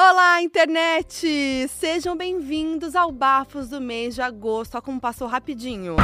Olá, 0.00 0.40
internet! 0.40 1.66
Sejam 1.70 2.16
bem-vindos 2.16 2.94
ao 2.94 3.10
Bafos 3.10 3.68
do 3.68 3.80
mês 3.80 4.14
de 4.14 4.22
agosto. 4.22 4.76
Olha 4.76 4.82
como 4.82 5.00
passou 5.00 5.26
rapidinho. 5.26 5.96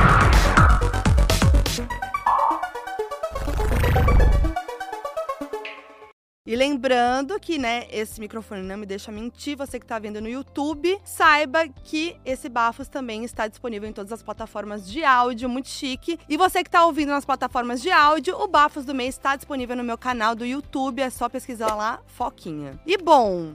E 6.44 6.56
lembrando 6.56 7.38
que, 7.38 7.56
né, 7.56 7.86
esse 7.88 8.20
microfone 8.20 8.62
não 8.62 8.76
me 8.76 8.84
deixa 8.84 9.12
mentir, 9.12 9.56
você 9.56 9.78
que 9.78 9.86
tá 9.86 9.96
vendo 10.00 10.20
no 10.20 10.28
YouTube, 10.28 11.00
saiba 11.04 11.68
que 11.68 12.16
esse 12.24 12.48
Bafos 12.48 12.88
também 12.88 13.24
está 13.24 13.46
disponível 13.46 13.88
em 13.88 13.92
todas 13.92 14.12
as 14.12 14.24
plataformas 14.24 14.90
de 14.90 15.04
áudio, 15.04 15.48
muito 15.48 15.68
chique. 15.68 16.18
E 16.28 16.36
você 16.36 16.64
que 16.64 16.70
tá 16.70 16.84
ouvindo 16.84 17.10
nas 17.10 17.24
plataformas 17.24 17.80
de 17.80 17.92
áudio, 17.92 18.34
o 18.40 18.48
Bafos 18.48 18.84
do 18.84 18.92
mês 18.92 19.14
está 19.14 19.36
disponível 19.36 19.76
no 19.76 19.84
meu 19.84 19.96
canal 19.96 20.34
do 20.34 20.44
YouTube, 20.44 21.00
é 21.00 21.10
só 21.10 21.28
pesquisar 21.28 21.76
lá, 21.76 22.02
Foquinha. 22.08 22.76
E 22.84 22.98
bom, 22.98 23.54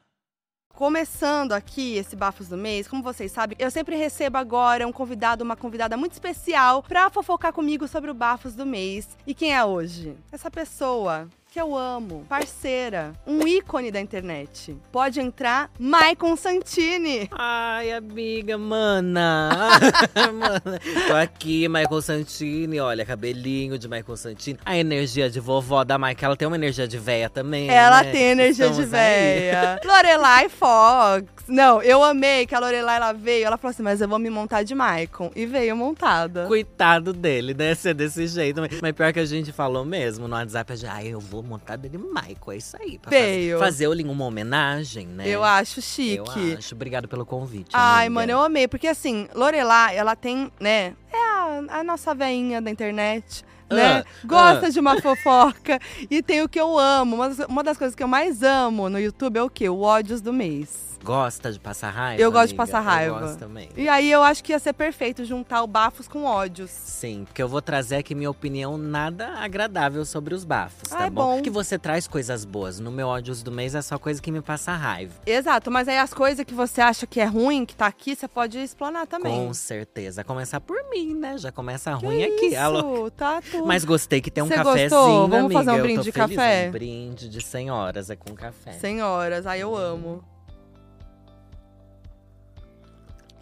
Começando 0.81 1.51
aqui 1.51 1.95
esse 1.97 2.15
Bafos 2.15 2.47
do 2.47 2.57
Mês, 2.57 2.87
como 2.87 3.03
vocês 3.03 3.31
sabem, 3.31 3.55
eu 3.59 3.69
sempre 3.69 3.95
recebo 3.95 4.39
agora 4.39 4.87
um 4.87 4.91
convidado, 4.91 5.43
uma 5.43 5.55
convidada 5.55 5.95
muito 5.95 6.13
especial 6.13 6.81
pra 6.81 7.07
fofocar 7.11 7.53
comigo 7.53 7.87
sobre 7.87 8.09
o 8.09 8.15
Bafos 8.15 8.55
do 8.55 8.65
Mês. 8.65 9.07
E 9.27 9.35
quem 9.35 9.53
é 9.53 9.63
hoje? 9.63 10.17
Essa 10.31 10.49
pessoa 10.49 11.29
que 11.51 11.59
eu 11.59 11.75
amo, 11.75 12.25
parceira, 12.29 13.11
um 13.27 13.45
ícone 13.45 13.91
da 13.91 13.99
internet. 13.99 14.73
Pode 14.89 15.19
entrar, 15.19 15.69
Maicon 15.77 16.37
Santini. 16.37 17.29
Ai, 17.29 17.91
amiga, 17.91 18.57
mana. 18.57 19.49
mana. 20.31 20.79
Tô 21.09 21.13
aqui, 21.13 21.67
Michael 21.67 22.01
Santini. 22.01 22.79
Olha, 22.79 23.05
cabelinho 23.05 23.77
de 23.77 23.89
Michael 23.89 24.15
Santini. 24.15 24.59
A 24.65 24.77
energia 24.77 25.29
de 25.29 25.41
vovó 25.41 25.83
da 25.83 25.97
Mike, 25.97 26.23
ela 26.23 26.37
tem 26.37 26.47
uma 26.47 26.55
energia 26.55 26.87
de 26.87 26.97
véia 26.97 27.29
também. 27.29 27.69
Ela 27.69 28.01
né? 28.01 28.11
tem 28.13 28.23
energia 28.29 28.67
de 28.67 28.83
Estamos 28.83 28.93
aí. 28.93 29.39
véia. 29.41 29.81
Lorelai 29.83 30.47
Fox. 30.47 31.25
Não, 31.49 31.81
eu 31.81 32.01
amei 32.01 32.45
que 32.45 32.55
a 32.55 32.59
Lorelai 32.59 32.95
ela 32.95 33.11
veio. 33.11 33.45
Ela 33.45 33.57
falou 33.57 33.71
assim: 33.71 33.83
Mas 33.83 33.99
eu 33.99 34.07
vou 34.07 34.19
me 34.19 34.29
montar 34.29 34.63
de 34.63 34.73
Maicon. 34.73 35.29
E 35.35 35.45
veio 35.45 35.75
montada. 35.75 36.45
Coitado 36.45 37.11
dele, 37.11 37.53
né? 37.53 37.75
Ser 37.75 37.93
desse 37.93 38.25
jeito. 38.25 38.61
Mas 38.81 38.91
pior 38.93 39.11
que 39.11 39.19
a 39.19 39.25
gente 39.25 39.51
falou 39.51 39.83
mesmo 39.83 40.29
no 40.29 40.35
WhatsApp, 40.35 40.77
já, 40.77 40.93
ai, 40.93 41.09
eu 41.09 41.19
vou 41.19 41.40
montar 41.43 41.75
dele 41.75 41.97
Michael. 41.97 42.51
É 42.51 42.57
isso 42.57 42.77
aí. 42.79 42.99
Pra 42.99 43.09
Veio. 43.09 43.57
Fazer, 43.59 43.71
fazer 43.71 43.87
o 43.87 43.93
Lin 43.93 44.07
uma 44.07 44.25
homenagem, 44.25 45.07
né? 45.07 45.27
Eu 45.27 45.43
acho 45.43 45.79
Eu 45.79 45.83
chique. 45.83 46.55
acho. 46.57 46.75
Obrigado 46.75 47.07
pelo 47.07 47.25
convite. 47.25 47.69
Ai, 47.73 48.07
amiga. 48.07 48.21
mano, 48.21 48.31
eu 48.31 48.41
amei. 48.41 48.67
Porque 48.67 48.87
assim, 48.87 49.27
Lorelai, 49.33 49.97
ela 49.97 50.15
tem, 50.15 50.51
né? 50.59 50.93
É 51.11 51.17
a, 51.17 51.79
a 51.79 51.83
nossa 51.83 52.13
veinha 52.13 52.61
da 52.61 52.69
internet. 52.69 53.43
Né? 53.69 53.99
Ah, 53.99 54.05
Gosta 54.25 54.67
ah. 54.67 54.69
de 54.69 54.79
uma 54.79 55.01
fofoca. 55.01 55.79
e 56.09 56.21
tem 56.21 56.41
o 56.41 56.49
que 56.49 56.59
eu 56.59 56.77
amo. 56.77 57.15
Uma 57.15 57.29
das, 57.29 57.47
uma 57.47 57.63
das 57.63 57.77
coisas 57.77 57.95
que 57.95 58.03
eu 58.03 58.07
mais 58.07 58.43
amo 58.43 58.89
no 58.89 58.99
YouTube 58.99 59.37
é 59.37 59.43
o 59.43 59.49
quê? 59.49 59.69
O 59.69 59.79
ódios 59.81 60.21
do 60.21 60.33
mês. 60.33 60.90
Gosta 61.03 61.51
de 61.51 61.59
passar 61.59 61.89
raiva? 61.89 62.21
Eu 62.21 62.31
gosto 62.31 62.47
de 62.49 62.53
amiga? 62.53 62.63
passar 62.65 62.79
raiva. 62.81 63.15
Eu 63.15 63.19
gosto 63.21 63.39
também. 63.39 63.69
E 63.75 63.89
aí 63.89 64.11
eu 64.11 64.21
acho 64.23 64.43
que 64.43 64.51
ia 64.51 64.59
ser 64.59 64.73
perfeito 64.73 65.25
juntar 65.25 65.63
o 65.63 65.67
bafos 65.67 66.07
com 66.07 66.23
ódios. 66.23 66.69
Sim, 66.69 67.23
porque 67.25 67.41
eu 67.41 67.47
vou 67.49 67.61
trazer 67.61 67.97
aqui 67.97 68.13
minha 68.13 68.29
opinião 68.29 68.77
nada 68.77 69.29
agradável 69.37 70.05
sobre 70.05 70.33
os 70.35 70.43
bafos, 70.43 70.89
tá 70.89 70.99
Ai, 70.99 71.09
bom? 71.09 71.37
bom. 71.37 71.41
Que 71.41 71.49
você 71.49 71.77
traz 71.79 72.07
coisas 72.07 72.45
boas. 72.45 72.79
No 72.79 72.91
meu 72.91 73.07
ódios 73.07 73.41
do 73.41 73.51
mês 73.51 73.73
é 73.75 73.81
só 73.81 73.97
coisa 73.97 74.21
que 74.21 74.31
me 74.31 74.41
passa 74.41 74.73
raiva. 74.73 75.13
Exato, 75.25 75.71
mas 75.71 75.87
aí 75.87 75.97
as 75.97 76.13
coisas 76.13 76.45
que 76.45 76.53
você 76.53 76.81
acha 76.81 77.07
que 77.07 77.19
é 77.19 77.25
ruim, 77.25 77.65
que 77.65 77.75
tá 77.75 77.87
aqui, 77.87 78.15
você 78.15 78.27
pode 78.27 78.59
explanar 78.59 79.07
também. 79.07 79.33
Com 79.47 79.53
certeza. 79.53 80.23
Começar 80.23 80.59
por 80.61 80.77
mim, 80.89 81.13
né? 81.15 81.37
Já 81.37 81.51
começa 81.51 81.97
Que 81.97 82.05
ruim 82.05 82.23
aqui. 82.23 82.45
isso, 82.47 82.57
Alô. 82.59 83.09
tá 83.11 83.41
tudo. 83.41 83.65
Mas 83.65 83.83
gostei 83.83 84.21
que 84.21 84.29
tem 84.29 84.43
um 84.43 84.47
Você 84.47 84.55
cafezinho, 84.55 84.89
gostou? 84.89 85.27
Vamos 85.27 85.45
amiga. 85.45 85.59
fazer 85.63 85.71
um 85.71 85.81
brinde 85.81 86.03
de 86.03 86.11
feliz. 86.11 86.35
café? 86.37 86.67
Um 86.67 86.71
brinde 86.71 87.29
de 87.29 87.41
100 87.41 87.71
horas 87.71 88.09
é 88.09 88.15
com 88.15 88.33
café. 88.35 88.73
Senhoras, 88.73 89.47
aí 89.47 89.61
eu 89.61 89.75
amo. 89.75 90.23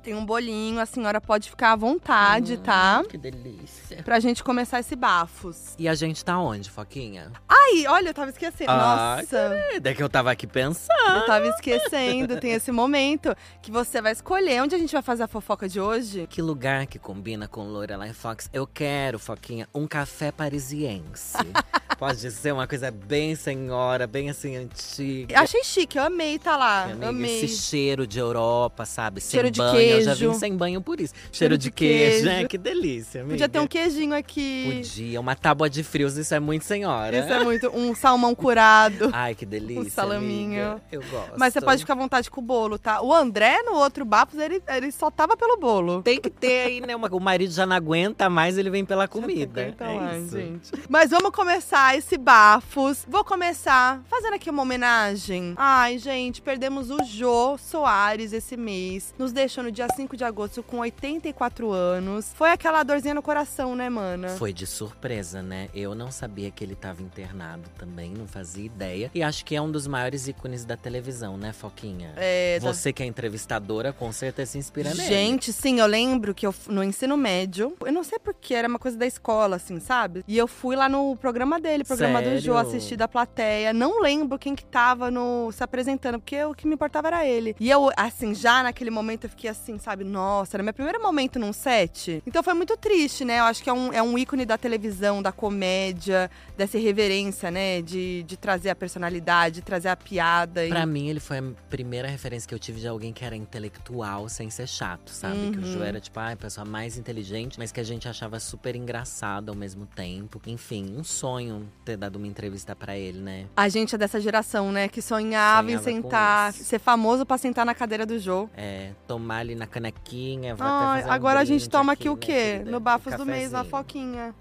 Tem 0.04 0.16
um 0.16 0.26
bolinho, 0.26 0.80
a 0.80 0.86
senhora 0.86 1.20
pode 1.20 1.50
ficar 1.50 1.74
à 1.74 1.76
vontade, 1.76 2.58
tá? 2.58 3.04
Que 3.08 3.18
delícia. 3.18 4.02
Pra 4.04 4.20
gente 4.20 4.44
começar 4.44 4.80
esse 4.80 4.96
bafos. 4.96 5.76
E 5.78 5.88
a 5.90 5.94
gente 5.96 6.24
tá 6.24 6.40
onde, 6.40 6.70
Foquinha? 6.70 7.32
Ai, 7.48 7.86
olha, 7.88 8.10
eu 8.10 8.14
tava 8.14 8.30
esquecendo. 8.30 8.72
Ai, 8.72 9.22
Nossa, 9.22 9.38
É 9.84 9.94
que 9.94 10.02
eu 10.02 10.10
tava 10.10 10.32
aqui 10.32 10.48
pensando. 10.48 10.88
eu 11.16 11.26
tava 11.26 11.48
esquecendo. 11.48 12.40
Tem 12.40 12.54
esse 12.54 12.72
momento 12.72 13.36
que 13.62 13.70
você 13.72 14.02
vai 14.02 14.14
escolher 14.14 14.62
onde 14.64 14.74
a 14.74 14.78
gente 14.78 14.92
vai 14.94 15.02
fazer 15.02 15.24
a 15.24 15.28
fofoca 15.28 15.68
de 15.68 15.80
hoje. 15.82 16.28
Que 16.30 16.42
lugar 16.42 16.88
que 16.88 16.98
combina 16.98 17.48
com 17.48 17.64
Lorelai 17.68 18.14
Fox? 18.14 18.50
Eu 18.54 18.66
quero, 18.66 19.20
Foquinha, 19.20 19.68
um 19.76 19.86
café 19.86 20.32
parisiense. 20.32 21.38
Pode 22.00 22.32
ser 22.32 22.54
uma 22.54 22.66
coisa 22.66 22.90
bem 22.90 23.36
senhora, 23.36 24.08
bem 24.08 24.30
assim, 24.30 24.56
antiga. 24.56 25.38
Achei 25.38 25.62
chique, 25.66 25.98
eu 25.98 26.04
amei 26.06 26.40
tá 26.40 26.56
lá. 26.56 26.84
Amiga, 26.86 27.10
amei. 27.10 27.44
Esse 27.44 27.58
cheiro 27.58 28.08
de 28.08 28.18
Europa, 28.18 28.86
sabe? 28.86 29.20
Cheiro 29.20 29.48
sem 29.48 29.52
de 29.52 29.60
banho. 29.60 29.80
Eu 29.82 30.02
já 30.04 30.16
queijo. 30.16 30.32
vim 30.32 30.40
sem 30.40 30.56
banho 30.56 30.82
por 30.82 31.02
isso. 31.02 31.14
Cheiro, 31.14 31.34
Cheiro 31.34 31.58
de, 31.58 31.66
de 31.66 31.72
queijo, 31.72 32.12
queijo. 32.12 32.26
né? 32.26 32.48
Que 32.48 32.58
delícia, 32.58 33.20
amiga. 33.20 33.34
Podia 33.34 33.50
ter 33.50 33.60
um 33.60 33.68
queijinho 33.68 34.16
aqui. 34.16 34.72
Podia. 34.78 35.20
Uma 35.20 35.36
tábua 35.36 35.70
de 35.70 35.84
frios, 35.84 36.16
isso 36.16 36.34
é 36.34 36.40
muito 36.40 36.64
senhora. 36.64 37.18
Isso 37.18 37.34
é 37.34 37.44
muito. 37.44 37.68
Um 37.76 37.94
salmão 37.94 38.34
curado. 38.34 39.10
Ai, 39.14 39.36
que 39.36 39.46
delícia, 39.46 39.82
Um 39.82 39.90
salaminho. 39.90 40.64
amiga. 40.72 40.82
Eu 40.92 41.02
gosto. 41.12 41.34
Mas 41.38 41.52
você 41.54 41.60
pode 41.60 41.82
ficar 41.82 41.94
à 41.94 41.98
vontade 41.98 42.32
com 42.32 42.40
o 42.40 42.44
bolo, 42.44 42.80
tá? 42.80 43.02
O 43.02 43.14
André, 43.14 43.62
no 43.64 43.74
outro 43.74 44.06
Bafos, 44.06 44.40
ele, 44.40 44.64
ele 44.70 44.90
só 44.94 45.12
tava 45.12 45.36
pelo 45.36 45.58
bolo. 45.58 46.02
Tem 46.02 46.22
que 46.22 46.30
ter 46.30 46.62
aí, 46.68 46.80
né? 46.82 46.96
uma- 46.96 47.10
O 47.14 47.20
marido 47.20 47.52
já 47.52 47.66
não 47.66 47.76
aguenta 47.76 48.30
mais, 48.30 48.58
ele 48.58 48.70
vem 48.70 48.86
pela 48.86 49.06
comida. 49.10 49.68
Então, 49.68 50.08
é 50.08 50.18
isso. 50.20 50.38
gente. 50.38 50.72
Mas 50.88 51.10
vamos 51.10 51.32
começar 51.32 51.89
esse 51.96 52.18
bafos. 52.18 53.06
Vou 53.08 53.24
começar 53.24 54.02
fazendo 54.10 54.34
aqui 54.36 54.50
uma 54.50 54.62
homenagem. 54.64 55.54
Ai, 55.58 55.98
gente, 55.98 56.42
perdemos 56.42 56.90
o 56.92 57.04
Jô 57.04 57.58
Soares 57.58 58.34
esse 58.34 58.56
mês. 58.58 59.14
Nos 59.18 59.32
deixou 59.32 59.64
no 59.64 59.72
dia 59.72 59.88
5 59.96 60.16
de 60.18 60.24
agosto 60.24 60.62
com 60.64 60.78
84 60.80 61.72
anos. 61.72 62.32
Foi 62.36 62.52
aquela 62.52 62.84
dorzinha 62.84 63.14
no 63.14 63.22
coração, 63.22 63.76
né, 63.76 63.90
mana? 63.90 64.30
Foi 64.30 64.54
de 64.54 64.66
surpresa, 64.68 65.42
né? 65.42 65.70
Eu 65.74 65.94
não 65.96 66.12
sabia 66.12 66.52
que 66.52 66.64
ele 66.64 66.76
tava 66.76 67.02
internado 67.02 67.64
também, 67.78 68.12
não 68.12 68.28
fazia 68.28 68.66
ideia. 68.66 69.12
E 69.14 69.22
acho 69.24 69.44
que 69.46 69.56
é 69.56 69.62
um 69.62 69.72
dos 69.72 69.88
maiores 69.88 70.28
ícones 70.28 70.66
da 70.66 70.78
televisão, 70.78 71.38
né, 71.38 71.54
Foquinha? 71.54 72.14
É, 72.18 72.60
da- 72.60 72.72
Você 72.74 72.92
que 72.94 73.04
é 73.04 73.06
entrevistadora, 73.06 73.92
com 73.94 74.12
certeza 74.12 74.52
se 74.52 74.58
inspira 74.58 74.94
nele. 74.94 75.08
Gente, 75.08 75.52
sim, 75.54 75.80
eu 75.80 75.86
lembro 75.86 76.34
que 76.34 76.46
eu 76.46 76.54
no 76.68 76.84
ensino 76.84 77.16
médio, 77.18 77.76
eu 77.86 77.92
não 77.92 78.04
sei 78.04 78.20
porquê, 78.20 78.54
era 78.54 78.68
uma 78.68 78.80
coisa 78.80 78.98
da 78.98 79.06
escola, 79.06 79.56
assim, 79.56 79.80
sabe? 79.80 80.24
E 80.28 80.38
eu 80.38 80.48
fui 80.48 80.76
lá 80.76 80.88
no 80.90 81.16
programa 81.18 81.60
dele, 81.60 81.79
programa 81.84 82.22
do 82.22 82.32
Jô, 82.40 82.54
Sério? 82.54 82.58
assistir 82.60 82.96
da 82.96 83.08
plateia. 83.08 83.74
Não 83.74 84.02
lembro 84.02 84.38
quem 84.40 84.56
que 84.56 84.66
tava 84.66 85.10
no, 85.12 85.52
se 85.52 85.64
apresentando, 85.64 86.20
porque 86.20 86.44
o 86.44 86.54
que 86.54 86.68
me 86.68 86.74
importava 86.76 87.08
era 87.08 87.26
ele. 87.26 87.56
E 87.60 87.70
eu, 87.70 87.90
assim, 87.98 88.34
já 88.36 88.64
naquele 88.64 88.90
momento 88.90 89.26
eu 89.26 89.30
fiquei 89.30 89.50
assim, 89.50 89.78
sabe? 89.78 90.04
Nossa, 90.04 90.56
era 90.58 90.64
meu 90.64 90.74
primeiro 90.74 91.02
momento 91.02 91.38
num 91.40 91.54
set. 91.54 92.22
Então 92.26 92.42
foi 92.44 92.54
muito 92.54 92.76
triste, 92.78 93.24
né? 93.26 93.40
Eu 93.40 93.46
acho 93.46 93.64
que 93.64 93.70
é 93.70 93.74
um, 93.74 93.92
é 93.94 94.02
um 94.02 94.18
ícone 94.18 94.46
da 94.46 94.58
televisão, 94.58 95.22
da 95.22 95.32
comédia, 95.32 96.30
dessa 96.58 96.78
irreverência, 96.78 97.52
né? 97.52 97.82
De, 97.82 98.24
de 98.24 98.38
trazer 98.38 98.70
a 98.70 98.76
personalidade, 98.76 99.56
de 99.56 99.62
trazer 99.62 99.90
a 99.90 99.96
piada. 99.96 100.66
e- 100.66 100.70
Pra 100.70 100.86
mim, 100.86 101.08
ele 101.08 101.20
foi 101.20 101.38
a 101.40 101.44
primeira 101.70 102.08
referência 102.08 102.48
que 102.48 102.54
eu 102.54 102.60
tive 102.60 102.80
de 102.80 102.88
alguém 102.88 103.14
que 103.14 103.24
era 103.24 103.36
intelectual 103.36 104.28
sem 104.30 104.50
ser 104.50 104.68
chato, 104.68 105.10
sabe? 105.10 105.52
Que 105.52 105.58
o 105.60 105.62
Uhum. 105.62 105.68
Joe 105.74 105.84
era, 105.84 106.00
tipo, 106.00 106.20
ah, 106.20 106.32
a 106.32 106.36
pessoa 106.36 106.66
mais 106.66 106.98
inteligente, 106.98 107.58
mas 107.60 107.72
que 107.72 107.80
a 107.80 107.84
gente 107.84 108.08
achava 108.08 108.40
super 108.40 108.76
engraçado 108.76 109.50
ao 109.50 109.56
mesmo 109.56 109.86
tempo. 109.86 110.42
Enfim, 110.48 110.96
um 110.98 111.04
sonho 111.04 111.69
ter 111.86 111.98
dado 111.98 112.18
uma 112.18 112.28
entrevista 112.28 112.76
pra 112.76 112.98
ele, 112.98 113.20
né? 113.20 113.46
A 113.56 113.70
gente 113.70 113.96
é 113.96 113.98
dessa 113.98 114.20
geração, 114.20 114.72
né? 114.72 114.88
Que 114.88 115.02
sonhava, 115.02 115.72
em 115.72 115.78
Sonhava 115.78 116.02
com 116.02 116.10
sentar, 116.10 116.54
ser 116.54 116.80
famoso 116.80 117.26
pra 117.26 117.38
sentar 117.38 117.66
na 117.66 117.74
cadeira 117.74 118.06
do 118.06 118.20
Jô. 118.20 118.50
É, 118.56 118.92
tomar 119.08 119.38
ali 119.40 119.56
na 119.56 119.68
canequinha, 119.68 120.56
Ai, 120.60 121.02
fazer 121.02 121.08
um 121.08 121.12
agora 121.12 121.40
a 121.40 121.46
gente 121.46 121.70
toma 121.70 121.94
aqui, 121.94 122.10
o 122.10 122.14
né, 122.14 122.20
quê? 122.20 122.32
querida? 122.32 122.72
No 122.72 122.80
Bafos 122.80 123.14
do 123.16 123.26
Mês, 123.26 123.52
na. 123.52 123.64
Foquinha. 123.64 124.34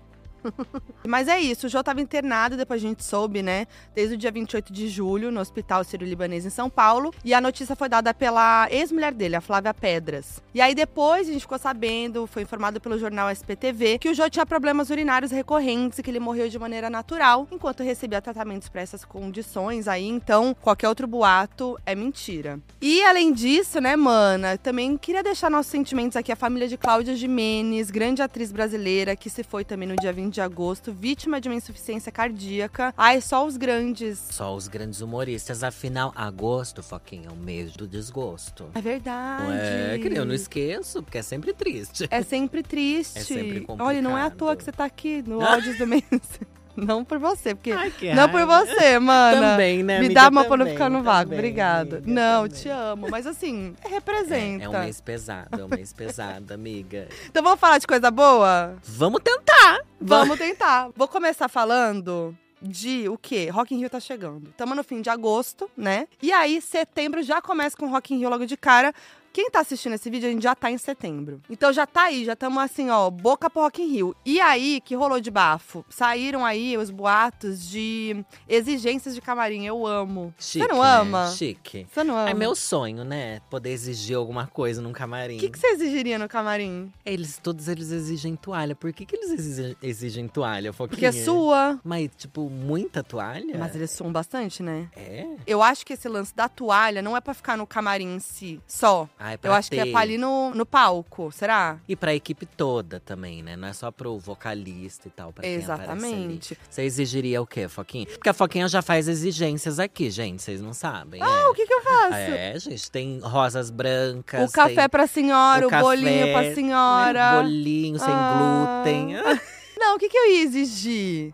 Mas 1.07 1.29
é 1.29 1.39
isso, 1.39 1.67
o 1.67 1.71
Jô 1.71 1.83
tava 1.83 2.01
internado, 2.01 2.57
depois 2.57 2.83
a 2.83 2.87
gente 2.87 3.05
soube, 3.05 3.43
né? 3.43 3.67
Desde 3.95 4.15
o 4.15 4.19
dia 4.19 4.31
28 4.31 4.73
de 4.73 4.89
julho, 4.89 5.31
no 5.31 5.41
Hospital 5.41 5.85
Sírio-Libanês 5.85 6.45
em 6.47 6.51
São 6.51 6.69
Paulo. 6.69 7.13
E 7.25 7.35
a 7.35 7.41
notícia 7.41 7.77
foi 7.77 7.89
dada 7.89 8.13
pela 8.13 8.69
ex-mulher 8.71 9.13
dele, 9.13 9.37
a 9.37 9.41
Flávia 9.41 9.73
Pedras. 9.75 10.43
E 10.55 10.61
aí 10.61 10.75
depois 10.75 11.29
a 11.29 11.33
gente 11.33 11.43
ficou 11.43 11.59
sabendo, 11.59 12.27
foi 12.27 12.43
informado 12.43 12.81
pelo 12.81 12.99
jornal 12.99 13.31
SPTV, 13.31 13.99
que 13.99 14.09
o 14.09 14.15
Jô 14.15 14.29
tinha 14.29 14.47
problemas 14.47 14.91
urinários 14.91 15.31
recorrentes 15.31 15.99
e 15.99 16.03
que 16.03 16.11
ele 16.11 16.21
morreu 16.21 16.49
de 16.49 16.59
maneira 16.59 16.91
natural, 16.91 17.47
enquanto 17.51 17.83
recebia 17.83 18.21
tratamentos 18.21 18.69
para 18.69 18.81
essas 18.81 19.05
condições 19.05 19.89
aí. 19.89 20.07
Então, 20.07 20.55
qualquer 20.61 20.89
outro 20.89 21.07
boato 21.07 21.79
é 21.85 21.95
mentira. 21.95 22.61
E 22.81 23.03
além 23.03 23.33
disso, 23.33 23.81
né, 23.81 23.97
mana, 23.97 24.57
também 24.59 24.97
queria 24.97 25.23
deixar 25.23 25.51
nossos 25.51 25.71
sentimentos 25.71 26.17
aqui 26.17 26.33
à 26.33 26.37
família 26.37 26.69
de 26.69 26.77
Cláudia 26.77 27.15
Jimenez, 27.15 27.91
grande 27.91 28.23
atriz 28.23 28.53
brasileira, 28.53 29.17
que 29.17 29.31
se 29.31 29.43
foi 29.43 29.65
também 29.65 29.89
no 29.89 29.97
dia 29.97 30.13
20 30.29 30.35
de 30.35 30.41
agosto, 30.41 30.93
vítima 30.93 31.41
de 31.41 31.49
uma 31.49 31.55
insuficiência 31.55 32.13
cardíaca. 32.13 32.95
Ai, 32.97 33.21
só 33.21 33.47
os 33.47 33.57
grandes. 33.57 34.19
Só 34.31 34.55
os 34.55 34.69
grandes 34.69 35.01
humoristas. 35.01 35.65
Afinal, 35.65 36.13
agosto, 36.15 36.83
Foquinha, 36.83 37.29
é 37.29 37.33
o 37.33 37.37
mês 37.37 37.73
do 37.73 37.87
desgosto. 37.87 38.69
É 38.75 38.81
verdade. 38.81 39.53
É, 39.53 39.99
que 39.99 40.09
eu 40.09 40.25
não 40.25 40.35
esqueço, 40.35 41.03
porque 41.03 41.19
é 41.19 41.23
sempre 41.23 41.53
triste. 41.53 42.07
É 42.11 42.23
sempre 42.23 42.63
triste. 42.63 43.19
É 43.19 43.23
sempre 43.23 43.61
complicado. 43.61 43.87
Olha, 43.87 44.03
não 44.03 44.17
é 44.17 44.23
à 44.23 44.31
toa 44.31 44.57
que 44.57 44.63
você 44.63 44.73
tá 44.73 44.85
aqui 44.85 45.23
no 45.23 45.41
Ódios 45.41 45.79
do 45.79 45.87
Mês. 45.87 46.05
Não 46.87 47.05
por 47.05 47.19
você, 47.19 47.55
porque. 47.55 47.73
Ai, 47.73 47.91
que 47.91 48.15
não 48.15 48.29
por 48.29 48.45
você, 48.47 48.99
mana. 48.99 49.53
Também, 49.53 49.83
né, 49.83 49.99
Me 49.99 50.07
amiga? 50.07 50.21
dá 50.23 50.29
uma 50.29 50.45
pra 50.45 50.57
não 50.57 50.67
ficar 50.67 50.89
no 50.89 51.03
vácuo. 51.03 51.25
também, 51.25 51.39
Obrigada. 51.39 52.03
não, 52.07 52.49
também. 52.49 52.63
te 52.63 52.69
amo. 52.69 53.09
Mas 53.11 53.27
assim, 53.27 53.75
É, 53.85 53.89
representa. 53.89 54.65
é 54.65 54.69
um 54.69 54.79
mês 54.81 55.01
pesado, 55.01 55.61
é 55.61 55.65
um 55.65 55.69
mês 55.69 55.93
pesado, 55.93 56.55
amiga. 56.55 57.09
Então 57.27 57.43
vamos 57.43 57.59
falar 57.59 57.79
de 57.79 57.87
coisa 57.87 58.11
boa? 58.11 58.77
Vamos 58.85 59.21
tentar! 59.23 59.81
Vamos 60.01 60.39
tentar. 60.39 60.91
Vou 60.97 61.09
começar 61.09 61.49
falando 61.49 62.37
de 62.63 63.09
o 63.09 63.17
quê? 63.17 63.49
Rock 63.53 63.75
in 63.75 63.79
Rio 63.79 63.91
tá 63.91 64.01
chegando. 64.01 64.53
Tamo 64.57 64.75
no 64.75 64.83
fim 64.83 65.01
de 65.01 65.09
agosto, 65.11 65.71
né? 65.77 66.07
E 66.23 66.33
aí, 66.33 66.61
setembro 66.61 67.23
já 67.23 67.41
começa 67.41 67.77
com 67.77 67.89
Rock 67.89 68.15
in 68.15 68.19
Rio 68.19 68.29
logo 68.29 68.47
de 68.47 68.57
cara. 68.57 68.93
Quem 69.33 69.51
tá 69.51 69.61
assistindo 69.61 69.93
esse 69.95 70.11
vídeo, 70.11 70.29
a 70.29 70.33
gente 70.33 70.43
já 70.43 70.55
tá 70.55 70.71
em 70.71 70.79
setembro. 70.79 71.41
Então 71.49 71.73
já 71.73 71.87
tá 71.87 72.05
aí, 72.05 72.25
já 72.25 72.33
estamos 72.33 72.63
assim, 72.63 72.91
ó, 72.91 73.09
boca 73.11 73.49
pro 73.49 73.63
Rock 73.63 73.83
in 73.83 73.87
Rio. 73.89 74.17
E 74.25 74.41
aí, 74.41 74.81
que 74.85 74.95
rolou 74.95 75.21
de 75.21 75.31
bafo? 75.31 75.85
Saíram 75.89 76.45
aí 76.45 76.77
os 76.77 76.91
boatos 76.91 77.69
de 77.69 78.25
exigências 78.49 79.15
de 79.15 79.21
camarim. 79.21 79.67
Eu 79.67 79.87
amo. 79.87 80.35
Chique, 80.39 80.67
Você 80.67 80.73
não 80.73 80.83
né? 80.83 80.91
ama? 80.91 81.31
Chique. 81.31 81.87
Você 81.93 82.05
não 82.05 82.19
ama? 82.19 82.31
É 82.31 82.35
meu 82.35 82.55
sonho, 82.55 83.05
né? 83.05 83.41
Poder 83.51 83.71
exigir 83.71 84.17
alguma 84.17 84.47
coisa 84.47 84.81
num 84.83 84.93
camarim. 84.93 85.37
O 85.37 85.41
que, 85.41 85.51
que 85.51 85.59
você 85.59 85.69
exigiria 85.69 86.19
no 86.19 86.29
camarim? 86.29 86.93
Eles, 87.05 87.39
todos 87.39 87.69
eles 87.69 87.91
exigem 87.91 88.35
toalha. 88.37 88.75
Por 88.75 88.93
que, 88.93 89.05
que 89.07 89.17
eles 89.17 89.31
exigem, 89.31 89.77
exigem 89.83 90.29
toalha, 90.29 90.73
Foquinha? 90.73 90.89
Porque 90.91 91.07
é 91.07 91.13
sua. 91.13 91.79
Mas, 91.85 92.11
tipo, 92.17 92.49
muita 92.49 93.03
toalha? 93.03 93.57
Mas 93.59 93.75
eles 93.75 93.91
suam 93.91 94.13
bastante, 94.13 94.63
né? 94.63 94.89
É? 94.97 95.27
Eu 95.47 95.63
acho 95.63 95.85
que 95.85 95.93
esse 95.93 96.09
lance 96.09 96.35
da 96.35 96.49
toalha 96.49 97.03
não 97.03 97.17
é 97.17 97.21
pra 97.21 97.35
ficar 97.35 97.57
no 97.57 97.67
camarim 97.67 98.15
em 98.17 98.21
si, 98.21 98.61
só. 98.67 99.09
Ah, 99.21 99.33
é 99.35 99.39
Eu 99.43 99.53
acho 99.53 99.69
que 99.71 99.81
é 99.81 99.87
pra 99.87 100.01
ali 100.01 100.17
no, 100.17 100.53
no 100.55 100.65
palco, 100.65 101.33
será? 101.33 101.79
E 101.89 101.97
pra 101.97 102.15
equipe 102.15 102.47
toda 102.47 103.01
também, 103.01 103.43
né? 103.43 103.57
Não 103.57 103.67
é 103.67 103.73
só 103.73 103.91
pro 103.91 104.17
vocalista 104.19 105.09
e 105.09 105.11
tal, 105.11 105.33
pra 105.33 105.43
quem 105.43 105.55
Exatamente. 105.55 106.57
Você 106.71 106.83
exigiria 106.83 107.43
o 107.43 107.47
quê, 107.47 107.67
Foquinha? 107.69 108.07
Porque 108.07 108.29
a 108.29 108.33
Foquinha 108.35 108.69
já 108.69 108.81
faz 108.81 109.09
exigências 109.09 109.81
aqui, 109.81 110.09
gente. 110.11 110.41
Vocês 110.43 110.61
não 110.61 110.73
sabem. 110.73 111.21
Ah, 111.21 111.51
o 111.51 111.55
que 111.55 111.67
que 111.67 111.75
eu 111.75 111.83
faço? 111.83 112.15
É, 112.15 112.59
gente, 112.59 112.91
tem 112.91 113.19
rosas 113.21 113.71
brancas. 113.71 114.51
o 114.51 114.53
café 114.53 114.75
tem 114.75 114.89
pra 114.89 115.07
senhora, 115.07 115.67
o, 115.67 115.71
café, 115.71 115.83
bolinho 115.83 116.33
pra 116.33 116.55
senhora. 116.55 117.33
Bolinho 117.43 117.99
sem 117.99 118.09
Ah. 118.13 118.83
glúten. 118.83 119.09
Não, 119.79 119.95
o 119.95 119.99
que, 119.99 120.09
que 120.09 120.17
eu 120.17 120.31
ia 120.33 120.43
exigir? 120.43 121.33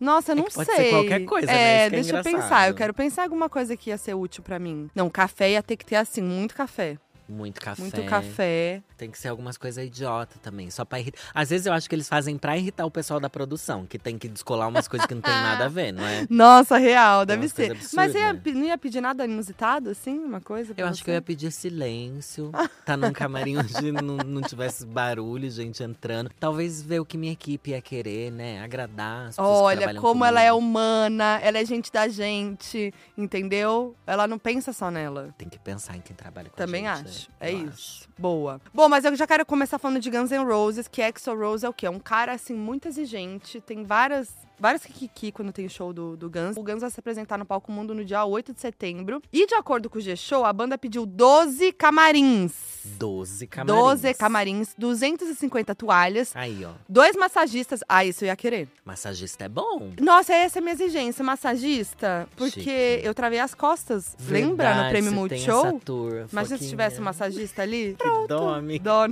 Nossa, 0.00 0.32
eu 0.32 0.34
É 0.34 0.36
não 0.36 0.44
que 0.44 0.54
pode 0.54 0.66
sei. 0.70 0.76
ser 0.76 0.90
qualquer 0.90 1.24
coisa, 1.24 1.46
né? 1.46 1.52
é, 1.54 1.86
Isso 1.86 1.90
que 1.90 1.96
é 1.96 2.00
deixa 2.02 2.16
eu 2.16 2.22
pensar. 2.22 2.68
Eu 2.68 2.74
quero 2.74 2.92
pensar 2.94 3.22
em 3.22 3.24
alguma 3.24 3.48
coisa 3.48 3.76
que 3.76 3.90
ia 3.90 3.96
ser 3.98 4.14
útil 4.14 4.42
pra 4.42 4.58
mim. 4.58 4.90
Não, 4.94 5.08
café 5.08 5.50
ia 5.52 5.62
ter 5.62 5.76
que 5.76 5.84
ter 5.86 5.96
assim, 5.96 6.20
muito 6.22 6.54
café. 6.54 6.98
Muito 7.28 7.60
café. 7.60 7.82
Muito 7.82 8.02
café. 8.04 8.82
Tem 8.96 9.10
que 9.10 9.18
ser 9.18 9.28
algumas 9.28 9.56
coisas 9.58 9.84
idiota 9.84 10.36
também, 10.42 10.70
só 10.70 10.84
pra 10.84 10.98
irritar. 10.98 11.20
Às 11.34 11.50
vezes 11.50 11.66
eu 11.66 11.72
acho 11.72 11.88
que 11.88 11.94
eles 11.94 12.08
fazem 12.08 12.38
pra 12.38 12.56
irritar 12.56 12.86
o 12.86 12.90
pessoal 12.90 13.20
da 13.20 13.28
produção, 13.28 13.84
que 13.86 13.98
tem 13.98 14.16
que 14.18 14.28
descolar 14.28 14.68
umas 14.68 14.88
coisas 14.88 15.06
que 15.06 15.14
não 15.14 15.20
tem 15.22 15.32
nada 15.34 15.66
a 15.66 15.68
ver, 15.68 15.92
não 15.92 16.04
é? 16.06 16.26
Nossa, 16.30 16.78
real, 16.78 17.26
deve 17.26 17.48
ser. 17.48 17.76
Mas 17.94 18.12
você 18.12 18.18
ia, 18.18 18.34
pe- 18.34 18.52
não 18.52 18.64
ia 18.64 18.78
pedir 18.78 19.00
nada 19.00 19.24
inusitado, 19.24 19.90
assim? 19.90 20.18
Uma 20.18 20.40
coisa? 20.40 20.72
Eu 20.76 20.86
acho 20.86 20.98
você? 20.98 21.04
que 21.04 21.10
eu 21.10 21.14
ia 21.14 21.22
pedir 21.22 21.50
silêncio, 21.52 22.50
tá 22.84 22.96
num 22.96 23.12
camarim 23.12 23.58
onde 23.58 23.92
não, 23.92 24.16
não 24.16 24.42
tivesse 24.42 24.84
barulho, 24.86 25.50
gente 25.50 25.82
entrando. 25.82 26.30
Talvez 26.40 26.80
ver 26.82 27.00
o 27.00 27.04
que 27.04 27.18
minha 27.18 27.32
equipe 27.32 27.70
ia 27.70 27.80
querer, 27.82 28.30
né? 28.32 28.62
Agradar 28.62 29.28
as 29.28 29.36
pessoas 29.36 29.58
Olha 29.60 29.94
como 29.94 30.24
ela 30.24 30.40
é 30.42 30.50
comigo. 30.50 30.66
humana, 30.66 31.38
ela 31.42 31.58
é 31.58 31.64
gente 31.64 31.92
da 31.92 32.08
gente, 32.08 32.92
entendeu? 33.16 33.94
Ela 34.06 34.26
não 34.26 34.38
pensa 34.38 34.72
só 34.72 34.90
nela. 34.90 35.34
Tem 35.36 35.48
que 35.48 35.58
pensar 35.58 35.96
em 35.96 36.00
quem 36.00 36.14
trabalha 36.14 36.48
com 36.50 36.56
Também 36.56 36.86
a 36.86 36.96
gente. 36.96 37.08
acho. 37.08 37.28
né? 37.30 37.36
É 37.40 37.52
Eu 37.52 37.68
isso. 37.68 38.08
Boa. 38.18 38.60
Mas 38.88 39.04
eu 39.04 39.14
já 39.16 39.26
quero 39.26 39.44
começar 39.44 39.78
falando 39.78 40.00
de 40.00 40.10
Guns 40.10 40.30
N' 40.30 40.44
Roses, 40.44 40.86
que 40.86 41.02
Axl 41.02 41.34
Rose 41.34 41.66
é 41.66 41.68
o 41.68 41.72
quê? 41.72 41.86
É 41.86 41.90
um 41.90 41.98
cara, 41.98 42.32
assim, 42.32 42.54
muito 42.54 42.86
exigente. 42.86 43.60
Tem 43.60 43.82
várias. 43.84 44.45
Várias 44.58 44.82
kikiki 44.84 45.32
quando 45.32 45.52
tem 45.52 45.68
show 45.68 45.92
do, 45.92 46.16
do 46.16 46.30
Guns. 46.30 46.56
O 46.56 46.62
Guns 46.62 46.80
vai 46.80 46.90
se 46.90 46.98
apresentar 46.98 47.36
no 47.38 47.44
Palco 47.44 47.70
Mundo 47.70 47.94
no 47.94 48.04
dia 48.04 48.24
8 48.24 48.52
de 48.54 48.60
setembro. 48.60 49.22
E 49.32 49.46
de 49.46 49.54
acordo 49.54 49.90
com 49.90 49.98
o 49.98 50.00
G-Show, 50.00 50.44
a 50.44 50.52
banda 50.52 50.78
pediu 50.78 51.04
12 51.04 51.72
camarins. 51.72 52.52
12 52.98 53.46
camarins. 53.48 53.76
12 53.82 54.14
camarins, 54.14 54.74
250 54.78 55.74
toalhas, 55.74 56.32
Aí, 56.34 56.64
ó. 56.64 56.70
dois 56.88 57.16
massagistas. 57.16 57.80
Ah, 57.88 58.04
isso 58.04 58.24
eu 58.24 58.28
ia 58.28 58.36
querer. 58.36 58.68
Massagista 58.84 59.44
é 59.44 59.48
bom. 59.48 59.90
Nossa, 60.00 60.32
essa 60.32 60.58
é 60.58 60.60
a 60.60 60.62
minha 60.62 60.72
exigência, 60.74 61.24
massagista. 61.24 62.28
Porque 62.36 62.60
Chique. 62.60 63.06
eu 63.06 63.12
travei 63.14 63.40
as 63.40 63.54
costas. 63.54 64.16
Lembra 64.28 64.68
no 64.68 64.74
Verdade, 64.74 64.90
Prêmio 64.90 65.12
Multishow? 65.12 65.80
Imagina 66.30 66.58
se 66.58 66.68
tivesse 66.68 67.00
um 67.00 67.04
massagista 67.04 67.62
ali. 67.62 67.96
Que 67.98 68.26
dó, 68.28 68.54
amiga. 68.54 68.84
Dó. 68.84 69.08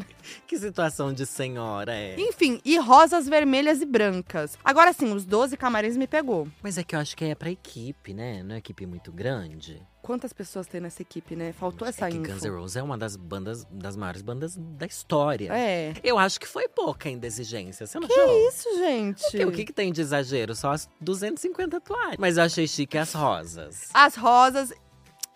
Que 0.47 0.57
situação 0.59 1.13
de 1.13 1.27
senhora 1.27 1.93
é. 1.95 2.15
Enfim, 2.19 2.61
e 2.65 2.79
rosas 2.79 3.29
vermelhas 3.29 3.83
e 3.83 3.87
brancas. 3.87 4.57
Agora 4.65 4.93
sim, 4.93 5.13
os 5.13 5.25
12 5.35 5.57
camarins 5.57 5.97
me 5.97 6.07
pegou. 6.07 6.47
Mas 6.63 6.79
é 6.79 6.85
que 6.85 6.95
eu 6.95 7.01
acho 7.01 7.17
que 7.17 7.25
é 7.25 7.35
pra 7.35 7.51
equipe, 7.51 8.15
né? 8.15 8.41
Não 8.45 8.55
é 8.55 8.59
equipe 8.59 8.87
muito 8.87 9.11
grande. 9.11 9.83
Quantas 10.01 10.33
pessoas 10.33 10.67
tem 10.69 10.81
nessa 10.81 11.03
equipe, 11.03 11.35
né? 11.35 11.53
Faltou 11.53 11.89
essa 11.89 12.07
é 12.07 12.11
que 12.11 12.19
info. 12.19 12.31
Guns 12.31 12.45
N' 12.45 12.51
Roses 12.51 12.77
é 12.77 12.83
uma 12.83 12.97
das 12.97 13.17
bandas, 13.17 13.65
das 13.71 13.97
maiores 13.97 14.23
bandas 14.23 14.55
da 14.57 14.87
história. 14.87 15.51
É. 15.53 15.95
Eu 16.05 16.19
acho 16.19 16.39
que 16.39 16.47
foi 16.47 16.69
pouca 16.69 17.09
ainda 17.09 17.27
exigência, 17.27 17.85
você 17.87 17.99
não 17.99 18.07
Que 18.07 18.13
achou? 18.13 18.49
isso, 18.49 18.69
gente? 18.79 19.27
O 19.27 19.31
que, 19.31 19.45
o 19.47 19.53
que 19.53 19.65
que 19.65 19.73
tem 19.73 19.91
de 19.91 20.03
exagero? 20.03 20.55
Só 20.55 20.71
as 20.73 20.89
250 21.01 21.81
toalhas. 21.81 22.17
Mas 22.19 22.37
eu 22.37 22.45
achei 22.45 22.69
chique 22.69 22.97
as 22.97 23.13
rosas. 23.13 23.89
As 23.93 24.15
rosas. 24.15 24.73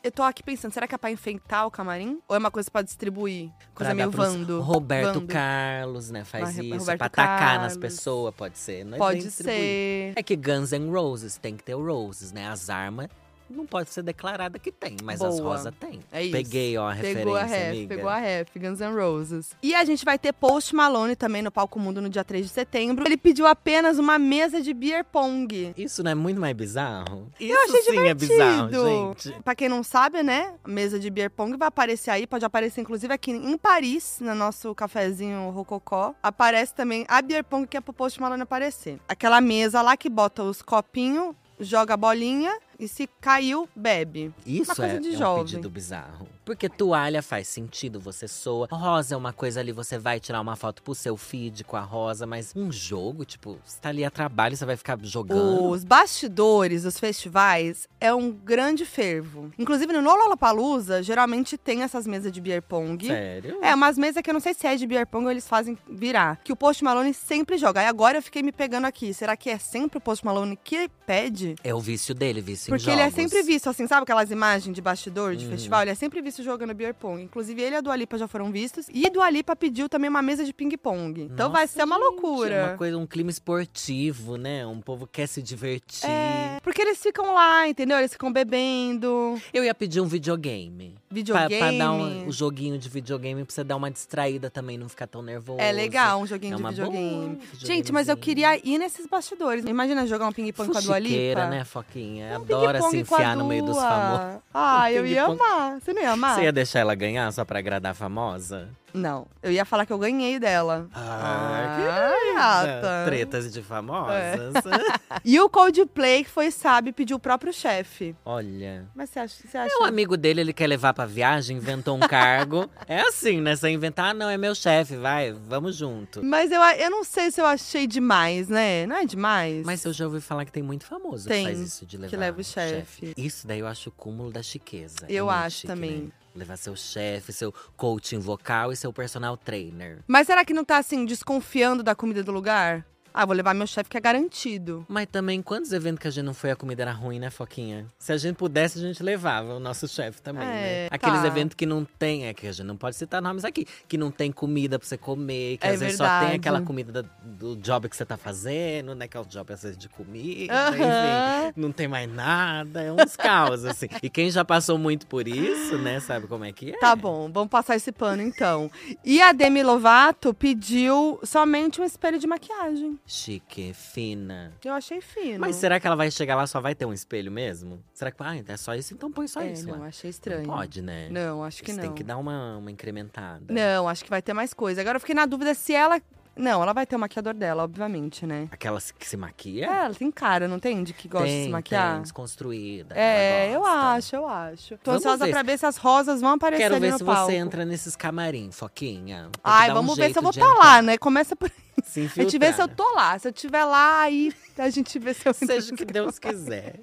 Eu 0.02 0.12
tô 0.12 0.22
aqui 0.22 0.42
pensando, 0.44 0.72
será 0.72 0.86
que 0.86 0.94
é 0.94 0.98
pra 0.98 1.10
enfeitar 1.10 1.66
o 1.66 1.70
camarim? 1.70 2.20
Ou 2.28 2.36
é 2.36 2.38
uma 2.38 2.50
coisa 2.52 2.70
pra 2.70 2.82
distribuir? 2.82 3.50
Coisa 3.74 3.90
Pra 3.90 3.94
meio 3.94 4.10
vando. 4.10 4.60
Roberto 4.60 5.14
vando. 5.14 5.26
Carlos, 5.26 6.08
né? 6.10 6.24
Faz 6.24 6.56
Ah, 6.58 6.62
isso. 6.62 6.78
Roberto 6.78 6.98
pra 6.98 7.06
atacar 7.06 7.58
nas 7.60 7.76
pessoas, 7.76 8.32
pode 8.34 8.56
ser. 8.58 8.84
Não 8.84 8.90
é 8.96 8.98
bem 8.98 8.98
Pode 8.98 9.30
ser. 9.30 10.12
É 10.14 10.22
que 10.22 10.36
Guns 10.36 10.72
N' 10.72 10.88
Roses 10.90 11.36
tem 11.36 11.56
que 11.56 11.64
ter 11.64 11.74
o 11.74 11.84
Roses, 11.84 12.30
né? 12.32 12.48
As 12.48 12.70
armas 12.70 13.08
não 13.50 13.66
pode 13.66 13.90
ser 13.90 14.02
declarada 14.02 14.58
que 14.58 14.70
tem, 14.70 14.96
mas 15.02 15.20
as 15.22 15.38
Boa. 15.40 15.56
rosas 15.56 15.74
tem. 15.78 16.00
É 16.12 16.22
isso. 16.22 16.32
Peguei, 16.32 16.76
ó, 16.76 16.90
a 16.90 16.94
Pegou 16.96 17.34
a 17.36 17.42
referência, 17.42 17.46
ref, 17.46 17.68
amiga. 17.76 17.94
pegou 17.94 18.10
a 18.10 18.16
ref, 18.18 18.48
Guns 18.58 18.80
N' 18.80 18.94
Roses. 18.94 19.50
E 19.62 19.74
a 19.74 19.84
gente 19.84 20.04
vai 20.04 20.18
ter 20.18 20.32
Post 20.32 20.74
Malone 20.74 21.16
também 21.16 21.42
no 21.42 21.50
Palco 21.50 21.78
Mundo 21.78 22.00
no 22.02 22.08
dia 22.08 22.24
3 22.24 22.46
de 22.46 22.52
setembro. 22.52 23.06
Ele 23.06 23.16
pediu 23.16 23.46
apenas 23.46 23.98
uma 23.98 24.18
mesa 24.18 24.60
de 24.60 24.72
beer 24.74 25.04
pong. 25.04 25.72
Isso 25.76 26.02
não 26.02 26.10
é 26.10 26.14
muito 26.14 26.40
mais 26.40 26.54
bizarro? 26.56 27.30
Isso 27.40 27.52
Eu 27.52 27.62
achei 27.64 27.82
sim 27.82 28.06
é 28.08 28.14
bizarro, 28.14 28.68
divertido. 28.68 29.14
gente. 29.30 29.42
Pra 29.42 29.54
quem 29.54 29.68
não 29.68 29.82
sabe, 29.82 30.22
né? 30.22 30.54
A 30.62 30.68
mesa 30.68 30.98
de 30.98 31.08
beer 31.10 31.30
pong 31.30 31.56
vai 31.56 31.68
aparecer 31.68 32.10
aí, 32.10 32.26
pode 32.26 32.44
aparecer 32.44 32.80
inclusive 32.80 33.12
aqui 33.12 33.30
em 33.30 33.56
Paris, 33.56 34.18
no 34.20 34.34
nosso 34.34 34.74
cafezinho 34.74 35.50
Rococó. 35.50 36.14
Aparece 36.22 36.74
também 36.74 37.04
a 37.08 37.20
beer 37.22 37.44
pong 37.44 37.66
que 37.66 37.76
é 37.76 37.80
pro 37.80 37.92
Post 37.92 38.20
Malone 38.20 38.42
aparecer. 38.42 38.98
Aquela 39.08 39.40
mesa 39.40 39.80
lá 39.82 39.96
que 39.96 40.08
bota 40.08 40.42
os 40.42 40.62
copinhos, 40.62 41.34
joga 41.60 41.94
a 41.94 41.96
bolinha 41.96 42.56
e 42.78 42.86
se 42.86 43.08
caiu, 43.20 43.68
bebe. 43.74 44.32
Isso 44.46 44.74
coisa 44.74 44.94
é, 44.94 44.98
de 45.00 45.20
é 45.20 45.28
um 45.28 45.38
pedido 45.38 45.68
bizarro. 45.68 46.28
Porque 46.44 46.68
toalha 46.68 47.22
faz 47.22 47.48
sentido, 47.48 47.98
você 47.98 48.28
soa. 48.28 48.68
Rosa 48.70 49.14
é 49.14 49.18
uma 49.18 49.32
coisa 49.32 49.60
ali, 49.60 49.72
você 49.72 49.98
vai 49.98 50.20
tirar 50.20 50.40
uma 50.40 50.54
foto 50.54 50.82
pro 50.82 50.94
seu 50.94 51.16
feed 51.16 51.64
com 51.64 51.76
a 51.76 51.80
rosa, 51.80 52.26
mas 52.26 52.52
um 52.54 52.70
jogo, 52.70 53.24
tipo, 53.24 53.58
você 53.64 53.80
tá 53.80 53.88
ali 53.88 54.04
a 54.04 54.10
trabalho, 54.10 54.56
você 54.56 54.64
vai 54.64 54.76
ficar 54.76 54.98
jogando. 55.02 55.70
Os 55.70 55.84
bastidores 55.84 56.84
dos 56.84 56.98
festivais 56.98 57.88
é 58.00 58.14
um 58.14 58.30
grande 58.30 58.86
fervo. 58.86 59.50
Inclusive 59.58 59.92
no 59.92 60.00
Lollapalooza, 60.00 61.02
geralmente 61.02 61.58
tem 61.58 61.82
essas 61.82 62.06
mesas 62.06 62.30
de 62.30 62.40
beer 62.40 62.62
pong. 62.62 63.06
Sério? 63.06 63.58
É, 63.60 63.74
umas 63.74 63.98
mesas 63.98 64.22
que 64.22 64.30
eu 64.30 64.34
não 64.34 64.40
sei 64.40 64.54
se 64.54 64.66
é 64.66 64.76
de 64.76 64.86
beer 64.86 65.06
pong 65.06 65.24
ou 65.24 65.30
eles 65.30 65.48
fazem 65.48 65.76
virar. 65.90 66.40
Que 66.44 66.52
o 66.52 66.56
Post 66.56 66.84
Malone 66.84 67.12
sempre 67.12 67.58
joga. 67.58 67.80
Aí 67.80 67.86
agora 67.86 68.18
eu 68.18 68.22
fiquei 68.22 68.42
me 68.42 68.52
pegando 68.52 68.86
aqui. 68.86 69.12
Será 69.12 69.36
que 69.36 69.50
é 69.50 69.58
sempre 69.58 69.98
o 69.98 70.00
Post 70.00 70.24
Malone 70.24 70.56
que 70.56 70.88
pede? 71.04 71.56
É 71.64 71.74
o 71.74 71.80
vício 71.80 72.14
dele, 72.14 72.40
vício 72.40 72.67
assim, 72.74 72.84
Porque 72.84 72.90
ele 72.90 73.00
é 73.00 73.10
jogos. 73.10 73.14
sempre 73.30 73.42
visto, 73.42 73.68
assim, 73.68 73.86
sabe 73.86 74.02
aquelas 74.02 74.30
imagens 74.30 74.74
de 74.74 74.80
bastidor 74.80 75.34
de 75.36 75.44
Uhum. 75.44 75.50
festival? 75.52 75.82
Ele 75.82 75.90
é 75.90 75.94
sempre 75.94 76.20
visto 76.22 76.42
jogando 76.42 76.74
beer 76.74 76.94
pong. 76.94 77.22
Inclusive, 77.22 77.60
ele 77.62 77.74
e 77.74 77.78
a 77.78 77.80
Dua 77.80 77.96
Lipa 77.96 78.16
já 78.18 78.26
foram 78.28 78.50
vistos. 78.52 78.86
E 78.92 79.06
a 79.06 79.10
Dua 79.10 79.28
Lipa 79.30 79.54
pediu 79.56 79.88
também 79.88 80.08
uma 80.10 80.22
mesa 80.22 80.44
de 80.44 80.52
ping-pong. 80.52 81.22
Então 81.22 81.50
vai 81.50 81.66
ser 81.66 81.84
uma 81.84 81.96
gente, 81.96 82.04
loucura. 82.04 82.54
É 82.54 82.64
uma 82.64 82.76
coisa, 82.76 82.96
um 82.98 83.06
clima 83.06 83.30
esportivo, 83.30 84.36
né? 84.36 84.66
Um 84.66 84.80
povo 84.80 85.06
quer 85.06 85.26
se 85.26 85.42
divertir. 85.42 86.08
É, 86.08 86.58
porque 86.62 86.82
eles 86.82 86.98
ficam 87.02 87.32
lá, 87.34 87.68
entendeu? 87.68 87.98
Eles 87.98 88.12
ficam 88.12 88.32
bebendo. 88.32 89.40
Eu 89.52 89.64
ia 89.64 89.74
pedir 89.74 90.00
um 90.00 90.06
videogame. 90.06 90.94
Pra, 91.08 91.14
Videogame. 91.14 91.58
pra 91.58 91.72
dar 91.72 91.92
um, 91.92 92.26
um 92.26 92.32
joguinho 92.32 92.78
de 92.78 92.86
videogame 92.88 93.42
pra 93.42 93.54
você 93.54 93.64
dar 93.64 93.76
uma 93.76 93.90
distraída 93.90 94.50
também, 94.50 94.76
não 94.76 94.88
ficar 94.90 95.06
tão 95.06 95.22
nervoso. 95.22 95.58
É 95.58 95.72
legal 95.72 96.20
um 96.20 96.26
joguinho 96.26 96.54
É 96.54 96.56
de 96.58 96.62
videogame. 96.62 97.36
boa, 97.36 97.38
Gente, 97.54 97.90
mas 97.92 98.08
eu 98.08 98.16
queria 98.16 98.56
ir 98.62 98.76
nesses 98.78 99.06
bastidores. 99.06 99.64
Imagina 99.64 100.06
jogar 100.06 100.28
um 100.28 100.32
ping-pong 100.32 100.70
com 100.70 100.76
a 100.76 100.80
Dua 100.82 100.98
Lipa. 100.98 101.46
Né, 101.46 101.64
Foquinha? 101.64 102.32
Um 102.38 102.42
Adora 102.42 102.82
se 102.82 102.90
ping-pong 102.90 103.08
com 103.08 103.14
a 103.14 103.18
enfiar 103.18 103.36
no 103.36 103.46
meio 103.46 103.64
dos 103.64 103.76
famosos. 103.78 104.40
Ah, 104.52 104.92
eu 104.92 105.06
ia 105.06 105.24
amar. 105.24 105.80
Você 105.80 105.92
não 105.94 106.02
ia 106.02 106.10
amar? 106.12 106.34
Você 106.34 106.42
ia 106.42 106.52
deixar 106.52 106.80
ela 106.80 106.94
ganhar 106.94 107.32
só 107.32 107.42
pra 107.44 107.58
agradar 107.58 107.92
a 107.92 107.94
famosa? 107.94 108.68
Não, 108.92 109.26
eu 109.42 109.50
ia 109.52 109.64
falar 109.64 109.84
que 109.86 109.92
eu 109.92 109.98
ganhei 109.98 110.38
dela. 110.38 110.88
Ah, 110.94 112.10
Ai, 112.12 112.34
gata. 112.34 113.04
Tretas 113.06 113.52
de 113.52 113.62
famosas. 113.62 114.54
E 115.24 115.38
o 115.40 115.48
Coldplay, 115.48 116.24
que 116.24 116.30
foi 116.30 116.50
sábio, 116.50 116.92
pediu 116.92 117.16
o 117.16 117.20
próprio 117.20 117.52
chefe. 117.52 118.14
Olha. 118.24 118.86
Mas 118.94 119.10
você 119.10 119.18
acha, 119.18 119.36
você 119.46 119.58
acha 119.58 119.74
É 119.74 119.78
um 119.78 119.84
amigo 119.84 120.16
dele, 120.16 120.40
ele 120.40 120.52
quer 120.52 120.66
levar 120.66 120.94
pra 120.94 121.04
viagem, 121.06 121.56
inventou 121.56 121.96
um 121.96 122.00
cargo. 122.00 122.68
É 122.86 123.00
assim, 123.02 123.40
né? 123.40 123.54
Você 123.54 123.68
inventar, 123.68 124.10
ah, 124.10 124.14
não, 124.14 124.30
é 124.30 124.38
meu 124.38 124.54
chefe, 124.54 124.96
vai, 124.96 125.32
vamos 125.32 125.76
junto. 125.76 126.22
Mas 126.24 126.50
eu, 126.50 126.60
eu 126.62 126.90
não 126.90 127.04
sei 127.04 127.30
se 127.30 127.40
eu 127.40 127.44
achei 127.44 127.86
demais, 127.86 128.48
né? 128.48 128.86
Não 128.86 128.96
é 128.96 129.04
demais? 129.04 129.66
Mas 129.66 129.84
eu 129.84 129.92
já 129.92 130.06
ouvi 130.06 130.20
falar 130.20 130.44
que 130.44 130.52
tem 130.52 130.62
muito 130.62 130.84
famoso 130.86 131.28
Tem, 131.28 131.44
que 131.46 131.52
faz 131.52 131.60
isso 131.60 131.84
de 131.84 131.98
levar 131.98 132.16
leva 132.16 132.40
o 132.40 132.44
chefe. 132.44 133.12
Isso 133.16 133.46
daí 133.46 133.58
eu 133.60 133.66
acho 133.66 133.90
o 133.90 133.92
cúmulo 133.92 134.30
da 134.30 134.42
chiqueza. 134.42 135.00
É 135.08 135.12
Eu 135.12 135.26
muito 135.26 135.36
acho 135.38 135.56
chique, 135.56 135.66
também. 135.68 135.96
né? 136.02 136.08
Levar 136.38 136.56
seu 136.56 136.76
chefe, 136.76 137.32
seu 137.32 137.52
coaching 137.76 138.20
vocal 138.20 138.70
e 138.72 138.76
seu 138.76 138.92
personal 138.92 139.36
trainer. 139.36 140.04
Mas 140.06 140.28
será 140.28 140.44
que 140.44 140.54
não 140.54 140.64
tá, 140.64 140.78
assim, 140.78 141.04
desconfiando 141.04 141.82
da 141.82 141.96
comida 141.96 142.22
do 142.22 142.30
lugar? 142.30 142.86
Ah, 143.12 143.24
vou 143.26 143.34
levar 143.34 143.54
meu 143.54 143.66
chefe 143.66 143.90
que 143.90 143.96
é 143.96 144.00
garantido. 144.00 144.84
Mas 144.88 145.06
também, 145.10 145.42
quantos 145.42 145.72
eventos 145.72 146.00
que 146.00 146.08
a 146.08 146.10
gente 146.10 146.24
não 146.24 146.34
foi, 146.34 146.50
a 146.50 146.56
comida 146.56 146.82
era 146.82 146.92
ruim, 146.92 147.18
né, 147.18 147.30
Foquinha? 147.30 147.86
Se 147.98 148.12
a 148.12 148.16
gente 148.16 148.36
pudesse, 148.36 148.78
a 148.78 148.82
gente 148.82 149.02
levava 149.02 149.54
o 149.54 149.60
nosso 149.60 149.88
chefe 149.88 150.20
também, 150.22 150.42
É, 150.46 150.46
né? 150.84 150.88
Aqueles 150.90 151.20
tá. 151.20 151.26
eventos 151.26 151.54
que 151.54 151.66
não 151.66 151.84
tem, 151.84 152.26
é 152.26 152.34
que 152.34 152.46
a 152.46 152.52
gente 152.52 152.66
não 152.66 152.76
pode 152.76 152.96
citar 152.96 153.20
nomes 153.20 153.44
aqui, 153.44 153.66
que 153.88 153.96
não 153.98 154.10
tem 154.10 154.30
comida 154.30 154.78
pra 154.78 154.86
você 154.86 154.96
comer, 154.96 155.56
que 155.58 155.66
É 155.66 155.70
às 155.70 155.80
vezes 155.80 155.96
só 155.96 156.04
verdade. 156.04 156.26
tem 156.26 156.36
aquela 156.36 156.60
comida 156.62 157.02
da- 157.02 157.08
do 157.24 157.56
job 157.56 157.88
que 157.88 157.96
você 157.96 158.04
tá 158.04 158.16
fazendo, 158.16 158.94
né? 158.94 159.08
Que 159.08 159.16
é 159.16 159.20
o 159.20 159.24
job 159.24 159.52
às 159.52 159.62
vezes 159.62 159.76
de 159.78 159.88
comida, 159.88 160.52
enfim. 160.70 161.52
Não 161.56 161.72
tem 161.72 161.88
mais 161.88 162.08
nada, 162.10 162.82
é 162.82 162.92
uns 162.92 163.16
caos, 163.16 163.64
assim. 163.64 163.88
E 164.02 164.08
quem 164.10 164.30
já 164.30 164.44
passou 164.44 164.78
muito 164.78 165.06
por 165.06 165.26
isso, 165.28 165.76
né, 165.78 166.00
sabe 166.00 166.26
como 166.26 166.44
é 166.44 166.52
que 166.52 166.70
é? 166.70 166.78
Tá 166.78 166.94
bom, 166.94 167.30
vamos 167.32 167.48
passar 167.50 167.76
esse 167.76 167.90
pano 167.92 168.22
então. 168.22 168.70
E 169.04 169.20
a 169.20 169.32
Demi 169.32 169.62
Lovato 169.62 170.32
pediu 170.34 171.18
somente 171.22 171.80
um 171.80 171.84
espelho 171.84 172.18
de 172.18 172.26
maquiagem. 172.26 172.97
Chique, 173.06 173.72
fina. 173.72 174.52
Eu 174.64 174.74
achei 174.74 175.00
fino. 175.00 175.38
Mas 175.40 175.56
será 175.56 175.80
que 175.80 175.86
ela 175.86 175.96
vai 175.96 176.10
chegar 176.10 176.36
lá 176.36 176.44
e 176.44 176.48
só 176.48 176.60
vai 176.60 176.74
ter 176.74 176.84
um 176.84 176.92
espelho 176.92 177.30
mesmo? 177.30 177.82
Será 177.92 178.10
que, 178.10 178.22
ah, 178.22 178.36
é 178.46 178.56
só 178.56 178.74
isso? 178.74 178.94
Então 178.94 179.10
põe 179.10 179.26
só 179.26 179.40
é, 179.40 179.52
isso 179.52 179.66
não, 179.66 179.80
lá. 179.80 179.86
achei 179.86 180.10
estranho. 180.10 180.46
Não 180.46 180.54
pode, 180.54 180.82
né? 180.82 181.08
Não, 181.10 181.42
acho 181.42 181.62
que 181.62 181.70
Você 181.72 181.76
não. 181.76 181.82
tem 181.84 181.94
que 181.94 182.04
dar 182.04 182.16
uma, 182.16 182.56
uma 182.58 182.70
incrementada. 182.70 183.44
Não, 183.48 183.88
acho 183.88 184.04
que 184.04 184.10
vai 184.10 184.22
ter 184.22 184.32
mais 184.32 184.52
coisa. 184.52 184.80
Agora 184.80 184.96
eu 184.96 185.00
fiquei 185.00 185.14
na 185.14 185.26
dúvida 185.26 185.54
se 185.54 185.74
ela. 185.74 186.00
Não, 186.38 186.62
ela 186.62 186.72
vai 186.72 186.86
ter 186.86 186.94
o 186.96 186.98
maquiador 186.98 187.34
dela, 187.34 187.64
obviamente, 187.64 188.24
né? 188.24 188.48
Aquela 188.50 188.80
que 188.98 189.06
se 189.06 189.16
maquia? 189.16 189.66
É, 189.66 189.84
ela 189.86 189.94
tem 189.94 190.10
cara, 190.10 190.46
não 190.46 190.58
tem? 190.60 190.84
De 190.84 190.92
que 190.92 191.08
gosta 191.08 191.26
de 191.26 191.32
se 191.32 191.42
Tem, 191.42 191.50
maquiar? 191.50 191.94
Tem, 191.94 192.02
desconstruída. 192.02 192.94
É, 192.96 193.50
eu 193.54 193.64
acho, 193.66 194.14
eu 194.16 194.26
acho. 194.28 194.78
Tô 194.78 194.92
Vamos 194.92 195.04
ansiosa 195.04 195.24
ver 195.26 195.32
pra 195.32 195.42
ver 195.42 195.58
se 195.58 195.66
as 195.66 195.76
rosas 195.76 196.20
vão 196.20 196.30
aparecer 196.34 196.62
Quero 196.62 196.80
ver 196.80 196.92
se 196.96 197.04
palco. 197.04 197.26
você 197.30 197.36
entra 197.36 197.64
nesses 197.64 197.96
camarim, 197.96 198.50
Foquinha. 198.52 199.24
Tem 199.32 199.40
Ai, 199.42 199.66
dar 199.68 199.72
um 199.72 199.76
vamos 199.76 199.96
ver 199.96 200.12
se 200.12 200.18
eu 200.18 200.22
vou 200.22 200.30
estar 200.30 200.46
entrar. 200.48 200.58
lá, 200.64 200.80
né? 200.82 200.96
Começa 200.96 201.34
por 201.34 201.50
aí. 201.50 201.82
Se 201.84 202.00
A 202.00 202.22
gente 202.22 202.38
vê 202.38 202.52
se 202.52 202.60
eu 202.60 202.66
infiltrar. 202.66 202.76
tô 202.76 202.94
lá. 202.94 203.18
Se 203.18 203.28
eu 203.28 203.32
estiver 203.32 203.64
lá, 203.64 204.02
aí 204.02 204.32
a 204.56 204.70
gente 204.70 204.98
vê 204.98 205.14
se 205.14 205.28
eu 205.28 205.34
Seja 205.34 205.74
o 205.74 205.76
que 205.76 205.84
Deus 205.84 206.18
quiser. 206.18 206.74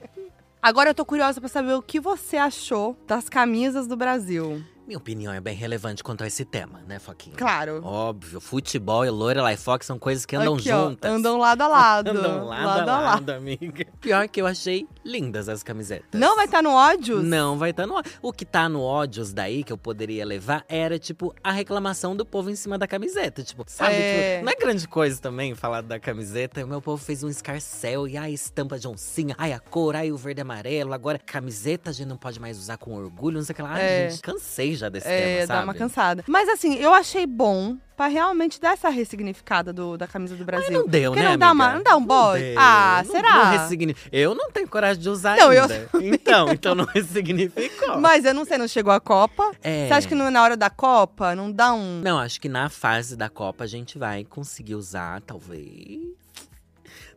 Agora 0.62 0.90
eu 0.90 0.96
tô 0.96 1.06
curiosa 1.06 1.40
pra 1.40 1.48
saber 1.50 1.74
o 1.74 1.82
que 1.82 2.00
você 2.00 2.38
achou 2.38 2.98
das 3.08 3.30
camisas 3.30 3.88
do 3.88 3.96
Brasil. 3.96 4.64
Minha 4.88 5.00
opinião 5.00 5.34
é 5.34 5.42
bem 5.42 5.56
relevante 5.56 6.04
quanto 6.04 6.24
a 6.24 6.28
esse 6.28 6.46
tema, 6.46 6.82
né, 6.88 7.00
Foquinha? 7.00 7.36
Claro. 7.36 7.82
Óbvio, 7.84 8.40
futebol 8.40 9.04
e 9.04 9.10
Lorelai 9.10 9.58
Fox 9.58 9.86
são 9.88 9.98
coisas 9.98 10.28
que 10.28 10.36
andam 10.36 10.54
Aqui, 10.56 10.72
ó, 10.72 10.90
juntas. 10.90 11.12
andam 11.12 11.40
lado 11.40 11.62
a 11.64 11.68
lado. 11.68 12.10
Andam 12.16 12.46
lado, 12.46 12.90
a 12.90 13.00
lado, 13.00 13.30
amiga. 13.32 13.86
Pior 14.00 14.28
que 14.30 14.40
eu 14.40 14.46
achei 14.46 14.88
lindas 15.04 15.50
as 15.50 15.64
camisetas. 15.64 16.08
Não 16.14 16.36
vai 16.36 16.46
estar 16.46 16.62
no 16.62 16.72
ódios? 16.72 17.24
Não, 17.24 17.58
vai 17.58 17.72
estar 17.72 17.88
no 17.88 17.96
O 18.22 18.32
que 18.32 18.46
tá 18.46 18.70
no 18.70 18.82
ódios 18.84 19.34
daí, 19.34 19.64
que 19.64 19.74
eu 19.74 19.78
poderia 19.78 20.24
levar, 20.24 20.64
era, 20.70 21.00
tipo, 21.00 21.34
a 21.44 21.52
reclamação 21.52 22.16
do 22.16 22.24
povo 22.24 22.52
em 22.52 22.56
cima 22.56 22.78
da 22.78 22.88
camiseta. 22.88 23.42
Tipo, 23.42 23.64
sabe? 23.68 23.96
É. 23.96 24.34
Tipo, 24.36 24.46
não 24.46 24.52
é 24.52 24.56
grande 24.56 24.88
coisa 24.88 25.20
também 25.20 25.56
falar 25.56 25.82
da 25.82 26.00
camiseta. 26.00 26.64
O 26.64 26.68
meu 26.68 26.82
povo 26.82 27.04
fez 27.04 27.24
um 27.24 27.30
escarcel, 27.30 28.08
e 28.08 28.18
ai, 28.18 28.34
estampa 28.34 28.78
de 28.78 28.88
oncinha, 28.88 29.34
ai, 29.38 29.52
a 29.52 29.60
cor, 29.60 29.96
ai, 29.96 30.12
o 30.12 30.18
verde 30.18 30.42
e 30.42 30.44
amarelo. 30.44 30.94
Agora, 30.94 31.18
camiseta 31.18 31.90
a 31.90 31.94
gente 31.94 32.08
não 32.08 32.18
pode 32.18 32.40
mais 32.40 32.60
usar 32.60 32.78
com 32.78 32.94
orgulho, 32.94 33.38
não 33.38 33.44
sei 33.44 33.54
o 33.54 33.56
que 33.56 33.62
lá. 33.64 33.74
Ai, 33.74 33.82
É. 33.84 34.10
gente, 34.12 34.22
cansei 34.22 34.75
já 34.76 34.90
desse 34.90 35.08
É, 35.08 35.36
tema, 35.36 35.48
dá 35.48 35.54
sabe? 35.56 35.64
uma 35.68 35.74
cansada. 35.74 36.24
Mas 36.28 36.48
assim, 36.50 36.76
eu 36.76 36.94
achei 36.94 37.26
bom 37.26 37.78
pra 37.96 38.08
realmente 38.08 38.60
dar 38.60 38.74
essa 38.74 38.90
ressignificada 38.90 39.72
do, 39.72 39.98
da 39.98 40.06
camisa 40.06 40.36
do 40.36 40.44
Brasil. 40.44 40.72
Não 40.72 40.86
deu, 40.88 41.12
Porque 41.12 41.24
né, 41.24 41.30
não 41.32 41.38
dá, 41.38 41.52
uma, 41.54 41.74
não 41.76 41.84
dá 41.84 41.96
um 41.96 42.06
bode? 42.06 42.54
Ah, 42.58 43.02
não- 43.06 43.12
será? 43.12 43.36
Não 43.46 43.52
ressigni- 43.62 43.96
Eu 44.12 44.36
não 44.36 44.52
tenho 44.52 44.68
coragem 44.68 45.02
de 45.02 45.10
usar 45.10 45.38
Não, 45.38 45.54
eu 45.54 45.64
ainda. 45.64 45.90
Então, 46.02 46.50
então 46.52 46.76
não 46.76 46.86
ressignificou. 46.86 48.00
Mas 48.02 48.26
eu 48.26 48.34
não 48.34 48.44
sei, 48.46 48.58
não 48.58 48.68
chegou 48.68 48.92
a 48.92 49.00
Copa. 49.00 49.52
É. 49.64 49.88
Você 49.88 49.94
acha 49.94 50.08
que 50.08 50.16
não- 50.16 50.30
na 50.30 50.44
hora 50.44 50.58
da 50.58 50.70
Copa 50.70 51.34
não 51.36 51.50
dá 51.52 51.74
um. 51.74 52.02
Não, 52.02 52.20
acho 52.20 52.42
que 52.42 52.50
na 52.50 52.70
fase 52.70 53.16
da 53.16 53.30
Copa 53.30 53.64
a 53.64 53.68
gente 53.68 53.98
vai 53.98 54.26
conseguir 54.26 54.76
usar, 54.76 55.22
talvez. 55.22 56.02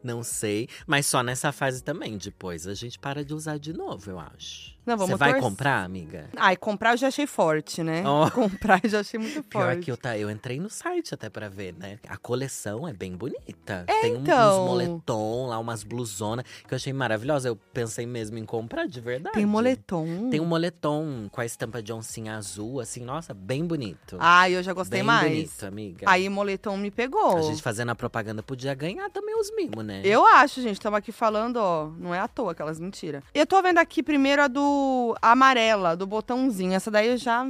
Não 0.03 0.23
sei. 0.23 0.69
Mas 0.87 1.07
só 1.07 1.25
nessa 1.25 1.51
fase 1.51 1.83
também. 1.83 2.17
Depois 2.17 2.69
a 2.69 2.75
gente 2.75 2.99
para 3.01 3.25
de 3.25 3.35
usar 3.35 3.59
de 3.59 3.73
novo, 3.73 4.09
eu 4.09 4.19
acho. 4.21 4.78
Não, 4.89 4.97
vamos 4.97 5.11
Você 5.13 5.17
vai 5.19 5.31
torcer. 5.33 5.49
comprar, 5.49 5.85
amiga? 5.85 6.31
Ai, 6.37 6.57
comprar 6.57 6.93
eu 6.93 6.97
já 6.97 7.09
achei 7.09 7.27
forte, 7.27 7.83
né? 7.83 8.03
Ó. 8.07 8.29
Comprar 8.39 8.81
eu 8.83 8.89
já 8.91 9.01
achei 9.01 9.19
muito 9.21 9.43
Pior 9.43 9.65
forte. 9.73 9.83
que 9.83 9.91
eu, 9.91 9.97
tá, 9.97 10.17
eu 10.17 10.31
entrei 10.31 10.59
no 10.59 10.71
site 10.71 11.13
até 11.15 11.29
pra 11.29 11.49
ver, 11.49 11.75
né? 11.79 11.99
A 12.09 12.17
coleção 12.17 12.87
é 12.89 12.93
bem 12.93 13.15
bonita. 13.17 13.85
É, 13.87 14.01
Tem 14.01 14.17
um- 14.17 14.21
então. 14.21 14.63
uns 14.65 14.69
moletom 14.69 15.47
lá, 15.49 15.59
umas 15.59 15.83
blusonas 15.85 16.45
que 16.67 16.73
eu 16.73 16.77
achei 16.77 16.93
maravilhosa. 16.93 17.49
Eu 17.49 17.57
pensei 17.57 18.07
mesmo 18.07 18.39
em 18.39 18.45
comprar 18.45 18.87
de 18.87 19.01
verdade. 19.01 19.35
Tem 19.35 19.45
moletom. 19.47 20.31
Tem 20.31 20.41
um 20.41 20.45
moletom 20.47 21.29
com 21.31 21.41
a 21.41 21.45
estampa 21.47 21.83
de 21.83 21.93
oncinha 21.93 22.37
azul, 22.37 22.81
assim, 22.81 23.03
nossa, 23.05 23.35
bem 23.35 23.65
bonito. 23.67 24.17
Ai, 24.19 24.55
eu 24.57 24.63
já 24.63 24.73
gostei 24.73 25.01
bem 25.01 25.07
mais. 25.07 25.31
bonito, 25.31 25.63
amiga. 25.67 26.07
Aí 26.09 26.29
moletom 26.29 26.77
me 26.77 26.91
pegou. 26.91 27.37
A 27.37 27.43
gente 27.43 27.61
fazendo 27.63 27.91
a 27.91 27.95
propaganda 27.95 28.43
podia 28.43 28.75
ganhar 28.75 29.11
também 29.11 29.39
os 29.39 29.51
mimos, 29.55 29.85
né? 29.85 30.01
Eu 30.05 30.25
acho, 30.27 30.63
gente. 30.63 30.81
Tava 30.81 30.97
aqui 30.99 31.13
falando, 31.13 31.57
ó. 31.57 31.91
Não 31.99 32.15
é 32.15 32.21
à 32.21 32.29
toa 32.29 32.53
aquelas 32.53 32.79
mentiras. 32.81 33.23
Eu 33.35 33.47
tô 33.47 33.61
vendo 33.63 33.79
aqui 33.79 34.03
primeiro 34.03 34.43
a 34.43 34.49
do 34.49 34.61
amarela, 35.21 35.97
do 35.97 36.07
botãozinho. 36.07 36.75
Essa 36.75 36.91
daí 36.91 37.09
eu 37.09 37.17
já. 37.17 37.47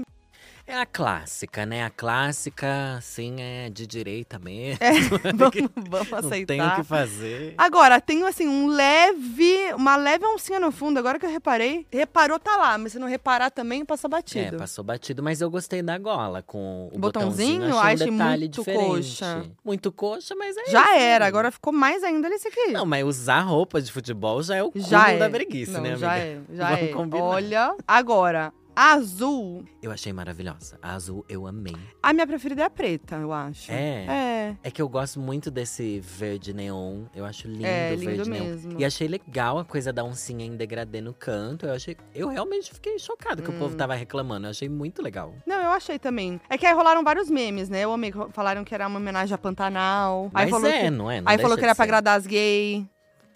É 0.70 0.76
a 0.76 0.84
clássica, 0.84 1.64
né? 1.64 1.82
A 1.82 1.88
clássica, 1.88 2.96
assim, 2.98 3.36
é 3.40 3.70
de 3.70 3.86
direita 3.86 4.38
mesmo. 4.38 4.76
É, 4.82 4.92
vamos, 5.32 5.54
vamos 5.88 6.10
Não 6.10 6.20
tem 6.44 6.60
aceitar. 6.60 6.72
o 6.74 6.76
que 6.76 6.86
fazer. 6.86 7.54
Agora, 7.56 7.98
tem 8.02 8.22
assim, 8.26 8.46
um 8.46 8.66
leve. 8.66 9.72
Uma 9.74 9.96
leve 9.96 10.26
oncinha 10.26 10.60
no 10.60 10.70
fundo, 10.70 10.98
agora 10.98 11.18
que 11.18 11.24
eu 11.24 11.30
reparei. 11.30 11.86
Reparou, 11.90 12.38
tá 12.38 12.54
lá, 12.56 12.76
mas 12.76 12.92
se 12.92 12.98
não 12.98 13.08
reparar 13.08 13.50
também, 13.50 13.82
passa 13.82 14.06
É, 14.06 14.10
batido. 14.10 14.58
passou 14.58 14.84
batido, 14.84 15.22
mas 15.22 15.40
eu 15.40 15.50
gostei 15.50 15.80
da 15.80 15.96
gola 15.96 16.42
com 16.42 16.90
o 16.92 16.98
Botãozinho? 16.98 17.60
botãozinho. 17.62 17.78
Achei 17.78 18.08
um 18.10 18.18
detalhe 18.18 18.40
muito 18.42 18.58
diferente. 18.58 18.86
coxa. 18.86 19.44
Muito 19.64 19.90
coxa, 19.92 20.34
mas 20.36 20.54
é 20.54 20.66
Já 20.66 20.82
isso, 20.82 20.98
era, 21.00 21.24
né? 21.24 21.28
agora 21.28 21.50
ficou 21.50 21.72
mais 21.72 22.04
ainda 22.04 22.28
nesse 22.28 22.46
aqui. 22.46 22.72
Não, 22.72 22.84
mas 22.84 23.06
usar 23.06 23.40
roupa 23.40 23.80
de 23.80 23.90
futebol 23.90 24.42
já 24.42 24.56
é 24.56 24.62
o 24.62 24.70
cúmulo 24.70 24.90
já 24.90 25.12
é. 25.12 25.16
da 25.16 25.30
breguice, 25.30 25.72
Não, 25.72 25.80
né, 25.80 25.88
amiga? 25.92 26.06
Já 26.06 26.18
é, 26.18 26.40
já 26.52 26.68
Vamos 26.76 26.82
é. 26.82 26.92
combinar. 26.92 27.24
Olha, 27.24 27.74
agora, 27.86 28.52
a 28.80 28.92
azul. 28.92 29.64
Eu 29.82 29.90
achei 29.90 30.12
maravilhosa. 30.12 30.78
A 30.80 30.94
azul 30.94 31.24
eu 31.28 31.46
amei. 31.48 31.74
A 32.00 32.12
minha 32.12 32.26
preferida 32.26 32.62
é 32.62 32.64
a 32.64 32.70
preta, 32.70 33.16
eu 33.16 33.32
acho. 33.32 33.72
É? 33.72 34.06
É. 34.06 34.56
É 34.62 34.70
que 34.70 34.80
eu 34.80 34.88
gosto 34.88 35.18
muito 35.18 35.50
desse 35.50 35.98
verde 36.00 36.54
neon. 36.54 37.06
Eu 37.14 37.24
acho 37.24 37.48
lindo 37.48 37.66
É, 37.66 37.90
o 37.90 37.94
lindo 37.96 38.04
verde 38.24 38.30
neon. 38.30 38.44
mesmo. 38.44 38.80
E 38.80 38.84
achei 38.84 39.08
legal 39.08 39.58
a 39.58 39.64
coisa 39.64 39.92
da 39.92 40.04
oncinha 40.04 40.44
em 40.46 40.56
degradê 40.56 41.00
no 41.00 41.12
canto. 41.12 41.66
Eu 41.66 41.74
achei. 41.74 41.96
Eu 42.14 42.28
realmente 42.28 42.72
fiquei 42.72 42.98
chocado 43.00 43.42
que 43.42 43.50
o 43.50 43.54
Hum. 43.54 43.58
povo 43.58 43.74
tava 43.76 43.94
reclamando. 43.94 44.46
Eu 44.46 44.50
achei 44.50 44.68
muito 44.68 45.02
legal. 45.02 45.34
Não, 45.44 45.56
eu 45.60 45.70
achei 45.70 45.98
também. 45.98 46.40
É 46.48 46.56
que 46.56 46.64
aí 46.64 46.72
rolaram 46.72 47.02
vários 47.02 47.28
memes, 47.28 47.68
né? 47.68 47.80
Eu 47.84 47.92
amei. 47.92 48.12
Falaram 48.32 48.62
que 48.62 48.72
era 48.74 48.86
uma 48.86 48.98
homenagem 49.00 49.34
a 49.34 49.38
Pantanal. 49.38 50.30
aí 50.32 50.44
Mas 50.44 50.50
falou 50.50 50.70
é, 50.70 50.82
que, 50.82 50.90
não 50.90 51.10
é? 51.10 51.20
Não 51.20 51.30
aí 51.32 51.38
falou 51.38 51.56
que 51.58 51.64
era 51.64 51.74
pra 51.74 51.84
agradar 51.84 52.16
as 52.16 52.26
gays. 52.26 52.84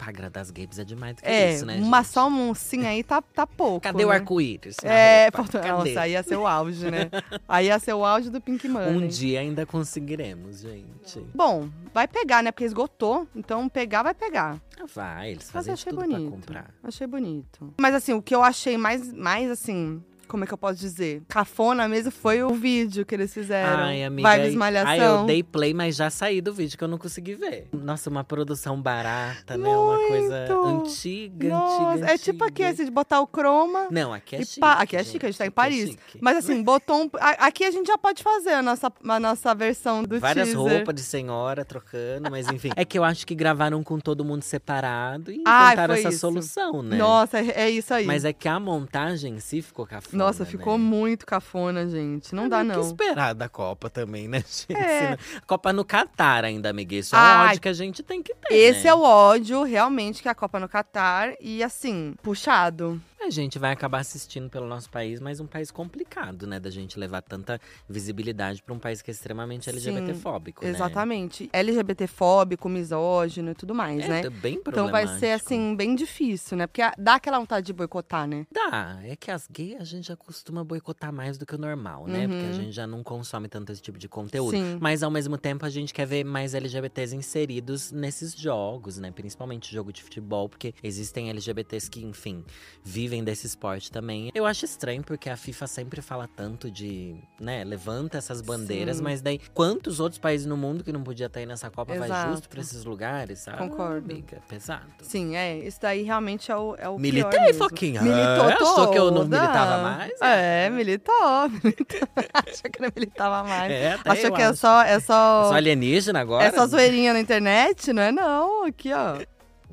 Pra 0.03 0.09
agradar 0.09 0.41
as 0.41 0.51
gays 0.51 0.77
é 0.79 0.83
demais 0.83 1.15
do 1.15 1.21
que 1.21 1.27
É, 1.29 1.53
isso, 1.53 1.65
né? 1.65 1.77
uma 1.77 2.01
gente? 2.01 2.07
só 2.11 2.27
um 2.27 2.53
sim 2.53 2.85
aí 2.85 3.03
tá, 3.03 3.21
tá 3.21 3.47
pouco. 3.47 3.81
Cadê 3.81 4.03
o 4.03 4.09
né? 4.09 4.15
arco-íris? 4.15 4.77
na 4.83 4.91
É, 4.91 5.31
Cadê? 5.31 5.71
nossa, 5.71 6.01
aí 6.01 6.11
ia 6.11 6.23
ser 6.23 6.35
o 6.35 6.45
auge, 6.47 6.89
né? 6.91 7.09
aí 7.47 7.67
ia 7.67 7.79
ser 7.79 7.93
o 7.93 8.03
auge 8.05 8.29
do 8.29 8.41
Pink 8.41 8.67
Money. 8.67 8.89
Um 8.97 9.07
dia 9.07 9.39
ainda 9.39 9.65
conseguiremos, 9.65 10.61
gente. 10.61 11.19
Bom, 11.33 11.69
vai 11.93 12.07
pegar, 12.07 12.43
né? 12.43 12.51
Porque 12.51 12.65
esgotou. 12.65 13.27
Então, 13.35 13.67
pegar 13.69 14.03
vai 14.03 14.13
pegar. 14.13 14.61
Ah, 14.79 14.85
vai, 14.93 15.31
eles 15.31 15.49
fazem 15.49 15.73
achei 15.73 15.91
tudo 15.91 16.01
bonito. 16.01 16.21
pra 16.21 16.31
comprar. 16.31 16.73
Achei 16.83 17.07
bonito. 17.07 17.73
Mas 17.79 17.95
assim, 17.95 18.13
o 18.13 18.21
que 18.21 18.35
eu 18.35 18.43
achei 18.43 18.77
mais, 18.77 19.11
mais 19.13 19.49
assim. 19.49 20.03
Como 20.27 20.43
é 20.43 20.47
que 20.47 20.53
eu 20.53 20.57
posso 20.57 20.79
dizer? 20.79 21.21
Cafona 21.27 21.87
mesmo 21.87 22.11
foi 22.11 22.43
o 22.43 22.49
vídeo 22.53 23.05
que 23.05 23.13
eles 23.13 23.33
fizeram. 23.33 23.83
Ai, 23.83 24.03
amiga. 24.03 24.29
Vibes 24.31 24.47
aí- 24.49 24.55
Malhação. 24.55 24.89
Ai, 24.89 25.05
eu 25.05 25.25
dei 25.25 25.43
play, 25.43 25.73
mas 25.73 25.95
já 25.95 26.09
saí 26.09 26.41
do 26.41 26.53
vídeo 26.53 26.77
que 26.77 26.83
eu 26.83 26.87
não 26.87 26.97
consegui 26.97 27.35
ver. 27.35 27.67
Nossa, 27.71 28.09
uma 28.09 28.23
produção 28.23 28.81
barata, 28.81 29.57
né? 29.57 29.69
Uma 29.69 29.97
coisa 30.07 30.47
Muito. 30.55 30.83
antiga, 30.87 31.49
Nossa, 31.49 31.91
antiga, 31.91 32.11
é 32.13 32.17
tipo 32.17 32.43
aqui, 32.43 32.63
antiga. 32.63 32.69
esse 32.69 32.85
de 32.85 32.91
botar 32.91 33.19
o 33.21 33.27
croma. 33.27 33.87
Não, 33.91 34.13
aqui 34.13 34.35
é 34.37 34.39
chique. 34.45 34.59
pá- 34.59 34.73
aqui 34.81 34.95
é 34.95 35.03
chique, 35.03 35.25
a 35.25 35.29
gente 35.29 35.37
tá 35.37 35.45
em 35.45 35.47
é 35.47 35.51
Paris. 35.51 35.89
chique. 35.91 36.17
Mas 36.21 36.37
assim, 36.37 36.61
botou 36.63 37.03
um. 37.03 37.09
Aqui 37.19 37.63
a 37.63 37.71
gente 37.71 37.87
já 37.87 37.97
pode 37.97 38.23
fazer 38.23 38.53
a 38.53 38.61
nossa, 38.61 38.91
a 39.07 39.19
nossa 39.19 39.53
versão 39.53 40.03
do 40.03 40.19
Várias 40.19 40.49
teaser. 40.49 40.61
roupas 40.77 40.95
de 40.95 41.01
senhora 41.01 41.63
trocando, 41.65 42.29
mas 42.31 42.47
enfim. 42.47 42.69
é 42.75 42.83
que 42.85 42.97
eu 42.97 43.03
acho 43.03 43.25
que 43.27 43.35
gravaram 43.35 43.83
com 43.83 43.99
todo 43.99 44.23
mundo 44.25 44.41
separado 44.43 45.31
e 45.31 45.41
Ai, 45.45 45.67
inventaram 45.73 45.93
foi 45.95 45.99
essa 46.01 46.09
isso. 46.09 46.19
solução, 46.19 46.81
né? 46.81 46.97
Nossa, 46.97 47.39
é 47.39 47.63
é 47.63 47.69
isso 47.69 47.93
aí. 47.93 48.05
Mas 48.05 48.25
é 48.25 48.33
que 48.33 48.47
a 48.47 48.59
montagem 48.59 49.35
em 49.35 49.39
si 49.39 49.61
ficou 49.61 49.85
cafona, 49.85 50.12
Nossa, 50.17 50.45
ficou 50.45 50.77
né? 50.77 50.83
muito 50.83 51.25
cafona, 51.25 51.87
gente. 51.87 52.33
Não 52.35 52.45
É, 52.45 52.49
dá, 52.49 52.57
o 52.57 52.61
que 52.61 52.67
não. 52.67 52.81
esperar 52.81 53.33
da 53.33 53.47
Copa 53.49 53.89
também, 53.89 54.27
né, 54.27 54.39
gente? 54.47 54.75
É. 54.77 55.11
Não- 55.11 55.17
Copa 55.47 55.71
no 55.73 55.83
Catar 55.85 56.43
ainda. 56.45 56.73
Isso 56.89 57.15
é 57.15 57.19
um 57.19 57.21
Ai, 57.21 57.47
ódio 57.49 57.61
que 57.61 57.69
a 57.69 57.73
gente 57.73 58.03
tem 58.03 58.21
que 58.21 58.33
ter, 58.35 58.53
Esse 58.53 58.83
né? 58.85 58.89
é 58.89 58.93
o 58.93 59.01
ódio, 59.01 59.63
realmente, 59.63 60.21
que 60.21 60.27
é 60.27 60.31
a 60.31 60.35
Copa 60.35 60.59
no 60.59 60.67
Catar. 60.69 61.33
E 61.39 61.63
assim, 61.63 62.15
puxado. 62.21 63.01
A 63.25 63.29
gente 63.29 63.57
vai 63.57 63.71
acabar 63.71 63.99
assistindo 63.99 64.49
pelo 64.49 64.67
nosso 64.67 64.89
país, 64.89 65.19
mas 65.21 65.39
um 65.39 65.47
país 65.47 65.71
complicado, 65.71 66.45
né? 66.45 66.59
Da 66.59 66.69
gente 66.69 66.99
levar 66.99 67.21
tanta 67.21 67.59
visibilidade 67.87 68.61
pra 68.61 68.73
um 68.73 68.79
país 68.79 69.01
que 69.01 69.09
é 69.09 69.13
extremamente 69.13 69.65
Sim, 69.65 69.71
LGBT-fóbico, 69.71 70.63
né? 70.63 70.69
Exatamente. 70.69 71.49
LGBTfóbico, 71.53 72.67
misógino 72.67 73.51
e 73.51 73.55
tudo 73.55 73.73
mais, 73.73 74.03
É, 74.05 74.07
né? 74.09 74.21
tá 74.23 74.29
bem 74.29 74.55
Então 74.65 74.89
vai 74.89 75.07
ser, 75.07 75.31
assim, 75.31 75.75
bem 75.75 75.95
difícil, 75.95 76.57
né? 76.57 76.67
Porque 76.67 76.81
dá 76.97 77.15
aquela 77.15 77.39
vontade 77.39 77.65
de 77.65 77.73
boicotar, 77.73 78.27
né? 78.27 78.45
Dá, 78.51 78.99
é 79.03 79.15
que 79.15 79.31
as 79.31 79.47
gays 79.47 79.79
a 79.79 79.83
gente 79.85 80.07
já 80.07 80.15
costuma 80.15 80.63
boicotar 80.63 81.13
mais 81.13 81.37
do 81.37 81.45
que 81.45 81.55
o 81.55 81.57
normal, 81.57 82.07
né? 82.07 82.27
Porque 82.27 82.45
a 82.45 82.49
Uhum. 82.49 82.53
gente 82.53 82.71
já 82.73 82.85
não 82.85 83.03
consome 83.03 83.47
tanto 83.47 83.71
esse 83.71 83.81
tipo 83.81 83.97
de 83.97 84.07
conteúdo. 84.09 84.51
Sim. 84.51 84.77
Mas 84.81 85.01
ao 85.03 85.09
mesmo 85.11 85.37
tempo 85.37 85.65
a 85.65 85.69
gente 85.69 85.93
quer 85.93 86.05
ver 86.05 86.23
mais 86.23 86.53
LGBTs 86.53 87.15
inseridos 87.15 87.91
nesses 87.91 88.33
jogos, 88.35 88.97
né? 88.97 89.11
Principalmente 89.11 89.71
jogo 89.73 89.93
de 89.93 90.03
futebol, 90.03 90.49
porque 90.49 90.73
existem 90.83 91.29
LGBTs 91.29 91.89
que, 91.89 92.03
enfim, 92.03 92.43
vivem 92.83 93.12
desse 93.21 93.45
esporte 93.45 93.91
também. 93.91 94.31
Eu 94.33 94.45
acho 94.45 94.63
estranho 94.63 95.03
porque 95.03 95.29
a 95.29 95.35
FIFA 95.35 95.67
sempre 95.67 96.01
fala 96.01 96.25
tanto 96.33 96.71
de, 96.71 97.15
né, 97.37 97.65
levanta 97.65 98.17
essas 98.17 98.39
bandeiras, 98.39 98.97
Sim. 98.97 99.03
mas 99.03 99.21
daí 99.21 99.41
quantos 99.53 99.99
outros 99.99 100.19
países 100.19 100.47
no 100.47 100.55
mundo 100.55 100.85
que 100.85 100.93
não 100.93 101.03
podia 101.03 101.25
estar 101.25 101.41
aí 101.41 101.45
nessa 101.45 101.69
Copa 101.69 101.93
vai 101.95 102.07
Exato. 102.07 102.31
justo 102.31 102.47
pra 102.47 102.61
esses 102.61 102.85
lugares, 102.85 103.39
sabe? 103.39 103.57
Concordo. 103.57 104.09
Amiga, 104.09 104.39
pesado. 104.47 104.85
Sim, 105.01 105.35
é. 105.35 105.57
Isso 105.57 105.79
daí 105.81 106.03
realmente 106.03 106.49
é 106.49 106.55
o, 106.55 106.75
é 106.77 106.87
o 106.87 106.97
Militei. 106.97 107.51
Foquinha. 107.51 108.01
Militou 108.01 108.49
É, 108.49 108.53
achou 108.53 108.89
que 108.91 108.97
eu 108.97 109.11
não 109.11 109.23
toda. 109.23 109.37
militava 109.41 109.83
mais? 109.83 110.13
É, 110.21 110.69
militou. 110.69 111.49
militou. 111.63 112.07
Achou 112.33 112.71
que 112.71 112.81
não 112.81 112.89
militava 112.95 113.43
mais. 113.47 113.71
É, 113.71 113.93
até 113.95 114.09
Achou 114.11 114.31
que 114.31 114.41
é 114.41 114.53
só, 114.53 114.81
é 114.83 114.93
É 114.93 114.99
só, 114.99 115.49
só 115.49 115.53
alienígena 115.55 116.19
agora? 116.21 116.45
é 116.45 116.51
só 116.51 116.67
zoeirinha 116.67 117.11
na 117.13 117.19
internet? 117.19 117.91
Não 117.91 118.01
é 118.03 118.11
não, 118.11 118.65
aqui 118.65 118.93
ó. 118.93 119.17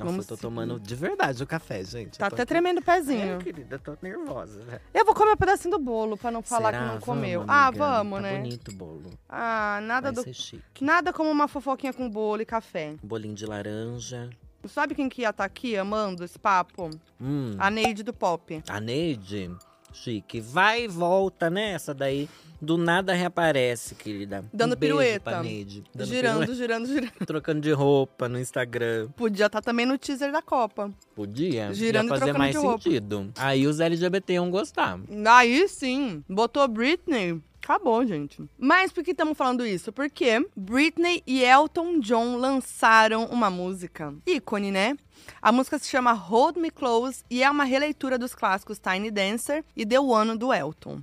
Nossa, 0.04 0.10
Vamos 0.12 0.24
eu 0.24 0.28
tô 0.28 0.34
seguir. 0.36 0.42
tomando 0.42 0.80
de 0.80 0.94
verdade 0.94 1.42
o 1.42 1.46
café, 1.46 1.84
gente. 1.84 2.18
Tá 2.18 2.26
até 2.26 2.42
aqui- 2.42 2.46
tremendo 2.46 2.78
o 2.78 2.82
pezinho. 2.82 3.34
É, 3.34 3.38
querida, 3.38 3.78
tô 3.78 3.96
nervosa. 4.02 4.60
velho. 4.62 4.80
Eu 4.94 5.04
vou 5.04 5.14
comer 5.14 5.32
um 5.32 5.36
pedacinho 5.36 5.70
do 5.76 5.78
bolo, 5.78 6.16
pra 6.16 6.30
não 6.30 6.42
falar 6.42 6.72
Será? 6.72 6.84
que 6.88 6.92
não 6.94 7.00
comeu. 7.00 7.44
Ah, 7.46 7.70
vamos, 7.70 8.18
tá 8.18 8.22
né? 8.22 8.38
bonito 8.38 8.70
o 8.70 8.74
bolo. 8.74 9.10
Ah, 9.28 9.80
nada 9.82 10.12
Vai 10.12 10.24
do. 10.24 10.34
chique. 10.34 10.82
Nada 10.84 11.12
como 11.12 11.30
uma 11.30 11.46
fofoquinha 11.48 11.92
com 11.92 12.08
bolo 12.08 12.42
e 12.42 12.46
café. 12.46 12.94
Um 13.02 13.06
bolinho 13.06 13.34
de 13.34 13.46
laranja. 13.46 14.30
Sabe 14.66 14.94
quem 14.94 15.08
que 15.08 15.22
ia 15.22 15.30
estar 15.30 15.44
aqui 15.44 15.76
amando 15.76 16.22
esse 16.24 16.38
papo? 16.38 16.90
Hum, 17.20 17.54
A 17.58 17.70
Neide 17.70 18.02
do 18.02 18.12
Pop. 18.12 18.62
a 18.68 18.78
Neide, 18.80 19.50
chique. 19.92 20.38
Vai 20.40 20.84
e 20.84 20.88
volta, 20.88 21.48
né? 21.48 21.70
Essa 21.72 21.94
daí 21.94 22.28
do 22.60 22.76
nada 22.76 23.12
reaparece, 23.12 23.94
querida. 23.94 24.44
Dando 24.52 24.74
um 24.74 24.78
pirueta. 24.78 25.42
Neide. 25.42 25.84
Dando 25.94 26.08
girando, 26.08 26.40
pirueta, 26.40 26.54
girando, 26.54 26.86
girando. 26.86 27.12
Trocando 27.26 27.60
de 27.60 27.72
roupa 27.72 28.28
no 28.28 28.38
Instagram. 28.38 29.08
Podia 29.16 29.46
estar 29.46 29.60
também 29.60 29.86
no 29.86 29.96
teaser 29.96 30.30
da 30.32 30.42
Copa. 30.42 30.92
Podia. 31.14 31.72
Girando 31.72 32.12
Ia 32.12 32.18
fazer 32.18 32.32
mais 32.32 32.56
sentido. 32.56 33.32
Aí 33.36 33.66
os 33.66 33.80
LGBT 33.80 34.34
iam 34.34 34.50
gostar. 34.50 34.98
Aí 35.26 35.68
sim, 35.68 36.22
botou 36.28 36.66
Britney. 36.68 37.40
Acabou, 37.62 38.04
gente. 38.06 38.42
Mas 38.58 38.90
por 38.90 39.04
que 39.04 39.10
estamos 39.10 39.36
falando 39.36 39.66
isso? 39.66 39.92
Porque 39.92 40.44
Britney 40.56 41.22
e 41.26 41.44
Elton 41.44 42.00
John 42.00 42.36
lançaram 42.36 43.26
uma 43.26 43.50
música 43.50 44.14
ícone, 44.26 44.70
né? 44.70 44.96
A 45.42 45.52
música 45.52 45.78
se 45.78 45.88
chama 45.88 46.12
Hold 46.12 46.56
Me 46.56 46.70
Close 46.70 47.22
e 47.30 47.42
é 47.42 47.50
uma 47.50 47.64
releitura 47.64 48.18
dos 48.18 48.34
clássicos 48.34 48.78
Tiny 48.78 49.10
Dancer 49.10 49.62
e 49.76 49.84
The 49.84 50.00
One 50.00 50.36
do 50.36 50.52
Elton. 50.52 51.02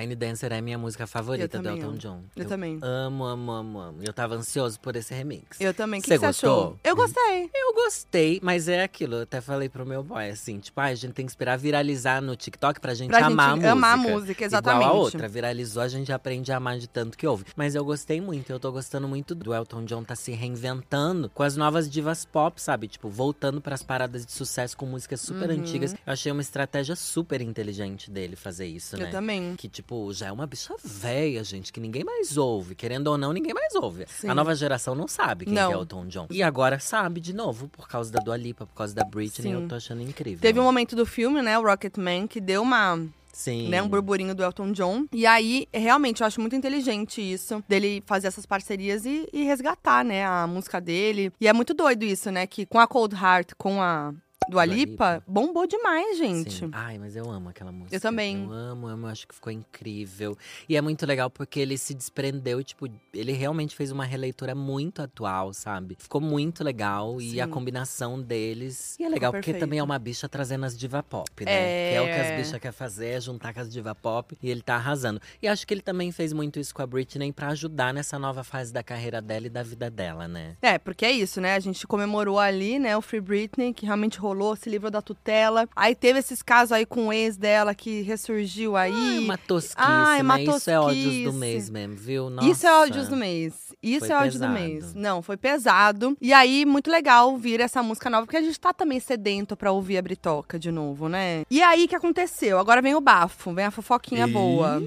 Tiny 0.00 0.14
Dancer 0.14 0.52
é 0.52 0.60
minha 0.60 0.78
música 0.78 1.06
favorita 1.06 1.56
Eu 1.58 1.62
do 1.62 1.68
Elton. 1.68 1.92
John. 1.96 2.22
Eu 2.36 2.46
também. 2.46 2.78
Amo, 2.82 3.24
amo, 3.24 3.52
amo, 3.52 3.78
amo. 3.80 3.98
Eu 4.02 4.12
tava 4.12 4.34
ansioso 4.34 4.78
por 4.80 4.96
esse 4.96 5.12
remix. 5.14 5.60
Eu 5.60 5.74
também. 5.74 6.00
O 6.00 6.02
que 6.02 6.08
Você 6.08 6.14
que 6.14 6.20
você 6.20 6.26
achou? 6.26 6.56
gostou? 6.56 6.80
Eu 6.84 6.96
gostei. 6.96 7.50
Eu 7.54 7.74
gostei, 7.74 8.40
mas 8.42 8.68
é 8.68 8.82
aquilo, 8.82 9.16
eu 9.16 9.22
até 9.22 9.40
falei 9.40 9.68
pro 9.68 9.84
meu 9.86 10.02
boy, 10.02 10.28
assim, 10.30 10.58
tipo, 10.58 10.80
ah, 10.80 10.84
a 10.84 10.94
gente 10.94 11.12
tem 11.12 11.24
que 11.26 11.30
esperar 11.32 11.56
viralizar 11.58 12.20
no 12.20 12.34
TikTok 12.36 12.80
pra 12.80 12.94
gente 12.94 13.10
Pra 13.10 13.26
amar 13.26 13.56
gente 13.56 13.66
a 13.66 13.72
música. 13.72 13.72
amar 13.72 13.94
a 13.94 13.96
música, 13.96 14.44
exatamente. 14.44 14.82
Igual 14.84 14.96
a 14.96 15.00
outra, 15.00 15.28
viralizou, 15.28 15.82
a 15.82 15.88
gente 15.88 16.12
aprende 16.12 16.52
a 16.52 16.56
amar 16.56 16.78
de 16.78 16.88
tanto 16.88 17.16
que 17.18 17.26
ouve. 17.26 17.44
Mas 17.56 17.74
eu 17.74 17.84
gostei 17.84 18.20
muito, 18.20 18.50
eu 18.50 18.58
tô 18.60 18.70
gostando 18.72 19.06
muito 19.08 19.34
do 19.34 19.54
Elton 19.54 19.84
John 19.84 20.02
tá 20.04 20.14
se 20.14 20.32
reinventando 20.32 21.30
com 21.30 21.42
as 21.42 21.56
novas 21.56 21.88
divas 21.90 22.24
pop, 22.24 22.60
sabe? 22.60 22.88
Tipo, 22.88 23.08
voltando 23.08 23.60
pras 23.60 23.82
paradas 23.82 24.24
de 24.24 24.32
sucesso 24.32 24.76
com 24.76 24.86
músicas 24.86 25.20
super 25.20 25.50
Uhum. 25.50 25.56
antigas. 25.60 25.92
Eu 25.94 26.12
achei 26.12 26.30
uma 26.32 26.42
estratégia 26.42 26.94
super 26.96 27.40
inteligente 27.40 28.10
dele 28.10 28.36
fazer 28.36 28.66
isso, 28.66 28.96
né? 28.96 29.04
Eu 29.06 29.10
também. 29.10 29.54
Que, 29.56 29.68
tipo, 29.68 29.89
já 30.12 30.26
é 30.26 30.32
uma 30.32 30.46
bicha 30.46 30.74
velha, 30.82 31.42
gente, 31.44 31.72
que 31.72 31.80
ninguém 31.80 32.04
mais 32.04 32.36
ouve. 32.36 32.74
Querendo 32.74 33.08
ou 33.08 33.18
não, 33.18 33.32
ninguém 33.32 33.54
mais 33.54 33.74
ouve. 33.74 34.06
Sim. 34.08 34.28
A 34.28 34.34
nova 34.34 34.54
geração 34.54 34.94
não 34.94 35.08
sabe 35.08 35.44
quem 35.44 35.54
Não. 35.54 35.68
que 35.70 35.74
é 35.74 35.78
Elton 35.78 36.06
John. 36.06 36.26
E 36.30 36.42
agora 36.42 36.78
sabe 36.78 37.20
de 37.20 37.32
novo, 37.32 37.68
por 37.68 37.88
causa 37.88 38.10
da 38.10 38.20
Dua 38.20 38.36
Lipa, 38.36 38.66
por 38.66 38.74
causa 38.74 38.94
da 38.94 39.04
Britney. 39.04 39.52
Sim. 39.52 39.62
Eu 39.62 39.68
tô 39.68 39.74
achando 39.74 40.02
incrível. 40.02 40.40
Teve 40.40 40.58
um 40.60 40.64
momento 40.64 40.94
do 40.94 41.04
filme, 41.04 41.42
né, 41.42 41.58
o 41.58 41.62
Rocketman, 41.62 42.26
que 42.26 42.40
deu 42.40 42.62
uma 42.62 42.98
Sim. 43.32 43.68
né, 43.68 43.82
um 43.82 43.88
burburinho 43.88 44.34
do 44.34 44.42
Elton 44.42 44.72
John. 44.72 45.06
E 45.12 45.26
aí, 45.26 45.66
realmente, 45.72 46.20
eu 46.20 46.26
acho 46.26 46.40
muito 46.40 46.54
inteligente 46.54 47.20
isso, 47.20 47.62
dele 47.68 48.02
fazer 48.06 48.28
essas 48.28 48.44
parcerias 48.46 49.04
e, 49.04 49.28
e 49.32 49.44
resgatar, 49.44 50.04
né, 50.04 50.24
a 50.24 50.46
música 50.46 50.80
dele. 50.80 51.32
E 51.40 51.48
é 51.48 51.52
muito 51.52 51.72
doido 51.74 52.04
isso, 52.04 52.30
né, 52.30 52.46
que 52.46 52.66
com 52.66 52.78
a 52.78 52.86
Cold 52.86 53.14
Heart, 53.14 53.52
com 53.56 53.80
a 53.80 54.12
Dua 54.50 54.66
Dua 54.66 54.74
Lipa, 54.74 55.14
Lipa. 55.14 55.24
bombou 55.26 55.66
demais, 55.66 56.18
gente. 56.18 56.52
Sim. 56.52 56.70
Ai, 56.72 56.98
mas 56.98 57.16
eu 57.16 57.30
amo 57.30 57.48
aquela 57.48 57.72
música. 57.72 57.96
Eu 57.96 58.00
também. 58.00 58.44
Eu 58.44 58.52
amo, 58.52 58.86
amo, 58.86 59.06
eu 59.06 59.10
acho 59.10 59.26
que 59.26 59.34
ficou 59.34 59.52
incrível. 59.52 60.36
E 60.68 60.76
é 60.76 60.80
muito 60.80 61.06
legal 61.06 61.30
porque 61.30 61.60
ele 61.60 61.78
se 61.78 61.94
desprendeu, 61.94 62.62
tipo, 62.62 62.86
ele 63.14 63.32
realmente 63.32 63.74
fez 63.74 63.90
uma 63.90 64.04
releitura 64.04 64.54
muito 64.54 65.00
atual, 65.02 65.52
sabe? 65.52 65.96
Ficou 65.98 66.20
muito 66.20 66.62
legal 66.62 67.20
e 67.20 67.30
Sim. 67.32 67.40
a 67.40 67.48
combinação 67.48 68.20
deles. 68.20 68.96
E 68.98 69.04
é 69.04 69.08
legal 69.08 69.32
porque 69.32 69.54
também 69.54 69.78
é 69.78 69.82
uma 69.82 69.98
bicha 69.98 70.28
trazendo 70.28 70.64
as 70.64 70.76
diva 70.76 71.02
pop, 71.02 71.44
né? 71.44 71.52
É. 71.52 71.90
Que 71.90 71.96
é 71.96 72.00
o 72.02 72.04
que 72.04 72.20
as 72.20 72.36
bichas 72.36 72.60
querem 72.60 72.72
fazer, 72.72 73.06
é 73.06 73.20
juntar 73.20 73.54
com 73.54 73.60
as 73.60 73.70
diva 73.70 73.94
pop 73.94 74.36
e 74.42 74.50
ele 74.50 74.62
tá 74.62 74.74
arrasando. 74.76 75.20
E 75.42 75.48
acho 75.48 75.66
que 75.66 75.72
ele 75.74 75.82
também 75.82 76.12
fez 76.12 76.32
muito 76.32 76.58
isso 76.58 76.74
com 76.74 76.82
a 76.82 76.86
Britney 76.86 77.32
pra 77.32 77.48
ajudar 77.48 77.94
nessa 77.94 78.18
nova 78.18 78.42
fase 78.44 78.72
da 78.72 78.82
carreira 78.82 79.20
dela 79.22 79.46
e 79.46 79.50
da 79.50 79.62
vida 79.62 79.90
dela, 79.90 80.26
né? 80.28 80.56
É, 80.60 80.78
porque 80.78 81.04
é 81.04 81.10
isso, 81.12 81.40
né? 81.40 81.54
A 81.54 81.60
gente 81.60 81.86
comemorou 81.86 82.38
ali, 82.38 82.78
né, 82.78 82.96
o 82.96 83.02
Free 83.02 83.20
Britney, 83.20 83.72
que 83.72 83.86
realmente 83.86 84.18
rolou, 84.18 84.39
se 84.56 84.68
livrou 84.68 84.90
da 84.90 85.02
tutela. 85.02 85.68
Aí 85.74 85.94
teve 85.94 86.18
esses 86.18 86.42
casos 86.42 86.72
aí 86.72 86.86
com 86.86 87.08
o 87.08 87.12
ex 87.12 87.36
dela 87.36 87.74
que 87.74 88.02
ressurgiu 88.02 88.76
aí. 88.76 88.92
Ai, 88.92 89.18
uma 89.18 89.38
tosquice, 89.38 89.74
Ai, 89.76 90.22
uma 90.22 90.36
né? 90.38 90.44
Isso 90.44 90.70
é 90.70 90.80
ódios 90.80 91.04
do 91.04 91.10
tosquice. 91.24 91.38
mês 91.38 91.70
mesmo, 91.70 91.96
viu? 91.96 92.28
Isso 92.42 92.66
é 92.66 92.70
Nossa. 92.70 92.82
ódios 92.82 93.08
do 93.08 93.16
mês. 93.16 93.70
Isso 93.82 94.00
Foi 94.06 94.10
é 94.10 94.12
áudio 94.12 94.38
do 94.40 94.48
mês. 94.48 94.94
Não, 94.94 95.22
foi 95.22 95.38
pesado. 95.38 96.14
E 96.20 96.34
aí, 96.34 96.66
muito 96.66 96.90
legal 96.90 97.30
ouvir 97.30 97.60
essa 97.60 97.82
música 97.82 98.10
nova, 98.10 98.26
porque 98.26 98.36
a 98.36 98.42
gente 98.42 98.60
tá 98.60 98.74
também 98.74 99.00
sedento 99.00 99.56
pra 99.56 99.72
ouvir 99.72 99.96
a 99.96 100.02
Britoca 100.02 100.58
de 100.58 100.70
novo, 100.70 101.08
né? 101.08 101.44
E 101.50 101.62
aí, 101.62 101.84
o 101.84 101.88
que 101.88 101.96
aconteceu? 101.96 102.58
Agora 102.58 102.82
vem 102.82 102.94
o 102.94 103.00
bafo, 103.00 103.54
vem 103.54 103.64
a 103.64 103.70
fofoquinha 103.70 104.26
Ih. 104.26 104.32
boa. 104.32 104.82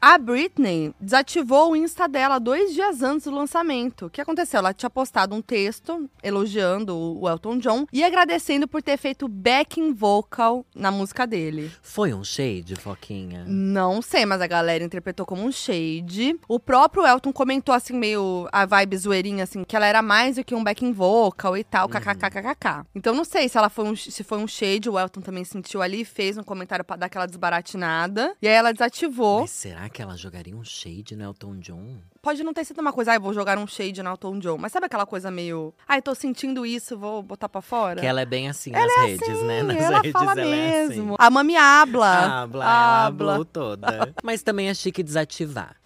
A 0.00 0.16
Britney 0.16 0.94
desativou 1.00 1.72
o 1.72 1.76
Insta 1.76 2.06
dela 2.06 2.38
dois 2.38 2.72
dias 2.72 3.02
antes 3.02 3.24
do 3.24 3.34
lançamento. 3.34 4.06
O 4.06 4.10
que 4.10 4.20
aconteceu? 4.20 4.58
Ela 4.58 4.72
tinha 4.72 4.88
postado 4.88 5.34
um 5.34 5.42
texto 5.42 6.08
elogiando 6.22 6.96
o 6.96 7.28
Elton 7.28 7.58
John 7.58 7.84
e 7.92 8.04
agradecendo 8.04 8.68
por 8.68 8.80
ter 8.80 8.96
feito 8.96 9.26
backing 9.26 9.92
vocal 9.92 10.64
na 10.72 10.92
música 10.92 11.26
dele. 11.26 11.72
Foi 11.82 12.14
um 12.14 12.22
shade, 12.22 12.76
Foquinha? 12.76 13.44
Não 13.48 14.00
sei, 14.00 14.24
mas 14.24 14.40
a 14.40 14.46
galera 14.46 14.84
interpretou 14.84 15.26
como 15.26 15.42
um 15.42 15.50
shade. 15.50 16.38
O 16.46 16.60
próprio 16.60 17.04
Elton 17.04 17.32
comentou 17.32 17.74
assim, 17.74 17.94
meio 17.94 18.48
a 18.52 18.64
vibe 18.64 18.96
zoeirinha, 18.96 19.42
assim, 19.42 19.64
que 19.64 19.74
ela 19.74 19.86
era 19.86 20.00
mais 20.00 20.36
do 20.36 20.44
que 20.44 20.54
um 20.54 20.62
backing 20.62 20.92
vocal 20.92 21.56
e 21.56 21.64
tal, 21.64 21.88
kkkkkk. 21.88 22.86
Então 22.94 23.12
não 23.12 23.24
sei 23.24 23.48
se 23.48 23.58
ela 23.58 23.68
foi 23.68 23.84
um, 23.84 23.96
se 23.96 24.22
foi 24.22 24.38
um 24.38 24.46
shade, 24.46 24.88
o 24.88 24.96
Elton 24.96 25.20
também 25.20 25.42
sentiu 25.42 25.82
ali, 25.82 26.04
fez 26.04 26.38
um 26.38 26.44
comentário 26.44 26.84
pra 26.84 26.94
dar 26.94 27.06
aquela 27.06 27.26
desbaratinada. 27.26 28.36
E 28.40 28.46
aí 28.46 28.54
ela 28.54 28.72
desativou. 28.72 29.40
Mas 29.40 29.50
será 29.50 29.87
que 29.88 30.00
ela 30.02 30.16
jogaria 30.16 30.56
um 30.56 30.64
shade 30.64 31.14
no 31.16 31.24
Elton 31.24 31.56
John? 31.58 31.96
Pode 32.22 32.42
não 32.42 32.52
ter 32.54 32.64
sido 32.64 32.80
uma 32.80 32.92
coisa, 32.92 33.12
ai, 33.12 33.18
vou 33.18 33.32
jogar 33.32 33.58
um 33.58 33.66
shade 33.66 34.02
no 34.02 34.10
Elton 34.10 34.38
John. 34.38 34.58
Mas 34.58 34.72
sabe 34.72 34.86
aquela 34.86 35.06
coisa 35.06 35.30
meio, 35.30 35.72
ai, 35.86 36.00
tô 36.02 36.14
sentindo 36.14 36.64
isso, 36.66 36.96
vou 36.98 37.22
botar 37.22 37.48
pra 37.48 37.60
fora? 37.62 38.00
Que 38.00 38.06
ela 38.06 38.20
é 38.20 38.26
bem 38.26 38.48
assim 38.48 38.70
nas 38.70 38.92
redes, 39.02 39.42
né? 39.42 39.62
Nas 39.62 39.76
ela 39.76 39.96
redes 39.98 40.12
fala 40.12 40.32
ela 40.32 40.50
mesmo. 40.50 41.12
é 41.12 41.14
assim. 41.14 41.16
A 41.18 41.30
mami 41.30 41.56
habla. 41.56 42.42
Habla, 42.42 42.64
ela 42.64 43.06
hablou 43.06 43.44
toda. 43.44 44.14
Mas 44.22 44.42
também 44.42 44.68
é 44.68 44.74
chique 44.74 45.02
desativar. 45.02 45.76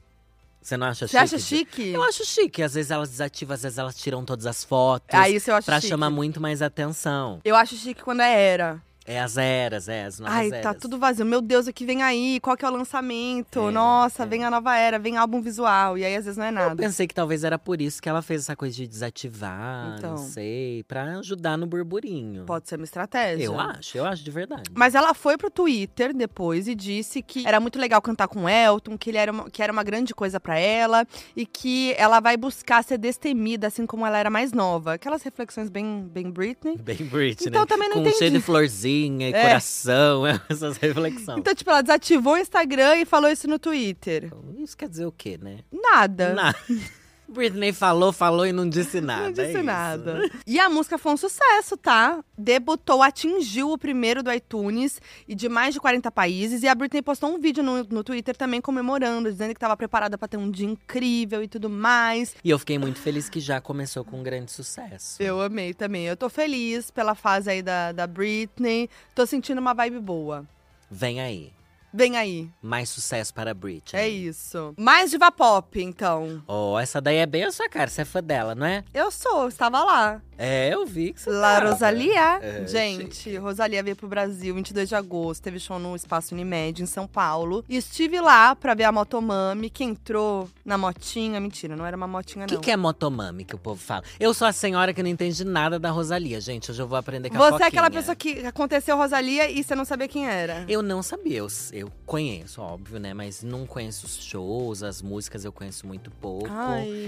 Você 0.60 0.76
não 0.76 0.86
acha 0.86 1.08
Você 1.08 1.18
chique? 1.18 1.24
acha 1.24 1.38
chique? 1.38 1.88
Eu 1.88 2.02
acho 2.04 2.24
chique. 2.24 2.62
Às 2.62 2.74
vezes 2.74 2.90
elas 2.92 3.08
desativam, 3.10 3.54
às 3.54 3.62
vezes 3.64 3.78
elas 3.78 3.96
tiram 3.96 4.24
todas 4.24 4.46
as 4.46 4.62
fotos. 4.62 5.08
Ah, 5.12 5.28
isso 5.28 5.50
eu 5.50 5.56
acho 5.56 5.66
Pra 5.66 5.80
chique. 5.80 5.88
chamar 5.88 6.08
muito 6.08 6.40
mais 6.40 6.62
atenção. 6.62 7.40
Eu 7.44 7.56
acho 7.56 7.74
chique 7.74 8.00
quando 8.02 8.20
é 8.20 8.32
era. 8.32 8.80
É 9.04 9.20
as 9.20 9.36
eras, 9.36 9.88
é 9.88 10.04
as 10.04 10.20
novas 10.20 10.34
Ai, 10.34 10.46
eras. 10.48 10.62
tá 10.62 10.74
tudo 10.74 10.96
vazio. 10.98 11.24
Meu 11.26 11.42
Deus, 11.42 11.66
o 11.66 11.72
que 11.72 11.84
vem 11.84 12.02
aí? 12.02 12.38
Qual 12.40 12.56
que 12.56 12.64
é 12.64 12.68
o 12.68 12.72
lançamento? 12.72 13.58
É, 13.68 13.70
Nossa, 13.72 14.22
é. 14.22 14.26
vem 14.26 14.44
a 14.44 14.50
nova 14.50 14.76
era, 14.76 14.96
vem 14.98 15.16
álbum 15.16 15.40
visual. 15.40 15.98
E 15.98 16.04
aí, 16.04 16.14
às 16.14 16.24
vezes, 16.24 16.38
não 16.38 16.44
é 16.44 16.50
Eu 16.50 16.52
nada. 16.52 16.76
pensei 16.76 17.06
que 17.08 17.14
talvez 17.14 17.42
era 17.42 17.58
por 17.58 17.80
isso 17.82 18.00
que 18.00 18.08
ela 18.08 18.22
fez 18.22 18.42
essa 18.42 18.54
coisa 18.54 18.74
de 18.76 18.86
desativar, 18.86 19.96
Então. 19.98 20.10
não 20.10 20.16
sei, 20.18 20.84
pra 20.86 21.18
ajudar 21.18 21.56
no 21.58 21.66
burburinho. 21.66 22.44
Pode 22.44 22.68
ser 22.68 22.76
uma 22.76 22.84
estratégia. 22.84 23.44
Eu 23.44 23.58
acho, 23.58 23.98
eu 23.98 24.04
acho 24.04 24.22
de 24.22 24.30
verdade. 24.30 24.70
Mas 24.72 24.94
ela 24.94 25.14
foi 25.14 25.36
pro 25.36 25.50
Twitter 25.50 26.14
depois 26.14 26.68
e 26.68 26.74
disse 26.74 27.22
que 27.22 27.44
era 27.46 27.58
muito 27.58 27.78
legal 27.80 28.00
cantar 28.00 28.28
com 28.28 28.44
o 28.44 28.48
Elton, 28.48 28.96
que 28.96 29.10
ele 29.10 29.18
era 29.18 29.32
uma, 29.32 29.50
que 29.50 29.62
era 29.62 29.72
uma 29.72 29.82
grande 29.82 30.14
coisa 30.14 30.38
pra 30.38 30.56
ela 30.58 31.04
e 31.36 31.44
que 31.44 31.92
ela 31.98 32.20
vai 32.20 32.36
buscar 32.36 32.84
ser 32.84 32.98
destemida, 32.98 33.66
assim 33.66 33.84
como 33.84 34.06
ela 34.06 34.16
era 34.18 34.30
mais 34.30 34.52
nova. 34.52 34.94
Aquelas 34.94 35.22
reflexões 35.24 35.68
bem, 35.68 36.08
bem 36.08 36.30
Britney. 36.30 36.76
Bem 36.78 36.98
Britney. 36.98 37.48
Então, 37.48 37.66
também 37.66 37.88
não 37.88 37.96
Com 37.96 38.02
entendi. 38.02 38.18
cheio 38.18 38.30
de 38.30 38.40
florzinha 38.40 38.91
e 39.30 39.32
É. 39.32 39.42
coração, 39.42 40.22
essas 40.48 40.76
reflexões. 40.76 41.38
Então, 41.38 41.54
tipo, 41.54 41.70
ela 41.70 41.82
desativou 41.82 42.34
o 42.34 42.38
Instagram 42.38 42.96
e 42.96 43.04
falou 43.04 43.30
isso 43.30 43.48
no 43.48 43.58
Twitter. 43.58 44.30
Isso 44.58 44.76
quer 44.76 44.88
dizer 44.88 45.06
o 45.06 45.12
quê, 45.12 45.38
né? 45.40 45.58
Nada. 45.72 46.34
Nada. 46.34 46.58
Britney 47.32 47.72
falou, 47.72 48.12
falou 48.12 48.46
e 48.46 48.52
não 48.52 48.68
disse 48.68 49.00
nada. 49.00 49.22
Não 49.22 49.28
é 49.28 49.32
disse 49.32 49.48
isso. 49.48 49.62
nada. 49.62 50.30
E 50.46 50.60
a 50.60 50.68
música 50.68 50.98
foi 50.98 51.12
um 51.12 51.16
sucesso, 51.16 51.76
tá? 51.76 52.22
Debutou, 52.36 53.02
atingiu 53.02 53.72
o 53.72 53.78
primeiro 53.78 54.22
do 54.22 54.32
iTunes 54.32 55.00
e 55.26 55.34
de 55.34 55.48
mais 55.48 55.74
de 55.74 55.80
40 55.80 56.10
países. 56.10 56.62
E 56.62 56.68
a 56.68 56.74
Britney 56.74 57.02
postou 57.02 57.30
um 57.34 57.40
vídeo 57.40 57.62
no, 57.62 57.82
no 57.84 58.04
Twitter 58.04 58.36
também 58.36 58.60
comemorando, 58.60 59.30
dizendo 59.30 59.50
que 59.50 59.56
estava 59.56 59.76
preparada 59.76 60.16
pra 60.18 60.28
ter 60.28 60.36
um 60.36 60.50
dia 60.50 60.66
incrível 60.66 61.42
e 61.42 61.48
tudo 61.48 61.68
mais. 61.68 62.34
E 62.44 62.50
eu 62.50 62.58
fiquei 62.58 62.78
muito 62.78 62.98
feliz 62.98 63.28
que 63.28 63.40
já 63.40 63.60
começou 63.60 64.04
com 64.04 64.20
um 64.20 64.22
grande 64.22 64.52
sucesso. 64.52 65.22
Eu 65.22 65.40
amei 65.40 65.74
também. 65.74 66.04
Eu 66.04 66.16
tô 66.16 66.28
feliz 66.28 66.90
pela 66.90 67.14
fase 67.14 67.50
aí 67.50 67.62
da, 67.62 67.92
da 67.92 68.06
Britney. 68.06 68.88
Tô 69.14 69.24
sentindo 69.26 69.60
uma 69.60 69.72
vibe 69.74 69.98
boa. 70.00 70.44
Vem 70.90 71.20
aí. 71.20 71.52
Vem 71.92 72.16
aí. 72.16 72.50
Mais 72.62 72.88
sucesso 72.88 73.34
para 73.34 73.50
a 73.50 73.54
Britney. 73.54 74.00
É 74.00 74.08
isso. 74.08 74.74
Mais 74.78 75.10
diva 75.10 75.30
pop, 75.30 75.80
então. 75.82 76.42
Oh, 76.46 76.78
essa 76.78 77.00
daí 77.00 77.16
é 77.16 77.26
bem 77.26 77.44
a 77.44 77.52
sua 77.52 77.68
cara, 77.68 77.90
você 77.90 78.02
é 78.02 78.04
fã 78.04 78.22
dela, 78.22 78.54
não 78.54 78.64
é? 78.64 78.82
Eu 78.94 79.10
sou, 79.10 79.48
estava 79.48 79.82
lá. 79.84 80.22
É, 80.44 80.74
eu 80.74 80.84
vi 80.84 81.12
que 81.12 81.20
você 81.20 81.30
La 81.30 81.60
tava. 81.60 81.70
Rosalia. 81.70 82.38
É, 82.42 82.66
Gente, 82.66 83.36
Rosalia 83.36 83.80
veio 83.80 83.94
pro 83.94 84.08
Brasil 84.08 84.52
22 84.56 84.88
de 84.88 84.94
agosto, 84.96 85.40
teve 85.40 85.60
show 85.60 85.78
no 85.78 85.94
Espaço 85.94 86.34
Unimed, 86.34 86.82
em 86.82 86.86
São 86.86 87.06
Paulo. 87.06 87.64
E 87.68 87.76
estive 87.76 88.20
lá 88.20 88.56
pra 88.56 88.74
ver 88.74 88.82
a 88.82 88.90
Motomami, 88.90 89.70
que 89.70 89.84
entrou 89.84 90.48
na 90.64 90.76
motinha. 90.76 91.38
Mentira, 91.40 91.76
não 91.76 91.86
era 91.86 91.96
uma 91.96 92.08
motinha, 92.08 92.44
O 92.44 92.48
que, 92.48 92.54
não. 92.54 92.60
que 92.60 92.72
é 92.72 92.76
motomami 92.76 93.44
que 93.44 93.54
o 93.54 93.58
povo 93.58 93.80
fala? 93.80 94.02
Eu 94.18 94.34
sou 94.34 94.48
a 94.48 94.52
senhora 94.52 94.92
que 94.92 95.00
não 95.00 95.08
entende 95.08 95.44
nada 95.44 95.78
da 95.78 95.90
Rosalia, 95.90 96.40
gente. 96.40 96.72
Hoje 96.72 96.82
eu 96.82 96.88
vou 96.88 96.98
aprender 96.98 97.30
com 97.30 97.40
a 97.40 97.50
Você 97.50 97.62
é 97.62 97.66
aquela 97.68 97.88
pessoa 97.88 98.16
que 98.16 98.44
aconteceu 98.44 98.96
Rosalia 98.96 99.48
e 99.48 99.62
você 99.62 99.76
não 99.76 99.84
sabia 99.84 100.08
quem 100.08 100.26
era. 100.26 100.64
Eu 100.68 100.82
não 100.82 101.04
sabia, 101.04 101.38
eu, 101.38 101.46
eu 101.72 101.88
conheço, 102.04 102.60
óbvio, 102.60 102.98
né? 102.98 103.14
Mas 103.14 103.44
não 103.44 103.64
conheço 103.64 104.06
os 104.06 104.16
shows, 104.20 104.82
as 104.82 105.00
músicas 105.00 105.44
eu 105.44 105.52
conheço 105.52 105.86
muito 105.86 106.10
pouco. 106.10 106.48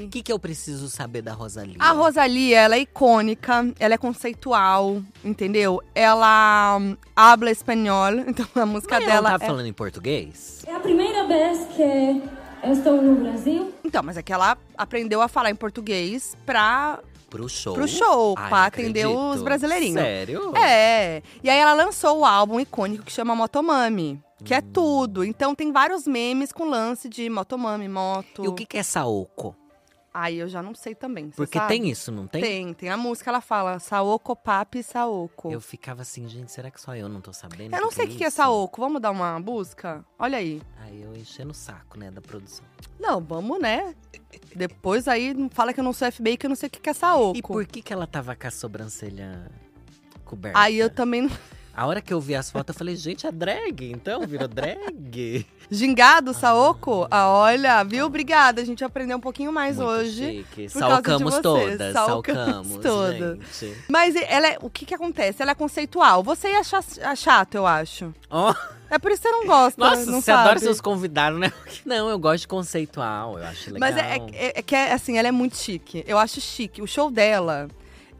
O 0.04 0.08
que, 0.08 0.22
que 0.22 0.32
eu 0.32 0.38
preciso 0.38 0.88
saber 0.88 1.20
da 1.22 1.32
Rosalia? 1.32 1.76
A 1.80 1.90
Rosalia, 1.90 2.60
ela 2.60 2.76
é 2.76 2.80
icônica, 2.80 3.23
ela 3.78 3.94
é 3.94 3.98
conceitual, 3.98 5.02
entendeu? 5.24 5.80
Ela 5.94 6.78
hum, 6.80 6.96
habla 7.14 7.50
espanhol, 7.50 8.12
então 8.26 8.46
a 8.54 8.66
música 8.66 8.96
Mas 8.96 9.04
ela 9.04 9.12
dela 9.14 9.30
não 9.30 9.38
tá 9.38 9.44
é... 9.44 9.48
falando 9.48 9.66
em 9.66 9.72
português? 9.72 10.64
É 10.66 10.74
a 10.74 10.80
primeira 10.80 11.26
vez 11.26 11.66
que 11.74 11.82
eu 12.62 12.72
estou 12.72 13.00
no 13.00 13.16
Brasil. 13.16 13.72
Então, 13.84 14.02
mas 14.02 14.16
é 14.16 14.22
que 14.22 14.32
ela 14.32 14.56
aprendeu 14.76 15.20
a 15.20 15.28
falar 15.28 15.50
em 15.50 15.54
português 15.54 16.36
pra 16.46 16.98
Pro 17.30 17.48
show? 17.48 17.74
pro 17.74 17.88
show, 17.88 18.34
Ai, 18.38 18.48
pra 18.48 18.64
atender 18.66 19.06
acredito. 19.06 19.30
os 19.34 19.42
brasileirinhos. 19.42 20.00
Sério? 20.00 20.56
É. 20.56 21.20
E 21.42 21.50
aí 21.50 21.58
ela 21.58 21.72
lançou 21.74 22.20
o 22.20 22.24
álbum 22.24 22.60
icônico 22.60 23.04
que 23.04 23.10
chama 23.12 23.34
Motomami, 23.34 24.20
que 24.44 24.54
é 24.54 24.58
Hum. 24.58 24.70
tudo. 24.72 25.24
Então 25.24 25.52
tem 25.54 25.72
vários 25.72 26.06
memes 26.06 26.52
com 26.52 26.64
lance 26.64 27.08
de 27.08 27.28
Motomami, 27.28 27.88
moto. 27.88 28.44
E 28.44 28.48
o 28.48 28.52
que, 28.52 28.64
que 28.64 28.78
é 28.78 28.82
Saoko? 28.84 29.54
Aí 30.14 30.38
eu 30.38 30.48
já 30.48 30.62
não 30.62 30.76
sei 30.76 30.94
também. 30.94 31.30
Porque 31.30 31.58
sabe? 31.58 31.68
tem 31.74 31.90
isso, 31.90 32.12
não 32.12 32.28
tem? 32.28 32.40
Tem, 32.40 32.72
tem 32.72 32.88
a 32.88 32.96
música, 32.96 33.30
ela 33.30 33.40
fala 33.40 33.80
Saoko 33.80 34.36
Papi 34.36 34.80
Saoko. 34.80 35.50
Eu 35.50 35.60
ficava 35.60 36.02
assim, 36.02 36.28
gente, 36.28 36.52
será 36.52 36.70
que 36.70 36.80
só 36.80 36.94
eu 36.94 37.08
não 37.08 37.20
tô 37.20 37.32
sabendo? 37.32 37.74
Eu 37.74 37.80
não 37.80 37.90
sei 37.90 38.04
o 38.04 38.08
que, 38.08 38.18
que 38.18 38.24
é? 38.24 38.30
Saoko. 38.30 38.80
Vamos 38.80 39.02
dar 39.02 39.10
uma 39.10 39.40
busca? 39.40 40.04
Olha 40.16 40.38
aí. 40.38 40.62
Aí 40.78 41.02
eu 41.02 41.16
enchendo 41.16 41.50
o 41.50 41.54
saco, 41.54 41.98
né, 41.98 42.12
da 42.12 42.20
produção. 42.20 42.64
Não, 43.00 43.20
vamos, 43.20 43.60
né? 43.60 43.92
Depois 44.54 45.08
aí 45.08 45.34
fala 45.50 45.74
que 45.74 45.80
eu 45.80 45.84
não 45.84 45.92
sou 45.92 46.10
FBI, 46.10 46.36
que 46.36 46.46
eu 46.46 46.50
não 46.50 46.56
sei 46.56 46.68
o 46.68 46.70
que, 46.70 46.78
que 46.78 46.90
é 46.90 46.94
Saoko. 46.94 47.36
E 47.36 47.42
por 47.42 47.66
que 47.66 47.82
que 47.82 47.92
ela 47.92 48.06
tava 48.06 48.36
com 48.36 48.46
a 48.46 48.50
sobrancelha 48.52 49.50
coberta? 50.24 50.56
Aí 50.60 50.78
eu 50.78 50.90
também 50.90 51.22
não. 51.22 51.30
A 51.76 51.86
hora 51.86 52.00
que 52.00 52.12
eu 52.14 52.20
vi 52.20 52.34
as 52.36 52.50
fotos, 52.50 52.74
eu 52.74 52.78
falei, 52.78 52.94
gente, 52.94 53.26
é 53.26 53.32
drag, 53.32 53.90
então? 53.90 54.20
Virou 54.26 54.46
drag? 54.46 55.44
Gingado, 55.70 56.32
Saoko? 56.32 57.06
Ah, 57.10 57.28
olha, 57.28 57.82
viu? 57.82 58.06
Obrigada. 58.06 58.60
A 58.62 58.64
gente 58.64 58.84
aprendeu 58.84 59.16
um 59.16 59.20
pouquinho 59.20 59.52
mais 59.52 59.76
Muito 59.78 59.88
hoje. 59.88 60.44
chique. 60.54 60.68
Salcamos 60.68 61.38
todas, 61.40 61.92
Salcamos 61.92 62.78
todas. 62.80 63.38
gente. 63.60 63.76
Mas 63.88 64.14
ela 64.14 64.46
é, 64.48 64.58
o 64.62 64.70
que 64.70 64.84
que 64.86 64.94
acontece? 64.94 65.42
Ela 65.42 65.50
é 65.50 65.54
conceitual. 65.54 66.22
Você 66.22 66.48
ia 66.48 66.60
achar 66.60 66.82
chato, 67.16 67.54
eu 67.56 67.66
acho. 67.66 68.14
Ó, 68.30 68.54
É 68.90 68.98
por 68.98 69.10
isso 69.10 69.22
que 69.22 69.28
você 69.28 69.34
não 69.34 69.46
gosta, 69.46 69.80
nossa, 69.80 70.10
não 70.10 70.20
você 70.20 70.30
adora 70.30 70.50
sabe? 70.50 70.60
seus 70.60 70.80
convidados, 70.80 71.40
né? 71.40 71.52
Não, 71.84 72.08
eu 72.08 72.18
gosto 72.18 72.42
de 72.42 72.48
conceitual, 72.48 73.38
eu 73.38 73.44
acho 73.46 73.72
legal. 73.72 73.80
Mas 73.80 73.96
é, 73.96 74.16
é- 74.32 74.58
é 74.58 74.62
que, 74.62 74.76
é, 74.76 74.92
assim, 74.92 75.18
ela 75.18 75.26
é 75.26 75.32
muito 75.32 75.56
chique. 75.56 76.04
Eu 76.06 76.18
acho 76.18 76.40
chique. 76.40 76.80
O 76.80 76.86
show 76.86 77.10
dela 77.10 77.66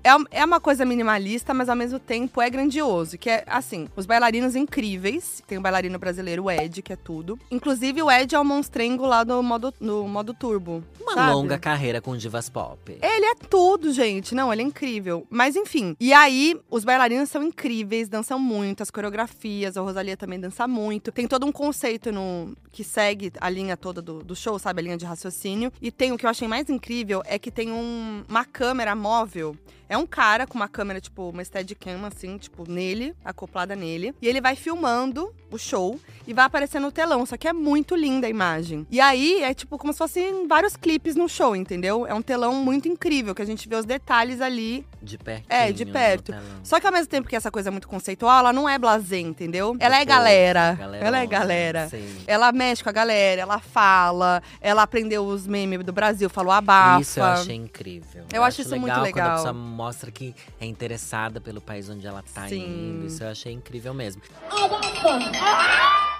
é, 0.04 0.40
é 0.40 0.44
uma 0.44 0.60
coisa 0.60 0.84
minimalista, 0.84 1.52
mas 1.54 1.68
ao 1.68 1.74
mesmo 1.74 1.98
tempo 1.98 2.40
é 2.40 2.48
grandioso. 2.50 3.16
Que 3.18 3.30
é, 3.30 3.44
assim, 3.46 3.88
os 3.96 4.06
bailarinos 4.06 4.54
incríveis. 4.54 5.42
Tem 5.46 5.56
o 5.58 5.60
bailarino 5.60 5.98
brasileiro, 5.98 6.44
o 6.44 6.50
Ed, 6.50 6.82
que 6.82 6.92
é 6.92 6.96
tudo. 6.96 7.38
Inclusive, 7.50 8.02
o 8.02 8.10
Ed 8.10 8.34
é 8.34 8.38
o 8.38 8.44
monstrengo 8.44 9.06
lá 9.06 9.24
do 9.24 9.42
modo, 9.42 9.72
no 9.80 10.06
modo 10.06 10.34
turbo. 10.34 10.84
Uma 11.00 11.14
sabe? 11.14 11.32
longa 11.32 11.58
carreira 11.58 12.00
com 12.00 12.16
divas 12.16 12.48
pop. 12.48 12.98
Ele 13.02 13.24
é 13.26 13.34
tudo, 13.34 13.92
gente. 13.92 14.34
Não, 14.34 14.52
ele 14.52 14.62
é 14.62 14.64
incrível. 14.64 15.26
Mas 15.30 15.56
enfim. 15.56 15.96
E 15.98 16.12
aí, 16.12 16.60
os 16.70 16.84
bailarinos 16.84 17.30
são 17.30 17.42
incríveis, 17.42 18.08
dançam 18.08 18.38
muito, 18.38 18.82
as 18.82 18.90
coreografias, 18.90 19.76
a 19.76 19.80
Rosalia 19.80 20.16
também 20.16 20.38
dança 20.38 20.68
muito. 20.68 21.10
Tem 21.10 21.26
todo 21.26 21.46
um 21.46 21.52
conceito 21.52 22.12
no 22.12 22.54
que 22.70 22.82
segue 22.84 23.32
a 23.40 23.48
linha 23.48 23.76
toda 23.76 24.02
do, 24.02 24.22
do 24.22 24.34
show, 24.36 24.58
sabe? 24.58 24.80
A 24.80 24.82
linha 24.82 24.96
de 24.96 25.04
raciocínio. 25.04 25.72
E 25.80 25.90
tem 25.90 26.12
o 26.12 26.18
que 26.18 26.26
eu 26.26 26.30
achei 26.30 26.48
mais 26.48 26.68
incrível 26.68 27.22
é 27.24 27.38
que 27.38 27.50
tem 27.50 27.70
um- 27.70 28.24
uma 28.28 28.44
câmera 28.44 28.94
móvel. 28.94 29.56
É 29.88 29.96
um 29.96 30.06
cara 30.06 30.46
com 30.46 30.54
uma 30.54 30.68
câmera, 30.68 31.00
tipo, 31.00 31.28
uma 31.28 31.44
steadicam, 31.44 32.04
assim, 32.04 32.38
tipo, 32.38 32.70
nele, 32.70 33.14
acoplada 33.24 33.76
nele. 33.76 34.14
E 34.20 34.28
ele 34.28 34.40
vai 34.40 34.56
filmando 34.56 35.34
o 35.50 35.58
show 35.58 36.00
e 36.26 36.34
vai 36.34 36.44
aparecer 36.44 36.80
no 36.80 36.90
telão. 36.90 37.24
Só 37.24 37.36
que 37.36 37.46
é 37.46 37.52
muito 37.52 37.94
linda 37.94 38.26
a 38.26 38.30
imagem. 38.30 38.86
E 38.90 39.00
aí 39.00 39.42
é 39.42 39.54
tipo 39.54 39.78
como 39.78 39.92
se 39.92 39.98
fossem 39.98 40.46
vários 40.48 40.76
clipes 40.76 41.14
no 41.14 41.28
show, 41.28 41.54
entendeu? 41.54 42.06
É 42.06 42.14
um 42.14 42.22
telão 42.22 42.54
muito 42.54 42.88
incrível, 42.88 43.34
que 43.34 43.42
a 43.42 43.44
gente 43.44 43.68
vê 43.68 43.76
os 43.76 43.84
detalhes 43.84 44.40
ali. 44.40 44.86
De 45.02 45.18
perto. 45.18 45.44
É, 45.48 45.70
de 45.70 45.84
perto. 45.84 46.34
Só 46.62 46.80
que 46.80 46.86
ao 46.86 46.92
mesmo 46.92 47.08
tempo 47.08 47.28
que 47.28 47.36
essa 47.36 47.50
coisa 47.50 47.68
é 47.68 47.70
muito 47.70 47.86
conceitual, 47.86 48.38
ela 48.40 48.52
não 48.52 48.68
é 48.68 48.78
blasé, 48.78 49.18
entendeu? 49.18 49.76
Ela 49.78 50.00
é 50.00 50.04
galera. 50.04 50.78
Ela 51.00 51.18
é 51.18 51.26
galera. 51.26 51.88
Sim. 51.88 52.16
Ela 52.26 52.50
mexe 52.52 52.82
com 52.82 52.88
a 52.88 52.92
galera, 52.92 53.42
ela 53.42 53.58
fala, 53.58 54.42
ela 54.60 54.82
aprendeu 54.82 55.24
os 55.24 55.46
memes 55.46 55.84
do 55.84 55.92
Brasil, 55.92 56.28
falou 56.30 56.52
abafa. 56.52 57.00
Isso 57.00 57.20
eu 57.20 57.24
achei 57.24 57.54
incrível. 57.54 58.24
Eu 58.32 58.42
acho 58.42 58.62
isso 58.62 58.76
muito 58.76 58.92
Quando 58.92 58.98
a 58.98 59.02
legal. 59.02 59.54
Mostra 59.74 60.10
que 60.10 60.34
é 60.60 60.64
interessada 60.64 61.40
pelo 61.40 61.60
país 61.60 61.88
onde 61.90 62.06
ela 62.06 62.22
tá 62.22 62.48
Sim. 62.48 62.64
indo. 62.64 63.06
Isso 63.06 63.22
eu 63.22 63.28
achei 63.28 63.52
incrível 63.52 63.92
mesmo. 63.92 64.22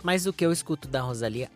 Mas 0.03 0.27
o 0.27 0.33
que 0.33 0.45
eu 0.45 0.53
escuto 0.53 0.87
da 0.89 1.01
Rosalia, 1.01 1.51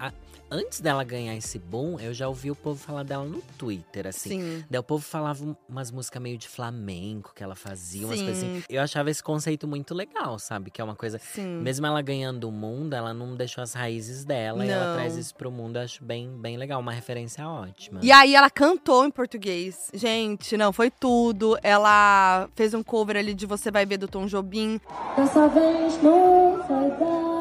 antes 0.51 0.81
dela 0.81 1.05
ganhar 1.05 1.37
esse 1.37 1.59
boom, 1.59 1.99
eu 2.01 2.13
já 2.15 2.29
ouvi 2.29 2.51
o 2.51 2.55
povo 2.57 2.79
falar 2.79 3.03
dela 3.03 3.25
no 3.25 3.41
Twitter, 3.57 4.07
assim. 4.07 4.29
Sim. 4.31 4.65
Daí 4.71 4.79
o 4.79 4.83
povo 4.83 5.05
falava 5.05 5.45
um- 5.45 5.55
umas 5.69 5.91
músicas 5.91 6.21
meio 6.23 6.39
de 6.39 6.49
flamenco 6.49 7.33
que 7.35 7.43
ela 7.43 7.55
fazia, 7.55 8.07
umas 8.07 8.19
Sim. 8.19 8.25
coisas 8.25 8.43
assim. 8.45 8.63
Eu 8.69 8.83
achava 8.83 9.11
esse 9.11 9.23
conceito 9.23 9.67
muito 9.69 9.95
legal, 9.95 10.39
sabe? 10.39 10.71
Que 10.71 10.81
é 10.81 10.85
uma 10.85 10.95
coisa. 10.97 11.19
Sim. 11.19 11.61
Mesmo 11.61 11.87
ela 11.87 12.01
ganhando 12.03 12.49
o 12.49 12.53
mundo, 12.53 12.95
ela 12.95 13.13
não 13.13 13.35
deixou 13.37 13.63
as 13.63 13.73
raízes 13.75 14.25
dela 14.25 14.65
e 14.65 14.71
ela 14.71 14.89
Não. 14.89 14.95
traz 14.95 15.17
isso 15.17 15.35
pro 15.35 15.51
mundo. 15.51 15.77
Eu 15.77 15.83
acho 15.83 16.03
bem, 16.05 16.29
bem 16.39 16.57
legal, 16.57 16.81
uma 16.81 16.93
referência 16.93 17.47
ótima. 17.47 18.01
E 18.03 18.11
aí 18.11 18.35
ela 18.35 18.51
cantou 18.51 19.05
em 19.07 19.11
português. 19.11 19.91
Gente, 19.95 20.57
não, 20.57 20.73
foi 20.73 20.91
tudo. 20.91 21.59
Ela 21.63 22.49
fez 22.55 22.75
um 22.75 22.83
cover 22.83 23.17
ali 23.17 23.35
de 23.35 23.47
Você 23.47 23.71
Vai 23.71 23.85
Ver 23.87 23.99
do 23.99 24.09
Tom 24.09 24.27
Jobim. 24.27 24.81
Dessa 25.17 25.49
vez 25.49 26.03
não 26.03 26.59
vai 26.67 26.91
dar. 26.99 27.38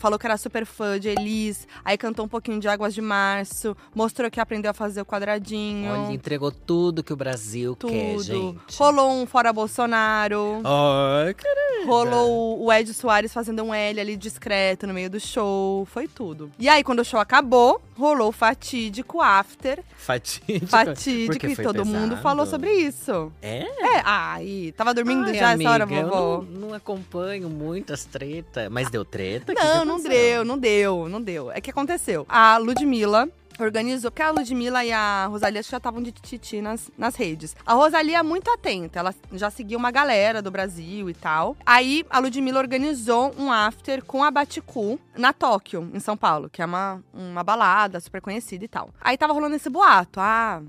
Falou 0.00 0.18
que 0.18 0.26
era 0.26 0.38
super 0.38 0.64
fã 0.64 0.98
de 0.98 1.10
Elis. 1.10 1.68
Aí 1.84 1.98
cantou 1.98 2.24
um 2.24 2.28
pouquinho 2.28 2.58
de 2.58 2.66
Águas 2.66 2.94
de 2.94 3.02
Março. 3.02 3.76
Mostrou 3.94 4.30
que 4.30 4.40
aprendeu 4.40 4.70
a 4.70 4.74
fazer 4.74 5.02
o 5.02 5.04
quadradinho. 5.04 5.92
Olha, 5.92 6.12
entregou 6.14 6.50
tudo 6.50 7.02
que 7.04 7.12
o 7.12 7.16
Brasil 7.16 7.76
quer, 7.76 8.12
tudo. 8.16 8.22
gente. 8.22 8.78
Rolou 8.78 9.10
um 9.12 9.26
Fora 9.26 9.52
Bolsonaro. 9.52 10.62
Ai, 10.64 11.34
querida. 11.34 11.86
Rolou 11.86 12.64
o 12.64 12.72
Ed 12.72 12.92
Soares 12.94 13.30
fazendo 13.30 13.62
um 13.62 13.74
L 13.74 14.00
ali 14.00 14.16
discreto 14.16 14.86
no 14.86 14.94
meio 14.94 15.10
do 15.10 15.20
show. 15.20 15.84
Foi 15.84 16.08
tudo. 16.08 16.50
E 16.58 16.66
aí, 16.66 16.82
quando 16.82 17.00
o 17.00 17.04
show 17.04 17.20
acabou, 17.20 17.82
rolou 17.94 18.28
o 18.28 18.32
fatídico 18.32 19.20
after. 19.20 19.82
Fatídico. 19.98 20.66
Fatídico. 20.66 21.32
Porque 21.38 21.46
E 21.48 21.56
todo 21.56 21.84
mundo 21.84 22.08
pesado. 22.10 22.22
falou 22.22 22.46
sobre 22.46 22.72
isso. 22.72 23.30
É? 23.42 23.60
É, 23.64 24.02
ai, 24.04 24.72
tava 24.76 24.94
dormindo 24.94 25.26
Ai, 25.26 25.34
já 25.34 25.50
amiga, 25.50 25.68
essa 25.70 25.84
hora, 25.84 25.84
eu 25.94 26.08
vovó? 26.08 26.42
não, 26.50 26.68
não 26.68 26.74
acompanho 26.74 27.50
muitas 27.50 28.04
tretas. 28.06 28.68
Mas 28.70 28.88
deu 28.90 29.04
treta? 29.04 29.52
Não, 29.52 29.80
que 29.82 29.89
não 29.90 30.02
deu, 30.02 30.44
não 30.44 30.58
deu, 30.58 31.08
não 31.08 31.22
deu. 31.22 31.50
É 31.50 31.60
que 31.60 31.70
aconteceu. 31.70 32.24
A 32.28 32.56
Ludmilla 32.58 33.28
organizou, 33.58 34.10
porque 34.10 34.22
a 34.22 34.30
Ludmilla 34.30 34.84
e 34.84 34.92
a 34.92 35.26
Rosalia 35.26 35.62
já 35.62 35.76
estavam 35.76 36.02
de 36.02 36.12
tititi 36.12 36.60
nas, 36.60 36.90
nas 36.96 37.14
redes. 37.14 37.54
A 37.64 37.74
Rosalia 37.74 38.18
é 38.18 38.22
muito 38.22 38.50
atenta, 38.50 38.98
ela 38.98 39.14
já 39.32 39.50
seguiu 39.50 39.78
uma 39.78 39.90
galera 39.90 40.40
do 40.40 40.50
Brasil 40.50 41.10
e 41.10 41.14
tal. 41.14 41.56
Aí 41.64 42.04
a 42.08 42.18
Ludmilla 42.18 42.58
organizou 42.58 43.34
um 43.38 43.52
after 43.52 44.02
com 44.04 44.24
a 44.24 44.30
Baticu 44.30 44.98
na 45.16 45.32
Tóquio, 45.32 45.90
em 45.92 46.00
São 46.00 46.16
Paulo, 46.16 46.48
que 46.48 46.62
é 46.62 46.64
uma, 46.64 47.02
uma 47.12 47.44
balada 47.44 48.00
super 48.00 48.20
conhecida 48.20 48.64
e 48.64 48.68
tal. 48.68 48.90
Aí 49.00 49.16
tava 49.16 49.32
rolando 49.32 49.56
esse 49.56 49.68
boato, 49.68 50.20
ah... 50.20 50.62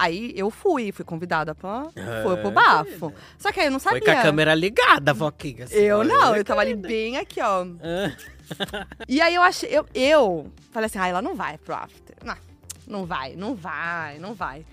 Aí 0.00 0.32
eu 0.36 0.48
fui, 0.48 0.92
fui 0.92 1.04
convidada 1.04 1.56
pra. 1.56 1.88
Foi 2.22 2.36
pro 2.36 2.52
bafo. 2.52 3.12
Só 3.36 3.50
que 3.50 3.58
aí 3.58 3.66
eu 3.66 3.72
não 3.72 3.80
sabia. 3.80 4.00
Foi 4.00 4.14
com 4.14 4.16
a 4.16 4.22
câmera 4.22 4.54
ligada, 4.54 5.12
Foquinha. 5.12 5.64
assim, 5.64 5.74
Eu 5.74 6.04
não, 6.04 6.36
eu 6.36 6.44
tava 6.44 6.60
ali 6.60 6.76
bem 6.76 7.16
aqui, 7.16 7.40
ó. 7.42 7.66
Ah, 7.82 8.12
E 9.08 9.20
aí 9.20 9.34
eu 9.34 9.42
achei, 9.42 9.68
eu, 9.70 9.86
eu 9.94 10.50
falei 10.70 10.86
assim, 10.86 10.98
ah, 10.98 11.08
ela 11.08 11.22
não 11.22 11.34
vai 11.34 11.58
pro 11.58 11.74
after. 11.74 12.16
Não, 12.24 12.36
não 12.86 13.06
vai, 13.06 13.34
não 13.36 13.54
vai, 13.54 14.18
não 14.18 14.34
vai. 14.34 14.64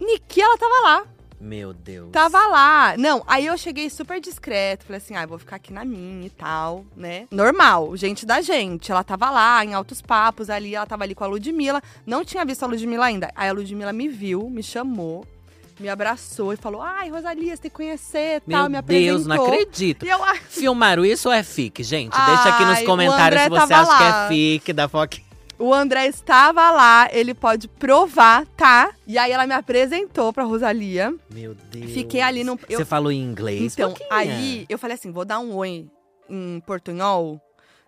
Niki, 0.00 0.40
ela 0.40 0.58
tava 0.58 0.74
lá, 0.82 1.06
Meu 1.40 1.72
Deus. 1.72 2.10
tava 2.12 2.46
lá. 2.46 2.96
Não, 2.96 3.22
aí 3.26 3.46
eu 3.46 3.56
cheguei 3.58 3.88
super 3.90 4.20
discreto, 4.20 4.84
falei 4.84 4.98
assim, 4.98 5.14
ah, 5.16 5.26
vou 5.26 5.38
ficar 5.38 5.56
aqui 5.56 5.72
na 5.72 5.84
minha 5.84 6.26
e 6.26 6.30
tal, 6.30 6.84
né? 6.96 7.26
Normal, 7.30 7.96
gente 7.96 8.24
da 8.26 8.40
gente. 8.40 8.90
Ela 8.90 9.04
tava 9.04 9.30
lá, 9.30 9.64
em 9.64 9.74
altos 9.74 10.00
papos 10.02 10.50
ali, 10.50 10.74
ela 10.74 10.86
tava 10.86 11.04
ali 11.04 11.14
com 11.14 11.24
a 11.24 11.26
Ludmilla. 11.26 11.80
Não 12.06 12.24
tinha 12.24 12.44
visto 12.44 12.62
a 12.64 12.66
Ludmilla 12.66 13.06
ainda. 13.06 13.30
Aí 13.34 13.48
a 13.48 13.52
Ludmilla 13.52 13.92
me 13.92 14.08
viu, 14.08 14.48
me 14.50 14.62
chamou, 14.62 15.24
me 15.82 15.88
abraçou 15.88 16.52
e 16.52 16.56
falou, 16.56 16.80
ai, 16.80 17.10
Rosalia, 17.10 17.54
você 17.54 17.62
tem 17.62 17.70
que 17.70 17.76
conhecer 17.76 18.38
e 18.38 18.42
Meu 18.46 18.58
tal, 18.60 18.70
me 18.70 18.76
apresentou. 18.78 19.16
Deus, 19.16 19.26
não 19.26 19.44
acredito. 19.44 20.06
E 20.06 20.08
eu, 20.08 20.22
ai, 20.24 20.40
Filmaram 20.48 21.04
isso 21.04 21.28
ou 21.28 21.34
é 21.34 21.42
fic, 21.42 21.82
gente? 21.82 22.12
Deixa 22.12 22.48
aqui 22.48 22.64
nos 22.64 22.78
Ai, 22.78 22.84
comentários 22.84 23.42
se 23.42 23.48
você 23.50 23.74
acha 23.74 23.96
que 23.96 24.02
lá. 24.04 24.24
é 24.24 24.28
fic 24.28 24.72
da 24.72 24.88
Foquinha. 24.88 25.26
O 25.58 25.72
André 25.72 26.06
estava 26.06 26.70
lá, 26.70 27.08
ele 27.12 27.34
pode 27.34 27.68
provar, 27.68 28.44
tá? 28.56 28.90
E 29.06 29.16
aí 29.18 29.30
ela 29.30 29.46
me 29.46 29.54
apresentou 29.54 30.32
pra 30.32 30.42
Rosalia. 30.44 31.14
Meu 31.32 31.54
Deus. 31.70 31.92
Fiquei 31.92 32.20
ali 32.20 32.42
no- 32.42 32.58
eu- 32.68 32.78
Você 32.78 32.84
falou 32.84 33.12
em 33.12 33.20
inglês, 33.22 33.74
então, 33.74 33.94
aí 34.10 34.66
eu 34.68 34.76
falei 34.78 34.96
assim: 34.96 35.12
vou 35.12 35.24
dar 35.24 35.38
um 35.38 35.54
oi 35.54 35.86
em 36.28 36.60
portunhol. 36.66 37.40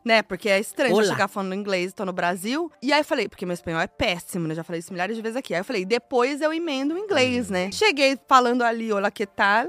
Né? 0.04 0.22
Porque 0.22 0.48
é 0.50 0.60
estranho 0.60 0.92
eu 0.92 0.96
Olá. 0.96 1.04
chegar 1.06 1.28
falando 1.28 1.54
inglês, 1.54 1.92
tô 1.94 2.04
no 2.04 2.12
Brasil. 2.12 2.70
E 2.82 2.92
aí 2.92 3.00
eu 3.00 3.04
falei, 3.04 3.28
porque 3.28 3.46
meu 3.46 3.54
espanhol 3.54 3.80
é 3.80 3.86
péssimo, 3.86 4.46
né? 4.46 4.54
Já 4.54 4.62
falei 4.62 4.80
isso 4.80 4.92
milhares 4.92 5.16
de 5.16 5.22
vezes 5.22 5.36
aqui. 5.36 5.54
Aí 5.54 5.60
eu 5.60 5.64
falei, 5.64 5.84
depois 5.84 6.40
eu 6.42 6.52
emendo 6.52 6.94
o 6.94 6.98
inglês, 6.98 7.48
né? 7.48 7.70
Cheguei 7.72 8.18
falando 8.28 8.62
ali, 8.62 8.92
olá, 8.92 9.10
que 9.10 9.24
tal? 9.24 9.66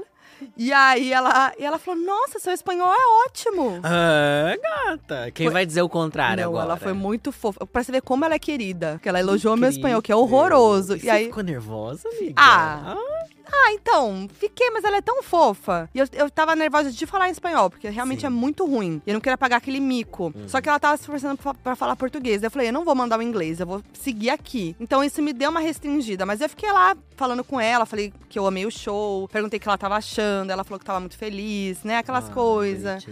E 0.54 0.70
aí 0.70 1.10
ela, 1.14 1.54
e 1.58 1.64
ela 1.64 1.78
falou, 1.78 1.98
nossa, 2.04 2.38
seu 2.38 2.52
espanhol 2.52 2.92
é 2.92 3.24
ótimo. 3.26 3.80
Ah, 3.82 4.54
gata. 4.62 5.30
Quem 5.30 5.46
Foi- 5.46 5.52
vai 5.54 5.64
dizer 5.64 5.80
o 5.80 5.88
contrário 5.88 6.42
Não, 6.42 6.50
agora? 6.50 6.64
ela 6.66 6.76
foi 6.76 6.92
muito 6.92 7.32
fofa. 7.32 7.64
Pra 7.66 7.82
você 7.82 7.90
ver 7.90 8.02
como 8.02 8.22
ela 8.22 8.34
é 8.34 8.38
querida. 8.38 9.00
Que 9.02 9.08
ela 9.08 9.18
elogiou 9.18 9.56
meu 9.56 9.68
Incrível. 9.70 9.78
espanhol, 9.78 10.02
que 10.02 10.12
é 10.12 10.16
horroroso. 10.16 10.98
Você 10.98 11.06
E 11.06 11.10
aí, 11.10 11.24
ficou 11.28 11.42
nervosa, 11.42 12.06
amiga? 12.10 12.34
Ah. 12.36 12.94
Ah, 12.94 13.26
então, 13.72 14.28
fiquei, 14.38 14.70
mas 14.70 14.84
ela 14.84 14.96
é 14.98 15.00
tão 15.00 15.22
fofa. 15.22 15.88
E 15.94 15.98
eu, 15.98 16.06
eu 16.12 16.30
tava 16.30 16.54
nervosa 16.56 16.90
de 16.90 17.06
falar 17.06 17.28
em 17.28 17.32
espanhol, 17.32 17.68
porque 17.70 17.88
realmente 17.88 18.20
Sim. 18.20 18.26
é 18.26 18.30
muito 18.30 18.64
ruim. 18.66 19.00
E 19.06 19.10
eu 19.10 19.14
não 19.14 19.20
queria 19.20 19.36
pagar 19.38 19.56
aquele 19.56 19.80
mico. 19.80 20.32
Só 20.46 20.60
que 20.60 20.68
ela 20.68 20.78
tava 20.78 20.96
se 20.96 21.02
esforçando 21.02 21.36
pra, 21.36 21.54
pra 21.54 21.76
falar 21.76 21.96
português. 21.96 22.42
Eu 22.42 22.50
falei, 22.50 22.68
eu 22.68 22.72
não 22.72 22.84
vou 22.84 22.94
mandar 22.94 23.18
o 23.18 23.22
inglês, 23.22 23.60
eu 23.60 23.66
vou 23.66 23.82
seguir 23.92 24.30
aqui. 24.30 24.74
Então 24.80 25.02
isso 25.02 25.20
me 25.22 25.32
deu 25.32 25.50
uma 25.50 25.60
restringida. 25.60 26.24
Mas 26.26 26.40
eu 26.40 26.48
fiquei 26.48 26.70
lá 26.72 26.96
falando 27.16 27.42
com 27.42 27.58
ela, 27.60 27.86
falei 27.86 28.12
que 28.28 28.38
eu 28.38 28.46
amei 28.46 28.66
o 28.66 28.70
show, 28.70 29.26
perguntei 29.28 29.58
o 29.58 29.60
que 29.60 29.68
ela 29.68 29.78
tava 29.78 29.96
achando. 29.96 30.50
Ela 30.50 30.64
falou 30.64 30.78
que 30.78 30.84
tava 30.84 31.00
muito 31.00 31.16
feliz, 31.16 31.82
né? 31.82 31.98
Aquelas 31.98 32.28
Ah, 32.28 32.32
coisas 32.32 33.06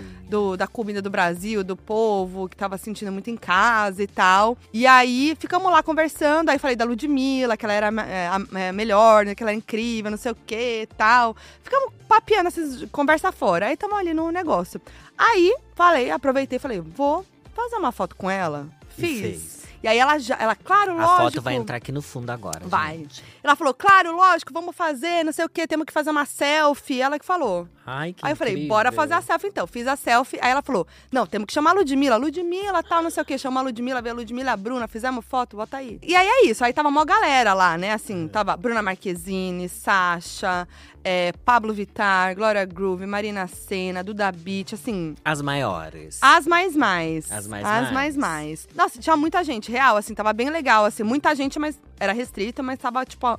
da 0.59 0.67
comida 0.67 1.01
do 1.01 1.11
Brasil, 1.11 1.63
do 1.63 1.77
povo, 1.77 2.49
que 2.49 2.57
tava 2.57 2.77
se 2.77 2.85
sentindo 2.85 3.13
muito 3.13 3.31
em 3.31 3.37
casa 3.37 4.03
e 4.03 4.07
tal. 4.07 4.59
E 4.73 4.87
aí 4.87 5.37
ficamos 5.39 5.71
lá 5.71 5.83
conversando, 5.83 6.49
aí 6.51 6.59
falei 6.59 6.77
da 6.77 6.85
Ludmilla, 6.85 7.57
que 7.57 7.65
ela 7.65 7.73
era 7.73 7.87
é, 8.03 8.27
a- 8.29 8.59
é, 8.59 8.73
melhor, 8.73 9.25
né, 9.25 9.35
que 9.35 9.43
ela 9.43 9.51
era 9.53 9.57
incrível, 9.57 10.11
não 10.11 10.19
sei 10.19 10.24
o 10.33 10.35
que 10.35 10.83
e 10.83 10.87
tal. 10.87 11.37
Ficamos 11.63 11.93
papeando 12.09 12.49
essas 12.49 12.89
conversa 12.91 13.33
fora. 13.33 13.67
Aí 13.67 13.75
estamos 13.75 13.97
ali 13.97 14.15
no 14.15 14.31
negócio. 14.31 14.81
Aí 15.17 15.55
falei, 15.75 16.11
aproveitei 16.11 16.57
e 16.57 16.61
falei, 16.61 16.81
vou 16.81 17.25
fazer 17.55 17.77
uma 17.77 17.93
foto 17.93 18.17
com 18.17 18.31
ela. 18.31 18.69
Fiz. 18.89 19.64
E 19.85 19.87
aí 19.87 19.99
ela 19.99 20.19
já, 20.19 20.35
ela, 20.41 20.57
claro, 20.57 20.93
A 20.93 20.95
lógico. 20.95 21.17
foto 21.25 21.43
vai 21.43 21.55
entrar 21.57 21.77
aqui 21.77 21.93
no 21.93 22.01
fundo 22.01 22.31
agora, 22.31 22.61
Vai. 22.65 22.97
gente. 22.97 23.23
Ela 23.43 23.55
falou, 23.55 23.75
claro, 23.75 24.17
lógico, 24.17 24.51
vamos 24.51 24.75
fazer, 24.75 25.23
não 25.23 25.31
sei 25.31 25.45
o 25.45 25.49
que, 25.49 25.67
temos 25.67 25.85
que 25.85 25.93
fazer 25.93 26.09
uma 26.09 26.25
selfie. 26.25 27.03
Ela 27.03 27.19
que 27.19 27.25
falou. 27.27 27.69
Ai, 27.87 28.15
que 28.15 28.25
Aí 28.25 28.33
eu 28.33 28.37
falei, 28.37 28.55
incrível. 28.55 28.75
bora 28.75 28.91
fazer 28.91 29.13
a 29.13 29.21
selfie 29.21 29.49
então. 29.49 29.67
Fiz 29.67 29.87
a 29.87 29.95
selfie. 29.95 30.39
Aí 30.41 30.51
ela 30.51 30.63
falou, 30.63 30.87
não, 31.13 31.27
temos 31.27 31.45
que 31.47 31.53
chamar 31.53 31.73
a 31.73 31.75
Ludmilla. 31.75 32.17
Ludmilla, 32.17 32.83
tal, 32.83 33.03
não 33.03 33.11
sei 33.11 33.23
o 33.23 33.27
quê. 33.27 33.37
Chamar 33.37 33.61
a 33.61 33.65
Ludmilla, 33.65 34.01
ver 34.01 34.09
a 34.11 34.15
Ludmilla, 34.15 34.53
a 34.53 34.57
Bruna, 34.57 34.89
fizemos 34.89 35.23
foto, 35.23 35.55
bota 35.59 35.77
aí. 35.77 35.99
E 36.03 36.17
aí 36.17 36.27
é 36.27 36.47
isso. 36.47 36.65
Aí 36.65 36.73
tava 36.73 36.89
uma 36.89 37.05
galera 37.05 37.53
lá, 37.53 37.77
né? 37.77 37.93
Assim, 37.93 38.27
tava 38.27 38.57
Bruna 38.57 38.81
Marquezine, 38.81 39.69
Sasha, 39.69 40.67
é, 41.05 41.33
Pablo 41.45 41.75
Vittar, 41.75 42.35
Glória 42.35 42.65
Groove, 42.65 43.05
Marina 43.05 43.47
Senna, 43.47 44.03
Duda 44.03 44.33
Beat, 44.33 44.73
assim. 44.73 45.15
As 45.25 45.43
maiores. 45.43 46.19
As 46.23 46.47
mais 46.47 46.75
mais. 46.75 47.31
As 47.31 47.47
mais 47.47 47.65
As 47.65 47.71
mais. 47.71 47.93
mais 47.93 48.17
mais. 48.17 48.69
Nossa, 48.75 48.99
tinha 48.99 49.17
muita 49.17 49.45
gente, 49.45 49.71
real, 49.71 49.97
assim, 49.97 50.15
tava 50.15 50.33
bem 50.33 50.49
legal, 50.49 50.85
assim, 50.87 51.03
muita 51.03 51.35
gente, 51.35 51.59
mas 51.59 51.79
era 52.01 52.13
restrita, 52.13 52.63
mas 52.63 52.79
tava, 52.79 53.05
tipo, 53.05 53.39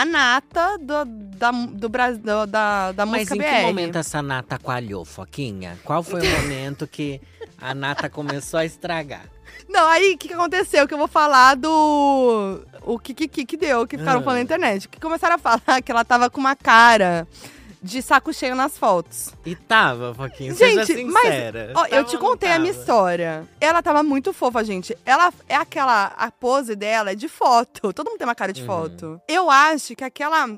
a- 0.00 0.04
nata 0.04 0.78
do, 0.78 1.04
da, 1.04 1.50
do 1.50 1.88
Brasil, 1.88 2.46
da, 2.46 2.92
da 2.92 3.04
Mas 3.06 3.28
música 3.28 3.34
em 3.36 3.38
BR. 3.38 3.56
que 3.60 3.66
momento 3.66 3.96
essa 3.98 4.22
nata 4.22 4.58
coalhou, 4.58 5.04
Foquinha? 5.04 5.78
Qual 5.84 6.02
foi 6.02 6.20
o 6.20 6.30
momento 6.42 6.86
que 6.86 7.20
a 7.60 7.74
nata 7.74 8.08
começou 8.08 8.58
a 8.60 8.64
estragar? 8.64 9.24
Não, 9.68 9.86
aí 9.88 10.14
o 10.14 10.18
que, 10.18 10.28
que 10.28 10.34
aconteceu? 10.34 10.88
Que 10.88 10.94
eu 10.94 10.98
vou 10.98 11.08
falar 11.08 11.54
do. 11.56 12.62
O 12.82 12.98
que 12.98 13.14
que, 13.14 13.28
que, 13.28 13.44
que 13.44 13.56
deu, 13.56 13.86
que 13.86 13.96
ficaram 13.98 14.20
Ah. 14.20 14.22
falando 14.22 14.38
na 14.38 14.42
internet. 14.42 14.88
Que 14.88 14.98
começaram 15.00 15.36
a 15.36 15.38
falar 15.38 15.80
que 15.82 15.90
ela 15.92 16.04
tava 16.04 16.28
com 16.30 16.40
uma 16.40 16.56
cara 16.56 17.26
de 17.82 18.00
saco 18.00 18.32
cheio 18.32 18.54
nas 18.54 18.78
fotos. 18.78 19.34
E 19.44 19.56
tava, 19.56 20.14
Foquinha, 20.14 20.54
seja 20.54 20.84
Gente, 20.84 21.04
mas 21.04 21.22
sincera. 21.24 21.72
ó, 21.74 21.86
eu 21.86 22.04
te 22.04 22.16
contei 22.16 22.50
a 22.52 22.58
minha 22.58 22.70
história. 22.72 23.46
Ela 23.60 23.82
tava 23.82 24.02
muito 24.02 24.32
fofa, 24.32 24.62
gente. 24.62 24.96
Ela 25.04 25.32
é 25.48 25.56
aquela. 25.56 26.06
A 26.16 26.30
pose 26.30 26.76
dela 26.76 27.12
é 27.12 27.14
de 27.14 27.28
foto. 27.28 27.92
Todo 27.92 28.08
mundo 28.08 28.18
tem 28.18 28.26
uma 28.26 28.34
cara 28.34 28.52
de 28.52 28.60
Uhum. 28.60 28.66
foto. 28.66 29.20
Eu 29.26 29.50
acho 29.50 29.96
que 29.96 30.04
aquela 30.04 30.48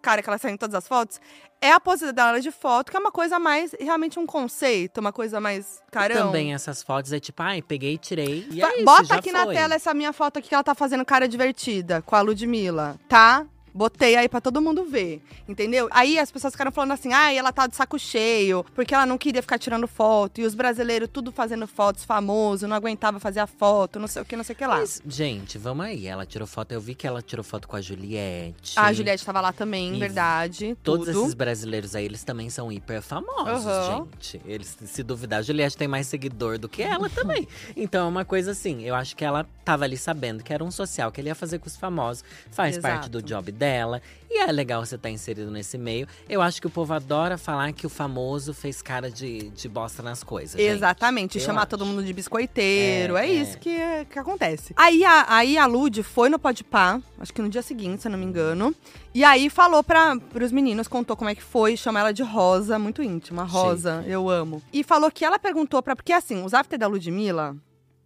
cara 0.00 0.22
que 0.22 0.28
ela 0.30 0.38
saiu 0.38 0.54
em 0.54 0.56
todas 0.56 0.74
as 0.74 0.86
fotos 0.88 1.20
é 1.60 1.72
a 1.72 1.80
pose 1.80 2.10
dela 2.12 2.40
de 2.40 2.50
foto, 2.50 2.90
que 2.90 2.96
é 2.96 3.00
uma 3.00 3.10
coisa 3.12 3.38
mais, 3.38 3.74
realmente 3.78 4.18
um 4.18 4.24
conceito, 4.24 4.98
uma 4.98 5.12
coisa 5.12 5.38
mais 5.40 5.82
carão. 5.90 6.28
Também 6.28 6.54
essas 6.54 6.82
fotos 6.82 7.12
é 7.12 7.20
tipo, 7.20 7.42
ai, 7.42 7.60
peguei 7.60 7.94
e 7.94 7.98
tirei. 7.98 8.46
E 8.50 8.62
é 8.62 8.76
isso, 8.76 8.84
Bota 8.86 9.04
já 9.04 9.16
aqui 9.16 9.30
na 9.30 9.44
foi. 9.44 9.54
tela 9.54 9.74
essa 9.74 9.92
minha 9.92 10.12
foto 10.14 10.38
aqui 10.38 10.48
que 10.48 10.54
ela 10.54 10.64
tá 10.64 10.74
fazendo 10.74 11.04
cara 11.04 11.28
divertida 11.28 12.00
com 12.00 12.16
a 12.16 12.22
Ludmilla, 12.22 12.96
tá? 13.06 13.44
Botei 13.72 14.16
aí 14.16 14.28
pra 14.28 14.40
todo 14.40 14.60
mundo 14.60 14.84
ver, 14.84 15.22
entendeu? 15.48 15.88
Aí 15.92 16.18
as 16.18 16.30
pessoas 16.30 16.52
ficaram 16.54 16.72
falando 16.72 16.92
assim, 16.92 17.12
ai, 17.12 17.36
ela 17.38 17.52
tá 17.52 17.66
de 17.66 17.76
saco 17.76 17.98
cheio, 17.98 18.64
porque 18.74 18.94
ela 18.94 19.06
não 19.06 19.16
queria 19.18 19.42
ficar 19.42 19.58
tirando 19.58 19.86
foto, 19.86 20.40
e 20.40 20.44
os 20.44 20.54
brasileiros 20.54 21.08
tudo 21.12 21.30
fazendo 21.32 21.66
fotos 21.66 22.04
famoso, 22.04 22.66
não 22.66 22.76
aguentava 22.76 23.18
fazer 23.20 23.40
a 23.40 23.46
foto, 23.46 23.98
não 23.98 24.08
sei 24.08 24.22
o 24.22 24.24
que, 24.24 24.36
não 24.36 24.44
sei 24.44 24.54
o 24.54 24.56
que 24.56 24.66
lá. 24.66 24.78
Mas, 24.80 25.00
gente, 25.06 25.58
vamos 25.58 25.86
aí. 25.86 26.06
Ela 26.06 26.26
tirou 26.26 26.46
foto. 26.46 26.72
Eu 26.72 26.80
vi 26.80 26.94
que 26.94 27.06
ela 27.06 27.22
tirou 27.22 27.44
foto 27.44 27.68
com 27.68 27.76
a 27.76 27.80
Juliette. 27.80 28.78
A 28.78 28.92
Juliette 28.92 29.24
tava 29.24 29.40
lá 29.40 29.52
também, 29.52 29.94
E 29.94 29.98
verdade, 29.98 30.76
Todos 30.82 31.06
tudo. 31.06 31.20
esses 31.22 31.34
brasileiros 31.34 31.94
aí, 31.94 32.04
eles 32.04 32.24
também 32.24 32.50
são 32.50 32.70
hiper 32.72 33.02
famosos, 33.02 33.66
Aham. 33.66 34.06
gente. 34.20 34.40
Eles, 34.44 34.76
se 34.84 35.02
duvidar, 35.02 35.40
a 35.40 35.42
Juliette 35.42 35.76
tem 35.76 35.88
mais 35.88 36.06
seguidor 36.06 36.58
do 36.58 36.68
que 36.68 36.82
ela 36.82 37.08
também. 37.10 37.46
Então 37.76 38.06
é 38.06 38.08
uma 38.08 38.24
coisa 38.24 38.50
assim, 38.52 38.82
eu 38.82 38.94
acho 38.94 39.16
que 39.16 39.24
ela 39.24 39.44
tava 39.70 39.84
ali 39.84 39.96
sabendo 39.96 40.42
que 40.42 40.52
era 40.52 40.64
um 40.64 40.70
social 40.70 41.12
que 41.12 41.20
ele 41.20 41.28
ia 41.28 41.34
fazer 41.34 41.60
com 41.60 41.68
os 41.68 41.76
famosos. 41.76 42.24
Faz 42.50 42.76
parte 42.78 43.08
do 43.08 43.18
Exato. 43.18 43.28
job 43.28 43.52
dela. 43.52 44.02
E 44.28 44.38
é 44.40 44.50
legal 44.50 44.84
você 44.84 44.96
estar 44.96 45.10
inserido 45.10 45.48
nesse 45.48 45.78
meio. 45.78 46.08
Eu 46.28 46.42
acho 46.42 46.60
que 46.60 46.66
o 46.66 46.70
povo 46.70 46.92
adora 46.92 47.38
falar 47.38 47.72
que 47.72 47.86
o 47.86 47.88
famoso 47.88 48.52
fez 48.52 48.82
cara 48.82 49.08
de, 49.08 49.48
de 49.50 49.68
bosta 49.68 50.02
nas 50.02 50.24
coisas. 50.24 50.60
gente. 50.60 50.70
Exatamente, 50.70 51.38
Eu 51.38 51.44
chamar 51.44 51.60
acho. 51.62 51.70
todo 51.70 51.86
mundo 51.86 52.02
de 52.02 52.12
biscoiteiro, 52.12 53.16
é, 53.16 53.26
É, 53.26 53.30
é. 53.30 53.32
isso 53.32 53.58
que, 53.58 53.78
que 54.10 54.18
acontece. 54.18 54.72
Aí 54.76 55.04
a, 55.04 55.26
aí 55.36 55.56
a 55.56 55.66
Lud 55.66 56.02
foi 56.02 56.28
no 56.28 56.38
Podpah, 56.38 57.00
acho 57.20 57.32
que 57.32 57.40
no 57.42 57.48
dia 57.48 57.62
seguinte, 57.62 58.02
se 58.02 58.08
eu 58.08 58.12
não 58.12 58.18
me 58.18 58.24
engano, 58.26 58.74
e 59.14 59.22
aí 59.22 59.48
falou 59.48 59.84
para 59.84 60.16
pros 60.32 60.50
meninos, 60.50 60.88
contou 60.88 61.16
como 61.16 61.30
é 61.30 61.34
que 61.36 61.42
foi, 61.42 61.76
chama 61.76 62.00
ela 62.00 62.12
de 62.12 62.24
Rosa, 62.24 62.76
muito 62.76 63.02
íntima, 63.04 63.44
Rosa, 63.44 64.04
eu 64.06 64.28
amo. 64.28 64.60
E 64.72 64.82
falou 64.82 65.10
que 65.12 65.24
ela 65.24 65.38
perguntou 65.38 65.80
pra, 65.80 65.94
porque 65.94 66.12
assim, 66.12 66.42
os 66.44 66.54
after 66.54 66.76
da 66.78 66.88
Ludmilla, 66.88 67.56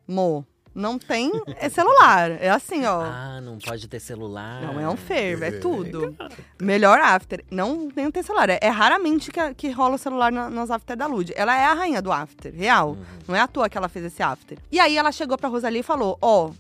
Mo, 0.07 0.47
não 0.75 0.99
tem 0.99 1.31
é 1.61 1.69
celular, 1.69 2.31
é 2.33 2.49
assim, 2.51 2.85
ó. 2.85 3.01
Ah, 3.03 3.41
não 3.41 3.59
pode 3.59 3.87
ter 3.89 4.01
celular. 4.01 4.63
Não 4.63 4.81
é 4.81 4.89
um 4.89 4.97
fervo, 4.97 5.45
é 5.45 5.53
tudo. 5.53 6.17
Melhor 6.61 7.01
after. 7.01 7.45
Não 7.51 7.89
tem 7.91 8.11
celular. 8.23 8.51
É, 8.51 8.59
é 8.61 8.69
raramente 8.69 9.31
que, 9.31 9.55
que 9.55 9.71
rola 9.71 9.95
o 9.95 9.99
celular 9.99 10.33
na- 10.33 10.51
nas 10.51 10.71
after 10.71 10.97
da 10.97 11.07
Lud. 11.07 11.33
Ela 11.37 11.57
é 11.57 11.65
a 11.65 11.75
rainha 11.75 12.03
do 12.03 12.11
after, 12.13 12.53
real. 12.55 12.91
Uhum. 12.91 13.05
Não 13.29 13.37
é 13.37 13.41
à 13.41 13.47
toa 13.47 13.69
que 13.69 13.79
ela 13.79 13.89
fez 13.89 14.05
esse 14.07 14.23
after. 14.23 14.59
E 14.73 14.81
aí 14.81 14.97
ela 14.97 15.13
chegou 15.13 15.39
pra 15.39 15.49
Rosalie 15.49 15.81
e 15.81 15.83
falou: 15.85 16.19
Ó, 16.21 16.51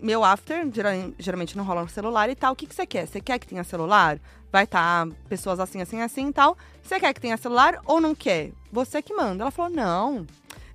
meu 0.00 0.22
after 0.22 0.68
gera- 0.72 1.10
geralmente 1.18 1.56
não 1.56 1.64
rola 1.64 1.82
no 1.82 1.88
celular 1.88 2.28
e 2.28 2.34
tal. 2.34 2.52
O 2.52 2.56
que, 2.56 2.66
que 2.66 2.74
você 2.74 2.84
quer? 2.86 3.06
Você 3.06 3.20
quer 3.20 3.38
que 3.38 3.46
tenha 3.46 3.64
celular? 3.64 4.18
Vai 4.52 4.64
estar 4.64 5.08
pessoas 5.28 5.58
assim, 5.58 5.80
assim, 5.80 6.00
assim 6.02 6.28
e 6.28 6.32
tal. 6.32 6.56
Você 6.82 7.00
quer 7.00 7.12
que 7.14 7.20
tenha 7.20 7.36
celular 7.36 7.80
ou 7.86 8.00
não 8.00 8.14
quer? 8.14 8.50
Você 8.70 9.00
que 9.02 9.14
manda. 9.14 9.42
Ela 9.42 9.50
falou: 9.50 9.70
não, 9.74 10.26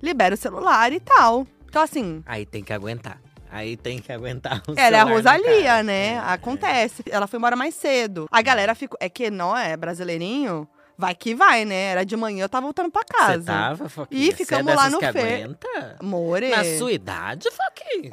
libera 0.02 0.34
o 0.34 0.38
celular 0.38 0.92
e 0.92 1.00
tal. 1.00 1.46
Então, 1.70 1.82
assim, 1.82 2.20
Aí 2.26 2.44
tem 2.44 2.64
que 2.64 2.72
aguentar. 2.72 3.20
Aí 3.48 3.76
tem 3.76 4.00
que 4.00 4.12
aguentar 4.12 4.60
o 4.68 4.74
ela 4.76 4.96
é 4.96 5.00
a 5.00 5.04
Rosalia, 5.04 5.82
né? 5.84 6.14
É, 6.14 6.18
Acontece. 6.18 7.02
Ela 7.08 7.26
foi 7.28 7.38
embora 7.38 7.54
mais 7.56 7.74
cedo. 7.74 8.26
A 8.30 8.42
galera 8.42 8.74
ficou. 8.74 8.98
É 9.00 9.08
que 9.08 9.30
não 9.30 9.56
é 9.56 9.76
brasileirinho. 9.76 10.68
Vai 10.98 11.14
que 11.14 11.34
vai, 11.34 11.64
né? 11.64 11.92
Era 11.92 12.04
de 12.04 12.14
manhã, 12.16 12.44
eu 12.44 12.48
tava 12.48 12.64
voltando 12.66 12.90
pra 12.90 13.02
Você 13.02 13.18
casa. 13.18 13.44
tava, 13.44 13.88
Foquinha? 13.88 14.20
Ih, 14.20 14.26
Você 14.26 14.32
é 14.32 14.36
ficamos 14.36 14.74
lá 14.74 14.90
no 14.90 14.98
que 14.98 15.12
Fer. 15.12 15.44
aguenta? 15.44 15.96
More. 16.02 16.48
Na 16.50 16.62
sua 16.76 16.92
idade, 16.92 17.48
Foquinha? 17.50 18.10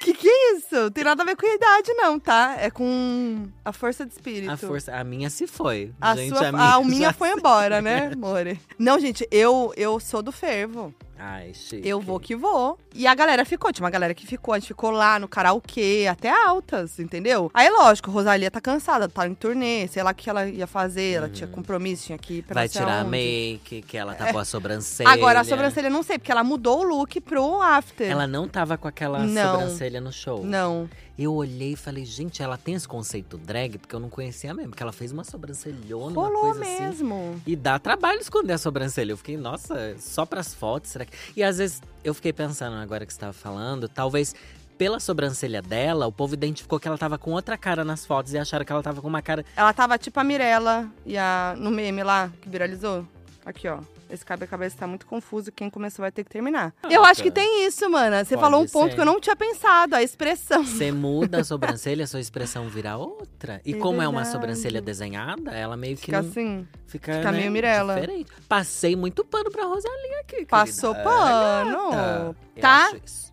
Que 0.00 0.14
que 0.14 0.28
é 0.28 0.56
isso? 0.56 0.90
Tem 0.90 1.04
nada 1.04 1.22
a 1.22 1.26
ver 1.26 1.36
com 1.36 1.46
a 1.46 1.54
idade, 1.54 1.92
não, 1.92 2.18
tá? 2.18 2.56
É 2.58 2.70
com 2.70 3.46
a 3.64 3.72
força 3.72 4.06
de 4.06 4.12
espírito. 4.12 4.50
A 4.50 4.56
força, 4.56 4.94
a 4.96 5.04
minha 5.04 5.28
se 5.28 5.46
foi. 5.46 5.92
A 6.00 6.16
gente, 6.16 6.36
sua, 6.36 6.48
a 6.48 6.52
minha, 6.52 6.74
a 6.74 6.80
minha 6.82 7.12
foi 7.12 7.30
embora, 7.30 7.82
né, 7.82 8.10
More? 8.16 8.58
Não, 8.78 8.98
gente, 8.98 9.28
eu, 9.30 9.72
eu 9.76 10.00
sou 10.00 10.22
do 10.22 10.32
fervo. 10.32 10.94
Ai, 11.22 11.52
chique. 11.52 11.86
Eu 11.86 12.00
vou 12.00 12.18
que 12.18 12.34
vou. 12.34 12.78
E 12.94 13.06
a 13.06 13.14
galera 13.14 13.44
ficou, 13.44 13.70
tinha 13.70 13.84
uma 13.84 13.90
galera 13.90 14.14
que 14.14 14.26
ficou, 14.26 14.54
a 14.54 14.58
gente 14.58 14.68
ficou 14.68 14.90
lá 14.90 15.18
no 15.18 15.28
karaokê, 15.28 16.06
até 16.10 16.30
altas, 16.30 16.98
entendeu? 16.98 17.50
Aí, 17.52 17.68
lógico, 17.68 18.10
Rosalia 18.10 18.50
tá 18.50 18.58
cansada, 18.58 19.06
tá 19.06 19.28
em 19.28 19.34
turnê, 19.34 19.86
sei 19.86 20.02
lá 20.02 20.12
o 20.12 20.14
que 20.14 20.30
ela 20.30 20.48
ia 20.48 20.66
fazer, 20.66 21.16
ela 21.16 21.28
tinha 21.28 21.46
compromisso, 21.46 22.06
tinha 22.06 22.16
que 22.16 22.38
ir 22.38 22.42
pra 22.42 22.54
Vai 22.54 22.68
tirar 22.70 23.00
a 23.00 23.04
make, 23.04 23.82
que 23.82 23.98
ela 23.98 24.14
tá 24.14 24.32
com 24.32 24.38
a 24.38 24.46
sobrancelha. 24.46 25.10
Agora 25.10 25.40
a 25.40 25.44
sobrancelha 25.44 25.90
não 25.90 26.02
sei, 26.02 26.18
porque 26.18 26.32
ela 26.32 26.42
mudou 26.42 26.80
o 26.80 26.82
look 26.82 27.20
pro 27.20 27.60
after. 27.60 27.99
Ela 28.04 28.26
não 28.26 28.48
tava 28.48 28.76
com 28.78 28.86
aquela 28.88 29.20
Não. 29.20 29.52
sobrancelha 29.52 30.00
no 30.00 30.12
show. 30.12 30.44
Não. 30.44 30.88
Eu 31.18 31.34
olhei 31.34 31.72
e 31.72 31.76
falei, 31.76 32.04
gente, 32.04 32.42
ela 32.42 32.56
tem 32.56 32.74
esse 32.74 32.88
conceito 32.88 33.36
drag, 33.36 33.76
porque 33.78 33.94
eu 33.94 34.00
não 34.00 34.08
conhecia 34.08 34.54
mesmo. 34.54 34.70
Porque 34.70 34.82
ela 34.82 34.92
fez 34.92 35.12
uma 35.12 35.22
sobrancelhona, 35.24 36.12
uma 36.18 36.26
Rolou 36.28 36.40
coisa 36.52 36.62
assim. 36.62 36.80
mesmo. 36.82 37.42
E 37.46 37.54
dá 37.54 37.78
trabalho 37.78 38.20
esconder 38.20 38.54
a 38.54 38.58
sobrancelha. 38.58 39.12
Eu 39.12 39.16
fiquei, 39.16 39.36
nossa, 39.36 39.94
só 39.98 40.24
pras 40.24 40.54
fotos, 40.54 40.90
será 40.90 41.04
que. 41.04 41.12
E 41.36 41.42
às 41.42 41.58
vezes 41.58 41.82
eu 42.02 42.14
fiquei 42.14 42.32
pensando 42.32 42.76
agora 42.76 43.04
que 43.04 43.12
você 43.12 43.20
tava 43.20 43.32
falando, 43.32 43.88
talvez 43.88 44.34
pela 44.78 44.98
sobrancelha 44.98 45.60
dela, 45.60 46.06
o 46.06 46.12
povo 46.12 46.32
identificou 46.32 46.80
que 46.80 46.88
ela 46.88 46.96
tava 46.96 47.18
com 47.18 47.32
outra 47.32 47.58
cara 47.58 47.84
nas 47.84 48.06
fotos 48.06 48.32
e 48.32 48.38
acharam 48.38 48.64
que 48.64 48.72
ela 48.72 48.82
tava 48.82 49.02
com 49.02 49.08
uma 49.08 49.20
cara. 49.20 49.44
Ela 49.54 49.74
tava 49.74 49.98
tipo 49.98 50.18
a 50.18 50.24
Mirella 50.24 50.88
e 51.04 51.18
a, 51.18 51.54
no 51.58 51.70
meme 51.70 52.02
lá, 52.02 52.32
que 52.40 52.48
viralizou. 52.48 53.06
Aqui, 53.44 53.68
ó. 53.68 53.80
Esse 54.10 54.24
cabe-cabeça 54.24 54.76
tá 54.78 54.86
muito 54.86 55.06
confuso. 55.06 55.52
Quem 55.52 55.70
começou 55.70 56.02
vai 56.02 56.10
ter 56.10 56.24
que 56.24 56.30
terminar. 56.30 56.74
Eu 56.90 57.04
acho 57.04 57.22
que 57.22 57.30
tem 57.30 57.64
isso, 57.66 57.88
mana. 57.88 58.24
Você 58.24 58.36
falou 58.36 58.62
um 58.62 58.66
ponto 58.66 58.90
ser. 58.90 58.94
que 58.96 59.00
eu 59.00 59.04
não 59.04 59.20
tinha 59.20 59.36
pensado, 59.36 59.94
a 59.94 60.02
expressão. 60.02 60.64
Você 60.64 60.90
muda 60.92 61.40
a 61.40 61.44
sobrancelha, 61.44 62.04
a 62.04 62.06
sua 62.06 62.20
expressão 62.20 62.68
vira 62.68 62.96
outra. 62.96 63.60
E 63.64 63.72
É 63.74 63.78
como 63.78 64.02
é 64.02 64.08
uma 64.08 64.20
verdade. 64.22 64.32
sobrancelha 64.32 64.80
desenhada, 64.82 65.52
ela 65.52 65.76
meio 65.76 65.96
que 65.96 66.06
Fica 66.06 66.22
não 66.22 66.28
assim. 66.30 66.66
fica, 66.86 67.12
fica 67.14 67.30
né, 67.32 67.38
meio 67.38 67.52
Mirella. 67.52 67.94
diferente. 67.94 68.30
Passei 68.48 68.96
muito 68.96 69.24
pano 69.24 69.50
pra 69.50 69.64
Rosalinha 69.64 70.20
aqui, 70.20 70.44
Passou 70.46 70.92
querida. 70.94 71.10
pano. 71.10 71.90
gata. 71.90 72.36
Eu 72.56 72.60
Tá? 72.62 72.86
acho 72.86 72.96
isso. 73.04 73.30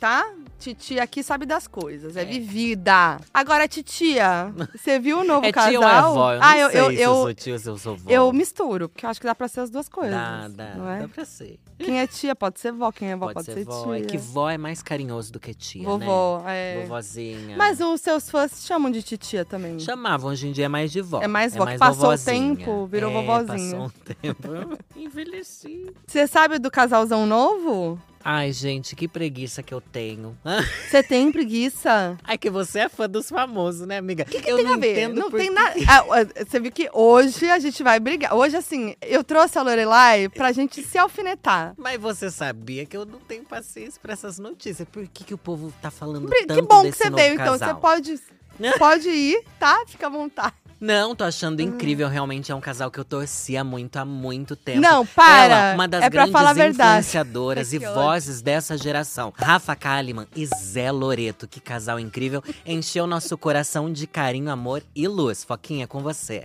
Tá? 0.00 0.32
Titia 0.64 1.02
aqui 1.02 1.22
sabe 1.22 1.44
das 1.44 1.66
coisas. 1.66 2.16
É, 2.16 2.22
É. 2.22 2.24
vivida. 2.24 3.18
Agora, 3.34 3.68
titia, 3.68 4.50
você 4.74 4.98
viu 4.98 5.18
o 5.20 5.24
novo 5.24 5.44
É 5.44 5.52
casal? 5.52 5.70
tio 5.70 5.80
ou 5.82 5.88
é 5.88 6.00
vó? 6.00 6.32
Eu 6.32 6.40
ah, 6.42 6.58
eu, 6.58 6.70
eu, 6.70 6.90
se 6.90 7.00
eu, 7.00 7.14
sou 7.14 7.34
tio 7.34 7.52
ou 7.52 7.58
se 7.58 7.68
eu 7.68 7.76
sou 7.78 7.96
vó. 7.96 8.10
eu 8.10 8.32
misturo, 8.32 8.88
porque 8.88 9.04
eu 9.04 9.10
acho 9.10 9.20
que 9.20 9.26
dá 9.26 9.34
pra 9.34 9.46
ser 9.46 9.60
as 9.60 9.68
duas 9.70 9.90
coisas. 9.90 10.14
Dá, 10.14 10.48
dá, 10.48 10.74
não 10.74 10.88
é? 10.88 11.00
dá 11.00 11.08
pra 11.08 11.24
ser. 11.26 11.58
Quem 11.78 12.00
é 12.00 12.06
tia 12.06 12.34
pode 12.34 12.60
ser 12.60 12.72
vó, 12.72 12.90
quem 12.90 13.10
é 13.10 13.16
vó 13.16 13.26
Pode, 13.32 13.46
pode, 13.46 13.52
ser, 13.58 13.64
vó. 13.64 13.84
tia. 13.84 13.98
É 13.98 14.06
que 14.06 14.16
vó 14.16 14.48
é 14.48 14.56
mais 14.56 14.82
carinhoso 14.82 15.30
do 15.32 15.38
que 15.38 15.52
tia, 15.52 15.82
né? 15.82 15.86
Vovó, 15.88 16.42
é. 16.46 16.80
Vovozinha. 16.80 17.56
Mas 17.58 17.80
os 17.80 18.00
seus 18.00 18.30
fãs 18.30 18.64
chamam 18.64 18.90
de 18.90 19.02
titia 19.02 19.44
também. 19.44 19.78
Chamavam, 19.78 20.30
hoje 20.30 20.48
em 20.48 20.52
dia 20.52 20.64
é 20.64 20.68
mais 20.68 20.90
de 20.90 21.02
vó. 21.02 21.20
É 21.20 21.26
mais 21.28 21.54
vó, 21.54 21.66
que 21.66 21.76
passou 21.76 22.12
o 22.14 22.18
tempo, 22.18 22.86
virou 22.86 23.10
é, 23.10 23.12
vovozinha. 23.12 23.76
Passou 23.76 23.86
um 23.86 24.14
tempo. 24.14 24.78
Envelheci. 24.96 25.92
Você 26.06 26.26
sabe 26.26 26.58
do 26.58 26.70
casalzão 26.70 27.26
novo? 27.26 28.00
Ai, 28.26 28.52
gente, 28.52 28.96
que 28.96 29.06
preguiça 29.06 29.62
que 29.62 29.74
eu 29.74 29.82
tenho. 29.82 30.34
Você 30.90 31.02
tem 31.02 31.30
preguiça? 31.30 32.16
Ai, 32.24 32.38
que 32.38 32.48
você 32.48 32.80
é 32.80 32.88
fã 32.88 33.06
dos 33.08 33.28
famosos, 33.28 33.86
né, 33.86 33.98
amiga? 33.98 34.24
que 34.24 34.38
eu 34.48 34.56
tem 34.56 34.64
não 34.64 34.72
a 34.74 34.76
ver? 34.78 35.08
Não 35.08 35.30
tem 35.30 35.48
que- 35.48 35.54
nada. 35.54 35.74
Ah, 35.86 36.44
Você 36.46 36.58
viu 36.58 36.72
que 36.72 36.88
hoje 36.92 37.50
a 37.50 37.58
gente 37.58 37.82
vai 37.82 38.00
brigar. 38.00 38.34
Hoje, 38.34 38.56
assim, 38.56 38.94
eu 39.02 39.22
trouxe 39.22 39.58
a 39.58 39.62
Lorelai 39.62 40.28
pra 40.30 40.52
gente 40.52 40.82
se 40.82 40.96
alfinetar. 40.96 41.74
Mas 41.76 42.00
você 42.00 42.30
sabia 42.30 42.86
que 42.86 42.96
eu 42.96 43.04
não 43.04 43.18
tenho 43.20 43.44
paciência 43.44 44.00
pra 44.00 44.14
essas 44.14 44.38
notícias. 44.38 44.88
Por 44.90 45.06
que, 45.06 45.22
que 45.24 45.34
o 45.34 45.38
povo 45.38 45.70
tá 45.82 45.90
falando 45.90 46.26
Bri- 46.26 46.46
tanto 46.46 46.62
Que 46.62 46.66
bom 46.66 46.82
que 46.82 46.92
você 46.92 47.10
veio, 47.10 47.34
então. 47.34 47.58
casal? 47.58 47.74
Você 47.74 47.80
pode, 47.80 48.20
pode 48.78 49.08
ir, 49.10 49.44
tá? 49.58 49.84
Fica 49.86 50.06
à 50.06 50.10
vontade. 50.10 50.54
Não, 50.84 51.16
tô 51.16 51.24
achando 51.24 51.60
Hum. 51.60 51.62
incrível. 51.62 52.08
Realmente 52.08 52.52
é 52.52 52.54
um 52.54 52.60
casal 52.60 52.90
que 52.90 53.00
eu 53.00 53.04
torcia 53.06 53.64
muito 53.64 53.96
há 53.96 54.04
muito 54.04 54.54
tempo. 54.54 54.80
Não, 54.80 55.06
para. 55.06 55.44
Ela, 55.44 55.74
uma 55.74 55.88
das 55.88 56.04
É 56.04 56.10
grandes 56.10 56.34
influenciadoras 56.34 57.72
e 57.72 57.78
vozes 57.78 58.42
dessa 58.42 58.76
geração. 58.76 59.32
Rafa 59.34 59.74
Kalimann 59.74 60.26
e 60.36 60.44
Zé 60.46 60.90
Loreto. 60.92 61.48
Que 61.48 61.58
casal 61.58 61.98
incrível. 61.98 62.42
Encheu 62.66 63.06
nosso 63.06 63.38
coração 63.38 63.90
de 63.90 64.06
carinho, 64.06 64.50
amor 64.50 64.82
e 64.94 65.08
luz. 65.08 65.42
Foquinha, 65.42 65.86
com 65.86 66.00
você. 66.02 66.44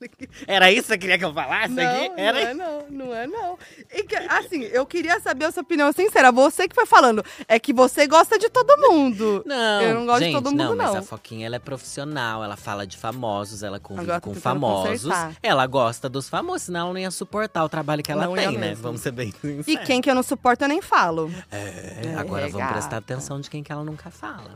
Era 0.46 0.70
isso 0.70 0.82
que 0.82 0.88
você 0.88 0.98
queria 0.98 1.18
que 1.18 1.24
eu 1.24 1.32
falasse 1.32 1.68
Não, 1.72 1.82
aqui? 1.82 2.08
não 2.08 2.18
Era 2.18 2.40
é 2.40 2.54
não, 2.54 2.86
não 2.90 3.14
é 3.14 3.26
não. 3.26 3.58
E 3.92 4.02
que, 4.04 4.16
assim, 4.16 4.62
eu 4.64 4.84
queria 4.86 5.20
saber 5.20 5.46
a 5.46 5.52
sua 5.52 5.62
opinião 5.62 5.92
sincera. 5.92 6.30
Você 6.32 6.68
que 6.68 6.74
foi 6.74 6.86
falando, 6.86 7.24
é 7.48 7.58
que 7.58 7.72
você 7.72 8.06
gosta 8.06 8.38
de 8.38 8.48
todo 8.48 8.76
mundo. 8.88 9.42
Não, 9.46 9.82
Eu 9.82 9.94
não 9.94 10.06
gosto 10.06 10.18
de 10.20 10.24
gente, 10.26 10.34
todo 10.34 10.50
mundo, 10.50 10.58
não, 10.64 10.76
mas 10.76 10.90
não. 10.92 10.98
a 10.98 11.02
Foquinha 11.02 11.46
ela 11.46 11.56
é 11.56 11.58
profissional, 11.58 12.42
ela 12.44 12.56
fala 12.56 12.86
de 12.86 12.96
famosos, 12.96 13.62
ela 13.62 13.78
convive 13.80 14.04
Agora 14.10 14.20
com 14.20 14.34
famosos. 14.34 15.02
consertar. 15.02 15.36
Ela 15.42 15.66
gosta 15.66 16.08
dos 16.08 16.28
famosos, 16.28 16.62
senão 16.62 16.80
ela 16.80 16.92
não 16.92 16.98
ia 17.00 17.10
suportar 17.10 17.64
o 17.64 17.68
trabalho 17.68 18.02
que 18.02 18.10
ela 18.12 18.26
Não 18.26 18.34
tem, 18.34 18.52
né? 18.52 18.58
mesmo. 18.68 18.82
Vamos 18.82 19.00
ser 19.00 19.12
bem 19.12 19.28
E 19.42 19.62
sinceros. 19.64 19.86
quem 19.86 20.00
que 20.00 20.10
eu 20.10 20.14
não 20.14 20.22
suporto, 20.22 20.62
eu 20.64 20.68
nem 20.68 20.80
falo. 20.82 21.32
É, 21.50 22.14
agora 22.18 22.42
vamos 22.46 22.58
gata. 22.58 22.72
prestar 22.72 22.96
atenção 22.98 23.40
de 23.40 23.48
quem 23.50 23.62
que 23.62 23.70
ela 23.72 23.84
nunca 23.84 24.10
fala. 24.10 24.50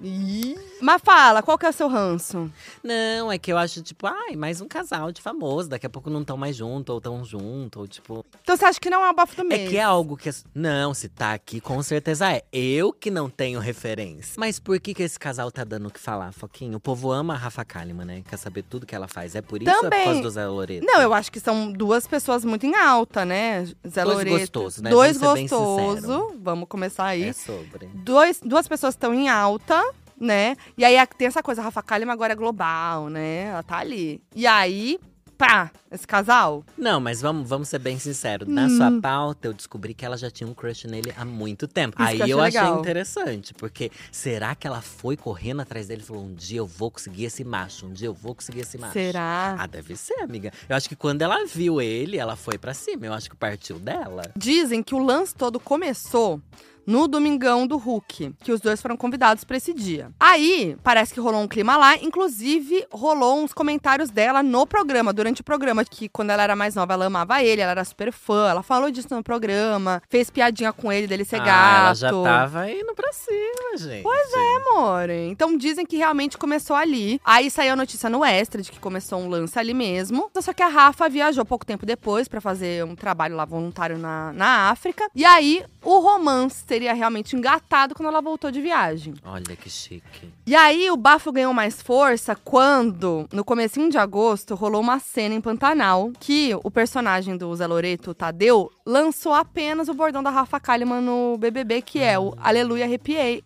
Mas 0.81 1.01
fala, 1.03 1.43
qual 1.43 1.57
que 1.59 1.67
é 1.67 1.69
o 1.69 1.73
seu 1.73 1.89
ranço? 1.89 2.51
Não, 2.83 3.31
é 3.31 3.39
que 3.39 3.53
eu 3.53 3.59
acho, 3.59 3.83
tipo, 3.83 4.07
ai, 4.07 4.37
mais 4.37 4.61
um 4.61 4.69
casal 4.69 5.11
de 5.13 5.21
famoso, 5.27 5.69
daqui 5.69 5.85
a 5.85 5.91
pouco 5.91 6.09
não 6.09 6.21
estão 6.21 6.37
mais 6.37 6.55
junto, 6.55 6.93
ou 6.93 7.01
tão 7.01 7.25
junto, 7.25 7.81
ou 7.81 7.89
tipo. 7.89 8.25
Então 8.43 8.57
você 8.57 8.65
acha 8.65 8.79
que 8.79 8.89
não 8.89 9.05
é 9.05 9.11
o 9.11 9.15
bafo 9.15 9.37
do 9.37 9.45
mês? 9.45 9.63
É 9.63 9.67
que 9.71 9.77
é 9.77 9.83
algo 9.83 10.17
que. 10.17 10.31
Não, 10.55 10.95
se 10.95 11.09
tá 11.09 11.33
aqui, 11.33 11.61
com 11.61 11.83
certeza 11.83 12.33
é. 12.33 12.45
Eu 12.53 12.93
que 12.93 13.11
não 13.11 13.29
tenho 13.29 13.59
referência. 13.59 14.35
Mas 14.39 14.61
por 14.61 14.79
que, 14.79 14.95
que 14.95 15.03
esse 15.03 15.19
casal 15.19 15.51
tá 15.51 15.65
dando 15.65 15.89
o 15.89 15.91
que 15.91 15.99
falar, 15.99 16.33
Foquinho? 16.33 16.77
O 16.77 16.81
povo 16.81 17.11
ama 17.11 17.35
a 17.35 17.37
Rafa 17.37 17.65
Kalimann, 17.65 18.07
né? 18.07 18.23
Quer 18.29 18.37
saber 18.37 18.63
tudo 18.63 18.87
que 18.87 18.95
ela 18.95 19.09
faz. 19.09 19.35
É 19.35 19.43
por 19.43 19.61
isso 19.61 19.71
ou 19.71 19.77
é 19.79 19.81
por 19.81 19.91
Também. 19.91 20.05
causa 20.05 20.23
do 20.23 20.31
Zé 20.31 20.47
Loreto? 20.47 20.87
Não, 20.87 21.03
eu 21.03 21.13
acho 21.13 21.33
que 21.33 21.41
são 21.41 21.73
duas 21.73 22.07
pessoas 22.07 22.45
muito 22.45 22.65
em 22.65 22.77
alta, 22.77 23.25
né? 23.25 23.65
Zé 23.89 24.05
Dois 24.05 24.19
Loreto. 24.19 24.39
gostosos, 24.39 24.81
né? 24.81 24.91
Dois 24.91 25.17
Vamos 25.19 25.41
sincero. 25.41 26.37
Vamos 26.41 26.69
começar 26.69 27.07
aí. 27.07 27.25
É 27.25 27.33
sobre. 27.33 27.87
Dois, 27.95 28.41
duas 28.41 28.69
pessoas 28.69 28.95
estão 28.95 29.13
em 29.13 29.29
alta, 29.29 29.83
né? 30.21 30.57
E 30.79 30.85
aí 30.85 30.97
tem 31.19 31.27
essa 31.27 31.43
coisa, 31.43 31.61
a 31.61 31.65
Rafa 31.65 31.83
Kalimann 31.83 32.13
agora 32.13 32.33
é 32.33 32.37
global, 32.37 33.09
né? 33.09 33.47
Ela 33.47 33.63
tá 33.63 33.79
ali. 33.79 34.23
E 34.35 34.47
aí, 34.47 34.99
pá, 35.37 35.71
esse 35.91 36.07
casal. 36.07 36.65
Não, 36.77 36.99
mas 37.01 37.21
vamos, 37.21 37.49
vamos 37.49 37.69
ser 37.69 37.79
bem 37.79 37.99
sinceros. 37.99 38.49
Na 38.49 38.67
Hum. 38.67 38.71
sua 38.77 39.01
pauta, 39.01 39.49
eu 39.49 39.53
descobri 39.53 39.95
que 39.95 40.05
ela 40.05 40.17
já 40.17 40.31
tinha 40.31 40.49
um 40.49 40.55
crush 40.55 40.87
nele 40.87 41.13
há 41.17 41.25
muito 41.25 41.67
tempo. 41.69 42.01
Isso 42.03 42.11
Aí 42.11 42.21
eu 42.21 42.37
eu 42.37 42.41
achei 42.41 42.69
interessante, 42.81 43.55
porque 43.55 43.91
será 44.13 44.55
que 44.55 44.67
ela 44.67 44.81
foi 44.83 45.17
correndo 45.17 45.61
atrás 45.63 45.87
dele 45.89 46.03
e 46.03 46.05
falou: 46.05 46.25
um 46.25 46.35
dia 46.35 46.59
eu 46.59 46.67
vou 46.67 46.91
conseguir 46.91 47.25
esse 47.25 47.43
macho, 47.45 47.87
um 47.87 47.93
dia 47.93 48.09
eu 48.09 48.15
vou 48.15 48.35
conseguir 48.35 48.61
esse 48.61 48.77
macho? 48.79 48.93
Será? 48.93 49.57
Ah, 49.59 49.67
deve 49.67 49.97
ser, 49.97 50.21
amiga. 50.21 50.53
Eu 50.69 50.77
acho 50.77 50.89
que 50.89 50.97
quando 50.97 51.23
ela 51.23 51.45
viu 51.47 51.81
ele, 51.81 52.19
ela 52.19 52.37
foi 52.37 52.59
pra 52.59 52.75
cima. 52.75 53.07
Eu 53.07 53.13
acho 53.13 53.31
que 53.31 53.37
partiu 53.37 53.79
dela. 53.79 54.23
Dizem 54.37 54.83
que 54.83 54.95
o 54.95 54.99
lance 54.99 55.35
todo 55.35 55.59
começou 55.61 56.41
no 56.87 57.09
Domingão 57.09 57.67
do 57.67 57.77
Hulk, 57.77 58.35
que 58.43 58.53
os 58.53 58.61
dois 58.61 58.81
foram 58.81 58.97
convidados 58.97 59.45
pra 59.45 59.57
esse 59.57 59.75
dia. 59.75 60.11
Aí, 60.21 60.77
parece 60.83 61.13
que 61.13 61.21
rolou 61.21 61.41
um 61.41 61.49
clima 61.49 61.77
lá, 61.77 61.97
inclusive 61.97 62.87
rolou 62.91 63.43
uns 63.43 63.53
comentários 63.53 64.11
dela 64.11 64.43
no 64.43 64.67
programa, 64.67 65.13
durante 65.13 65.41
o 65.41 65.45
programa, 65.45 65.85
que 65.85 66.09
quando 66.09 66.31
ela 66.31 66.43
era 66.43 66.57
mais 66.57 66.75
nova, 66.75 66.95
ela 66.95 67.07
amava 67.07 67.43
ele, 67.43 67.61
ela 67.61 67.73
era 67.73 67.85
super 67.85 68.13
fã, 68.13 68.49
ela 68.49 68.63
falou 68.63 68.91
disso 68.91 69.09
no 69.11 69.23
programa, 69.23 70.03
fez 70.09 70.31
piadinha 70.31 70.73
com 70.73 70.93
ele 70.93 71.07
dele 71.07 71.25
ser 71.25 71.41
ah, 71.41 71.45
gato. 71.45 71.81
ela 71.81 71.95
já 71.95 72.23
tava 72.23 72.71
indo 72.71 72.95
pra 72.95 73.13
cima, 73.13 73.77
gente. 73.77 74.03
Pois 74.03 74.33
é, 74.33 74.57
amor. 74.57 75.11
Então 75.11 75.57
dizem 75.57 75.85
que 75.85 75.97
realmente 75.97 76.39
começou 76.39 76.77
ali. 76.77 77.21
Aí 77.25 77.51
saiu 77.51 77.73
a 77.73 77.77
notícia 77.77 78.09
no 78.09 78.25
Extra 78.25 78.63
de 78.63 78.71
que 78.71 78.79
começou 78.79 79.19
um 79.19 79.29
lance 79.29 79.59
ali 79.59 79.75
mesmo. 79.75 80.31
Só 80.41 80.53
que 80.53 80.63
a 80.63 80.69
Rafa 80.69 81.09
viajou 81.09 81.45
pouco 81.45 81.67
tempo 81.67 81.87
depois 81.87 82.29
pra 82.29 82.41
fazer 82.41 82.85
um 82.85 82.95
trabalho 82.95 83.37
lá 83.37 83.45
voluntário 83.45 83.99
na, 83.99 84.33
na 84.33 84.71
África. 84.71 85.09
E 85.15 85.25
aí 85.25 85.65
o 85.83 85.99
romance 85.99 86.65
teria 86.77 86.93
realmente 86.93 87.35
engatado 87.35 87.95
quando 87.95 88.11
ela 88.11 88.21
voltou 88.21 88.51
de 88.51 88.61
viagem. 88.61 89.15
Olha 89.25 89.57
que 89.57 89.71
chique. 89.71 90.29
E 90.47 90.55
aí 90.55 90.91
o 90.91 90.97
bafo 90.97 91.33
ganhou 91.33 91.55
mais 91.55 91.81
força 91.81 92.37
quando, 92.37 93.27
no 93.33 93.43
comecinho 93.43 93.89
de 93.91 93.97
agosto, 93.97 94.55
rolou 94.55 94.83
uma 94.83 94.99
cena 94.99 95.35
em 95.35 95.41
Pantanal 95.41 96.13
que 96.21 96.55
o 96.63 96.71
personagem 96.71 97.35
do 97.35 97.55
Zé 97.57 97.67
Loreto, 97.67 98.11
o 98.11 98.15
Tadeu, 98.15 98.71
lançou 98.85 99.33
apenas 99.33 99.89
o 99.89 99.95
bordão 99.95 100.23
da 100.23 100.29
Rafa 100.29 100.61
Kalimann 100.61 101.01
no 101.01 101.39
BBB, 101.39 101.81
que 101.81 101.99
é 101.99 102.19
o 102.19 102.35
Aleluia 102.37 102.85
Arrepiei. 102.85 103.43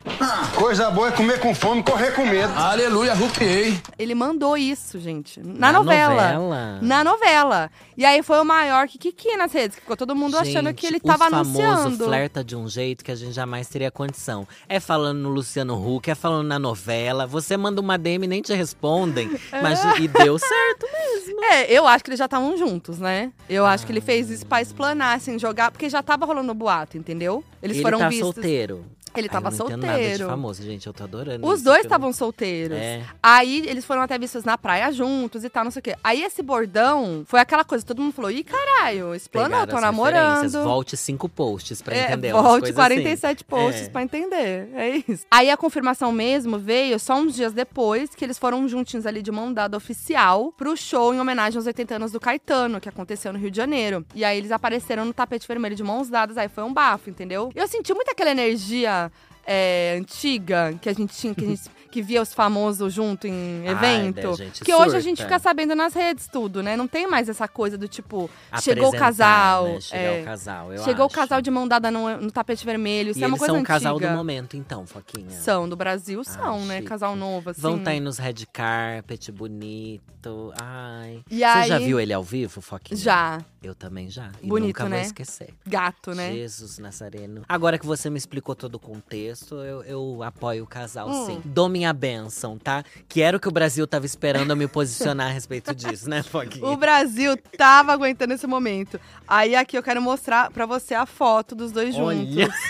Coisa 0.59 0.91
boa 0.91 1.09
é 1.09 1.13
comer 1.13 1.39
com 1.39 1.55
fome, 1.55 1.85
correr 1.85 2.11
com 2.13 2.27
medo. 2.27 2.53
Aleluia, 2.57 3.15
rupiei. 3.15 3.81
Ele 3.97 4.15
mandou 4.15 4.57
isso, 4.57 4.99
gente, 4.99 5.41
na, 5.41 5.71
Na 5.71 5.73
novela. 5.79 6.33
novela? 6.33 6.79
Na 6.83 7.05
novela. 7.05 7.71
E 7.97 8.05
aí 8.05 8.23
foi 8.25 8.41
o 8.41 8.45
maior 8.45 8.89
kikiki 8.89 9.37
nas 9.37 9.53
redes, 9.53 9.77
que 9.77 9.83
ficou 9.83 9.97
todo 9.97 10.17
mundo 10.17 10.37
achando 10.37 10.67
Gente, 10.69 10.77
que 10.81 10.87
ele 10.87 10.99
tava 10.99 11.27
o 11.27 11.31
famoso 11.31 11.61
anunciando. 11.63 12.05
flerta 12.07 12.43
de 12.43 12.57
um 12.57 12.67
jeito 12.69 13.05
que 13.05 13.11
a 13.13 13.15
gente 13.21 13.35
jamais 13.35 13.69
teria 13.69 13.91
condição. 13.91 14.47
É 14.69 14.79
falando 14.81 15.19
no 15.19 15.29
Luciano 15.29 15.75
Huck, 15.75 16.11
é 16.11 16.15
falando 16.15 16.47
na 16.47 16.59
novela. 16.59 17.27
Você 17.27 17.57
manda 17.57 17.81
uma 17.81 17.97
DM 17.97 18.25
e 18.25 18.29
nem 18.29 18.43
te 18.43 18.53
respondem. 18.55 19.31
Mas 19.63 19.81
e 19.99 20.09
deu 20.09 20.39
certo 20.39 20.87
mesmo. 20.93 21.45
É, 21.45 21.73
eu 21.73 21.87
acho 21.87 22.05
que 22.05 22.11
eles 22.11 22.19
já 22.19 22.25
estavam 22.27 22.57
juntos, 22.57 22.99
né? 22.99 23.33
Eu 23.49 23.65
acho 23.67 23.87
que 23.87 23.93
ele 23.93 24.01
fez 24.01 24.31
isso 24.31 24.47
pra 24.47 24.61
explanar, 24.63 25.17
assim, 25.17 25.39
jogar. 25.39 25.71
Porque 25.71 25.89
já 25.89 26.03
tava 26.03 26.25
rolando 26.27 26.53
o 26.53 26.55
boato, 26.55 26.97
entendeu? 26.97 27.45
Eles 27.63 27.77
Ele 27.77 27.83
foram 27.83 27.99
tá 27.99 28.09
vistos. 28.09 28.35
solteiro. 28.35 28.85
Ele 29.15 29.29
Ai, 29.29 29.33
tava 29.41 29.49
entendo 29.55 29.77
nada 29.77 29.93
de 29.99 30.03
solteiro. 30.05 30.27
famoso, 30.29 30.63
gente. 30.63 30.87
Eu 30.87 30.93
tô 30.93 31.05
adorando 31.05 31.47
Os 31.47 31.63
dois 31.63 31.79
que 31.79 31.87
eu 31.87 31.89
estavam 31.89 32.13
solteiros. 32.13 32.77
É. 32.79 33.03
Aí 33.23 33.65
eles 33.67 33.85
foram 33.85 34.03
até 34.03 34.19
vistos 34.19 34.45
na 34.45 34.57
praia 34.57 34.91
juntos 34.93 35.45
e 35.45 35.49
tal, 35.51 35.65
não 35.65 35.71
sei 35.71 35.81
o 35.81 35.83
quê. 35.83 35.97
Aí 36.03 36.23
esse 36.23 36.43
bordão 36.43 37.25
foi 37.27 37.41
aquela 37.41 37.65
coisa, 37.65 37.85
todo 37.85 38.01
mundo 38.01 38.13
falou: 38.13 38.31
ih, 38.31 38.45
caralho, 38.45 39.15
explanou, 39.15 39.67
tô 39.67 39.81
namorando. 39.81 40.63
Volte 40.63 40.97
cinco 40.97 41.29
posts 41.29 41.83
pra 41.83 41.95
É, 41.97 42.05
entender. 42.07 42.33
volte 42.33 42.61
coisas 42.73 42.77
47 42.77 43.37
assim. 43.37 43.45
posts 43.49 43.87
É. 43.87 43.91
pra 43.91 44.03
entender. 44.03 44.69
É 44.75 45.03
isso. 45.09 45.25
Aí 45.31 45.51
a 45.51 45.57
confirmação 45.57 46.13
mesmo 46.13 46.59
veio 46.59 46.99
só 46.99 47.15
uns 47.17 47.35
dias 47.35 47.53
depois 47.53 48.15
que 48.15 48.25
eles 48.25 48.39
foram 48.39 48.67
juntinhos 48.69 49.07
ali 49.07 49.23
de 49.23 49.31
mão 49.33 49.53
dada 49.53 49.77
oficial 49.77 50.53
pro 50.57 50.77
show 50.77 51.13
em 51.15 51.21
homenagem 51.21 51.57
aos 51.59 51.67
80 51.67 51.97
anos 51.97 52.13
do 52.13 52.21
Caetano, 52.21 52.81
que 52.81 52.89
aconteceu 52.89 53.33
no 53.33 53.39
Rio 53.39 53.51
de 53.51 53.57
Janeiro. 53.57 54.05
E 54.15 54.25
aí 54.25 54.39
eles 54.39 54.53
apareceram 54.53 55.05
no 55.05 55.13
tapete 55.13 55.47
vermelho 55.47 55.75
de 55.77 55.83
mãos 55.83 56.09
dadas, 56.09 56.37
aí 56.39 56.49
foi 56.49 56.65
um 56.65 56.73
bafo, 56.73 57.11
entendeu? 57.11 57.51
Eu 57.55 57.67
senti 57.67 57.93
muito 57.95 58.11
aquela 58.11 58.31
energia 58.31 59.10
é, 59.47 59.97
antiga 59.99 60.75
que 60.81 60.89
a 60.89 60.93
gente 60.93 61.15
tinha, 61.15 61.35
que 61.35 61.45
a 61.45 61.49
gente 61.49 61.63
que 61.91 62.01
via 62.03 62.23
os 62.23 62.33
famosos 62.33 62.93
junto 62.93 63.27
em 63.27 63.65
Ai, 63.67 63.73
evento. 63.73 64.29
né, 64.31 64.37
gente, 64.37 64.65
que 64.65 64.73
hoje 64.75 64.97
a 64.97 65.01
gente 65.01 65.19
surta. 65.19 65.25
fica 65.35 65.39
sabendo 65.39 65.75
nas 65.75 65.93
redes 65.95 66.29
tudo, 66.29 66.63
né? 66.63 66.77
Não 66.77 66.87
tem 66.87 67.07
mais 67.09 67.29
essa 67.29 67.49
coisa 67.49 67.77
do 67.77 67.89
tipo, 67.89 68.31
chegou 68.63 68.85
o 68.85 68.87
Apresentar, 68.89 69.07
casal. 69.07 69.65
né? 69.67 69.79
É, 69.93 70.21
o 70.21 70.25
casal, 70.25 70.69
Chegou 70.85 71.07
acho. 71.07 71.15
o 71.15 71.17
casal 71.19 71.43
de 71.43 71.51
mão 71.51 71.67
dada 71.67 71.91
no, 71.91 72.17
no 72.21 72.31
tapete 72.31 72.65
vermelho. 72.65 73.11
Isso 73.11 73.19
E 73.21 73.25
é 73.25 73.27
uma 73.27 73.37
coisa 73.37 73.47
são 73.53 73.57
o 73.57 73.59
antiga. 73.61 73.75
casal 73.75 73.99
do 73.99 74.09
momento, 74.09 74.57
então, 74.57 74.87
Foquinha. 74.87 75.31
São, 75.41 75.69
do 75.69 75.77
Brasil 75.77 76.23
são, 76.25 76.61
Ai, 76.61 76.65
né? 76.67 76.77
chique. 76.77 76.89
Casal 76.89 77.17
novo, 77.17 77.51
assim. 77.51 77.61
Vão 77.61 77.77
estar 77.79 77.91
aí 77.91 78.01
nos 78.01 78.19
red 78.19 78.35
carpet, 78.53 79.31
bonito. 79.33 80.53
Ai. 80.61 81.23
E 81.31 81.39
Você 81.39 81.45
aí- 81.45 81.69
já 81.69 81.79
viu 81.79 81.99
ele 81.99 82.13
ao 82.13 82.23
vivo, 82.23 82.61
Foquinha? 82.61 82.99
Já. 82.99 83.39
Eu 83.63 83.75
também 83.75 84.09
já. 84.09 84.31
E 84.43 84.47
Bonito, 84.47 84.69
nunca 84.69 84.85
né? 84.89 84.97
vou 84.97 85.07
esquecer. 85.07 85.51
Gato, 85.67 86.15
né? 86.15 86.33
Jesus 86.33 86.79
Nazareno. 86.79 87.43
Agora 87.49 87.79
que 87.79 87.85
você 87.85 88.09
me 88.09 88.17
explicou 88.17 88.55
todo 88.55 88.77
o 88.77 88.79
contexto, 88.79 89.55
eu, 89.57 89.83
eu 89.83 90.23
apoio 90.23 90.65
o 90.65 90.67
casal, 90.67 91.11
Hum. 91.11 91.27
sim. 91.27 91.43
Dou 91.45 91.69
minha 91.81 91.93
benção, 91.95 92.59
tá? 92.59 92.85
Que 93.09 93.23
era 93.23 93.37
o 93.37 93.41
que 93.41 93.49
o 93.49 93.51
Brasil 93.51 93.87
tava 93.87 94.05
esperando 94.05 94.51
eu 94.51 94.57
me 94.57 94.69
posicionar 94.69 95.29
a 95.29 95.31
respeito 95.33 95.75
disso, 95.75 96.11
né, 96.11 96.23
Foquinha? 96.23 96.67
O 96.67 96.77
Brasil 96.77 97.35
tava 97.57 97.93
aguentando 97.95 98.35
esse 98.35 98.47
momento. 98.47 99.01
Aí 99.27 99.57
aqui 99.57 99.79
eu 99.79 99.83
quero 99.83 100.03
mostrar 100.03 100.51
pra 100.51 100.67
você 100.67 100.93
a 100.95 101.07
foto 101.07 101.55
dos 101.55 101.73
dois 101.73 101.95
juntos. 101.95 102.37
Olha. 102.37 102.49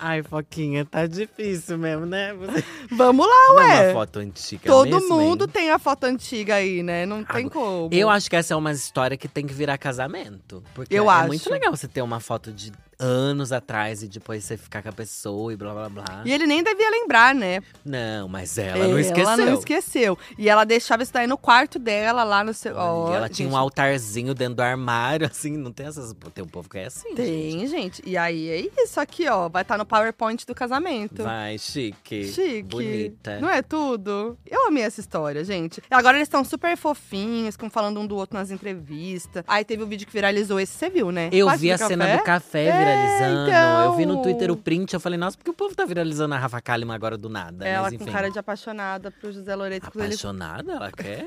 Ai, 0.00 0.22
Foquinha, 0.22 0.84
tá 0.84 1.06
difícil 1.06 1.76
mesmo, 1.76 2.06
né? 2.06 2.32
Você... 2.32 2.64
Vamos 2.92 3.26
lá, 3.26 3.48
Não 3.48 3.60
é 3.60 3.66
ué. 3.66 3.84
uma 3.86 3.92
foto 3.94 4.20
antiga 4.20 4.62
Todo 4.64 4.88
mesmo, 5.00 5.18
mundo 5.18 5.44
hein? 5.44 5.50
tem 5.52 5.70
a 5.70 5.78
foto 5.78 6.04
antiga 6.04 6.54
aí, 6.54 6.84
né? 6.84 7.04
Não 7.04 7.24
tem 7.24 7.46
Agora, 7.46 7.50
como. 7.50 7.88
Eu 7.92 8.08
acho 8.08 8.30
que 8.30 8.36
essa 8.36 8.54
é 8.54 8.56
uma 8.56 8.70
história 8.70 9.16
que 9.16 9.26
tem 9.26 9.44
que 9.44 9.52
virar 9.52 9.76
casamento. 9.76 10.62
Porque 10.72 10.94
Eu 10.96 11.10
é 11.10 11.14
acho. 11.14 11.26
muito 11.26 11.50
legal 11.50 11.74
você 11.76 11.88
ter 11.88 12.00
uma 12.00 12.20
foto 12.20 12.52
de 12.52 12.72
anos 12.98 13.52
atrás 13.52 14.02
e 14.02 14.08
depois 14.08 14.44
você 14.44 14.56
ficar 14.56 14.82
com 14.82 14.88
a 14.88 14.92
pessoa 14.92 15.52
e 15.52 15.56
blá 15.56 15.72
blá 15.72 15.88
blá. 15.88 16.22
E 16.24 16.32
ele 16.32 16.46
nem 16.46 16.62
devia 16.62 16.90
lembrar, 16.90 17.34
né? 17.34 17.60
Não, 17.84 18.28
mas 18.28 18.58
ela 18.58 18.88
não 18.88 18.98
esqueceu. 18.98 19.22
Ela 19.24 19.36
não 19.36 19.54
esqueceu. 19.54 20.18
E 20.36 20.48
ela 20.48 20.64
deixava 20.64 21.02
isso 21.02 21.12
daí 21.12 21.26
no 21.26 21.38
quarto 21.38 21.78
dela, 21.78 22.24
lá 22.24 22.42
no 22.42 22.52
seu. 22.52 22.76
Ó, 22.76 23.14
ela 23.14 23.28
tinha 23.28 23.48
um 23.48 23.52
gente, 23.52 23.60
altarzinho 23.60 24.34
dentro 24.34 24.56
do 24.56 24.62
armário, 24.62 25.26
assim, 25.30 25.56
não 25.56 25.72
tem 25.72 25.86
essas. 25.86 26.14
Tem 26.34 26.44
um 26.44 26.48
povo 26.48 26.68
que 26.68 26.78
é 26.78 26.86
assim. 26.86 27.08
gente. 27.08 27.16
Tem, 27.16 27.66
gente. 27.66 28.02
E 28.04 28.16
aí 28.16 28.48
é 28.48 28.82
isso 28.82 29.00
aqui, 29.00 29.28
ó. 29.28 29.48
Vai 29.48 29.62
estar 29.62 29.78
no 29.78 29.86
PowerPoint 29.86 30.44
do 30.46 30.54
casamento. 30.54 31.22
Vai, 31.22 31.58
chique. 31.58 32.32
Chique. 32.32 32.62
Bonita. 32.64 33.38
Não 33.40 33.48
é 33.48 33.62
tudo? 33.62 34.36
Eu 34.46 34.66
amei 34.66 34.82
essa 34.82 35.00
história, 35.00 35.44
gente. 35.44 35.80
E 35.90 35.94
agora 35.94 36.16
eles 36.16 36.26
estão 36.26 36.44
super 36.44 36.76
fofinhos, 36.76 37.54
ficam 37.54 37.70
falando 37.70 38.00
um 38.00 38.06
do 38.06 38.16
outro 38.16 38.36
nas 38.36 38.50
entrevistas. 38.50 39.44
Aí 39.46 39.64
teve 39.64 39.82
o 39.82 39.86
vídeo 39.86 40.06
que 40.06 40.12
viralizou, 40.12 40.58
esse 40.58 40.72
você 40.72 40.90
viu, 40.90 41.10
né? 41.12 41.28
Eu 41.32 41.48
vi 41.56 41.70
a 41.70 41.78
cena 41.78 42.06
café. 42.06 42.16
do 42.16 42.24
café 42.24 42.64
É, 42.64 42.87
viralizando. 42.88 43.48
então. 43.48 43.84
Eu 43.84 43.92
vi 43.94 44.06
no 44.06 44.22
Twitter 44.22 44.50
o 44.50 44.56
print, 44.56 44.94
eu 44.94 45.00
falei, 45.00 45.18
nossa, 45.18 45.36
por 45.36 45.44
que 45.44 45.50
o 45.50 45.54
povo 45.54 45.74
tá 45.74 45.84
viralizando 45.84 46.34
a 46.34 46.38
Rafa 46.38 46.60
Kalimann 46.60 46.94
agora 46.94 47.16
do 47.16 47.28
nada? 47.28 47.66
Ela 47.66 47.82
Mas, 47.90 47.96
com 47.96 48.04
enfim. 48.04 48.12
cara 48.12 48.30
de 48.30 48.38
apaixonada 48.38 49.10
pro 49.10 49.32
José 49.32 49.54
Loreto. 49.54 49.86
Apaixonada, 49.86 50.72
ela 50.72 50.92
quer. 50.92 51.26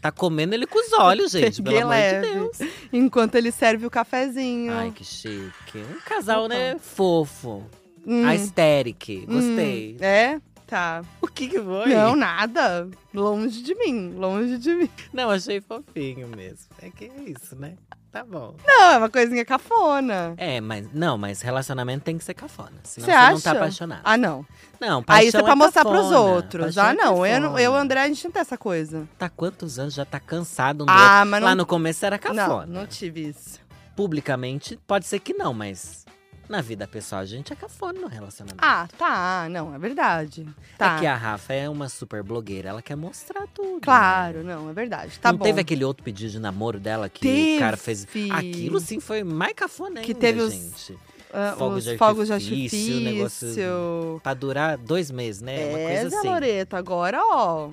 Tá 0.00 0.10
comendo 0.10 0.54
ele 0.54 0.66
com 0.66 0.78
os 0.78 0.92
olhos, 0.92 1.32
gente, 1.32 1.62
pelo 1.62 1.78
amor 1.78 1.94
de 1.94 2.20
Deus. 2.32 2.58
Enquanto 2.92 3.34
ele 3.34 3.50
serve 3.52 3.86
o 3.86 3.90
cafezinho. 3.90 4.72
Ai, 4.72 4.90
que 4.90 5.04
chique. 5.04 5.78
Um 5.78 6.00
casal, 6.04 6.48
né? 6.48 6.76
Fofo. 6.78 7.64
Hum, 8.06 8.24
Aesthetic. 8.26 9.26
Gostei. 9.26 9.96
hum, 10.00 10.04
é? 10.04 10.40
Tá. 10.66 11.02
O 11.20 11.28
que 11.28 11.46
que 11.48 11.60
foi? 11.60 11.94
Não, 11.94 12.16
nada. 12.16 12.88
Longe 13.14 13.62
de 13.62 13.74
mim, 13.76 14.14
longe 14.16 14.58
de 14.58 14.74
mim. 14.74 14.90
Não, 15.12 15.30
achei 15.30 15.60
fofinho 15.60 16.26
mesmo. 16.28 16.66
É 16.82 16.90
que 16.90 17.04
é 17.04 17.30
isso, 17.30 17.54
né? 17.54 17.76
Tá 18.16 18.24
bom. 18.24 18.54
Não, 18.66 18.92
é 18.92 18.96
uma 18.96 19.10
coisinha 19.10 19.44
cafona. 19.44 20.32
É, 20.38 20.58
mas 20.58 20.88
não, 20.90 21.18
mas 21.18 21.42
relacionamento 21.42 22.02
tem 22.04 22.16
que 22.16 22.24
ser 22.24 22.32
cafona. 22.32 22.72
Senão 22.82 23.04
Você 23.04 23.10
você, 23.12 23.16
acha? 23.16 23.32
não 23.32 23.40
tá 23.42 23.52
apaixonado. 23.52 24.00
Ah, 24.04 24.16
não. 24.16 24.46
Não, 24.80 25.04
Aí 25.06 25.26
isso 25.28 25.32
paixão 25.32 25.40
é 25.40 25.44
pra 25.44 25.56
mostrar 25.56 25.82
pros 25.84 25.96
cafona. 26.00 26.18
outros. 26.20 26.74
Paixão 26.74 26.84
Ah, 26.84 26.90
é 26.92 26.94
não. 26.94 27.26
Eu, 27.26 27.40
não- 27.40 27.50
eu 27.52 27.58
e 27.58 27.66
o 27.66 27.70
cafona. 27.72 27.82
André, 27.82 28.00
a 28.02 28.08
gente 28.08 28.24
não 28.24 28.30
tem 28.30 28.40
essa 28.40 28.56
coisa. 28.56 29.06
Tá 29.18 29.28
quantos 29.28 29.78
anos? 29.78 29.92
Já 29.92 30.06
tá 30.06 30.18
cansado 30.18 30.84
um 30.84 30.86
do 30.86 30.92
Ah, 30.92 31.16
outro. 31.18 31.30
mas 31.30 31.42
Lá 31.42 31.50
não- 31.50 31.56
no 31.56 31.66
começo 31.66 32.06
era 32.06 32.18
Não, 32.24 32.34
cafona. 32.34 32.66
não 32.66 32.86
tive 32.86 33.28
isso. 33.28 33.60
Publicamente, 33.94 34.78
pode 34.86 35.06
ser 35.06 35.18
que 35.18 35.34
não, 35.34 35.52
mas 35.52 36.05
Na 36.48 36.60
vida 36.60 36.86
pessoal, 36.86 37.22
a 37.22 37.24
gente 37.24 37.52
é 37.52 37.56
cafona 37.56 38.00
no 38.00 38.06
relacionamento. 38.06 38.62
Ah, 38.64 38.86
tá. 38.96 39.48
Não, 39.50 39.74
é 39.74 39.78
verdade. 39.78 40.46
Tá. 40.78 40.96
É 40.96 41.00
que 41.00 41.06
a 41.06 41.16
Rafa 41.16 41.52
é 41.52 41.68
uma 41.68 41.88
super 41.88 42.22
blogueira, 42.22 42.68
ela 42.68 42.80
quer 42.82 42.94
mostrar 42.96 43.46
tudo. 43.52 43.80
Claro, 43.80 44.44
né? 44.44 44.54
não, 44.54 44.70
é 44.70 44.72
verdade. 44.72 45.18
Tá 45.18 45.32
não 45.32 45.38
bom. 45.38 45.44
teve 45.44 45.60
aquele 45.60 45.84
outro 45.84 46.04
pedido 46.04 46.30
de 46.30 46.38
namoro 46.38 46.78
dela 46.78 47.08
que 47.08 47.20
Teve. 47.22 47.56
o 47.56 47.58
cara 47.58 47.76
fez. 47.76 48.06
Aquilo 48.30 48.78
sim 48.78 49.00
foi 49.00 49.24
mais 49.24 49.54
cafona 49.54 50.00
Que 50.02 50.12
ainda, 50.12 50.20
teve 50.20 50.40
os- 50.40 50.52
gente. 50.52 50.96
Ah, 51.34 51.54
fogos 51.58 51.78
os 51.78 51.84
de 51.84 51.98
fogos 51.98 52.26
de 52.28 52.32
artifício, 52.32 53.00
negócio 53.00 54.20
Pra 54.22 54.32
durar 54.32 54.78
dois 54.78 55.10
meses, 55.10 55.42
né? 55.42 55.66
Uma 55.68 55.78
É, 55.80 55.86
coisa 55.96 56.10
Zé 56.10 56.16
assim. 56.18 56.28
Loreto, 56.28 56.76
agora, 56.76 57.20
ó. 57.20 57.68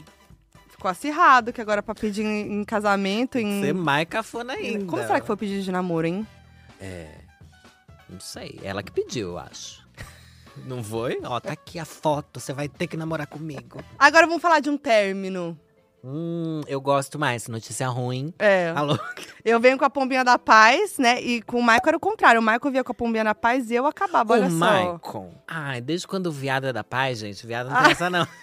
Ficou 0.69 0.89
acirrado, 0.89 1.53
que 1.53 1.61
agora 1.61 1.81
pra 1.83 1.93
pedir 1.95 2.23
em, 2.25 2.59
em 2.61 2.63
casamento, 2.65 3.37
que 3.37 3.43
em. 3.43 3.61
ser 3.61 3.73
mais 3.73 4.07
cafona 4.09 4.53
ainda. 4.53 4.83
Como 4.85 5.01
será 5.01 5.21
que 5.21 5.27
foi 5.27 5.35
o 5.35 5.37
pedido 5.37 5.61
de 5.63 5.71
namoro, 5.71 6.07
hein? 6.07 6.27
É. 6.81 7.07
Não 8.13 8.19
sei. 8.19 8.59
Ela 8.63 8.81
que 8.83 8.91
pediu, 8.91 9.29
eu 9.31 9.37
acho. 9.39 9.83
Não 10.65 10.83
foi? 10.83 11.19
Ó, 11.23 11.39
tá 11.39 11.51
aqui 11.53 11.79
a 11.79 11.85
foto. 11.85 12.39
Você 12.39 12.53
vai 12.53 12.69
ter 12.69 12.85
que 12.87 12.95
namorar 12.95 13.25
comigo. 13.27 13.83
Agora 13.97 14.27
vamos 14.27 14.41
falar 14.41 14.59
de 14.59 14.69
um 14.69 14.77
término. 14.77 15.59
Hum, 16.03 16.61
eu 16.67 16.79
gosto 16.79 17.17
mais. 17.17 17.47
Notícia 17.47 17.87
ruim. 17.87 18.33
É. 18.37 18.71
Alô? 18.75 18.97
Eu 19.43 19.59
venho 19.59 19.77
com 19.79 19.85
a 19.85 19.89
pombinha 19.89 20.23
da 20.23 20.37
paz, 20.37 20.97
né? 20.99 21.19
E 21.21 21.41
com 21.41 21.57
o 21.57 21.61
Michael 21.63 21.81
era 21.87 21.97
o 21.97 21.99
contrário. 21.99 22.39
O 22.39 22.43
Michael 22.43 22.71
vinha 22.71 22.83
com 22.83 22.91
a 22.91 22.95
pombinha 22.95 23.23
da 23.23 23.33
paz 23.33 23.71
e 23.71 23.75
eu 23.75 23.85
acabava, 23.87 24.33
olha 24.33 24.47
o 24.47 24.51
só. 24.51 24.57
Maicon. 24.57 25.33
Ai, 25.47 25.81
desde 25.81 26.05
quando 26.05 26.27
o 26.27 26.31
viado 26.31 26.67
é 26.67 26.73
da 26.73 26.83
paz, 26.83 27.19
gente. 27.19 27.47
Viado 27.47 27.69
não 27.69 27.77
Ah. 27.77 27.83
tem 27.83 27.91
essa, 27.93 28.09
não. 28.09 28.27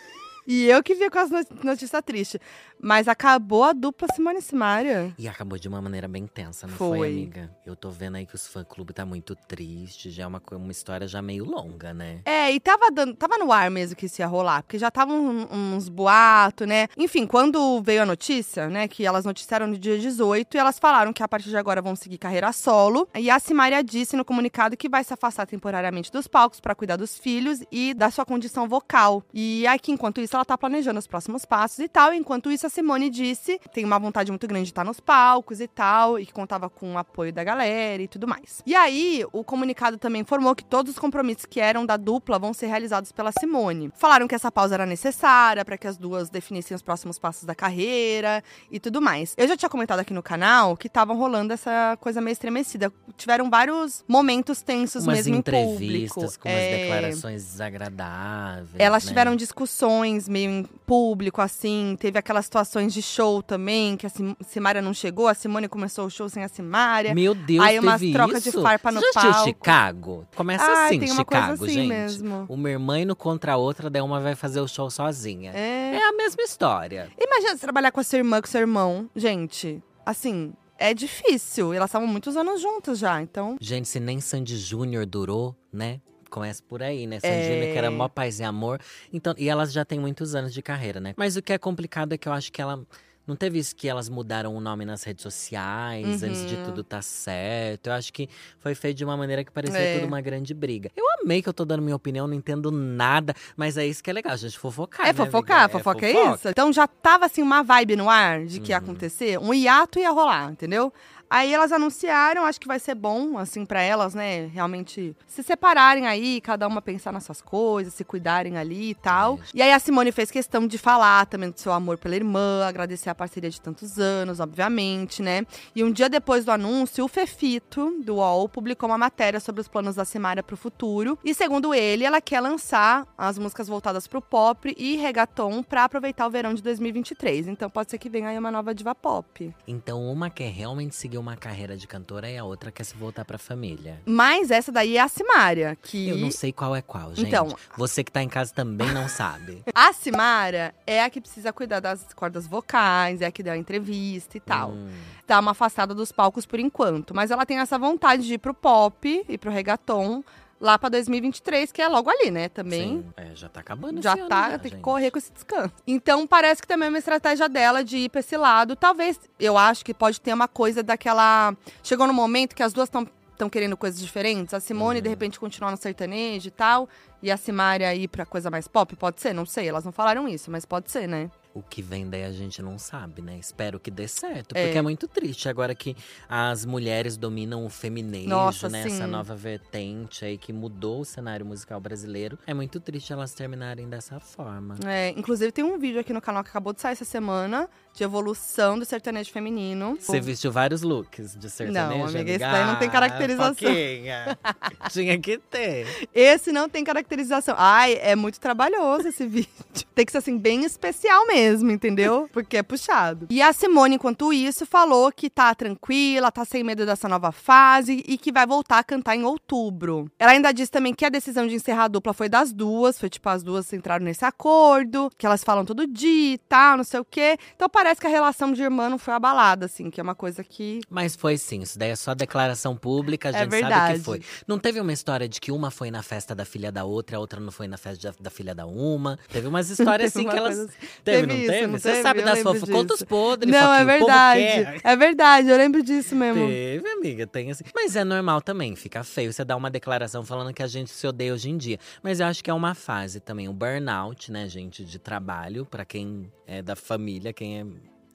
E 0.46 0.66
eu 0.68 0.82
que 0.82 0.94
vinha 0.94 1.10
com 1.10 1.18
as 1.18 1.30
no- 1.30 1.44
notícias 1.62 2.02
tristes. 2.04 2.40
Mas 2.82 3.08
acabou 3.08 3.64
a 3.64 3.72
dupla 3.72 4.08
Simone 4.14 4.38
e 4.38 4.42
Simaria. 4.42 5.14
E 5.18 5.28
acabou 5.28 5.58
de 5.58 5.68
uma 5.68 5.80
maneira 5.82 6.08
bem 6.08 6.26
tensa, 6.26 6.66
não 6.66 6.74
foi, 6.76 6.98
Foi. 6.98 7.08
amiga? 7.08 7.50
Eu 7.66 7.76
tô 7.76 7.90
vendo 7.90 8.16
aí 8.16 8.26
que 8.26 8.34
os 8.34 8.46
fã-clube 8.46 8.92
tá 8.92 9.04
muito 9.04 9.34
triste. 9.36 10.10
Já 10.10 10.24
é 10.24 10.26
uma, 10.26 10.42
uma 10.52 10.72
história 10.72 11.06
já 11.06 11.20
meio 11.20 11.44
longa, 11.44 11.92
né? 11.92 12.20
É, 12.24 12.50
e 12.52 12.58
tava, 12.60 12.90
dando, 12.90 13.14
tava 13.14 13.36
no 13.38 13.52
ar 13.52 13.70
mesmo 13.70 13.94
que 13.96 14.06
isso 14.06 14.20
ia 14.22 14.26
rolar, 14.26 14.62
porque 14.62 14.78
já 14.78 14.88
estavam 14.88 15.16
um- 15.20 15.74
uns 15.76 15.88
boatos, 15.88 16.66
né? 16.66 16.88
Enfim, 16.96 17.26
quando 17.26 17.82
veio 17.82 18.02
a 18.02 18.06
notícia, 18.06 18.68
né, 18.68 18.88
que 18.88 19.04
elas 19.04 19.24
noticiaram 19.24 19.66
no 19.66 19.76
dia 19.78 19.98
18, 19.98 20.56
e 20.56 20.58
elas 20.58 20.78
falaram 20.78 21.12
que 21.12 21.22
a 21.22 21.28
partir 21.28 21.50
de 21.50 21.56
agora 21.56 21.82
vão 21.82 21.94
seguir 21.94 22.18
carreira 22.18 22.52
solo. 22.52 23.08
E 23.14 23.28
a 23.30 23.38
Simaria 23.38 23.82
disse 23.84 24.16
no 24.16 24.24
comunicado 24.24 24.76
que 24.76 24.88
vai 24.88 25.04
se 25.04 25.12
afastar 25.12 25.46
temporariamente 25.46 26.10
dos 26.10 26.26
palcos 26.26 26.60
pra 26.60 26.74
cuidar 26.74 26.96
dos 26.96 27.18
filhos 27.18 27.62
e 27.70 27.92
da 27.94 28.10
sua 28.10 28.24
condição 28.24 28.66
vocal. 28.68 29.22
E 29.34 29.66
aqui, 29.66 29.92
enquanto 29.92 30.20
isso, 30.20 30.34
ela 30.36 30.44
tá 30.44 30.56
planejando 30.56 30.98
os 30.98 31.06
próximos 31.06 31.44
passos 31.44 31.78
e 31.80 31.88
tal. 31.88 32.12
Enquanto 32.14 32.50
isso, 32.50 32.69
Simone 32.70 33.10
disse 33.10 33.58
que 33.58 33.68
tem 33.68 33.84
uma 33.84 33.98
vontade 33.98 34.30
muito 34.30 34.46
grande 34.46 34.64
de 34.64 34.70
estar 34.70 34.84
nos 34.84 35.00
palcos 35.00 35.60
e 35.60 35.68
tal, 35.68 36.18
e 36.18 36.24
que 36.26 36.32
contava 36.32 36.70
com 36.70 36.94
o 36.94 36.98
apoio 36.98 37.32
da 37.32 37.42
galera 37.44 38.02
e 38.02 38.08
tudo 38.08 38.26
mais. 38.26 38.62
E 38.64 38.74
aí, 38.74 39.24
o 39.32 39.44
comunicado 39.44 39.98
também 39.98 40.22
informou 40.22 40.54
que 40.54 40.64
todos 40.64 40.92
os 40.92 40.98
compromissos 40.98 41.44
que 41.44 41.60
eram 41.60 41.84
da 41.84 41.96
dupla 41.96 42.38
vão 42.38 42.54
ser 42.54 42.66
realizados 42.68 43.12
pela 43.12 43.32
Simone. 43.32 43.90
Falaram 43.96 44.26
que 44.28 44.34
essa 44.34 44.50
pausa 44.50 44.74
era 44.74 44.86
necessária 44.86 45.64
para 45.64 45.76
que 45.76 45.86
as 45.86 45.96
duas 45.96 46.30
definissem 46.30 46.74
os 46.74 46.82
próximos 46.82 47.18
passos 47.18 47.44
da 47.44 47.54
carreira 47.54 48.42
e 48.70 48.78
tudo 48.80 49.00
mais. 49.02 49.34
Eu 49.36 49.48
já 49.48 49.56
tinha 49.56 49.68
comentado 49.68 49.98
aqui 50.00 50.12
no 50.14 50.22
canal 50.22 50.76
que 50.76 50.86
estavam 50.86 51.16
rolando 51.16 51.52
essa 51.52 51.96
coisa 52.00 52.20
meio 52.20 52.32
estremecida. 52.32 52.92
Tiveram 53.16 53.50
vários 53.50 54.04
momentos 54.06 54.62
tensos 54.62 55.04
Umas 55.04 55.16
mesmo 55.16 55.34
em 55.34 55.38
entrevistas 55.38 56.14
público. 56.36 56.42
com 56.42 56.48
umas 56.48 56.58
É, 56.60 56.76
declarações 56.82 57.44
desagradáveis. 57.44 58.70
elas 58.78 59.04
né? 59.04 59.08
tiveram 59.08 59.36
discussões 59.36 60.28
meio 60.28 60.50
em 60.50 60.62
público, 60.86 61.40
assim. 61.40 61.96
Teve 61.98 62.18
aquelas 62.18 62.48
situações 62.64 62.92
de 62.92 63.00
show 63.02 63.42
também, 63.42 63.96
que 63.96 64.06
a 64.06 64.08
Sim- 64.08 64.36
Simária 64.46 64.82
não 64.82 64.92
chegou, 64.92 65.26
a 65.28 65.34
Simone 65.34 65.68
começou 65.68 66.06
o 66.06 66.10
show 66.10 66.28
sem 66.28 66.44
a 66.44 66.48
Simária. 66.48 67.14
Meu 67.14 67.34
Deus, 67.34 67.64
Aí 67.64 67.78
umas 67.78 68.00
trocas 68.12 68.42
de 68.44 68.52
farpa 68.52 68.92
no 68.92 69.00
Você 69.00 69.06
já 69.12 69.20
assistiu 69.20 69.32
palco. 69.32 69.48
Chicago? 69.48 70.28
Começa 70.36 70.64
Ai, 70.64 70.96
assim, 70.96 71.06
Chicago, 71.08 71.52
assim 71.64 71.68
gente. 71.72 71.88
mesmo. 71.88 72.46
Uma 72.48 72.70
irmã 72.70 72.98
indo 73.00 73.16
contra 73.16 73.54
a 73.54 73.56
outra, 73.56 73.88
daí 73.88 74.02
uma 74.02 74.20
vai 74.20 74.34
fazer 74.34 74.60
o 74.60 74.68
show 74.68 74.90
sozinha. 74.90 75.52
É. 75.54 75.96
É 75.96 76.08
a 76.08 76.12
mesma 76.12 76.42
história. 76.42 77.10
Imagina 77.18 77.52
você 77.52 77.58
trabalhar 77.60 77.90
com 77.90 78.00
a 78.00 78.04
sua 78.04 78.18
irmã, 78.18 78.40
com 78.40 78.46
seu 78.48 78.60
irmão. 78.60 79.08
Gente, 79.16 79.82
assim, 80.04 80.52
é 80.78 80.92
difícil. 80.92 81.72
Elas 81.72 81.88
estavam 81.90 82.06
muitos 82.06 82.36
anos 82.36 82.60
juntas 82.60 82.98
já, 82.98 83.20
então. 83.22 83.56
Gente, 83.60 83.88
se 83.88 83.98
nem 84.00 84.20
Sandy 84.20 84.56
Júnior 84.56 85.06
durou, 85.06 85.56
né? 85.72 86.00
Começa 86.30 86.62
por 86.66 86.82
aí, 86.82 87.06
né? 87.06 87.18
Sandy 87.20 87.52
É. 87.52 87.66
Que 87.66 87.76
era 87.76 87.90
mó 87.90 88.08
paz 88.08 88.40
e 88.40 88.44
amor. 88.44 88.80
Então, 89.12 89.34
e 89.36 89.48
elas 89.48 89.72
já 89.72 89.84
têm 89.84 89.98
muitos 89.98 90.34
anos 90.34 90.54
de 90.54 90.62
carreira, 90.62 91.00
né? 91.00 91.12
Mas 91.16 91.36
o 91.36 91.42
que 91.42 91.52
é 91.52 91.58
complicado 91.58 92.12
é 92.12 92.18
que 92.18 92.28
eu 92.28 92.32
acho 92.32 92.50
que 92.52 92.62
ela. 92.62 92.80
Não 93.26 93.36
teve 93.36 93.58
isso 93.60 93.76
que 93.76 93.86
elas 93.88 94.08
mudaram 94.08 94.56
o 94.56 94.60
nome 94.60 94.84
nas 94.84 95.04
redes 95.04 95.22
sociais, 95.22 96.20
antes 96.22 96.44
de 96.44 96.56
Uhum. 96.56 96.62
tudo 96.64 96.82
tá 96.82 97.00
certo. 97.00 97.86
Eu 97.88 97.92
acho 97.92 98.12
que 98.12 98.28
foi 98.58 98.74
feito 98.74 98.96
de 98.96 99.04
uma 99.04 99.16
maneira 99.16 99.44
que 99.44 99.52
parecia 99.52 99.78
É. 99.78 99.92
tudo 99.94 100.06
uma 100.06 100.20
grande 100.20 100.52
briga. 100.52 100.90
Eu 100.96 101.04
amei 101.22 101.40
que 101.40 101.48
eu 101.48 101.52
tô 101.52 101.64
dando 101.64 101.80
minha 101.82 101.94
opinião, 101.94 102.26
não 102.26 102.34
entendo 102.34 102.72
nada, 102.72 103.32
mas 103.56 103.76
é 103.76 103.86
isso 103.86 104.02
que 104.02 104.10
é 104.10 104.12
legal, 104.12 104.32
a 104.32 104.36
gente 104.36 104.58
fofocar. 104.58 105.02
É 105.06 105.10
né, 105.10 105.12
fofocar, 105.12 105.64
amiga? 105.64 105.78
fofoca 105.78 106.06
é 106.06 106.34
isso. 106.34 106.48
Então 106.48 106.72
já 106.72 106.88
tava 106.88 107.26
assim 107.26 107.42
uma 107.42 107.62
vibe 107.62 107.94
no 107.94 108.08
ar 108.10 108.44
de 108.46 108.58
que 108.58 108.72
ia 108.72 108.78
Uhum. 108.78 108.84
acontecer, 108.84 109.38
um 109.38 109.54
hiato 109.54 109.98
ia 110.00 110.10
rolar, 110.10 110.50
entendeu? 110.50 110.92
Aí 111.30 111.54
elas 111.54 111.70
anunciaram, 111.70 112.44
acho 112.44 112.60
que 112.60 112.66
vai 112.66 112.80
ser 112.80 112.96
bom, 112.96 113.38
assim, 113.38 113.64
pra 113.64 113.80
elas, 113.80 114.14
né, 114.14 114.46
realmente 114.46 115.16
se 115.28 115.44
separarem 115.44 116.08
aí, 116.08 116.40
cada 116.40 116.66
uma 116.66 116.82
pensar 116.82 117.12
nas 117.12 117.22
suas 117.22 117.40
coisas, 117.40 117.94
se 117.94 118.04
cuidarem 118.04 118.58
ali 118.58 118.90
e 118.90 118.94
tal. 118.96 119.36
Isso. 119.36 119.56
E 119.56 119.62
aí 119.62 119.72
a 119.72 119.78
Simone 119.78 120.10
fez 120.10 120.28
questão 120.28 120.66
de 120.66 120.76
falar 120.76 121.26
também 121.26 121.50
do 121.50 121.60
seu 121.60 121.72
amor 121.72 121.98
pela 121.98 122.16
irmã, 122.16 122.66
agradecer 122.66 123.10
a 123.10 123.14
parceria 123.14 123.48
de 123.48 123.60
tantos 123.60 123.96
anos, 123.98 124.40
obviamente, 124.40 125.22
né? 125.22 125.46
E 125.74 125.84
um 125.84 125.92
dia 125.92 126.08
depois 126.08 126.44
do 126.44 126.50
anúncio, 126.50 127.04
o 127.04 127.08
Fefito, 127.08 127.94
do 128.04 128.16
UOL, 128.16 128.48
publicou 128.48 128.88
uma 128.88 128.98
matéria 128.98 129.38
sobre 129.38 129.60
os 129.60 129.68
planos 129.68 129.94
da 129.94 130.04
Simária 130.04 130.42
pro 130.42 130.56
futuro. 130.56 131.16
E 131.24 131.32
segundo 131.32 131.72
ele, 131.72 132.04
ela 132.04 132.20
quer 132.20 132.40
lançar 132.40 133.06
as 133.16 133.38
músicas 133.38 133.68
voltadas 133.68 134.08
pro 134.08 134.20
pop 134.20 134.74
e 134.76 134.96
reggaeton 134.96 135.62
pra 135.62 135.84
aproveitar 135.84 136.26
o 136.26 136.30
verão 136.30 136.54
de 136.54 136.62
2023. 136.62 137.46
Então 137.46 137.70
pode 137.70 137.90
ser 137.90 137.98
que 137.98 138.10
venha 138.10 138.30
aí 138.30 138.38
uma 138.38 138.50
nova 138.50 138.74
diva 138.74 138.96
pop. 138.96 139.54
Então, 139.68 140.10
uma 140.10 140.28
quer 140.28 140.50
realmente 140.50 140.96
seguir 140.96 141.19
uma 141.20 141.36
carreira 141.36 141.76
de 141.76 141.86
cantora 141.86 142.28
e 142.30 142.36
a 142.36 142.44
outra 142.44 142.72
quer 142.72 142.84
se 142.84 142.96
voltar 142.96 143.24
pra 143.24 143.38
família. 143.38 144.00
Mas 144.04 144.50
essa 144.50 144.72
daí 144.72 144.96
é 144.96 145.00
a 145.00 145.08
Simária, 145.08 145.76
que 145.82 146.08
Eu 146.08 146.16
não 146.18 146.30
sei 146.30 146.52
qual 146.52 146.74
é 146.74 146.82
qual, 146.82 147.14
gente. 147.14 147.28
Então- 147.28 147.54
Você 147.76 148.02
que 148.02 148.10
tá 148.10 148.22
em 148.22 148.28
casa 148.28 148.52
também 148.52 148.90
não 148.92 149.08
sabe. 149.08 149.62
a 149.74 149.92
Simara 149.92 150.74
é 150.86 151.02
a 151.02 151.10
que 151.10 151.20
precisa 151.20 151.52
cuidar 151.52 151.80
das 151.80 152.12
cordas 152.14 152.46
vocais, 152.46 153.20
é 153.20 153.26
a 153.26 153.30
que 153.30 153.42
deu 153.42 153.52
a 153.52 153.56
entrevista 153.56 154.36
e 154.36 154.40
tal. 154.40 154.70
Hum. 154.70 154.88
Tá 155.26 155.38
uma 155.38 155.52
afastada 155.52 155.94
dos 155.94 156.10
palcos 156.10 156.44
por 156.46 156.58
enquanto, 156.58 157.14
mas 157.14 157.30
ela 157.30 157.46
tem 157.46 157.58
essa 157.58 157.78
vontade 157.78 158.26
de 158.26 158.34
ir 158.34 158.38
pro 158.38 158.52
pop 158.54 159.24
e 159.28 159.38
pro 159.38 159.50
reggaeton 159.50 160.24
lá 160.60 160.78
pra 160.78 160.88
2023, 160.90 161.72
que 161.72 161.80
é 161.80 161.88
logo 161.88 162.10
ali, 162.10 162.30
né? 162.30 162.48
Também 162.50 162.98
Sim, 162.98 163.04
é, 163.16 163.34
já 163.34 163.48
tá 163.48 163.60
acabando 163.60 164.02
já 164.02 164.12
esse 164.12 164.20
ano 164.20 164.28
tá, 164.28 164.50
já, 164.50 164.58
tem 164.58 164.70
que 164.70 164.76
gente. 164.76 164.84
correr 164.84 165.10
com 165.10 165.18
esse 165.18 165.32
descanso. 165.32 165.72
Então 165.86 166.26
parece 166.26 166.60
que 166.60 166.68
também 166.68 166.86
é 166.86 166.90
uma 166.90 166.98
estratégia 166.98 167.48
dela 167.48 167.82
de 167.82 167.96
ir 167.96 168.08
pra 168.10 168.20
esse 168.20 168.36
lado. 168.36 168.76
Talvez, 168.76 169.18
eu 169.38 169.56
acho 169.56 169.84
que 169.84 169.94
pode 169.94 170.20
ter 170.20 170.32
uma 170.34 170.46
coisa 170.48 170.82
daquela. 170.82 171.56
Chegou 171.82 172.06
no 172.06 172.12
momento 172.12 172.54
que 172.54 172.62
as 172.62 172.72
duas 172.72 172.88
estão. 172.88 173.06
Estão 173.32 173.48
querendo 173.48 173.74
coisas 173.74 173.98
diferentes. 173.98 174.52
A 174.52 174.60
Simone, 174.60 174.98
Uhum. 174.98 175.02
de 175.02 175.08
repente, 175.08 175.40
continuar 175.40 175.70
no 175.70 175.76
sertanejo 175.78 176.48
e 176.48 176.50
tal. 176.50 176.86
E 177.22 177.30
a 177.30 177.38
Simária 177.38 177.94
ir 177.94 178.06
pra 178.06 178.26
coisa 178.26 178.50
mais 178.50 178.68
pop? 178.68 178.94
Pode 178.96 179.18
ser, 179.18 179.32
não 179.32 179.46
sei. 179.46 179.66
Elas 179.66 179.82
não 179.82 179.92
falaram 179.92 180.28
isso, 180.28 180.50
mas 180.50 180.66
pode 180.66 180.90
ser, 180.90 181.08
né? 181.08 181.30
O 181.52 181.62
que 181.62 181.82
vem 181.82 182.08
daí 182.08 182.24
a 182.24 182.30
gente 182.30 182.62
não 182.62 182.78
sabe, 182.78 183.20
né? 183.20 183.36
Espero 183.36 183.80
que 183.80 183.90
dê 183.90 184.06
certo. 184.06 184.56
É. 184.56 184.64
Porque 184.64 184.78
é 184.78 184.82
muito 184.82 185.08
triste 185.08 185.48
agora 185.48 185.74
que 185.74 185.96
as 186.28 186.64
mulheres 186.64 187.16
dominam 187.16 187.66
o 187.66 187.68
feminejo, 187.68 188.28
Nossa, 188.28 188.68
né? 188.68 188.84
sim. 188.84 188.94
Essa 188.94 189.06
nova 189.06 189.34
vertente 189.34 190.24
aí 190.24 190.38
que 190.38 190.52
mudou 190.52 191.00
o 191.00 191.04
cenário 191.04 191.44
musical 191.44 191.80
brasileiro. 191.80 192.38
É 192.46 192.54
muito 192.54 192.78
triste 192.78 193.12
elas 193.12 193.34
terminarem 193.34 193.88
dessa 193.88 194.20
forma. 194.20 194.76
É, 194.86 195.10
inclusive, 195.10 195.50
tem 195.50 195.64
um 195.64 195.78
vídeo 195.78 196.00
aqui 196.00 196.12
no 196.12 196.20
canal 196.20 196.44
que 196.44 196.50
acabou 196.50 196.72
de 196.72 196.80
sair 196.80 196.92
essa 196.92 197.04
semana 197.04 197.68
de 197.92 198.04
evolução 198.04 198.78
do 198.78 198.84
sertanejo 198.84 199.30
feminino. 199.30 199.96
Você 199.98 200.20
vestiu 200.20 200.50
vários 200.50 200.82
looks 200.82 201.36
de 201.36 201.50
sertanejo, 201.50 201.98
Não, 201.98 202.06
amiga, 202.06 202.30
esse 202.30 202.38
daí 202.38 202.66
não 202.66 202.76
tem 202.76 202.88
caracterização. 202.88 203.70
Tinha 204.90 205.18
que 205.18 205.38
ter. 205.38 206.08
Esse 206.14 206.52
não 206.52 206.68
tem 206.68 206.84
caracterização. 206.84 207.54
Ai, 207.58 207.98
é 208.00 208.14
muito 208.16 208.40
trabalhoso 208.40 209.08
esse 209.08 209.26
vídeo. 209.26 209.50
Tem 209.94 210.06
que 210.06 210.12
ser 210.12 210.18
assim, 210.18 210.38
bem 210.38 210.64
especial 210.64 211.26
mesmo, 211.26 211.70
entendeu? 211.70 212.28
Porque 212.32 212.56
é 212.56 212.62
puxado. 212.62 213.26
E 213.30 213.42
a 213.42 213.52
Simone, 213.52 213.96
enquanto 213.96 214.32
isso, 214.32 214.64
falou 214.64 215.12
que 215.12 215.28
tá 215.28 215.54
tranquila, 215.54 216.30
tá 216.32 216.44
sem 216.44 216.64
medo 216.64 216.86
dessa 216.86 217.08
nova 217.08 217.32
fase 217.32 218.04
e 218.06 218.16
que 218.16 218.32
vai 218.32 218.46
voltar 218.46 218.78
a 218.78 218.84
cantar 218.84 219.16
em 219.16 219.24
outubro. 219.24 220.10
Ela 220.18 220.32
ainda 220.32 220.52
disse 220.52 220.70
também 220.70 220.94
que 220.94 221.04
a 221.04 221.08
decisão 221.08 221.46
de 221.46 221.54
encerrar 221.54 221.84
a 221.84 221.88
dupla 221.88 222.12
foi 222.12 222.28
das 222.28 222.52
duas, 222.52 222.98
foi 222.98 223.10
tipo, 223.10 223.28
as 223.28 223.42
duas 223.42 223.72
entraram 223.72 224.04
nesse 224.04 224.24
acordo, 224.24 225.10
que 225.18 225.26
elas 225.26 225.44
falam 225.44 225.64
todo 225.64 225.86
dia 225.86 226.34
e 226.34 226.38
tal, 226.38 226.76
não 226.76 226.84
sei 226.84 227.00
o 227.00 227.04
quê. 227.04 227.36
Então 227.54 227.68
parece 227.82 228.00
que 228.00 228.06
a 228.06 228.10
relação 228.10 228.52
de 228.52 228.62
irmã 228.62 228.88
não 228.90 228.98
foi 228.98 229.14
abalada, 229.14 229.64
assim, 229.66 229.90
que 229.90 229.98
é 230.00 230.02
uma 230.02 230.14
coisa 230.14 230.44
que. 230.44 230.80
Mas 230.90 231.16
foi 231.16 231.38
sim, 231.38 231.62
isso 231.62 231.78
daí 231.78 231.90
é 231.90 231.96
só 231.96 232.14
declaração 232.14 232.76
pública, 232.76 233.28
a 233.28 233.30
É 233.30 233.38
gente 233.40 233.50
sabe 233.50 233.60
verdade. 233.62 233.98
que 233.98 234.04
foi. 234.04 234.22
Não 234.46 234.58
teve 234.58 234.78
uma 234.80 234.92
história 234.92 235.26
de 235.28 235.40
que 235.40 235.50
uma 235.50 235.70
foi 235.70 235.90
na 235.90 236.02
festa 236.02 236.34
da 236.34 236.44
filha 236.44 236.70
da 236.70 236.84
outra, 236.84 237.16
a 237.16 237.20
outra 237.20 237.40
não 237.40 237.50
foi 237.50 237.66
na 237.66 237.76
festa 237.78 238.10
da, 238.10 238.14
da 238.20 238.30
filha 238.30 238.54
da 238.54 238.66
uma. 238.66 239.18
Teve 239.30 239.46
umas 239.46 239.70
histórias 239.70 240.12
Teve 240.12 240.26
assim 240.28 240.28
uma 240.28 240.32
que 240.32 240.38
elas. 240.38 240.58
assim. 240.58 240.76
Teve, 241.02 241.20
Teve 241.20 241.26
não 241.26 241.36
isso, 241.36 241.52
teve? 241.52 241.66
não 241.66 241.78
Você 241.78 241.90
teve? 241.90 242.02
sabe 242.02 242.22
das 242.22 242.34
lembro 242.38 242.52
fofocas. 242.54 242.74
Conta 242.74 242.92
os 242.94 242.98
disso. 243.00 243.06
podres, 243.06 243.52
Não, 243.54 243.72
é 243.72 243.84
verdade. 243.84 244.80
É 244.84 244.96
verdade, 244.96 245.48
eu 245.48 245.56
lembro 245.56 245.82
disso 245.82 246.14
mesmo. 246.14 246.46
Teve, 246.46 246.88
amiga, 246.90 247.26
tem 247.26 247.50
assim. 247.50 247.64
Mas 247.74 247.96
é 247.96 248.04
normal 248.04 248.40
também, 248.42 248.76
fica 248.76 249.02
feio 249.02 249.32
você 249.32 249.44
dar 249.44 249.56
uma 249.56 249.70
declaração 249.70 250.24
falando 250.24 250.52
que 250.52 250.62
a 250.62 250.66
gente 250.66 250.90
se 250.90 251.06
odeia 251.06 251.32
hoje 251.32 251.48
em 251.50 251.56
dia. 251.56 251.78
Mas 252.02 252.20
eu 252.20 252.26
acho 252.26 252.42
que 252.44 252.50
é 252.50 252.54
uma 252.54 252.74
fase 252.74 253.20
também, 253.20 253.48
o 253.48 253.52
burnout, 253.52 254.30
né, 254.30 254.48
gente, 254.48 254.84
de 254.84 254.98
trabalho, 254.98 255.64
pra 255.64 255.84
quem 255.84 256.30
é 256.46 256.60
da 256.62 256.74
família, 256.76 257.32
quem 257.32 257.60
é 257.60 257.66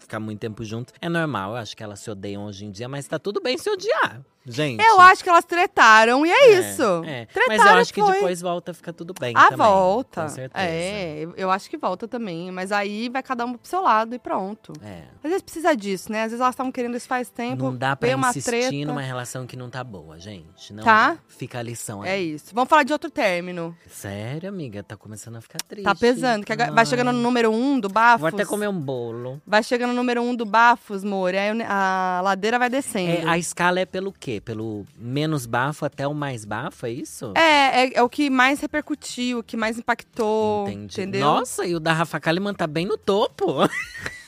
ficar 0.06 0.20
muito 0.20 0.40
tempo 0.40 0.64
junto, 0.64 0.94
é 1.02 1.10
normal. 1.10 1.52
Eu 1.52 1.58
acho 1.58 1.76
que 1.76 1.84
elas 1.84 2.00
se 2.00 2.10
odeiam 2.10 2.46
hoje 2.46 2.66
em 2.66 2.72
dia, 2.72 2.88
mas 2.88 3.08
tá 3.08 3.20
tudo 3.20 3.42
bem 3.42 3.58
se 3.58 3.70
odiar, 3.70 4.22
gente. 4.46 4.84
Eu 4.84 5.00
acho 5.02 5.24
que 5.24 5.30
elas 5.30 5.44
tretaram 5.46 6.26
e 6.26 6.32
é, 6.32 6.60
isso. 6.60 6.84
É. 7.06 7.26
Tretaram 7.26 7.48
Mas 7.64 7.66
eu 7.72 7.78
acho 7.82 7.94
que 7.94 8.02
foi. 8.02 8.14
depois 8.14 8.42
volta 8.42 8.72
a 8.72 8.74
ficar 8.74 8.94
tudo 8.94 9.14
bem 9.20 9.34
Ah, 9.36 9.50
também. 9.50 9.58
volta. 9.58 10.22
Com 10.24 10.30
certeza. 10.30 10.66
É, 10.66 11.28
eu- 11.36 11.52
acho 11.52 11.70
que 11.70 11.78
volta 11.78 12.08
também. 12.08 12.52
Mas 12.52 12.72
aí 12.72 13.10
vai 13.10 13.22
cada 13.24 13.46
um 13.46 13.54
pro 13.54 13.68
seu 13.68 13.82
lado 13.82 14.14
e 14.16 14.20
pronto. 14.20 14.74
É. 14.84 15.04
Às 15.24 15.30
vezes 15.30 15.42
precisa 15.42 15.76
disso, 15.76 16.12
né? 16.12 16.20
Às 16.24 16.32
vezes 16.32 16.42
elas 16.42 16.54
estavam 16.54 16.72
querendo 16.72 16.96
isso 16.98 17.08
faz 17.08 17.30
tempo. 17.30 17.64
Não 17.64 17.76
dá 17.76 17.96
pra 17.96 18.16
uma 18.16 18.30
insistir 18.30 18.50
treta. 18.50 18.86
numa 18.86 19.02
relação 19.02 19.46
que 19.48 19.56
não 19.58 19.70
tá 19.70 19.84
boa, 19.84 20.20
gente. 20.20 20.72
Não 20.74 20.84
Tá. 20.84 21.18
Fica 21.28 21.60
a 21.60 21.62
lição 21.64 22.02
aí. 22.02 22.10
É 22.10 22.20
isso. 22.22 22.54
Vamos 22.54 22.70
falar 22.70 22.84
de 22.84 22.94
outro 22.94 23.10
término. 23.10 23.76
Sério, 23.88 24.50
amiga? 24.50 24.84
Tá 24.84 24.96
começando 24.96 25.38
a 25.38 25.42
ficar 25.42 25.60
triste. 25.68 25.86
Tá 25.86 25.96
pesando. 25.96 26.46
Que 26.46 26.56
vai 26.56 26.70
Ai. 26.76 26.86
chegando 26.86 27.12
no 27.12 27.20
número 27.20 27.52
um 27.52 27.80
do 27.80 27.90
Bafos. 27.90 28.20
Vou 28.22 28.28
até 28.30 28.46
comer 28.46 28.68
um 28.70 28.80
bolo. 28.80 29.42
Vai 29.46 29.64
chegando 29.64 29.94
no 29.94 29.95
número 29.96 30.22
um 30.22 30.36
do 30.36 30.46
Bafos, 30.46 31.04
o 31.52 31.56
ne- 31.56 31.66
a 31.68 32.22
ladeira 32.24 32.60
vai 32.60 32.70
descendo. 32.70 33.28
É, 33.28 33.30
a 33.30 33.38
escala 33.38 33.80
é 33.80 33.86
pelo 33.86 34.12
quê? 34.12 34.42
Pelo 34.44 34.86
menos 34.98 35.46
bafo 35.46 35.86
até 35.86 36.08
o 36.08 36.14
mais 36.14 36.46
bafo, 36.46 36.86
é 36.86 36.92
isso? 36.92 37.32
É, 37.36 37.86
é, 37.86 37.92
é 37.96 38.04
o 38.04 38.10
que 38.10 38.30
mais 38.30 38.60
repercutiu, 38.60 39.40
o 39.40 39.44
que 39.44 39.56
mais 39.58 39.78
impactou. 39.80 40.68
Entendi. 40.68 41.02
Entendeu? 41.02 41.22
Nossa, 41.22 41.66
e 41.66 41.74
o 41.76 41.80
da 41.80 41.94
Rafa 41.94 42.20
Kalimann 42.20 42.54
tá 42.54 42.68
bem 42.68 42.86
no 42.86 42.98
topo. 42.98 43.58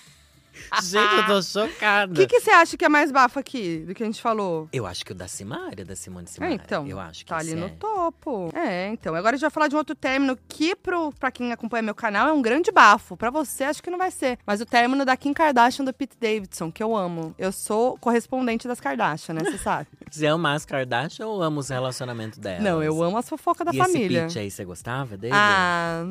Gente, 0.84 1.16
eu 1.16 1.26
tô 1.26 1.42
chocada. 1.42 2.12
O 2.12 2.16
que, 2.16 2.28
que 2.28 2.40
você 2.40 2.52
acha 2.52 2.78
que 2.78 2.86
é 2.86 2.90
mais 2.90 3.12
bafo 3.12 3.40
aqui 3.40 3.80
do 3.88 3.94
que 3.96 4.04
a 4.04 4.06
gente 4.06 4.22
falou? 4.22 4.68
Eu 4.72 4.86
acho 4.86 5.06
que 5.06 5.12
o 5.12 5.16
da 5.16 5.28
Simária, 5.28 5.84
da 5.86 5.96
Simone 5.96 6.26
É, 6.26 6.32
Simaria. 6.32 6.56
então. 6.56 6.88
Eu 6.88 7.00
acho 7.00 7.26
que 7.26 7.30
Tá 7.30 7.38
ali 7.38 7.54
no 7.56 7.66
é. 7.68 7.70
topo. 7.70 8.50
É, 8.56 8.88
então. 8.90 9.14
Agora 9.16 9.36
a 9.36 9.38
gente 9.38 9.42
vai 9.42 9.50
falar 9.52 9.68
de 9.68 9.76
um 9.76 9.78
outro 9.78 9.96
término 9.96 10.38
que, 10.48 10.76
pro, 10.76 11.12
pra 11.20 11.32
quem 11.32 11.52
acompanha 11.52 11.82
meu 11.84 11.96
canal, 11.96 12.28
é 12.28 12.34
um 12.34 12.42
grande 12.42 12.72
bafo. 12.72 13.16
Pra 13.18 13.30
você, 13.30 13.64
acho 13.66 13.82
que 13.84 13.90
não 13.90 13.98
vai 13.98 14.12
ser. 14.12 14.38
Mas 14.46 14.62
o 14.62 14.66
término 14.66 15.06
da 15.06 15.16
Kim 15.18 15.34
Kardashian 15.34 15.86
do 15.86 15.94
Pete 15.94 16.16
Davidson, 16.20 16.72
que 16.72 16.82
eu 16.84 16.96
amo. 16.96 17.34
Eu 17.38 17.52
sou 17.52 17.98
correspondente 18.00 18.68
das 18.68 18.80
Kardashian, 18.80 19.36
né? 19.36 19.42
Você 19.44 19.58
sabe. 19.58 19.88
Você 20.10 20.26
ama 20.26 20.54
as 20.54 20.66
Kardashian 20.66 21.28
ou 21.28 21.42
ama 21.44 21.60
os 21.60 21.68
relacionamentos 21.70 22.40
delas? 22.40 22.64
não, 22.64 22.82
eu 22.82 23.04
amo 23.04 23.18
as 23.18 23.28
fofocas 23.28 23.66
da 23.66 23.72
e 23.74 23.78
família. 23.78 24.20
esse 24.26 24.36
Pete 24.36 24.40
aí, 24.40 24.50
você 24.52 24.64
gostava 24.64 25.18
dele? 25.18 25.34
Ah, 25.36 26.04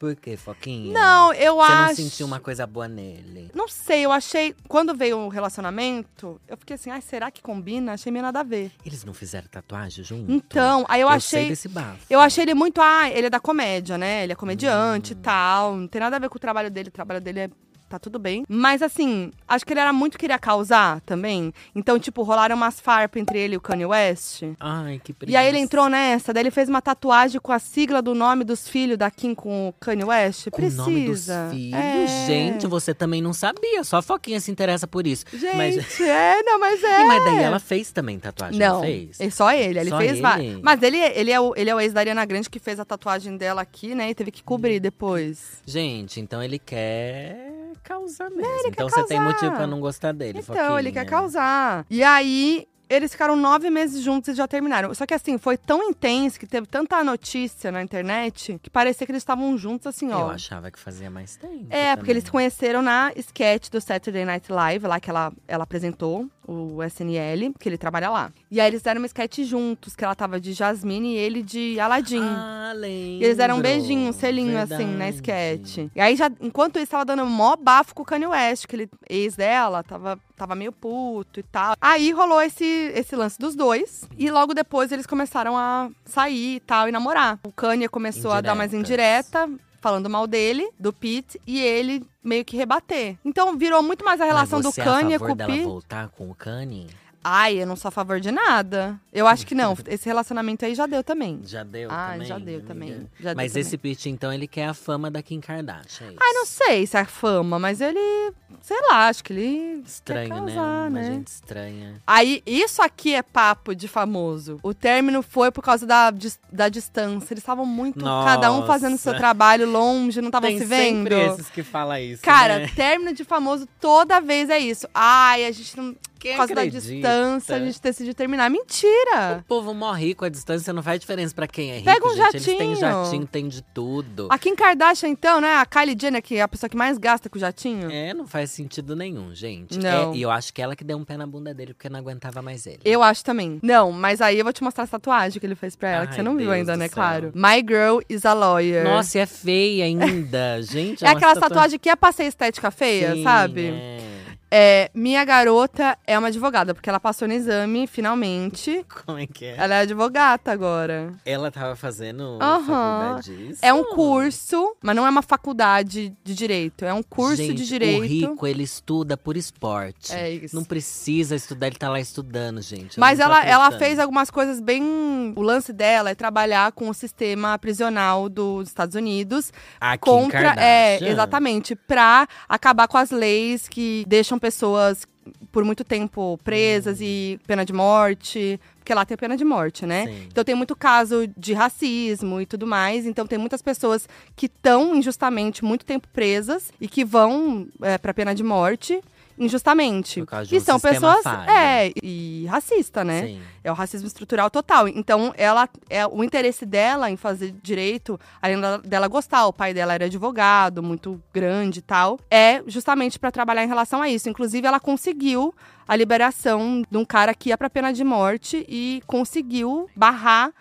Por 0.00 0.16
quê, 0.16 0.36
Foquinha? 0.36 0.92
não, 0.92 1.32
eu 1.32 1.54
Você 1.56 1.72
acho. 1.72 1.82
não 1.88 1.94
sentiu 1.94 2.26
uma 2.26 2.40
coisa 2.40 2.66
boa 2.66 2.88
nele? 2.88 3.50
Não 3.54 3.68
sei, 3.68 4.03
eu 4.04 4.12
achei. 4.12 4.54
Quando 4.68 4.94
veio 4.94 5.18
o 5.18 5.28
relacionamento, 5.28 6.40
eu 6.48 6.56
fiquei 6.56 6.74
assim, 6.74 6.90
ai, 6.90 7.00
será 7.00 7.30
que 7.30 7.42
combina? 7.42 7.92
Achei 7.92 8.10
meio 8.12 8.22
nada 8.24 8.40
a 8.40 8.42
ver. 8.42 8.70
Eles 8.84 9.04
não 9.04 9.12
fizeram 9.14 9.48
tatuagem 9.48 10.04
junto? 10.04 10.30
Então, 10.30 10.84
aí 10.88 11.00
eu, 11.00 11.08
eu 11.08 11.08
achei. 11.08 11.48
desse 11.48 11.68
bafo. 11.68 11.98
Eu 12.08 12.20
achei 12.20 12.44
ele 12.44 12.54
muito. 12.54 12.80
Ah, 12.80 13.08
ele 13.10 13.26
é 13.26 13.30
da 13.30 13.40
comédia, 13.40 13.98
né? 13.98 14.22
Ele 14.24 14.32
é 14.32 14.36
comediante 14.36 15.12
Hum. 15.14 15.16
e 15.18 15.20
tal. 15.22 15.76
Não 15.76 15.88
tem 15.88 16.00
nada 16.00 16.16
a 16.16 16.18
ver 16.18 16.28
com 16.28 16.36
o 16.36 16.40
trabalho 16.40 16.70
dele. 16.70 16.88
O 16.88 16.92
trabalho 16.92 17.20
dele 17.20 17.40
é. 17.40 17.50
Tá 17.88 17.98
tudo 17.98 18.18
bem. 18.18 18.44
Mas 18.48 18.82
assim, 18.82 19.30
acho 19.46 19.64
que 19.64 19.72
ele 19.72 19.80
era 19.80 19.92
muito 19.92 20.18
queria 20.18 20.38
causar 20.38 21.00
também. 21.02 21.52
Então, 21.74 21.98
tipo, 21.98 22.22
rolaram 22.22 22.56
umas 22.56 22.80
farpas 22.80 23.20
entre 23.20 23.38
ele 23.38 23.54
e 23.54 23.56
o 23.56 23.60
Kanye 23.60 23.86
West. 23.86 24.42
Ai, 24.58 25.00
que 25.02 25.12
preguiça. 25.12 25.32
E 25.32 25.40
aí 25.40 25.46
ele 25.48 25.58
entrou 25.58 25.88
nessa, 25.88 26.32
daí 26.32 26.42
ele 26.42 26.50
fez 26.50 26.68
uma 26.68 26.80
tatuagem 26.82 27.40
com 27.40 27.52
a 27.52 27.58
sigla 27.58 28.00
do 28.00 28.14
nome 28.14 28.44
dos 28.44 28.68
filhos 28.68 28.96
da 28.98 29.10
Kim 29.10 29.34
com 29.34 29.68
o 29.68 29.72
Kanye 29.74 30.04
West. 30.04 30.50
Com 30.50 30.56
Precisa. 30.56 30.82
o 30.82 30.86
nome 30.86 31.06
dos 31.06 31.26
filhos? 31.26 31.74
É. 31.74 32.26
Gente, 32.26 32.66
você 32.66 32.94
também 32.94 33.20
não 33.22 33.32
sabia. 33.32 33.84
Só 33.84 33.98
a 33.98 34.02
Foquinha 34.02 34.40
se 34.40 34.50
interessa 34.50 34.86
por 34.86 35.06
isso. 35.06 35.24
Gente, 35.32 35.56
Mas, 35.56 36.00
é, 36.00 36.42
não, 36.42 36.58
mas 36.58 36.82
é. 36.82 37.02
E, 37.02 37.04
mas 37.04 37.24
daí 37.24 37.42
ela 37.42 37.58
fez 37.58 37.92
também 37.92 38.18
tatuagem, 38.18 38.58
não, 38.58 38.76
Não, 38.76 38.82
fez? 38.82 39.20
é 39.20 39.30
só 39.30 39.52
ele, 39.52 39.78
ele 39.78 39.90
Só 39.90 39.98
fez 39.98 40.20
várias. 40.20 40.60
Mas 40.62 40.82
ele, 40.82 40.98
ele, 40.98 41.30
é 41.30 41.40
o, 41.40 41.54
ele 41.56 41.70
é 41.70 41.74
o 41.74 41.80
ex 41.80 41.92
da 41.92 42.00
Ariana 42.00 42.24
Grande 42.24 42.48
que 42.48 42.58
fez 42.58 42.80
a 42.80 42.84
tatuagem 42.84 43.36
dela 43.36 43.62
aqui, 43.62 43.94
né? 43.94 44.10
E 44.10 44.14
teve 44.14 44.30
que 44.30 44.42
cobrir 44.42 44.80
depois. 44.80 45.62
Gente, 45.66 46.20
então 46.20 46.42
ele 46.42 46.58
quer 46.58 47.43
causar 47.84 48.30
mesmo. 48.30 48.44
ele 48.44 48.68
então 48.68 48.88
quer 48.88 48.94
você 48.94 49.06
tem 49.06 49.18
causar. 49.18 49.32
motivo 49.32 49.52
pra 49.52 49.66
não 49.66 49.80
gostar 49.80 50.12
dele, 50.12 50.40
Então, 50.40 50.78
ele 50.78 50.90
quer 50.90 51.00
Foquinha. 51.04 51.20
causar. 51.20 51.86
E 51.88 52.02
aí, 52.02 52.66
eles 52.88 53.12
ficaram 53.12 53.34
nove 53.36 53.70
meses 53.70 54.02
juntos 54.02 54.28
e 54.28 54.34
já 54.34 54.46
terminaram. 54.46 54.92
Só 54.94 55.06
que 55.06 55.14
assim, 55.14 55.38
foi 55.38 55.56
tão 55.56 55.82
intenso 55.84 56.38
que 56.38 56.46
teve 56.46 56.66
tanta 56.66 57.02
notícia 57.02 57.72
na 57.72 57.82
internet 57.82 58.58
que 58.62 58.68
parecia 58.68 59.06
que 59.06 59.10
eles 59.12 59.22
estavam 59.22 59.56
juntos 59.56 59.86
assim, 59.86 60.12
ó. 60.12 60.20
Eu 60.20 60.30
achava 60.30 60.70
que 60.70 60.78
fazia 60.78 61.10
mais 61.10 61.36
tempo. 61.36 61.66
É, 61.70 61.96
porque 61.96 62.00
também. 62.02 62.10
eles 62.12 62.24
se 62.24 62.30
conheceram 62.30 62.82
na 62.82 63.10
sketch 63.16 63.70
do 63.70 63.80
Saturday 63.80 64.24
Night 64.24 64.50
Live, 64.52 64.86
lá 64.86 65.00
que 65.00 65.08
ela, 65.08 65.32
ela 65.48 65.64
apresentou, 65.64 66.28
o 66.46 66.82
SNL, 66.82 67.54
que 67.58 67.68
ele 67.68 67.78
trabalha 67.78 68.10
lá. 68.10 68.32
E 68.50 68.60
aí 68.60 68.68
eles 68.68 68.82
deram 68.82 69.00
uma 69.00 69.06
sketch 69.06 69.40
juntos, 69.40 69.96
que 69.96 70.04
ela 70.04 70.14
tava 70.14 70.40
de 70.40 70.52
Jasmine 70.52 71.14
e 71.14 71.16
ele 71.16 71.42
de 71.42 71.78
Aladdin. 71.80 72.22
Ah, 72.22 72.72
lembro. 72.74 73.22
E 73.22 73.24
eles 73.24 73.36
deram 73.36 73.56
um 73.56 73.60
beijinho, 73.60 74.10
um 74.10 74.12
selinho, 74.12 74.58
assim, 74.58 74.84
na 74.84 75.10
Verdade. 75.10 75.16
sketch. 75.16 75.90
E 75.94 76.00
aí, 76.00 76.16
já, 76.16 76.30
enquanto 76.40 76.78
isso, 76.78 76.90
tava 76.90 77.04
dando 77.04 77.24
mó 77.26 77.56
bafo 77.56 77.94
com 77.94 78.02
o 78.02 78.04
Kanye 78.06 78.26
West, 78.26 78.66
que 78.66 78.76
ele, 78.76 78.90
ex 79.08 79.36
dela, 79.36 79.82
tava, 79.82 80.18
tava 80.36 80.54
meio 80.54 80.72
puto 80.72 81.40
e 81.40 81.42
tal. 81.42 81.74
Aí 81.80 82.10
rolou 82.12 82.40
esse, 82.42 82.64
esse 82.94 83.16
lance 83.16 83.38
dos 83.38 83.54
dois. 83.54 84.08
E 84.18 84.30
logo 84.30 84.54
depois 84.54 84.92
eles 84.92 85.06
começaram 85.06 85.56
a 85.56 85.90
sair 86.04 86.56
e 86.56 86.60
tal, 86.60 86.88
e 86.88 86.92
namorar. 86.92 87.38
O 87.44 87.52
Kanye 87.52 87.88
começou 87.88 88.32
a 88.32 88.40
dar 88.40 88.54
mais 88.54 88.72
indireta. 88.74 89.48
Falando 89.84 90.08
mal 90.08 90.26
dele, 90.26 90.66
do 90.80 90.94
Pete, 90.94 91.38
e 91.46 91.60
ele 91.60 92.02
meio 92.22 92.42
que 92.42 92.56
rebater. 92.56 93.18
Então 93.22 93.54
virou 93.58 93.82
muito 93.82 94.02
mais 94.02 94.18
a 94.18 94.24
relação 94.24 94.58
do 94.62 94.72
você 94.72 94.80
é 94.80 94.84
Kanye 94.84 95.14
a 95.16 95.18
com 95.18 95.26
favor 95.26 95.34
o 95.34 95.36
dela 95.36 95.52
Pete. 95.52 95.64
voltar 95.64 96.08
com 96.08 96.30
o 96.30 96.34
Kanye? 96.34 96.86
Ai, 97.24 97.60
eu 97.62 97.66
não 97.66 97.74
sou 97.74 97.88
a 97.88 97.92
favor 97.92 98.20
de 98.20 98.30
nada. 98.30 99.00
Eu 99.12 99.26
acho 99.26 99.46
que 99.46 99.54
não. 99.54 99.74
Esse 99.88 100.04
relacionamento 100.06 100.64
aí 100.64 100.74
já 100.74 100.86
deu 100.86 101.02
também. 101.02 101.40
Já 101.44 101.64
deu 101.64 101.88
Ah, 101.90 102.10
também? 102.12 102.26
já 102.28 102.38
deu 102.38 102.54
amiga? 102.56 102.66
também. 102.68 102.90
Já 103.18 103.30
deu 103.30 103.36
Mas 103.36 103.52
também. 103.52 103.60
esse 103.62 103.78
Pete, 103.78 104.10
então, 104.10 104.32
ele 104.32 104.46
quer 104.46 104.66
a 104.66 104.74
fama 104.74 105.10
da 105.10 105.22
Kim 105.22 105.40
Kardashian, 105.40 106.06
é 106.06 106.10
isso? 106.10 106.18
Ai, 106.20 106.32
não 106.34 106.44
sei 106.46 106.86
se 106.86 106.96
é 106.98 107.04
fama, 107.04 107.58
mas 107.58 107.80
ele. 107.80 108.32
Sei 108.60 108.76
lá, 108.90 109.08
acho 109.08 109.24
que 109.24 109.32
ele. 109.32 109.82
Estranho, 109.86 110.28
quer 110.28 110.34
né? 110.34 110.54
causar, 110.54 110.88
Uma 110.88 110.90
né? 110.90 111.04
gente 111.04 111.26
estranha. 111.28 111.94
Aí, 112.06 112.42
isso 112.46 112.82
aqui 112.82 113.14
é 113.14 113.22
papo 113.22 113.74
de 113.74 113.88
famoso. 113.88 114.58
O 114.62 114.72
término 114.74 115.22
foi 115.22 115.50
por 115.50 115.62
causa 115.62 115.86
da, 115.86 116.12
da 116.52 116.68
distância. 116.68 117.32
Eles 117.34 117.42
estavam 117.42 117.64
muito. 117.66 118.04
Cada 118.04 118.52
um 118.52 118.66
fazendo 118.66 118.96
seu 118.98 119.12
Nossa. 119.12 119.20
trabalho 119.20 119.70
longe, 119.70 120.20
não 120.20 120.28
estavam 120.28 120.48
Tem 120.50 120.58
se 120.58 120.64
vendo. 120.64 120.96
sempre 121.08 121.20
esses 121.20 121.48
que 121.50 121.62
falam 121.62 121.98
isso, 121.98 122.22
Cara, 122.22 122.60
né? 122.60 122.70
término 122.74 123.12
de 123.14 123.24
famoso 123.24 123.66
toda 123.80 124.20
vez 124.20 124.48
é 124.50 124.58
isso. 124.58 124.86
Ai, 124.94 125.44
a 125.46 125.50
gente 125.52 125.76
não. 125.76 125.94
Quem 126.24 126.32
por 126.32 126.38
causa 126.38 126.54
da 126.54 126.62
acredita? 126.62 126.92
distância, 126.94 127.54
a 127.56 127.58
gente 127.58 127.82
decidiu 127.82 128.14
terminar. 128.14 128.48
Mentira! 128.50 129.38
O 129.40 129.42
povo 129.44 129.74
morre 129.74 130.14
com 130.14 130.24
a 130.24 130.28
distância, 130.30 130.72
não 130.72 130.82
faz 130.82 130.98
diferença 130.98 131.34
pra 131.34 131.46
quem 131.46 131.70
é 131.70 131.74
rico, 131.78 131.84
Pega 131.84 132.06
um 132.06 132.16
gente. 132.16 132.34
Eles 132.36 132.44
têm 132.46 132.74
jatinho. 132.74 133.04
jatinho, 133.04 133.26
tem 133.26 133.46
de 133.48 133.60
tudo. 133.62 134.28
A 134.30 134.38
Kim 134.38 134.56
Kardashian, 134.56 135.08
então, 135.10 135.38
né? 135.40 135.54
A 135.56 135.66
Kylie 135.66 135.94
Jenner, 136.00 136.22
que 136.22 136.36
é 136.36 136.40
a 136.42 136.48
pessoa 136.48 136.70
que 136.70 136.76
mais 136.76 136.96
gasta 136.96 137.28
com 137.28 137.36
o 137.36 137.40
jatinho. 137.40 137.90
É, 137.90 138.14
não 138.14 138.26
faz 138.26 138.50
sentido 138.50 138.96
nenhum, 138.96 139.34
gente. 139.34 139.78
Não. 139.78 140.12
É, 140.12 140.16
e 140.16 140.22
eu 140.22 140.30
acho 140.30 140.52
que 140.54 140.62
ela 140.62 140.74
que 140.74 140.82
deu 140.82 140.96
um 140.96 141.04
pé 141.04 141.16
na 141.18 141.26
bunda 141.26 141.52
dele, 141.52 141.74
porque 141.74 141.88
não 141.90 141.98
aguentava 142.00 142.40
mais 142.40 142.66
ele. 142.66 142.80
Eu 142.84 143.02
acho 143.02 143.22
também. 143.22 143.58
Não, 143.62 143.92
mas 143.92 144.20
aí 144.22 144.38
eu 144.38 144.44
vou 144.44 144.52
te 144.52 144.62
mostrar 144.64 144.84
a 144.84 144.86
tatuagem 144.86 145.38
que 145.38 145.46
ele 145.46 145.54
fez 145.54 145.76
pra 145.76 145.88
ela, 145.90 146.06
que 146.06 146.12
Ai, 146.12 146.16
você 146.16 146.22
não 146.22 146.32
viu 146.36 146.46
Deus 146.46 146.52
ainda, 146.58 146.72
do 146.72 146.78
né? 146.78 146.86
céu. 146.86 146.94
Claro. 146.94 147.32
My 147.34 147.56
girl 147.60 148.00
is 148.08 148.24
a 148.24 148.32
lawyer. 148.32 148.84
Nossa, 148.84 149.18
e 149.18 149.20
é 149.20 149.26
feia 149.26 149.84
ainda, 149.84 150.62
gente. 150.64 151.04
é 151.04 151.08
uma 151.08 151.16
aquela 151.16 151.34
tatua- 151.34 151.48
tatuagem 151.50 151.78
que 151.78 151.88
é 151.90 151.96
pra 151.96 152.12
ser 152.12 152.24
estética 152.24 152.70
feia, 152.70 153.14
Sim, 153.14 153.22
sabe? 153.22 153.66
é. 153.66 154.13
É, 154.56 154.88
minha 154.94 155.24
garota 155.24 155.98
é 156.06 156.16
uma 156.16 156.28
advogada, 156.28 156.72
porque 156.74 156.88
ela 156.88 157.00
passou 157.00 157.26
no 157.26 157.34
exame, 157.34 157.88
finalmente. 157.88 158.86
Como 159.04 159.18
é 159.18 159.26
que 159.26 159.46
é? 159.46 159.56
Ela 159.56 159.74
é 159.74 159.80
advogata 159.80 160.52
agora. 160.52 161.12
Ela 161.26 161.50
tava 161.50 161.74
fazendo 161.74 162.38
Aham. 162.40 162.60
faculdade 162.64 163.36
disso? 163.36 163.58
É 163.60 163.74
um 163.74 163.82
curso, 163.86 164.76
mas 164.80 164.94
não 164.94 165.04
é 165.04 165.10
uma 165.10 165.22
faculdade 165.22 166.16
de 166.22 166.34
direito. 166.36 166.84
É 166.84 166.94
um 166.94 167.02
curso 167.02 167.38
Gente, 167.38 167.54
de 167.54 167.66
direito. 167.66 168.02
O 168.02 168.06
rico, 168.06 168.46
ele 168.46 168.62
estuda 168.62 169.16
por 169.16 169.36
esporte. 169.36 170.12
É 170.12 170.30
isso. 170.30 170.54
Não 170.54 170.62
precisa 170.62 171.34
estudar, 171.34 171.66
ele 171.66 171.76
tá 171.76 171.88
lá 171.88 171.98
estudando, 171.98 172.62
gente. 172.62 172.96
Eu 172.96 173.00
Mas 173.00 173.18
ela, 173.18 173.44
ela 173.44 173.72
fez 173.72 173.98
algumas 173.98 174.30
coisas 174.30 174.60
bem. 174.60 175.32
O 175.34 175.42
lance 175.42 175.72
dela 175.72 176.10
é 176.10 176.14
trabalhar 176.14 176.70
com 176.70 176.88
o 176.88 176.94
sistema 176.94 177.58
prisional 177.58 178.28
dos 178.28 178.68
Estados 178.68 178.94
Unidos 178.94 179.52
A 179.80 179.98
Kim 179.98 180.04
contra. 180.04 180.54
É, 180.56 181.04
exatamente. 181.10 181.74
Pra 181.74 182.28
acabar 182.48 182.86
com 182.86 182.98
as 182.98 183.10
leis 183.10 183.68
que 183.68 184.04
deixam 184.06 184.38
pessoas 184.44 185.06
por 185.50 185.64
muito 185.64 185.82
tempo 185.82 186.38
presas 186.44 186.98
e 187.00 187.40
pena 187.46 187.64
de 187.64 187.72
morte. 187.72 188.60
Porque 188.76 188.92
lá 188.92 189.06
tem 189.06 189.16
pena 189.16 189.38
de 189.38 189.44
morte, 189.44 189.86
né? 189.86 190.04
Sim. 190.04 190.26
Então 190.26 190.44
tem 190.44 190.54
muito 190.54 190.76
caso 190.76 191.26
de 191.34 191.54
racismo 191.54 192.42
e 192.42 192.44
tudo 192.44 192.66
mais. 192.66 193.06
Então 193.06 193.26
tem 193.26 193.38
muitas 193.38 193.62
pessoas 193.62 194.06
que 194.36 194.44
estão 194.44 194.94
injustamente 194.94 195.64
muito 195.64 195.86
tempo 195.86 196.06
presas 196.08 196.70
e 196.78 196.86
que 196.86 197.06
vão 197.06 197.66
é, 197.80 197.96
pra 197.96 198.12
pena 198.12 198.34
de 198.34 198.42
morte. 198.42 199.00
Injustamente. 199.38 200.24
E 200.50 200.60
são 200.60 200.78
pessoas. 200.78 201.24
É, 201.48 201.92
e 202.02 202.46
racista, 202.46 203.04
né? 203.04 203.22
Sim. 203.22 203.40
É 203.62 203.70
o 203.70 203.74
racismo 203.74 204.06
estrutural 204.06 204.50
total. 204.50 204.86
Então, 204.88 205.32
ela 205.36 205.68
é 205.88 206.06
o 206.06 206.22
interesse 206.22 206.66
dela 206.66 207.10
em 207.10 207.16
fazer 207.16 207.54
direito, 207.62 208.18
além 208.40 208.58
dela 208.84 209.08
gostar, 209.08 209.46
o 209.46 209.52
pai 209.52 209.72
dela 209.72 209.94
era 209.94 210.04
advogado, 210.06 210.82
muito 210.82 211.20
grande 211.32 211.78
e 211.78 211.82
tal, 211.82 212.18
é 212.30 212.62
justamente 212.66 213.18
pra 213.18 213.30
trabalhar 213.30 213.64
em 213.64 213.68
relação 213.68 214.02
a 214.02 214.08
isso. 214.08 214.28
Inclusive, 214.28 214.66
ela 214.66 214.80
conseguiu 214.80 215.54
a 215.86 215.96
liberação 215.96 216.82
de 216.90 216.96
um 216.96 217.04
cara 217.04 217.34
que 217.34 217.50
ia 217.50 217.58
pra 217.58 217.70
pena 217.70 217.92
de 217.92 218.04
morte 218.04 218.64
e 218.68 219.02
conseguiu 219.06 219.88
barrar 219.94 220.52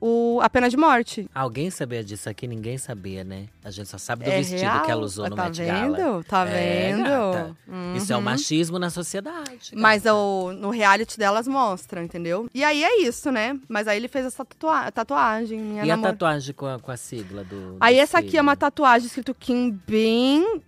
o, 0.00 0.40
a 0.42 0.48
pena 0.50 0.68
de 0.68 0.76
morte. 0.76 1.28
Alguém 1.34 1.70
sabia 1.70 2.04
disso 2.04 2.28
aqui? 2.28 2.46
Ninguém 2.46 2.76
sabia, 2.78 3.24
né? 3.24 3.46
A 3.64 3.70
gente 3.70 3.88
só 3.88 3.98
sabe 3.98 4.24
do 4.24 4.30
é 4.30 4.36
vestido 4.38 4.60
real. 4.60 4.82
que 4.84 4.90
ela 4.90 5.02
usou 5.04 5.28
no 5.28 5.36
tá 5.36 5.44
Met 5.44 5.62
vendo? 5.62 5.96
Gala. 5.96 6.24
Tá 6.24 6.46
É, 6.48 6.90
vendo? 6.92 7.04
gata. 7.04 7.56
Isso 7.96 8.12
é 8.12 8.16
o 8.16 8.18
Uhum. 8.18 8.24
machismo 8.24 8.78
na 8.78 8.90
sociedade. 8.90 9.70
Mas 9.74 10.02
gata. 10.02 10.14
o, 10.16 10.52
no 10.52 10.70
reality 10.70 11.18
delas 11.18 11.48
mostra, 11.48 12.02
entendeu? 12.02 12.48
E 12.54 12.62
aí 12.62 12.84
é 12.84 13.00
isso, 13.02 13.30
né? 13.32 13.58
Mas 13.68 13.88
aí 13.88 13.96
ele 13.96 14.08
fez 14.08 14.26
essa 14.26 14.44
tatua 14.44 14.90
tatuagem. 14.92 15.60
Minha 15.60 15.84
E 15.84 15.90
a 15.90 15.96
namor- 15.96 16.12
tatuagem 16.12 16.54
com 16.54 16.66
a, 16.66 16.78
com 16.78 16.90
a 16.90 16.96
sigla 16.96 17.42
do. 17.44 17.76
Aí 17.80 17.94
do 17.96 18.00
essa 18.00 18.18
aqui 18.18 18.36
é 18.36 18.40
uma 18.42 18.56
tatuagem 18.56 19.06
escrito 19.06 19.34
Kim 19.34 19.70
bem, 19.86 20.62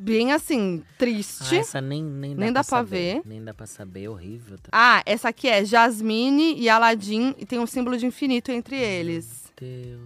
bem 0.00 0.32
assim, 0.32 0.82
Ah, 0.84 0.94
triste. 0.98 1.56
essa 1.56 1.80
nem, 1.80 2.02
nem 2.02 2.34
dá, 2.34 2.40
Nem 2.44 2.52
dá 2.52 2.60
pra 2.64 2.78
saber. 2.78 2.88
ver. 3.16 3.22
Nem 3.24 3.44
dá 3.44 3.52
pra 3.54 3.66
saber, 3.66 4.08
horrível. 4.08 4.56
tá? 4.58 4.70
Ah, 4.72 5.02
essa 5.06 5.28
aqui 5.28 5.46
é 5.48 5.64
Jasmine 5.64 6.54
e 6.58 6.68
Aladdin 6.68 7.34
e 7.38 7.44
tem 7.46 7.58
um 7.58 7.66
símbolo 7.66 7.96
de 7.96 8.06
infinito 8.06 8.50
entre 8.50 8.76
eles. 8.76 9.52
Deus. 9.60 10.00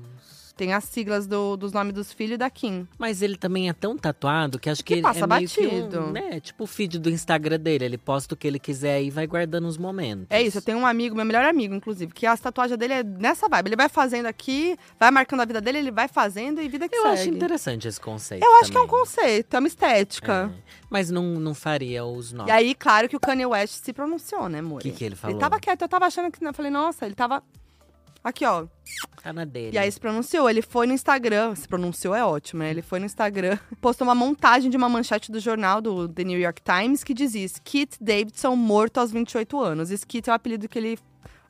Tem 0.57 0.73
as 0.73 0.85
siglas 0.85 1.27
do- 1.27 1.57
dos 1.57 1.73
nomes 1.73 1.93
dos 1.93 2.13
filhos 2.13 2.35
e 2.35 2.39
da 2.39 2.49
Kim. 2.49 2.87
Mas 2.97 3.23
ele 3.23 3.37
também 3.37 3.69
é 3.69 3.73
tão 3.73 3.97
tatuado 3.97 4.59
que 4.59 4.71
acho 4.71 4.85
Que 4.85 4.97
que, 4.97 5.03
passa 5.03 5.25
é 5.25 5.27
batido. 5.27 6.01
um, 6.01 6.13
né, 6.13 6.39
tipo 6.39 6.63
o 6.65 6.67
feed 6.67 6.99
do 6.99 7.11
Instagram 7.11 7.59
dele. 7.59 7.85
Ele 7.85 7.99
posta 7.99 8.35
o 8.35 8.37
que 8.37 8.47
ele 8.47 8.59
quiser 8.61 9.03
e 9.03 9.11
vai 9.11 9.27
guardando 9.27 9.67
os 9.67 9.77
momentos. 9.77 10.27
É 10.31 10.41
isso, 10.41 10.59
eu 10.59 10.63
tenho 10.63 10.79
um 10.79 10.87
amigo, 10.87 11.17
meu 11.17 11.25
melhor 11.25 11.45
amigo, 11.45 11.75
inclusive, 11.75 12.13
que 12.13 12.25
as 12.25 12.39
tatuagens 12.39 12.79
dele 12.79 12.93
é 12.95 13.03
nessa 13.03 13.49
vibe. 13.49 13.69
Ele 13.71 13.77
vai 13.77 13.89
fazendo 13.89 14.27
aqui, 14.27 14.77
vai 14.99 15.11
marcando 15.11 15.41
a 15.41 15.45
vida 15.45 15.61
dele, 15.61 15.79
ele 15.79 15.91
vai 15.91 16.07
fazendo 16.07 16.61
e 16.63 16.69
vida 16.69 16.89
que 16.89 16.95
Eu 16.95 17.03
segue. 17.03 17.15
acho 17.15 17.29
interessante 17.31 17.89
esse 17.89 18.01
conceito. 18.01 18.45
Eu 18.45 18.55
acho 18.61 18.71
que 18.71 18.77
é 18.79 18.81
um 18.81 18.87
conceito, 18.87 19.55
é 19.55 19.59
uma 19.59 19.69
estética. 19.69 20.53
É. 20.57 20.63
Mas 20.89 21.11
não, 21.11 21.25
não 21.41 21.55
faria 21.55 22.05
os 22.05 22.31
E 22.31 22.35
nomes. 22.37 22.53
aí, 22.55 22.75
claro 22.77 23.09
que 23.09 23.17
o 23.17 23.21
Kanye 23.21 23.47
West 23.47 23.83
se 23.85 23.93
pronunciou, 23.93 24.49
né, 24.49 24.61
amor? 24.61 24.77
O 24.79 24.83
que, 24.83 24.93
que 24.93 25.05
ele 25.05 25.17
falou? 25.17 25.35
Ele 25.35 25.41
tava 25.41 25.59
quieto, 25.59 25.83
eu 25.83 25.89
tava 25.89 26.07
achando 26.07 26.31
que. 26.31 26.45
Eu 26.45 26.55
falei, 26.55 26.71
nossa, 26.71 27.05
ele 27.07 27.15
tava. 27.17 27.43
Aqui, 28.25 28.47
ó. 28.47 28.66
Tá 29.22 29.35
na 29.35 29.45
dele. 29.45 29.77
E 29.77 29.79
aí 29.79 29.91
se 29.93 30.01
pronunciou. 30.01 30.49
Ele 30.49 30.62
foi 30.62 30.87
no 30.87 30.95
Instagram. 30.95 31.55
Se 31.55 31.68
pronunciou 31.68 32.14
é 32.14 32.25
ótimo, 32.25 32.62
né? 32.62 32.70
Ele 32.70 32.81
foi 32.81 32.99
no 32.99 33.05
Instagram, 33.05 33.59
postou 33.83 34.07
uma 34.07 34.14
montagem 34.14 34.70
de 34.70 34.77
uma 34.79 34.89
manchete 34.89 35.31
do 35.31 35.39
jornal 35.39 35.83
do 35.83 36.09
The 36.09 36.25
New 36.25 36.41
York 36.41 36.62
Times 36.62 37.05
que 37.05 37.12
dizia 37.12 37.45
Skit 37.45 37.99
Davidson 38.01 38.57
morto 38.57 38.99
aos 38.99 39.12
28 39.12 39.61
anos. 39.61 39.91
Skit 39.91 40.31
é 40.31 40.33
o 40.33 40.37
apelido 40.37 40.68
que 40.68 40.79
ele 40.79 40.99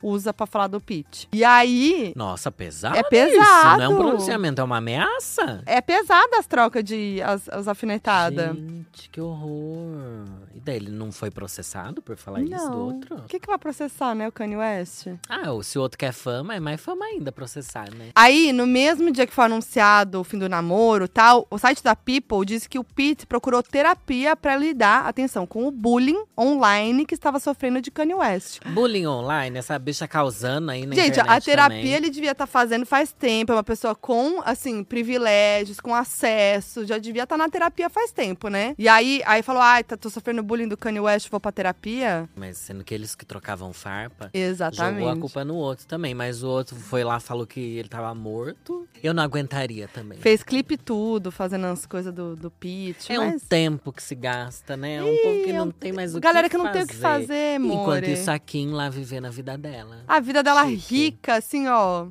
usa 0.01 0.33
pra 0.33 0.45
falar 0.45 0.67
do 0.67 0.79
Pete. 0.79 1.27
E 1.33 1.43
aí. 1.43 2.13
Nossa, 2.15 2.51
pesado 2.51 2.95
É 2.95 2.99
Isso, 2.99 3.09
pesado. 3.09 3.77
não 3.77 3.83
é 3.83 3.89
um 3.89 3.95
pronunciamento, 3.97 4.61
é 4.61 4.63
uma 4.63 4.77
ameaça. 4.77 5.63
É 5.65 5.81
pesada 5.81 6.37
as 6.37 6.45
trocas 6.47 6.83
de. 6.83 7.21
as, 7.21 7.47
as 7.49 7.67
alfinetadas. 7.67 8.55
Gente, 8.55 9.09
que 9.09 9.19
horror. 9.21 10.25
E 10.53 10.59
daí, 10.59 10.75
ele 10.77 10.91
não 10.91 11.11
foi 11.11 11.29
processado 11.31 12.01
por 12.01 12.15
falar 12.17 12.41
isso 12.41 12.51
do 12.69 12.71
Não. 12.71 12.79
outro? 12.79 13.15
O 13.17 13.23
que, 13.23 13.39
que 13.39 13.47
vai 13.47 13.57
processar, 13.57 14.13
né, 14.15 14.27
o 14.27 14.31
Kanye 14.31 14.57
West? 14.57 15.07
Ah, 15.29 15.43
se 15.63 15.77
o 15.77 15.81
outro 15.81 15.97
quer 15.97 16.13
fama, 16.13 16.55
é 16.55 16.59
mais 16.59 16.79
fama 16.81 17.05
ainda 17.05 17.31
processar, 17.31 17.89
né? 17.93 18.09
Aí, 18.15 18.51
no 18.53 18.65
mesmo 18.67 19.11
dia 19.11 19.25
que 19.27 19.33
foi 19.33 19.45
anunciado 19.45 20.19
o 20.19 20.23
fim 20.23 20.37
do 20.37 20.47
namoro 20.49 21.07
tal, 21.07 21.45
o 21.49 21.57
site 21.57 21.83
da 21.83 21.95
People 21.95 22.45
disse 22.45 22.69
que 22.69 22.79
o 22.79 22.83
Pete 22.83 23.25
procurou 23.25 23.61
terapia 23.63 24.35
pra 24.35 24.55
lidar, 24.57 25.05
atenção, 25.07 25.45
com 25.45 25.67
o 25.67 25.71
bullying 25.71 26.23
online 26.37 27.05
que 27.05 27.13
estava 27.13 27.39
sofrendo 27.39 27.81
de 27.81 27.91
Kanye 27.91 28.13
West. 28.15 28.59
Bullying 28.67 29.07
online, 29.07 29.57
essa 29.57 29.77
bicha 29.85 30.07
causando 30.07 30.71
aí 30.71 30.85
na 30.85 30.95
Gente, 30.95 31.19
a 31.19 31.39
terapia 31.39 31.77
também. 31.77 31.93
ele 31.93 32.09
devia 32.09 32.31
estar 32.31 32.47
fazendo 32.47 32.85
faz 32.85 33.11
tempo. 33.11 33.51
É 33.51 33.55
uma 33.55 33.63
pessoa 33.63 33.93
com, 33.95 34.41
assim, 34.43 34.83
privilégios, 34.83 35.79
com 35.79 35.93
acesso. 35.93 36.85
Já 36.85 36.97
devia 36.97 37.23
estar 37.23 37.37
na 37.37 37.47
terapia 37.47 37.89
faz 37.89 38.11
tempo, 38.11 38.47
né? 38.49 38.73
E 38.77 38.87
aí, 38.87 39.21
aí 39.25 39.43
falou: 39.43 39.61
ai, 39.61 39.83
tá, 39.83 39.95
tô 39.95 40.09
sofrendo 40.09 40.41
bullying 40.41 40.67
do 40.67 40.75
Kanye 40.75 40.99
West, 40.99 41.29
vou 41.29 41.39
pra 41.39 41.51
terapia. 41.51 42.27
Mas 42.35 42.57
sendo 42.57 42.83
que 42.83 42.93
eles 42.93 43.15
que 43.15 43.25
trocavam 43.25 43.71
farpa, 43.71 44.29
Exatamente. 44.33 44.99
jogou 45.03 45.09
a 45.13 45.17
culpa 45.17 45.45
no 45.45 45.55
outro 45.55 45.85
também. 45.85 46.13
Mas 46.15 46.41
o 46.43 46.47
outro 46.49 46.75
foi 46.75 47.03
lá, 47.03 47.19
falou 47.19 47.45
que 47.45 47.59
ele 47.59 47.87
tava 47.87 48.13
morto. 48.15 48.87
Eu 49.03 49.13
não 49.13 49.21
aguentaria 49.21 49.87
também. 49.87 50.17
Fez 50.17 50.41
clipe 50.41 50.77
tudo, 50.77 51.31
fazendo 51.31 51.67
as 51.67 51.85
coisas 51.85 52.11
do, 52.11 52.35
do 52.35 52.49
Pete. 52.49 53.11
É 53.13 53.19
um 53.19 53.33
mas... 53.33 53.43
tempo 53.43 53.91
que 53.93 54.01
se 54.01 54.15
gasta, 54.15 54.75
né? 54.75 54.95
É 54.95 55.03
um 55.03 55.17
povo 55.17 55.43
que 55.43 55.49
Ih, 55.49 55.53
não 55.53 55.59
é 55.59 55.63
um- 55.63 55.71
tem 55.71 55.93
mais 55.93 56.15
o 56.15 56.19
Galera 56.19 56.49
que 56.49 56.55
que 56.57 56.63
não 56.63 56.71
tem 56.71 56.83
o 56.83 56.87
que 56.87 56.95
fazer, 56.95 57.57
amor. 57.57 57.81
Enquanto 57.81 58.05
isso, 58.09 58.31
a 58.31 58.39
Kim 58.39 58.71
lá 58.71 58.89
vivendo 58.89 59.25
a 59.25 59.29
vida 59.29 59.57
dela. 59.57 59.74
A 60.07 60.19
vida 60.19 60.41
dela 60.43 60.65
Chique. 60.67 60.95
rica, 60.95 61.35
assim, 61.35 61.67
ó. 61.67 62.07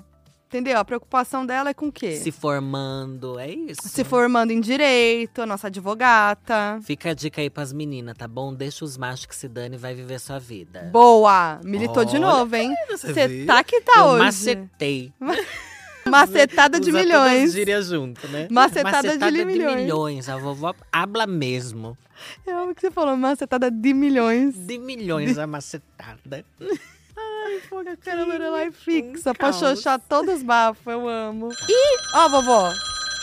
Entendeu? 0.46 0.78
A 0.78 0.84
preocupação 0.84 1.44
dela 1.44 1.70
é 1.70 1.74
com 1.74 1.88
o 1.88 1.92
quê? 1.92 2.14
Se 2.16 2.30
formando, 2.30 3.40
é 3.40 3.50
isso. 3.50 3.80
Se 3.88 4.04
formando 4.04 4.52
em 4.52 4.60
direito, 4.60 5.42
a 5.42 5.46
nossa 5.46 5.66
advogata. 5.66 6.78
Fica 6.84 7.10
a 7.10 7.14
dica 7.14 7.40
aí 7.40 7.50
pras 7.50 7.72
meninas, 7.72 8.16
tá 8.16 8.28
bom? 8.28 8.54
Deixa 8.54 8.84
os 8.84 8.96
machos 8.96 9.26
que 9.26 9.34
se 9.34 9.48
dane 9.48 9.74
e 9.74 9.78
vai 9.78 9.94
viver 9.94 10.20
sua 10.20 10.38
vida. 10.38 10.88
Boa! 10.92 11.58
Militou 11.64 12.04
de 12.04 12.16
Olha, 12.18 12.26
novo, 12.26 12.54
hein? 12.54 12.72
você 12.88 13.44
tá 13.44 13.64
que 13.64 13.80
tá 13.80 13.94
Eu 13.98 14.04
hoje. 14.04 14.24
macetei. 14.24 15.12
Macetada 16.06 16.78
de 16.78 16.90
Usa 16.90 17.00
milhões. 17.00 17.44
as 17.48 17.52
gírias 17.52 17.86
junto, 17.86 18.28
né? 18.28 18.46
Macetada 18.50 19.16
de 19.16 19.44
milhões. 19.44 19.76
milhões. 19.80 20.28
A 20.28 20.36
vovó 20.36 20.74
habla 20.92 21.26
mesmo. 21.26 21.96
Eu 22.46 22.58
amo 22.58 22.74
que 22.74 22.80
você 22.82 22.90
falou, 22.90 23.16
macetada 23.16 23.70
de 23.70 23.94
milhões. 23.94 24.54
De 24.54 24.78
milhões 24.78 25.38
a 25.38 25.46
macetada. 25.46 26.44
Ai, 27.44 27.60
pô, 27.68 27.78
a 27.80 27.96
cara 27.96 28.24
da 28.24 28.24
Lorelai 28.24 28.72
fixa, 28.72 29.30
um 29.30 29.34
pra 29.34 29.52
xoxar 29.52 30.00
todos 30.08 30.36
os 30.36 30.42
bafos, 30.42 30.86
eu 30.86 31.06
amo. 31.06 31.50
E, 31.68 31.98
ó, 32.14 32.26
vovó, 32.28 32.72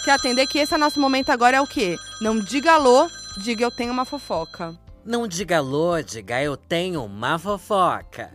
quer 0.06 0.12
atender 0.12 0.46
que 0.46 0.60
esse 0.60 0.76
é 0.76 0.78
nosso 0.78 1.00
momento 1.00 1.32
agora 1.32 1.58
é 1.58 1.62
o 1.62 1.66
quê? 1.66 1.98
Não 2.22 2.40
diga 2.40 2.74
alô, 2.74 3.10
diga 3.42 3.64
eu 3.64 3.72
tenho 3.72 3.92
uma 3.92 4.06
fofoca. 4.06 4.78
Não 5.04 5.28
diga 5.28 5.58
alô, 5.58 6.00
diga 6.04 6.40
eu 6.40 6.56
tenho 6.56 7.04
uma 7.04 7.40
fofoca. 7.40 8.32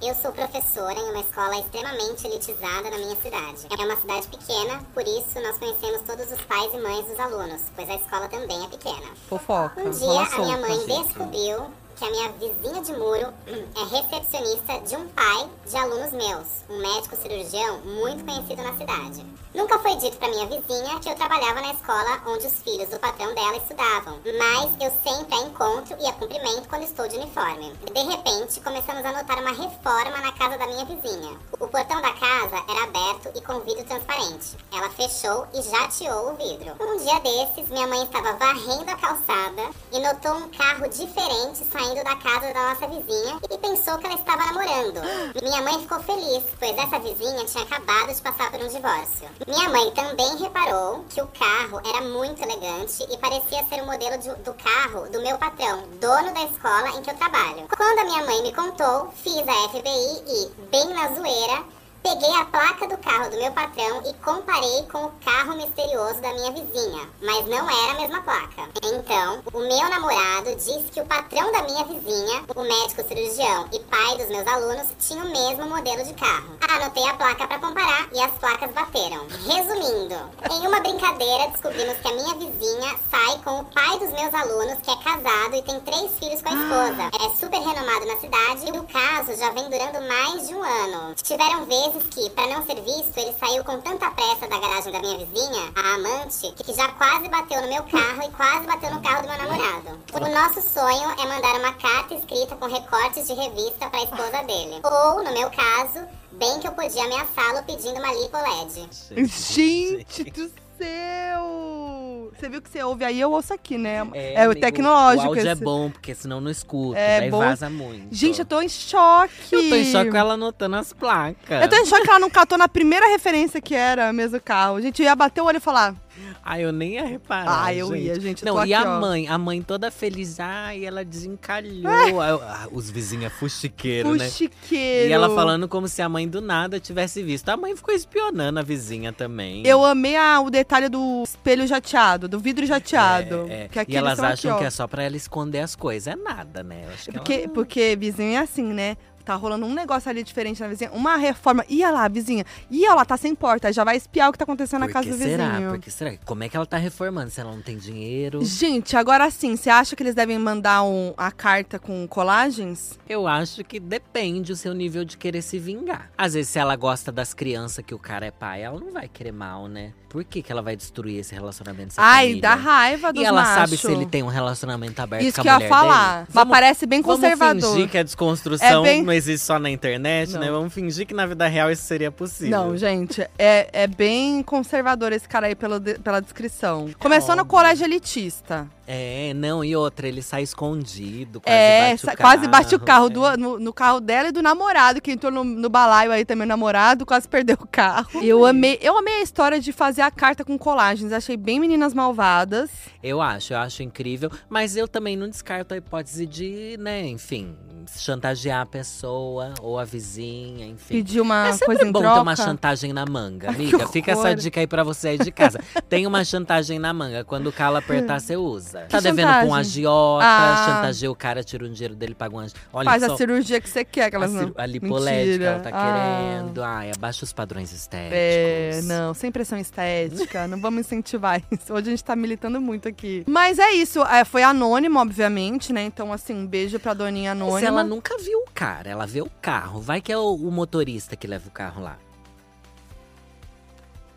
Eu 0.00 0.14
sou 0.14 0.30
professora 0.30 0.92
em 0.92 1.10
uma 1.10 1.20
escola 1.20 1.58
extremamente 1.58 2.26
elitizada 2.26 2.90
na 2.90 2.98
minha 2.98 3.16
cidade. 3.16 3.66
É 3.70 3.84
uma 3.84 3.96
cidade 3.96 4.28
pequena, 4.28 4.78
por 4.94 5.02
isso 5.02 5.40
nós 5.42 5.58
conhecemos 5.58 6.02
todos 6.02 6.30
os 6.30 6.40
pais 6.42 6.72
e 6.72 6.78
mães 6.78 7.06
dos 7.06 7.18
alunos, 7.18 7.62
pois 7.74 7.88
a 7.88 7.94
escola 7.96 8.28
também 8.28 8.62
é 8.64 8.68
pequena. 8.68 9.08
Fofoca. 9.28 9.80
Um 9.80 9.90
dia 9.90 10.20
a 10.20 10.38
minha 10.38 10.58
mãe 10.58 10.86
descobriu 10.86 11.70
que 11.96 12.04
a 12.04 12.10
minha 12.10 12.32
vizinha 12.32 12.82
de 12.82 12.92
muro 12.92 13.32
é 13.46 13.96
recepcionista 13.96 14.80
de 14.80 14.96
um 14.96 15.08
pai 15.08 15.48
de 15.66 15.76
alunos 15.76 16.12
meus, 16.12 16.46
um 16.68 16.78
médico 16.78 17.16
cirurgião 17.16 17.78
muito 17.80 18.24
conhecido 18.24 18.62
na 18.62 18.76
cidade. 18.76 19.24
Nunca 19.56 19.78
foi 19.78 19.96
dito 19.96 20.18
pra 20.18 20.28
minha 20.28 20.44
vizinha 20.44 21.00
que 21.00 21.08
eu 21.08 21.14
trabalhava 21.14 21.62
na 21.62 21.72
escola 21.72 22.20
onde 22.26 22.46
os 22.46 22.60
filhos 22.60 22.90
do 22.90 22.98
patrão 22.98 23.34
dela 23.34 23.56
estudavam, 23.56 24.20
mas 24.38 24.70
eu 24.78 24.92
sempre 25.02 25.34
a 25.34 25.46
encontro 25.46 25.96
e 25.98 26.06
a 26.06 26.12
cumprimento 26.12 26.68
quando 26.68 26.82
estou 26.82 27.08
de 27.08 27.16
uniforme. 27.16 27.72
De 27.90 28.02
repente, 28.02 28.60
começamos 28.60 29.02
a 29.02 29.12
notar 29.12 29.38
uma 29.38 29.52
reforma 29.52 30.18
na 30.18 30.30
casa 30.32 30.58
da 30.58 30.66
minha 30.66 30.84
vizinha. 30.84 31.38
O 31.58 31.66
portão 31.68 32.02
da 32.02 32.12
casa 32.12 32.62
era 32.68 32.84
aberto 32.84 33.32
e 33.34 33.40
com 33.40 33.60
vidro 33.60 33.82
transparente. 33.84 34.58
Ela 34.70 34.90
fechou 34.90 35.46
e 35.54 35.62
jateou 35.62 36.32
o 36.32 36.36
vidro. 36.36 36.76
Um 36.78 36.98
dia 36.98 37.18
desses, 37.20 37.70
minha 37.70 37.86
mãe 37.86 38.04
estava 38.04 38.34
varrendo 38.34 38.90
a 38.90 38.96
calçada 38.96 39.70
e 39.90 39.98
notou 40.00 40.34
um 40.34 40.50
carro 40.50 40.86
diferente 40.86 41.64
saindo 41.72 42.04
da 42.04 42.16
casa 42.16 42.52
da 42.52 42.74
nossa 42.74 42.86
vizinha 42.88 43.40
e 43.50 43.56
pensou 43.56 43.96
que 43.96 44.04
ela 44.04 44.16
estava 44.16 44.52
namorando. 44.52 45.00
Minha 45.42 45.62
mãe 45.62 45.80
ficou 45.80 45.98
feliz, 46.00 46.44
pois 46.58 46.76
essa 46.76 46.98
vizinha 46.98 47.44
tinha 47.46 47.64
acabado 47.64 48.12
de 48.12 48.20
passar 48.20 48.50
por 48.50 48.60
um 48.60 48.68
divórcio. 48.68 49.45
Minha 49.46 49.68
mãe 49.68 49.90
também 49.92 50.36
reparou 50.38 51.04
que 51.08 51.22
o 51.22 51.26
carro 51.28 51.80
era 51.88 52.00
muito 52.02 52.42
elegante 52.42 53.06
e 53.08 53.16
parecia 53.18 53.64
ser 53.68 53.80
o 53.80 53.86
modelo 53.86 54.18
de- 54.18 54.34
do 54.42 54.52
carro 54.54 55.08
do 55.08 55.20
meu 55.22 55.38
patrão, 55.38 55.84
dono 56.00 56.34
da 56.34 56.42
escola 56.42 56.88
em 56.98 57.02
que 57.02 57.10
eu 57.10 57.16
trabalho. 57.16 57.68
Quando 57.76 57.98
a 58.00 58.04
minha 58.04 58.24
mãe 58.24 58.42
me 58.42 58.52
contou, 58.52 59.12
fiz 59.22 59.36
a 59.46 59.68
FBI 59.68 60.22
e, 60.26 60.50
bem 60.70 60.88
na 60.88 61.14
zoeira, 61.14 61.62
Peguei 62.02 62.30
a 62.36 62.44
placa 62.44 62.86
do 62.86 62.96
carro 62.98 63.30
do 63.30 63.36
meu 63.36 63.50
patrão 63.52 64.02
e 64.06 64.14
comparei 64.24 64.82
com 64.92 65.06
o 65.06 65.12
carro 65.24 65.56
misterioso 65.56 66.20
da 66.20 66.32
minha 66.34 66.52
vizinha, 66.52 67.08
mas 67.20 67.46
não 67.46 67.68
era 67.68 67.92
a 67.92 68.00
mesma 68.00 68.22
placa. 68.22 68.68
Então, 68.84 69.42
o 69.52 69.58
meu 69.58 69.90
namorado 69.90 70.54
disse 70.54 70.84
que 70.92 71.00
o 71.00 71.06
patrão 71.06 71.50
da 71.50 71.62
minha 71.62 71.84
vizinha, 71.84 72.44
o 72.54 72.62
médico 72.62 73.02
cirurgião 73.08 73.68
e 73.72 73.80
pai 73.80 74.16
dos 74.18 74.28
meus 74.28 74.46
alunos, 74.46 74.86
tinha 75.00 75.24
o 75.24 75.30
mesmo 75.30 75.66
modelo 75.66 76.04
de 76.04 76.14
carro. 76.14 76.56
Anotei 76.68 77.08
a 77.08 77.14
placa 77.14 77.46
para 77.48 77.58
comparar 77.58 78.08
e 78.12 78.20
as 78.20 78.32
placas 78.38 78.70
bateram. 78.70 79.26
Resumindo, 79.46 80.30
em 80.52 80.66
uma 80.66 80.80
brincadeira 80.80 81.48
descobrimos 81.48 81.98
que 81.98 82.08
a 82.08 82.14
minha 82.14 82.34
vizinha 82.34 82.96
sai 83.10 83.38
com 83.42 83.60
o 83.60 83.64
pai 83.64 83.98
dos 83.98 84.10
meus 84.10 84.32
alunos, 84.32 84.78
que 84.80 84.90
é 84.90 84.96
casado 84.96 85.56
e 85.56 85.62
tem 85.62 85.80
três 85.80 86.12
filhos 86.18 86.40
com 86.40 86.50
a 86.50 86.54
esposa. 86.54 87.10
É 87.24 87.36
super 87.36 87.58
renomado 87.58 88.06
na 88.06 88.16
cidade 88.18 88.66
e 88.66 88.78
o 88.78 88.84
caso 88.84 89.34
já 89.36 89.50
vem 89.50 89.68
durando 89.68 90.06
mais 90.06 90.46
de 90.46 90.54
um 90.54 90.62
ano. 90.62 91.14
Tiveram 91.16 91.64
vezes 91.64 91.85
vezes 91.92 92.08
que, 92.08 92.30
para 92.30 92.46
não 92.48 92.64
ser 92.64 92.80
visto, 92.82 93.16
ele 93.16 93.34
saiu 93.38 93.64
com 93.64 93.80
tanta 93.80 94.10
pressa 94.10 94.48
da 94.48 94.58
garagem 94.58 94.92
da 94.92 95.00
minha 95.00 95.18
vizinha, 95.18 95.72
a 95.74 95.94
amante, 95.94 96.52
que 96.52 96.74
já 96.74 96.88
quase 96.92 97.28
bateu 97.28 97.62
no 97.62 97.68
meu 97.68 97.82
carro 97.84 98.22
e 98.22 98.30
quase 98.32 98.66
bateu 98.66 98.94
no 98.94 99.02
carro 99.02 99.22
do 99.22 99.28
meu 99.28 99.38
namorado. 99.38 100.00
O 100.12 100.28
nosso 100.28 100.60
sonho 100.60 101.10
é 101.10 101.26
mandar 101.26 101.54
uma 101.56 101.72
carta 101.74 102.14
escrita 102.14 102.56
com 102.56 102.66
recortes 102.66 103.26
de 103.26 103.34
revista 103.34 103.88
para 103.88 104.00
a 104.00 104.04
esposa 104.04 104.42
dele. 104.44 104.80
Ou, 104.82 105.22
no 105.22 105.32
meu 105.32 105.50
caso, 105.50 106.06
bem 106.32 106.58
que 106.60 106.66
eu 106.66 106.72
podia 106.72 107.04
ameaçá-lo 107.04 107.62
pedindo 107.64 107.98
uma 107.98 108.12
lipo 108.12 108.36
LED. 108.36 108.88
Gente 109.26 110.24
do 110.30 110.50
céu! 110.78 112.05
Você 112.38 112.48
viu 112.48 112.60
que 112.62 112.68
você 112.70 112.82
ouve 112.82 113.04
aí, 113.04 113.20
eu 113.20 113.30
ouço 113.30 113.52
aqui, 113.52 113.76
né? 113.78 114.06
É, 114.14 114.40
o 114.46 114.50
amigo, 114.50 114.60
tecnológico. 114.60 115.24
O 115.26 115.28
áudio 115.28 115.48
é 115.48 115.52
esse. 115.52 115.62
bom, 115.64 115.90
porque 115.90 116.14
senão 116.14 116.40
não 116.40 116.50
escuta. 116.50 116.98
É 116.98 117.28
bom. 117.30 117.38
vaza 117.38 117.68
muito. 117.70 118.08
Gente, 118.14 118.38
eu 118.40 118.44
tô 118.44 118.60
em 118.60 118.68
choque. 118.68 119.32
Eu 119.52 119.68
tô 119.68 119.74
em 119.74 119.84
choque 119.84 120.10
com 120.10 120.16
ela 120.16 120.34
anotando 120.34 120.76
as 120.76 120.92
placas. 120.92 121.62
Eu 121.62 121.68
tô 121.68 121.76
em 121.76 121.86
choque 121.86 122.02
que 122.02 122.10
ela 122.10 122.18
não 122.18 122.30
catou 122.30 122.56
na 122.58 122.68
primeira 122.68 123.06
referência 123.08 123.60
que 123.60 123.74
era 123.74 124.12
mesmo 124.12 124.40
carro. 124.40 124.80
Gente, 124.80 125.00
eu 125.02 125.06
ia 125.06 125.14
bater 125.16 125.40
o 125.40 125.44
olho 125.44 125.58
e 125.58 125.60
falar. 125.60 125.94
Ai, 126.42 126.64
eu 126.64 126.72
nem 126.72 126.94
ia 126.94 127.04
reparar. 127.04 127.64
Ah, 127.64 127.74
eu 127.74 127.94
ia, 127.94 128.18
gente, 128.18 128.44
Não, 128.44 128.56
e 128.64 128.72
aqui, 128.72 128.86
a 128.86 128.96
ó. 128.96 129.00
mãe? 129.00 129.28
A 129.28 129.36
mãe 129.36 129.60
toda 129.60 129.90
feliz. 129.90 130.38
Ai, 130.40 130.84
ela 130.84 131.04
desencalhou. 131.04 131.90
Aí 131.92 132.10
eu- 132.10 132.40
ah, 132.42 132.68
os 132.72 132.88
vizinhos 132.88 133.26
é 133.26 133.28
fuxiqueiro, 133.30 134.14
né? 134.14 134.24
Fuxiqueiro. 134.26 135.10
E 135.10 135.12
ela 135.12 135.28
falando 135.34 135.68
como 135.68 135.88
se 135.88 136.00
a 136.00 136.08
mãe 136.08 136.26
do 136.28 136.40
nada 136.40 136.78
tivesse 136.80 137.22
visto. 137.22 137.48
A 137.48 137.56
mãe 137.56 137.74
ficou 137.76 137.92
espionando 137.94 138.58
a 138.60 138.62
vizinha 138.62 139.12
também. 139.12 139.66
Eu 139.66 139.84
amei 139.84 140.16
a- 140.16 140.40
o 140.40 140.48
detalhe 140.48 140.88
do 140.88 141.22
espelho 141.24 141.66
jateado, 141.66 142.25
do 142.28 142.38
vidro 142.38 142.66
jateado. 142.66 143.46
É, 143.48 143.68
é. 143.74 143.84
E 143.88 143.96
elas 143.96 144.18
acham 144.18 144.52
aqui, 144.52 144.60
que 144.60 144.66
é 144.66 144.70
só 144.70 144.86
pra 144.86 145.02
ela 145.02 145.16
esconder 145.16 145.60
as 145.60 145.74
coisas. 145.76 146.12
É 146.12 146.16
nada, 146.16 146.62
né? 146.62 146.86
Porque, 147.12 147.32
ela... 147.32 147.48
porque 147.48 147.96
vizinho 147.96 148.34
é 148.34 148.38
assim, 148.38 148.72
né? 148.72 148.96
Tá 149.26 149.34
rolando 149.34 149.66
um 149.66 149.74
negócio 149.74 150.08
ali 150.08 150.22
diferente 150.22 150.60
na 150.60 150.68
vizinha. 150.68 150.88
Uma 150.92 151.16
reforma. 151.16 151.64
Ia 151.68 151.90
lá, 151.90 152.06
vizinha. 152.06 152.44
Ia 152.70 152.94
lá, 152.94 153.04
tá 153.04 153.16
sem 153.16 153.34
porta. 153.34 153.72
Já 153.72 153.82
vai 153.82 153.96
espiar 153.96 154.28
o 154.28 154.32
que 154.32 154.38
tá 154.38 154.44
acontecendo 154.44 154.78
na 154.82 154.86
Por 154.86 154.92
casa 154.92 155.06
que 155.08 155.12
do 155.14 155.18
será? 155.18 155.48
vizinho. 155.50 155.70
Por 155.70 155.78
que 155.80 155.90
será? 155.90 156.16
Como 156.24 156.44
é 156.44 156.48
que 156.48 156.56
ela 156.56 156.64
tá 156.64 156.76
reformando 156.76 157.28
se 157.28 157.40
ela 157.40 157.50
não 157.50 157.60
tem 157.60 157.76
dinheiro? 157.76 158.44
Gente, 158.44 158.96
agora 158.96 159.28
sim, 159.32 159.56
você 159.56 159.68
acha 159.68 159.96
que 159.96 160.02
eles 160.04 160.14
devem 160.14 160.38
mandar 160.38 160.84
um- 160.84 161.12
a 161.16 161.32
carta 161.32 161.76
com 161.76 162.06
colagens? 162.06 162.96
Eu 163.08 163.26
acho 163.26 163.64
que 163.64 163.80
depende 163.80 164.52
o 164.52 164.56
seu 164.56 164.72
nível 164.72 165.04
de 165.04 165.16
querer 165.16 165.42
se 165.42 165.58
vingar. 165.58 166.08
Às 166.16 166.34
vezes, 166.34 166.50
se 166.52 166.60
ela 166.60 166.76
gosta 166.76 167.10
das 167.10 167.34
crianças 167.34 167.84
que 167.84 167.94
o 167.94 167.98
cara 167.98 168.26
é 168.26 168.30
pai, 168.30 168.62
ela 168.62 168.78
não 168.78 168.92
vai 168.92 169.08
querer 169.08 169.32
mal, 169.32 169.66
né? 169.66 169.92
Por 170.08 170.22
que, 170.24 170.40
que 170.40 170.50
ela 170.52 170.62
vai 170.62 170.76
destruir 170.76 171.18
esse 171.18 171.34
relacionamento? 171.34 171.94
Ai, 171.98 172.22
família? 172.26 172.42
dá 172.42 172.54
raiva 172.54 173.12
dos 173.12 173.22
E 173.22 173.26
ela 173.26 173.42
macho. 173.42 173.54
sabe 173.54 173.76
se 173.76 173.90
ele 173.90 174.06
tem 174.06 174.22
um 174.22 174.28
relacionamento 174.28 175.02
aberto 175.02 175.24
Isso 175.24 175.34
com 175.34 175.40
a 175.40 175.42
que 175.42 175.48
eu 175.48 175.52
ia 175.52 175.56
mulher 175.56 175.68
falar. 175.68 176.14
dele? 176.20 176.28
Mas 176.32 176.48
parece 176.48 176.86
bem 176.86 177.02
conservador. 177.02 177.60
Vamos 177.60 177.74
fingir 177.76 177.90
que 177.90 177.98
a 177.98 178.02
desconstrução 178.02 178.66
É 178.66 178.88
bem- 178.88 178.98
não 179.00 179.06
existe 179.16 179.44
só 179.44 179.58
na 179.58 179.70
internet, 179.70 180.32
Não. 180.32 180.40
né? 180.40 180.50
Vamos 180.50 180.72
fingir 180.72 181.06
que 181.06 181.14
na 181.14 181.26
vida 181.26 181.46
real 181.46 181.70
isso 181.70 181.82
seria 181.82 182.10
possível. 182.12 182.50
Não, 182.58 182.76
gente, 182.76 183.20
é, 183.38 183.68
é 183.72 183.86
bem 183.86 184.42
conservador 184.42 185.12
esse 185.12 185.28
cara 185.28 185.46
aí 185.46 185.54
pelo 185.54 185.78
de- 185.80 185.98
pela 185.98 186.20
descrição. 186.20 186.88
Começou 186.98 187.34
no 187.34 187.44
colégio 187.44 187.84
elitista. 187.84 188.68
É, 188.88 189.32
não, 189.34 189.64
e 189.64 189.74
outra, 189.74 190.06
ele 190.06 190.22
sai 190.22 190.42
escondido, 190.44 191.40
quase 191.40 191.56
é, 191.58 191.90
bate 191.90 192.04
o 192.04 192.06
carro. 192.06 192.16
quase 192.20 192.48
bate 192.48 192.74
o 192.76 192.78
carro 192.78 193.06
é. 193.06 193.10
do- 193.10 193.36
no, 193.36 193.58
no 193.58 193.72
carro 193.72 193.98
dela 194.00 194.28
e 194.28 194.32
do 194.32 194.40
namorado, 194.40 195.00
que 195.00 195.10
entrou 195.10 195.32
no, 195.32 195.42
no 195.42 195.68
balaio 195.68 196.12
aí 196.12 196.24
também, 196.24 196.44
o 196.44 196.48
namorado, 196.48 197.04
quase 197.04 197.26
perdeu 197.28 197.56
o 197.60 197.66
carro. 197.66 198.22
Eu 198.22 198.46
amei, 198.46 198.78
eu 198.80 198.96
amei 198.96 199.14
a 199.14 199.22
história 199.22 199.58
de 199.58 199.72
fazer 199.72 200.02
a 200.02 200.10
carta 200.10 200.44
com 200.44 200.56
colagens. 200.56 201.12
Achei 201.12 201.36
bem 201.36 201.58
meninas 201.58 201.92
malvadas. 201.94 202.70
Eu 203.02 203.20
acho, 203.20 203.52
eu 203.54 203.58
acho 203.58 203.82
incrível. 203.82 204.30
Mas 204.48 204.76
eu 204.76 204.86
também 204.86 205.16
não 205.16 205.28
descarto 205.28 205.74
a 205.74 205.76
hipótese 205.76 206.24
de, 206.24 206.76
né, 206.78 207.06
enfim, 207.08 207.56
chantagear 207.96 208.60
a 208.62 208.66
pessoa 208.66 209.05
ou 209.10 209.78
a 209.78 209.84
vizinha, 209.84 210.66
enfim. 210.66 210.94
Pedir 210.94 211.20
uma 211.20 211.48
É 211.48 211.52
sempre 211.52 211.66
coisa 211.66 211.84
em 211.86 211.92
bom 211.92 212.00
ter 212.00 212.20
uma 212.20 212.36
chantagem 212.36 212.92
na 212.92 213.04
manga, 213.06 213.48
Ai, 213.50 213.54
que 213.54 213.62
amiga. 213.62 213.86
Fica 213.88 214.12
essa 214.12 214.34
dica 214.34 214.60
aí 214.60 214.66
pra 214.66 214.82
você 214.82 215.08
aí 215.08 215.18
de 215.18 215.30
casa. 215.30 215.60
Tem 215.88 216.06
uma 216.06 216.24
chantagem 216.24 216.78
na 216.78 216.92
manga. 216.92 217.24
Quando 217.24 217.48
o 217.48 217.52
calo 217.52 217.76
apertar, 217.76 218.20
você 218.20 218.36
usa. 218.36 218.80
Tá 218.88 219.00
devendo 219.00 219.26
chantagem? 219.26 219.48
com 219.48 219.52
um 219.52 219.54
agiota, 219.54 220.24
Ah. 220.26 220.64
chantageia 220.66 221.10
o 221.10 221.14
cara, 221.14 221.42
tira 221.44 221.64
um 221.66 221.72
dinheiro 221.72 221.94
dele, 221.94 222.14
paga 222.14 222.34
um 222.36 222.40
agi- 222.40 222.54
Olha 222.72 222.84
Faz 222.90 223.04
só. 223.04 223.12
a 223.14 223.16
cirurgia 223.16 223.60
que 223.60 223.68
você 223.68 223.84
quer, 223.84 224.04
a, 224.04 224.06
aquelas 224.06 224.30
cir- 224.30 224.40
não. 224.42 224.52
a 224.56 224.66
lipolete 224.66 225.38
que 225.38 225.44
ela 225.44 225.60
tá. 225.60 225.70
Ah. 225.72 226.36
querendo. 226.36 226.62
Ai, 226.62 226.90
abaixa 226.94 227.24
os 227.24 227.32
padrões 227.32 227.72
estéticos. 227.72 228.16
É, 228.16 228.80
não, 228.84 229.14
sem 229.14 229.30
pressão 229.30 229.58
estética, 229.58 230.46
não 230.48 230.60
vamos 230.60 230.80
incentivar 230.80 231.42
isso. 231.50 231.72
Hoje 231.72 231.88
a 231.88 231.90
gente 231.90 232.04
tá 232.04 232.16
militando 232.16 232.60
muito 232.60 232.88
aqui. 232.88 233.24
Mas 233.26 233.58
é 233.58 233.72
isso, 233.72 234.02
é, 234.04 234.24
foi 234.24 234.42
anônimo, 234.42 234.98
obviamente, 234.98 235.72
né? 235.72 235.84
Então, 235.84 236.12
assim, 236.12 236.34
um 236.34 236.46
beijo 236.46 236.78
pra 236.78 236.94
doninha 236.94 237.34
Mas 237.34 237.42
anônima. 237.42 237.68
ela 237.68 237.84
nunca 237.84 238.16
viu 238.18 238.38
o 238.40 238.46
cara, 238.54 238.90
ela 238.96 239.06
vê 239.06 239.20
o 239.20 239.30
carro. 239.40 239.80
Vai 239.80 240.00
que 240.00 240.10
é 240.10 240.18
o, 240.18 240.34
o 240.34 240.50
motorista 240.50 241.14
que 241.16 241.26
leva 241.26 241.48
o 241.48 241.52
carro 241.52 241.82
lá. 241.82 241.98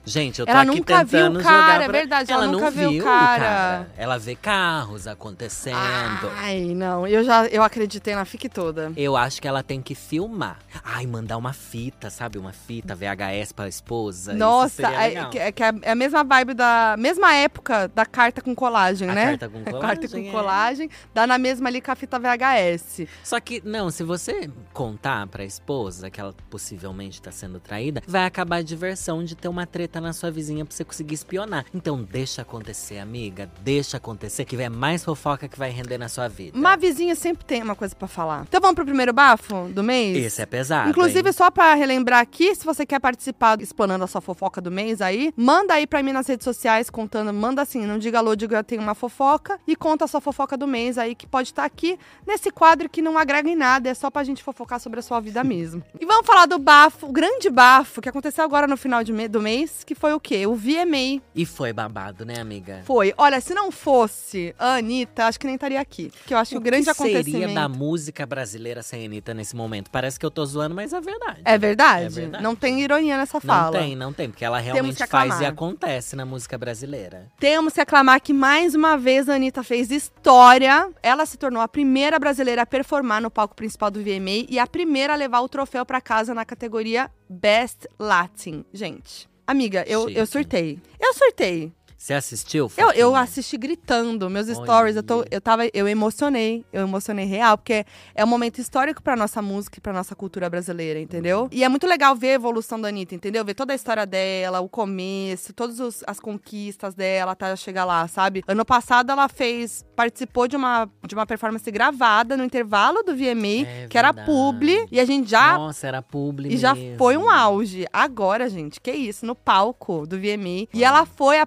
Gente, 0.09 0.39
eu 0.39 0.45
tô 0.45 0.51
Ela 0.51 0.61
aqui 0.63 0.71
nunca 0.71 1.03
viu 1.03 1.19
tentando 1.19 1.39
o 1.39 1.43
cara, 1.43 1.61
jogar 1.61 1.81
é 1.81 1.83
pra... 1.85 1.91
verdade, 1.99 2.31
ela 2.31 2.45
não 2.47 2.53
nunca 2.53 2.71
viu 2.71 2.89
o 2.89 2.91
viu 2.93 3.03
cara. 3.03 3.87
Ela 3.95 4.17
vê 4.17 4.35
carros 4.35 5.05
acontecendo. 5.05 6.31
Ai, 6.35 6.73
não, 6.75 7.05
eu 7.05 7.23
já 7.23 7.45
eu 7.45 7.61
acreditei 7.61 8.15
na 8.15 8.25
FIC 8.25 8.49
toda. 8.49 8.91
Eu 8.97 9.15
acho 9.15 9.39
que 9.39 9.47
ela 9.47 9.61
tem 9.61 9.81
que 9.81 9.93
filmar. 9.93 10.57
Ai, 10.83 11.05
mandar 11.05 11.37
uma 11.37 11.53
fita, 11.53 12.09
sabe? 12.09 12.39
Uma 12.39 12.51
fita 12.51 12.95
VHS 12.95 13.51
pra 13.53 13.67
esposa. 13.67 14.33
Nossa, 14.33 14.81
é, 14.87 15.07
legal. 15.09 15.29
que- 15.29 15.37
é 15.39 15.53
é 15.83 15.91
a 15.91 15.95
mesma 15.95 16.23
vibe 16.23 16.55
da. 16.55 16.95
Mesma 16.97 17.33
época 17.35 17.87
da 17.89 18.05
carta 18.05 18.41
com 18.41 18.55
colagem, 18.55 19.07
A 19.09 19.13
né? 19.13 19.25
carta 19.37 19.49
com 19.49 19.59
A 19.69 19.79
carta 19.79 20.07
colagem, 20.07 20.09
com 20.23 20.29
é. 20.29 20.31
colagem, 20.31 20.89
dá 21.13 21.27
na 21.27 21.37
mesma 21.37 21.69
ali 21.69 21.81
com 21.81 21.91
a 21.91 21.95
fita 21.95 22.17
VHS. 22.17 23.07
Só 23.23 23.39
que, 23.39 23.61
não, 23.63 23.91
se 23.91 24.03
você 24.03 24.49
contar 24.73 25.27
pra 25.27 25.43
esposa 25.43 26.09
que 26.09 26.19
ela 26.19 26.33
possivelmente 26.49 27.21
tá 27.21 27.31
sendo 27.31 27.59
traída, 27.59 28.01
vai 28.07 28.25
acabar 28.25 28.57
a 28.57 28.61
diversão 28.61 29.23
de 29.23 29.35
ter 29.35 29.47
uma 29.47 29.67
treta 29.67 29.98
na 30.01 30.13
sua 30.13 30.31
vizinha 30.31 30.65
pra 30.65 30.75
você 30.75 30.83
conseguir 30.83 31.15
espionar. 31.15 31.65
Então 31.73 32.01
deixa 32.01 32.41
acontecer, 32.41 32.99
amiga. 32.99 33.49
Deixa 33.61 33.97
acontecer, 33.97 34.45
que 34.45 34.55
é 34.55 34.69
mais 34.69 35.03
fofoca 35.03 35.47
que 35.47 35.57
vai 35.57 35.69
render 35.69 35.97
na 35.97 36.09
sua 36.09 36.27
vida. 36.27 36.57
Uma 36.57 36.75
vizinha 36.75 37.15
sempre 37.15 37.45
tem 37.45 37.61
uma 37.63 37.75
coisa 37.75 37.95
pra 37.95 38.07
falar. 38.07 38.43
Então 38.47 38.59
vamos 38.61 38.75
pro 38.75 38.85
primeiro 38.85 39.13
bafo 39.13 39.67
do 39.69 39.83
mês? 39.83 40.17
Esse 40.17 40.41
é 40.41 40.45
pesado. 40.45 40.89
Inclusive, 40.89 41.27
hein? 41.29 41.33
só 41.33 41.49
pra 41.51 41.73
relembrar 41.73 42.19
aqui, 42.19 42.53
se 42.55 42.65
você 42.65 42.85
quer 42.85 42.99
participar 42.99 43.59
explorando 43.61 44.03
a 44.03 44.07
sua 44.07 44.21
fofoca 44.21 44.59
do 44.61 44.71
mês 44.71 45.01
aí, 45.01 45.33
manda 45.35 45.73
aí 45.73 45.87
pra 45.87 46.01
mim 46.03 46.11
nas 46.11 46.27
redes 46.27 46.43
sociais 46.43 46.89
contando, 46.89 47.33
manda 47.33 47.61
assim, 47.61 47.85
não 47.85 47.97
diga 47.97 48.17
alô, 48.19 48.35
diga 48.35 48.57
eu 48.57 48.63
tenho 48.63 48.81
uma 48.81 48.95
fofoca 48.95 49.59
e 49.67 49.75
conta 49.75 50.05
a 50.05 50.07
sua 50.07 50.21
fofoca 50.21 50.57
do 50.57 50.67
mês 50.67 50.97
aí, 50.97 51.15
que 51.15 51.25
pode 51.27 51.49
estar 51.49 51.63
aqui 51.65 51.97
nesse 52.27 52.51
quadro 52.51 52.89
que 52.89 53.01
não 53.01 53.17
agrega 53.17 53.49
em 53.49 53.55
nada, 53.55 53.89
é 53.89 53.93
só 53.93 54.09
pra 54.09 54.23
gente 54.23 54.43
fofocar 54.43 54.79
sobre 54.79 54.99
a 54.99 55.03
sua 55.03 55.19
vida 55.19 55.43
mesmo. 55.43 55.83
e 55.99 56.05
vamos 56.05 56.25
falar 56.25 56.45
do 56.45 56.57
bafo, 56.59 57.07
o 57.07 57.11
grande 57.11 57.49
bafo 57.49 58.01
que 58.01 58.09
aconteceu 58.09 58.43
agora 58.43 58.67
no 58.67 58.77
final 58.77 59.01
me- 59.09 59.27
do 59.27 59.41
mês, 59.41 59.78
que 59.85 59.95
foi 59.95 60.13
o 60.13 60.19
quê? 60.19 60.45
O 60.47 60.55
VMA. 60.55 61.21
E 61.35 61.45
foi 61.45 61.73
babado, 61.73 62.25
né, 62.25 62.39
amiga? 62.39 62.81
Foi. 62.85 63.13
Olha, 63.17 63.39
se 63.41 63.53
não 63.53 63.71
fosse 63.71 64.53
a 64.57 64.75
Anitta, 64.75 65.25
acho 65.25 65.39
que 65.39 65.45
nem 65.45 65.55
estaria 65.55 65.79
aqui. 65.79 66.11
Porque 66.19 66.33
eu 66.33 66.37
acho 66.37 66.51
que 66.51 66.57
o 66.57 66.61
grande 66.61 66.85
que 66.85 66.93
seria 66.93 67.19
acontecimento. 67.19 67.53
da 67.53 67.69
música 67.69 68.25
brasileira 68.25 68.81
sem 68.83 69.05
Anitta 69.05 69.33
nesse 69.33 69.55
momento? 69.55 69.89
Parece 69.89 70.19
que 70.19 70.25
eu 70.25 70.31
tô 70.31 70.45
zoando, 70.45 70.75
mas 70.75 70.93
é 70.93 71.01
verdade. 71.01 71.41
É 71.45 71.57
verdade? 71.57 72.05
É 72.05 72.09
verdade. 72.09 72.43
Não 72.43 72.55
tem 72.55 72.81
ironia 72.81 73.17
nessa 73.17 73.37
Não 73.37 73.41
fala. 73.41 73.79
tem, 73.79 73.95
não 73.95 74.13
tem, 74.13 74.29
porque 74.29 74.45
ela 74.45 74.59
que 74.59 74.65
realmente 74.65 75.05
faz 75.07 75.39
e 75.41 75.45
acontece 75.45 76.15
na 76.15 76.25
música 76.25 76.57
brasileira. 76.57 77.27
Temos 77.39 77.73
que 77.73 77.81
aclamar 77.81 78.19
que 78.21 78.33
mais 78.33 78.75
uma 78.75 78.97
vez 78.97 79.27
a 79.29 79.35
Anitta 79.35 79.63
fez 79.63 79.91
história. 79.91 80.89
Ela 81.01 81.25
se 81.25 81.37
tornou 81.37 81.61
a 81.61 81.67
primeira 81.67 82.19
brasileira 82.19 82.61
a 82.63 82.65
performar 82.65 83.21
no 83.21 83.31
palco 83.31 83.55
principal 83.55 83.89
do 83.91 83.99
VMA 83.99 84.45
e 84.49 84.59
a 84.59 84.67
primeira 84.67 85.13
a 85.13 85.15
levar 85.15 85.39
o 85.41 85.49
troféu 85.49 85.85
pra 85.85 86.01
casa 86.01 86.33
na 86.33 86.45
categoria 86.45 87.09
Best 87.29 87.87
Latin. 87.99 88.65
Gente, 88.73 89.29
amiga, 89.51 89.83
eu, 89.87 90.09
eu 90.09 90.25
surtei. 90.25 90.79
Eu 90.99 91.13
surtei. 91.13 91.71
Você 91.99 92.13
assistiu? 92.13 92.71
Eu, 92.77 92.91
eu 92.91 93.13
assisti 93.13 93.57
gritando, 93.57 94.29
meus 94.29 94.47
stories, 94.47 94.95
eu, 94.95 95.03
tô, 95.03 95.25
eu 95.29 95.41
tava, 95.41 95.67
eu 95.73 95.85
emocionei, 95.85 96.63
eu 96.71 96.83
emocionei 96.83 97.25
real, 97.25 97.57
porque 97.57 97.85
é 98.15 98.23
um 98.23 98.27
momento 98.27 98.59
histórico 98.59 99.03
pra 99.03 99.17
nossa 99.17 99.41
música 99.41 99.79
e 99.79 99.81
pra 99.81 99.91
nossa 99.91 100.15
cultura 100.15 100.49
brasileira, 100.49 100.97
entendeu? 100.97 101.49
E 101.51 101.61
é 101.61 101.67
muito 101.67 101.85
legal 101.85 102.15
ver 102.15 102.29
a 102.29 102.33
evolução 102.35 102.79
da 102.79 102.87
Anitta, 102.87 103.15
entendeu? 103.15 103.43
Ver 103.43 103.53
toda 103.53 103.73
a 103.73 103.75
história 103.75 104.05
dela, 104.05 104.61
o 104.61 104.69
começo, 104.69 105.51
todas 105.51 106.01
as 106.07 106.21
conquistas 106.21 106.95
dela 106.95 107.33
até 107.33 107.53
chegar 107.57 107.83
lá, 107.83 108.07
sabe? 108.07 108.43
Ano 108.47 108.63
passado 108.63 109.11
ela 109.11 109.27
fez, 109.27 109.85
participou 109.93 110.47
de 110.47 110.55
uma, 110.55 110.89
de 111.05 111.13
uma 111.13 111.25
performance 111.25 111.69
gravada 111.69 112.37
no 112.37 112.45
intervalo 112.45 113.03
do 113.03 113.13
VMA, 113.13 113.67
É 113.67 113.87
que 113.89 113.97
era 113.97 114.13
publi, 114.13 114.87
e 114.89 115.01
a 115.01 115.05
gente 115.05 115.29
já 115.29 115.57
Nossa, 115.57 115.85
era 115.85 116.01
publi 116.01 116.53
e 116.53 116.55
já 116.55 116.73
mesmo. 116.73 116.97
foi 116.97 117.17
um 117.17 117.29
auge. 117.29 117.85
Agora, 117.91 118.49
gente, 118.49 118.79
que 118.79 118.89
isso, 118.89 119.25
no 119.25 119.35
palco 119.35 120.07
do 120.07 120.17
VMA. 120.17 120.69
E 120.73 120.81
ela 120.81 121.05
foi 121.05 121.39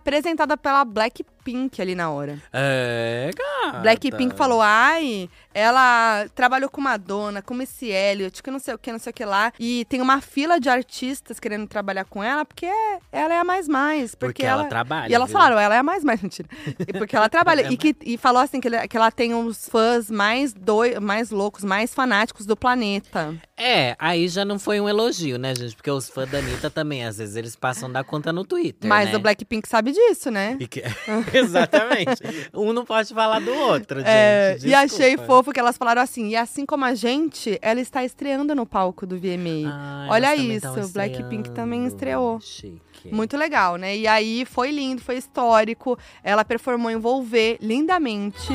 apresentada 0.43 0.57
pela 0.57 0.85
Blackpink 0.85 1.81
ali 1.81 1.95
na 1.95 2.11
hora. 2.11 2.39
É, 2.53 3.31
gata. 3.35 3.79
Blackpink 3.79 4.37
falou: 4.37 4.61
ai, 4.61 5.29
Ela 5.55 6.27
trabalhou 6.35 6.69
com 6.71 6.81
Madonna, 6.81 7.43
com 7.43 7.55
Missy 7.55 7.87
Elliott, 7.91 8.43
que 8.43 8.51
não 8.51 8.59
sei 8.59 8.75
o 8.75 8.79
que, 8.79 8.91
não 8.93 8.99
sei 8.99 9.11
o 9.11 9.15
que 9.15 9.25
lá. 9.25 9.53
E 9.59 9.85
tem 9.89 10.01
uma 10.01 10.21
fila 10.21 10.59
de 10.59 10.69
artistas 10.69 11.39
querendo 11.39 11.67
trabalhar 11.67 12.05
com 12.05 12.23
ela, 12.23 12.45
porque 12.45 12.67
ela 13.11 13.35
é 13.35 13.39
a 13.39 13.45
mais 13.45 13.69
mais. 13.69 14.15
Porque, 14.15 14.33
Porque 14.43 14.47
ela 14.47 14.65
trabalha, 14.65 15.11
E 15.11 15.15
elas 15.15 15.29
viu? 15.29 15.39
falaram, 15.39 15.59
ela 15.59 15.75
é 15.75 15.79
a 15.79 15.83
mais 15.83 16.03
mais, 16.05 16.21
mentira. 16.23 16.49
E 16.79 16.93
porque 16.93 17.15
ela 17.17 17.29
trabalha. 17.29 17.71
e, 17.73 17.77
que, 17.77 17.95
e 18.05 18.17
falou 18.17 18.41
assim, 18.43 18.61
que, 18.61 18.69
ele- 18.69 18.87
que 18.89 18.97
ela 18.97 19.11
tem 19.11 19.35
os 19.35 19.69
fãs 19.69 20.11
mais, 20.11 20.53
doi, 20.53 20.99
mais 21.01 21.31
loucos, 21.31 21.65
mais 21.65 21.93
fanáticos 21.95 22.47
do 22.47 22.57
planeta. 22.57 23.35
É, 23.57 23.95
aí 23.99 24.29
já 24.29 24.45
não 24.45 24.59
foi 24.59 24.81
um 24.81 24.89
elogio, 24.89 25.39
né, 25.39 25.55
gente? 25.55 25.77
Porque 25.77 25.91
os 25.91 26.09
fãs 26.09 26.29
da 26.31 26.39
Anitta 26.39 26.69
também, 26.71 27.05
às 27.05 27.19
vezes, 27.19 27.37
eles 27.37 27.55
passam 27.55 27.91
da 27.91 28.03
conta 28.03 28.33
no 28.33 28.45
Twitter. 28.45 28.89
Mas 28.89 29.11
né? 29.11 29.17
o 29.17 29.21
Blackpink 29.21 29.69
sabe 29.69 29.93
disso, 29.93 30.31
né? 30.31 30.57
Que- 30.69 30.83
Exatamente. 31.33 32.23
Um 32.55 32.73
não 32.73 32.85
pode 32.85 33.13
falar 33.15 33.41
do 33.41 33.53
outro, 33.53 33.99
gente. 34.01 34.09
É, 34.09 34.57
e 34.63 34.75
achei 34.75 35.11
desculpa. 35.11 35.27
Fofo 35.43 35.53
que 35.53 35.59
elas 35.59 35.77
falaram 35.77 36.01
assim, 36.01 36.29
e 36.29 36.37
assim 36.37 36.65
como 36.65 36.85
a 36.85 36.95
gente, 36.95 37.59
ela 37.61 37.81
está 37.81 38.05
estreando 38.05 38.55
no 38.55 38.65
palco 38.65 39.05
do 39.05 39.17
VMA. 39.17 39.69
Ah, 39.69 40.07
Olha 40.11 40.37
isso, 40.37 40.93
Blackpink 40.93 41.51
também 41.51 41.85
estreou. 41.85 42.41
Chique. 42.41 42.81
Muito 43.11 43.37
legal, 43.37 43.77
né? 43.77 43.97
E 43.97 44.07
aí 44.07 44.45
foi 44.45 44.71
lindo, 44.71 45.03
foi 45.03 45.17
histórico. 45.17 45.99
Ela 46.23 46.45
performou 46.45 46.91
em 46.91 46.97
Volver 46.97 47.59
lindamente. 47.61 48.53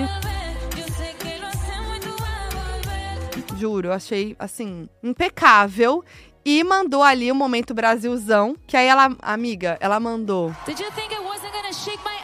Juro, 3.57 3.89
eu 3.89 3.93
achei 3.93 4.35
assim, 4.39 4.87
impecável. 5.03 6.03
E 6.45 6.63
mandou 6.63 7.03
ali 7.03 7.29
o 7.29 7.35
momento 7.35 7.73
Brasilzão, 7.73 8.55
que 8.65 8.77
aí 8.77 8.87
ela, 8.87 9.13
amiga, 9.21 9.77
ela 9.81 9.99
mandou. 9.99 10.55
Did 10.65 10.79
you 10.79 10.89
think 10.93 11.13
I 11.13 11.19
wasn't 11.19 11.51
gonna 11.51 11.73
shake 11.73 11.99
my? 12.05 12.16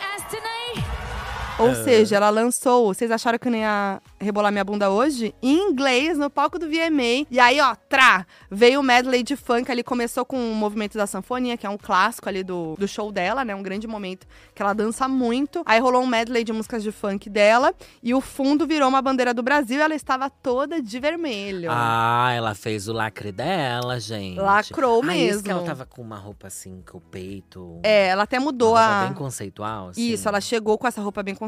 Ou 1.59 1.75
seja, 1.75 2.15
ela 2.15 2.29
lançou. 2.31 2.93
Vocês 2.93 3.11
acharam 3.11 3.37
que 3.37 3.47
eu 3.47 3.51
não 3.51 3.59
ia 3.59 4.01
rebolar 4.19 4.51
minha 4.51 4.63
bunda 4.63 4.89
hoje? 4.89 5.35
Em 5.41 5.69
inglês, 5.69 6.17
no 6.17 6.29
palco 6.29 6.57
do 6.57 6.67
VMA. 6.67 7.27
E 7.29 7.39
aí, 7.39 7.61
ó, 7.61 7.75
trá! 7.87 8.25
Veio 8.49 8.79
o 8.79 8.83
medley 8.83 9.21
de 9.21 9.35
funk 9.35 9.71
ali. 9.71 9.83
Começou 9.83 10.25
com 10.25 10.35
o 10.35 10.55
movimento 10.55 10.97
da 10.97 11.05
sanfoninha, 11.05 11.55
que 11.55 11.65
é 11.65 11.69
um 11.69 11.77
clássico 11.77 12.27
ali 12.27 12.43
do, 12.43 12.75
do 12.75 12.87
show 12.87 13.11
dela, 13.11 13.45
né? 13.45 13.53
Um 13.53 13.61
grande 13.61 13.87
momento 13.87 14.25
que 14.55 14.61
ela 14.61 14.73
dança 14.73 15.07
muito. 15.07 15.61
Aí 15.65 15.79
rolou 15.79 16.01
um 16.01 16.07
medley 16.07 16.43
de 16.43 16.51
músicas 16.51 16.81
de 16.81 16.91
funk 16.91 17.29
dela. 17.29 17.73
E 18.01 18.15
o 18.15 18.21
fundo 18.21 18.65
virou 18.65 18.89
uma 18.89 19.01
bandeira 19.01 19.33
do 19.33 19.43
Brasil 19.43 19.77
e 19.77 19.81
ela 19.81 19.95
estava 19.95 20.29
toda 20.31 20.81
de 20.81 20.99
vermelho. 20.99 21.69
Ah, 21.71 22.31
ela 22.35 22.55
fez 22.55 22.87
o 22.87 22.93
lacre 22.93 23.31
dela, 23.31 23.99
gente. 23.99 24.39
Lacrou 24.39 25.03
ah, 25.03 25.15
Isso 25.15 25.43
que 25.43 25.51
ela 25.51 25.61
mesmo. 25.61 25.75
tava 25.75 25.85
com 25.85 26.01
uma 26.01 26.17
roupa 26.17 26.47
assim, 26.47 26.83
com 26.89 26.97
o 26.97 27.01
peito. 27.01 27.79
É, 27.83 28.07
ela 28.07 28.23
até 28.23 28.39
mudou 28.39 28.71
uma 28.71 28.79
roupa 28.79 29.03
a. 29.03 29.05
bem 29.05 29.13
conceitual, 29.13 29.89
assim. 29.89 30.01
Isso, 30.01 30.27
ela 30.27 30.41
chegou 30.41 30.79
com 30.79 30.87
essa 30.87 31.01
roupa 31.01 31.21
bem 31.21 31.35
conceitual 31.35 31.42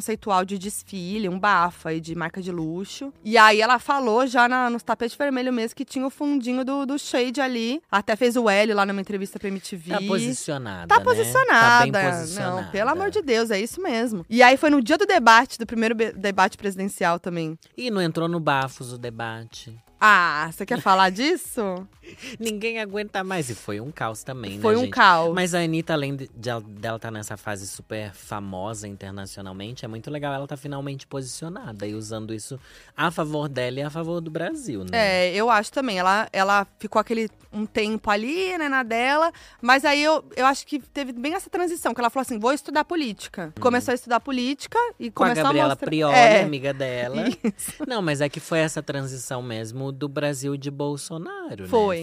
de 0.46 0.58
desfile, 0.58 1.30
um 1.30 1.40
bafa 1.40 1.94
e 1.94 2.00
de 2.00 2.16
marca 2.16 2.42
de 2.42 2.52
luxo. 2.52 3.14
E 3.24 3.38
aí 3.38 3.62
ela 3.62 3.80
falou 3.80 4.26
já 4.28 4.48
na, 4.48 4.70
nos 4.70 4.84
tapetes 4.84 5.16
vermelho 5.18 5.52
mesmo 5.54 5.76
que 5.76 5.86
tinha 5.86 6.06
o 6.06 6.10
fundinho 6.10 6.64
do, 6.66 6.86
do 6.86 6.98
shade 7.00 7.42
ali. 7.42 7.82
Até 7.92 8.16
fez 8.16 8.36
o 8.36 8.50
L 8.50 8.74
lá 8.74 8.86
numa 8.86 9.02
entrevista 9.02 9.40
pra 9.40 9.48
MTV. 9.48 9.92
Tá 9.92 10.02
posicionada, 10.02 10.88
Tá 10.88 10.98
né? 11.00 11.04
posicionada. 11.04 11.92
Tá 11.92 12.00
bem 12.02 12.12
posicionada. 12.12 12.62
Não, 12.62 12.72
pelo 12.72 12.90
amor 12.90 13.10
de 13.10 13.22
Deus, 13.22 13.52
é 13.52 13.60
isso 13.60 13.82
mesmo. 13.82 14.26
E 14.30 14.42
aí 14.44 14.58
foi 14.58 14.70
no 14.70 14.82
dia 14.82 14.98
do 14.98 15.06
debate, 15.06 15.58
do 15.58 15.66
primeiro 15.66 15.96
debate 15.96 16.58
presidencial 16.58 17.20
também. 17.20 17.58
E 17.78 17.90
não 17.92 18.02
entrou 18.02 18.28
no 18.28 18.40
bafos 18.40 18.92
o 18.94 18.98
debate. 18.98 19.76
Ah, 20.00 20.50
você 20.52 20.66
quer 20.66 20.82
falar 20.82 21.10
disso? 21.10 21.62
Ninguém 22.40 22.80
aguenta 22.80 23.24
mais. 23.24 23.50
E 23.50 23.56
foi 23.56 23.80
um 23.80 23.92
caos 23.92 24.24
também, 24.24 24.60
Foi 24.60 24.74
né, 24.74 24.80
um 24.80 24.84
gente? 24.86 24.94
caos. 24.94 25.34
Mas 25.34 25.54
a 25.54 25.60
Anitta, 25.60 25.94
além 25.94 26.16
de, 26.16 26.30
de 26.36 26.50
ela- 26.50 26.62
dela 26.62 26.96
estar 26.98 27.12
nessa 27.12 27.38
fase 27.38 27.68
super 27.68 28.12
famosa 28.14 28.88
internacionalmente, 28.88 29.86
é 29.86 29.88
muito 29.88 30.10
legal 30.12 30.34
ela 30.34 30.48
tá 30.48 30.58
finalmente 30.58 31.08
posicionada 31.08 31.86
e 31.88 31.94
usando 31.96 32.34
isso 32.34 32.60
a 32.96 33.10
favor 33.12 33.48
dela 33.50 33.80
e 33.80 33.84
a 33.84 33.90
favor 33.90 34.22
do 34.22 34.30
Brasil, 34.32 34.84
né? 34.84 34.90
É, 35.30 35.36
eu 35.36 35.50
acho 35.50 35.72
também. 35.72 35.98
Ela, 36.00 36.28
ela 36.32 36.68
ficou 36.80 37.00
aquele 37.00 37.30
um 37.52 37.66
tempo 37.66 38.10
ali, 38.12 38.58
né, 38.58 38.68
na 38.68 38.84
dela. 38.84 39.32
Mas 39.62 39.86
aí 39.86 40.04
eu, 40.04 40.24
eu 40.36 40.46
acho 40.46 40.68
que 40.68 40.80
teve 40.80 41.14
bem 41.14 41.34
essa 41.34 41.50
transição, 41.50 41.94
que 41.94 42.02
ela 42.02 42.10
falou 42.10 42.22
assim: 42.24 42.38
vou 42.38 42.52
estudar 42.52 42.84
política. 42.84 43.54
Começou 43.60 43.92
a 43.92 43.96
estudar 43.96 44.20
política 44.20 44.78
e. 45.00 45.10
Com 45.10 45.24
a 45.24 45.28
começou 45.28 45.44
Gabriela 45.44 45.68
a 45.68 45.70
mostrar. 45.70 45.88
Prioli, 45.88 46.14
é, 46.16 46.42
amiga 46.44 46.74
dela. 46.74 47.24
Não, 47.88 48.02
mas 48.02 48.20
é 48.22 48.28
que 48.30 48.40
foi 48.40 48.60
essa 48.60 48.84
transição 48.84 49.42
mesmo 49.42 49.92
do 49.92 50.08
Brasil 50.10 50.58
de 50.58 50.70
Bolsonaro, 50.70 51.68
Foi. 51.68 51.68
né? 51.68 51.70
Foi 51.70 51.95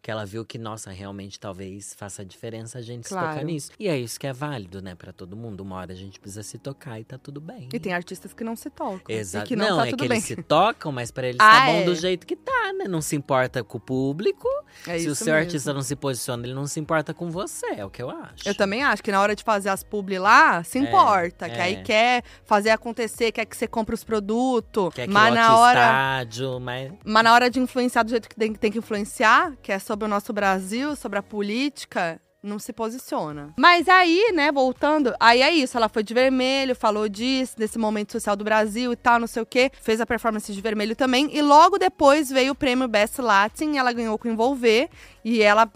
que 0.00 0.10
ela 0.10 0.24
viu 0.24 0.44
que, 0.44 0.58
nossa, 0.58 0.90
realmente 0.90 1.38
talvez 1.38 1.94
faça 1.94 2.24
diferença 2.24 2.78
a 2.78 2.82
gente 2.82 3.04
se 3.08 3.10
Claro. 3.14 3.28
tocar 3.34 3.44
nisso. 3.44 3.70
E 3.78 3.88
é 3.88 3.98
isso 3.98 4.18
que 4.18 4.26
é 4.26 4.32
válido, 4.32 4.80
né, 4.82 4.94
pra 4.94 5.12
todo 5.12 5.36
mundo. 5.36 5.60
Uma 5.60 5.76
hora 5.76 5.92
a 5.92 5.96
gente 5.96 6.18
precisa 6.20 6.42
se 6.42 6.58
tocar 6.58 7.00
e 7.00 7.04
tá 7.04 7.18
tudo 7.18 7.40
bem. 7.40 7.68
E 7.72 7.78
tem 7.80 7.92
artistas 7.92 8.32
que 8.32 8.44
não 8.44 8.56
se 8.56 8.70
tocam. 8.70 9.00
Exato. 9.14 9.46
Que 9.46 9.56
não, 9.56 9.76
tá 9.78 9.86
é 9.88 9.90
que 9.92 9.96
bem. 10.08 10.16
eles 10.18 10.24
se 10.24 10.36
tocam, 10.36 10.92
mas 10.92 11.10
pra 11.10 11.26
eles 11.26 11.38
Ah, 11.42 11.60
tá 11.60 11.66
bom 11.66 11.78
é. 11.78 11.84
do 11.84 11.94
jeito 11.94 12.26
que 12.26 12.36
tá, 12.36 12.72
né? 12.78 12.84
Não 12.88 13.00
se 13.02 13.16
importa 13.16 13.62
com 13.64 13.78
o 13.78 13.80
público. 13.80 14.48
É 14.86 14.98
se 14.98 15.08
o 15.08 15.14
seu 15.14 15.26
mesmo. 15.34 15.40
artista 15.40 15.72
não 15.72 15.82
se 15.82 15.94
posiciona, 15.96 16.46
ele 16.46 16.54
não 16.54 16.66
se 16.66 16.78
importa 16.80 17.12
com 17.12 17.30
você, 17.30 17.66
é 17.76 17.84
o 17.84 17.90
que 17.90 18.02
eu 18.02 18.10
acho. 18.10 18.48
Eu 18.48 18.54
também 18.54 18.82
acho 18.82 19.02
que 19.02 19.12
na 19.12 19.20
hora 19.20 19.34
de 19.36 19.42
fazer 19.44 19.68
as 19.68 19.82
publi 19.82 20.18
lá, 20.18 20.62
se 20.64 20.78
importa. 20.78 21.48
que 21.48 21.56
é. 21.56 21.62
aí 21.62 21.82
quer 21.82 22.22
fazer 22.44 22.70
acontecer, 22.70 23.32
quer 23.32 23.44
que 23.44 23.56
você 23.56 23.66
compre 23.66 23.94
os 23.94 24.04
produtos. 24.04 24.94
Quer 24.94 25.06
que 25.06 25.12
mas 25.12 25.34
na 25.34 25.56
hora. 25.56 25.80
estádio, 25.80 26.58
mas 26.60 26.92
Mas 27.04 27.24
na 27.24 27.32
hora 27.34 27.50
de 27.50 27.60
influenciar 27.60 28.02
do 28.02 28.10
jeito 28.10 28.28
que 28.28 28.36
tem, 28.36 28.52
tem 28.54 28.70
que 28.72 28.78
influenciar, 28.78 29.31
que 29.62 29.72
é 29.72 29.78
sobre 29.78 30.04
o 30.04 30.08
nosso 30.08 30.32
Brasil, 30.32 30.96
sobre 30.96 31.18
a 31.18 31.22
política, 31.22 32.20
não 32.42 32.58
se 32.58 32.72
posiciona. 32.72 33.54
Mas 33.56 33.88
aí, 33.88 34.32
né, 34.34 34.50
voltando, 34.50 35.14
aí 35.20 35.40
é 35.42 35.50
isso. 35.52 35.76
Ela 35.76 35.88
foi 35.88 36.02
de 36.02 36.12
vermelho, 36.12 36.74
falou 36.74 37.08
disso, 37.08 37.56
desse 37.56 37.78
momento 37.78 38.12
social 38.12 38.34
do 38.34 38.44
Brasil 38.44 38.92
e 38.92 38.96
tal, 38.96 39.20
não 39.20 39.28
sei 39.28 39.42
o 39.42 39.46
quê. 39.46 39.70
Fez 39.80 40.00
a 40.00 40.06
performance 40.06 40.52
de 40.52 40.60
vermelho 40.60 40.96
também. 40.96 41.28
E 41.32 41.40
logo 41.40 41.78
depois 41.78 42.30
veio 42.30 42.52
o 42.52 42.56
prêmio 42.56 42.88
Best 42.88 43.20
Latin, 43.20 43.76
ela 43.76 43.92
ganhou 43.92 44.18
com 44.18 44.28
Envolver. 44.28 44.88
E 45.24 45.40
ela 45.40 45.70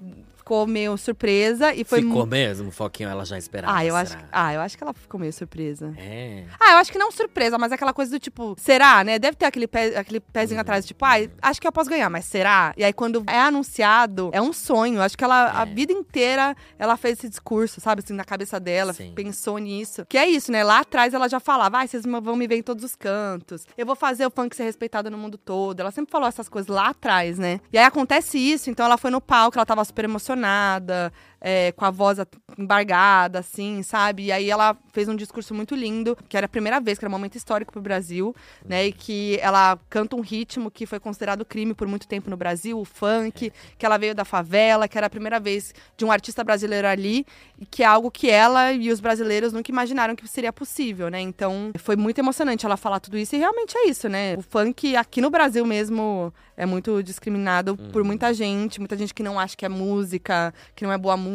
ficou 0.46 0.64
meio 0.64 0.96
surpresa 0.96 1.74
e 1.74 1.82
foi 1.82 2.02
ficou 2.02 2.20
mu- 2.20 2.26
mesmo, 2.26 2.70
Foquinho, 2.70 3.08
ela 3.08 3.24
já 3.24 3.36
esperava. 3.36 3.76
Ah, 3.76 3.84
eu 3.84 3.96
acho, 3.96 4.12
será? 4.12 4.28
ah, 4.30 4.54
eu 4.54 4.60
acho 4.60 4.78
que 4.78 4.84
ela 4.84 4.92
ficou 4.92 5.18
meio 5.18 5.32
surpresa. 5.32 5.92
É. 5.98 6.44
Ah, 6.60 6.70
eu 6.74 6.76
acho 6.78 6.92
que 6.92 6.98
não 6.98 7.10
surpresa, 7.10 7.58
mas 7.58 7.72
aquela 7.72 7.92
coisa 7.92 8.12
do 8.12 8.20
tipo, 8.20 8.54
será, 8.56 9.02
né? 9.02 9.18
Deve 9.18 9.36
ter 9.36 9.46
aquele, 9.46 9.66
pé, 9.66 9.98
aquele 9.98 10.20
pezinho 10.20 10.60
atrás, 10.60 10.86
tipo, 10.86 11.04
ai, 11.04 11.28
acho 11.42 11.60
que 11.60 11.66
eu 11.66 11.72
posso 11.72 11.90
ganhar, 11.90 12.08
mas 12.08 12.26
será? 12.26 12.72
E 12.76 12.84
aí, 12.84 12.92
quando 12.92 13.24
é 13.26 13.40
anunciado, 13.40 14.30
é 14.32 14.40
um 14.40 14.52
sonho. 14.52 14.98
Eu 14.98 15.02
Acho 15.02 15.18
que 15.18 15.24
ela, 15.24 15.50
a 15.58 15.62
É. 15.62 15.66
vida 15.66 15.92
inteira, 15.92 16.54
ela 16.78 16.96
fez 16.96 17.18
esse 17.18 17.28
discurso, 17.28 17.80
sabe, 17.80 18.02
assim, 18.04 18.14
na 18.14 18.24
cabeça 18.24 18.60
dela, 18.60 18.92
Sim. 18.92 19.12
pensou 19.16 19.58
nisso. 19.58 20.06
Que 20.08 20.16
é 20.16 20.28
isso, 20.28 20.52
né? 20.52 20.62
Lá 20.62 20.78
atrás 20.80 21.12
ela 21.12 21.28
já 21.28 21.40
falava, 21.40 21.78
ai, 21.78 21.88
vocês 21.88 22.04
vão 22.04 22.36
me 22.36 22.46
ver 22.46 22.56
em 22.58 22.62
todos 22.62 22.84
os 22.84 22.94
cantos. 22.94 23.66
Eu 23.76 23.84
vou 23.84 23.96
fazer 23.96 24.24
o 24.24 24.30
funk 24.30 24.54
ser 24.54 24.62
respeitado 24.62 25.10
no 25.10 25.18
mundo 25.18 25.36
todo. 25.36 25.80
Ela 25.80 25.90
sempre 25.90 26.12
falou 26.12 26.28
essas 26.28 26.48
coisas 26.48 26.68
lá 26.68 26.90
atrás, 26.90 27.36
né? 27.36 27.58
E 27.72 27.78
aí 27.78 27.84
acontece 27.84 28.38
isso, 28.38 28.70
então 28.70 28.86
ela 28.86 28.96
foi 28.96 29.10
no 29.10 29.20
palco, 29.20 29.58
ela 29.58 29.66
tava 29.66 29.84
super 29.84 30.04
emocionada 30.04 30.35
apaixonada, 30.36 31.12
é, 31.40 31.72
com 31.72 31.84
a 31.84 31.90
voz 31.90 32.18
embargada, 32.58 33.40
assim, 33.40 33.82
sabe? 33.82 34.24
E 34.24 34.32
aí 34.32 34.50
ela 34.50 34.76
fez 34.92 35.08
um 35.08 35.16
discurso 35.16 35.54
muito 35.54 35.74
lindo, 35.74 36.16
que 36.28 36.36
era 36.36 36.46
a 36.46 36.48
primeira 36.48 36.80
vez, 36.80 36.98
que 36.98 37.04
era 37.04 37.10
um 37.10 37.16
momento 37.16 37.36
histórico 37.36 37.72
pro 37.72 37.82
Brasil, 37.82 38.34
né? 38.64 38.86
E 38.86 38.92
que 38.92 39.38
ela 39.40 39.78
canta 39.88 40.16
um 40.16 40.20
ritmo 40.20 40.70
que 40.70 40.86
foi 40.86 40.98
considerado 40.98 41.44
crime 41.44 41.74
por 41.74 41.86
muito 41.86 42.08
tempo 42.08 42.30
no 42.30 42.36
Brasil, 42.36 42.78
o 42.78 42.84
funk, 42.84 43.52
que 43.78 43.86
ela 43.86 43.98
veio 43.98 44.14
da 44.14 44.24
favela, 44.24 44.88
que 44.88 44.96
era 44.96 45.06
a 45.06 45.10
primeira 45.10 45.38
vez 45.38 45.74
de 45.96 46.04
um 46.04 46.10
artista 46.10 46.42
brasileiro 46.42 46.88
ali, 46.88 47.26
e 47.58 47.66
que 47.66 47.82
é 47.82 47.86
algo 47.86 48.10
que 48.10 48.30
ela 48.30 48.72
e 48.72 48.90
os 48.90 49.00
brasileiros 49.00 49.52
nunca 49.52 49.70
imaginaram 49.70 50.16
que 50.16 50.26
seria 50.26 50.52
possível, 50.52 51.08
né? 51.08 51.20
Então 51.20 51.72
foi 51.78 51.96
muito 51.96 52.18
emocionante 52.18 52.64
ela 52.64 52.76
falar 52.76 53.00
tudo 53.00 53.18
isso, 53.18 53.36
e 53.36 53.38
realmente 53.38 53.76
é 53.76 53.88
isso, 53.88 54.08
né? 54.08 54.36
O 54.36 54.42
funk 54.42 54.96
aqui 54.96 55.20
no 55.20 55.30
Brasil 55.30 55.64
mesmo 55.66 56.32
é 56.56 56.64
muito 56.64 57.02
discriminado 57.02 57.76
por 57.92 58.02
muita 58.02 58.32
gente, 58.32 58.80
muita 58.80 58.96
gente 58.96 59.12
que 59.12 59.22
não 59.22 59.38
acha 59.38 59.56
que 59.56 59.66
é 59.66 59.68
música, 59.68 60.54
que 60.74 60.84
não 60.84 60.92
é 60.92 60.98
boa 60.98 61.16
música, 61.16 61.25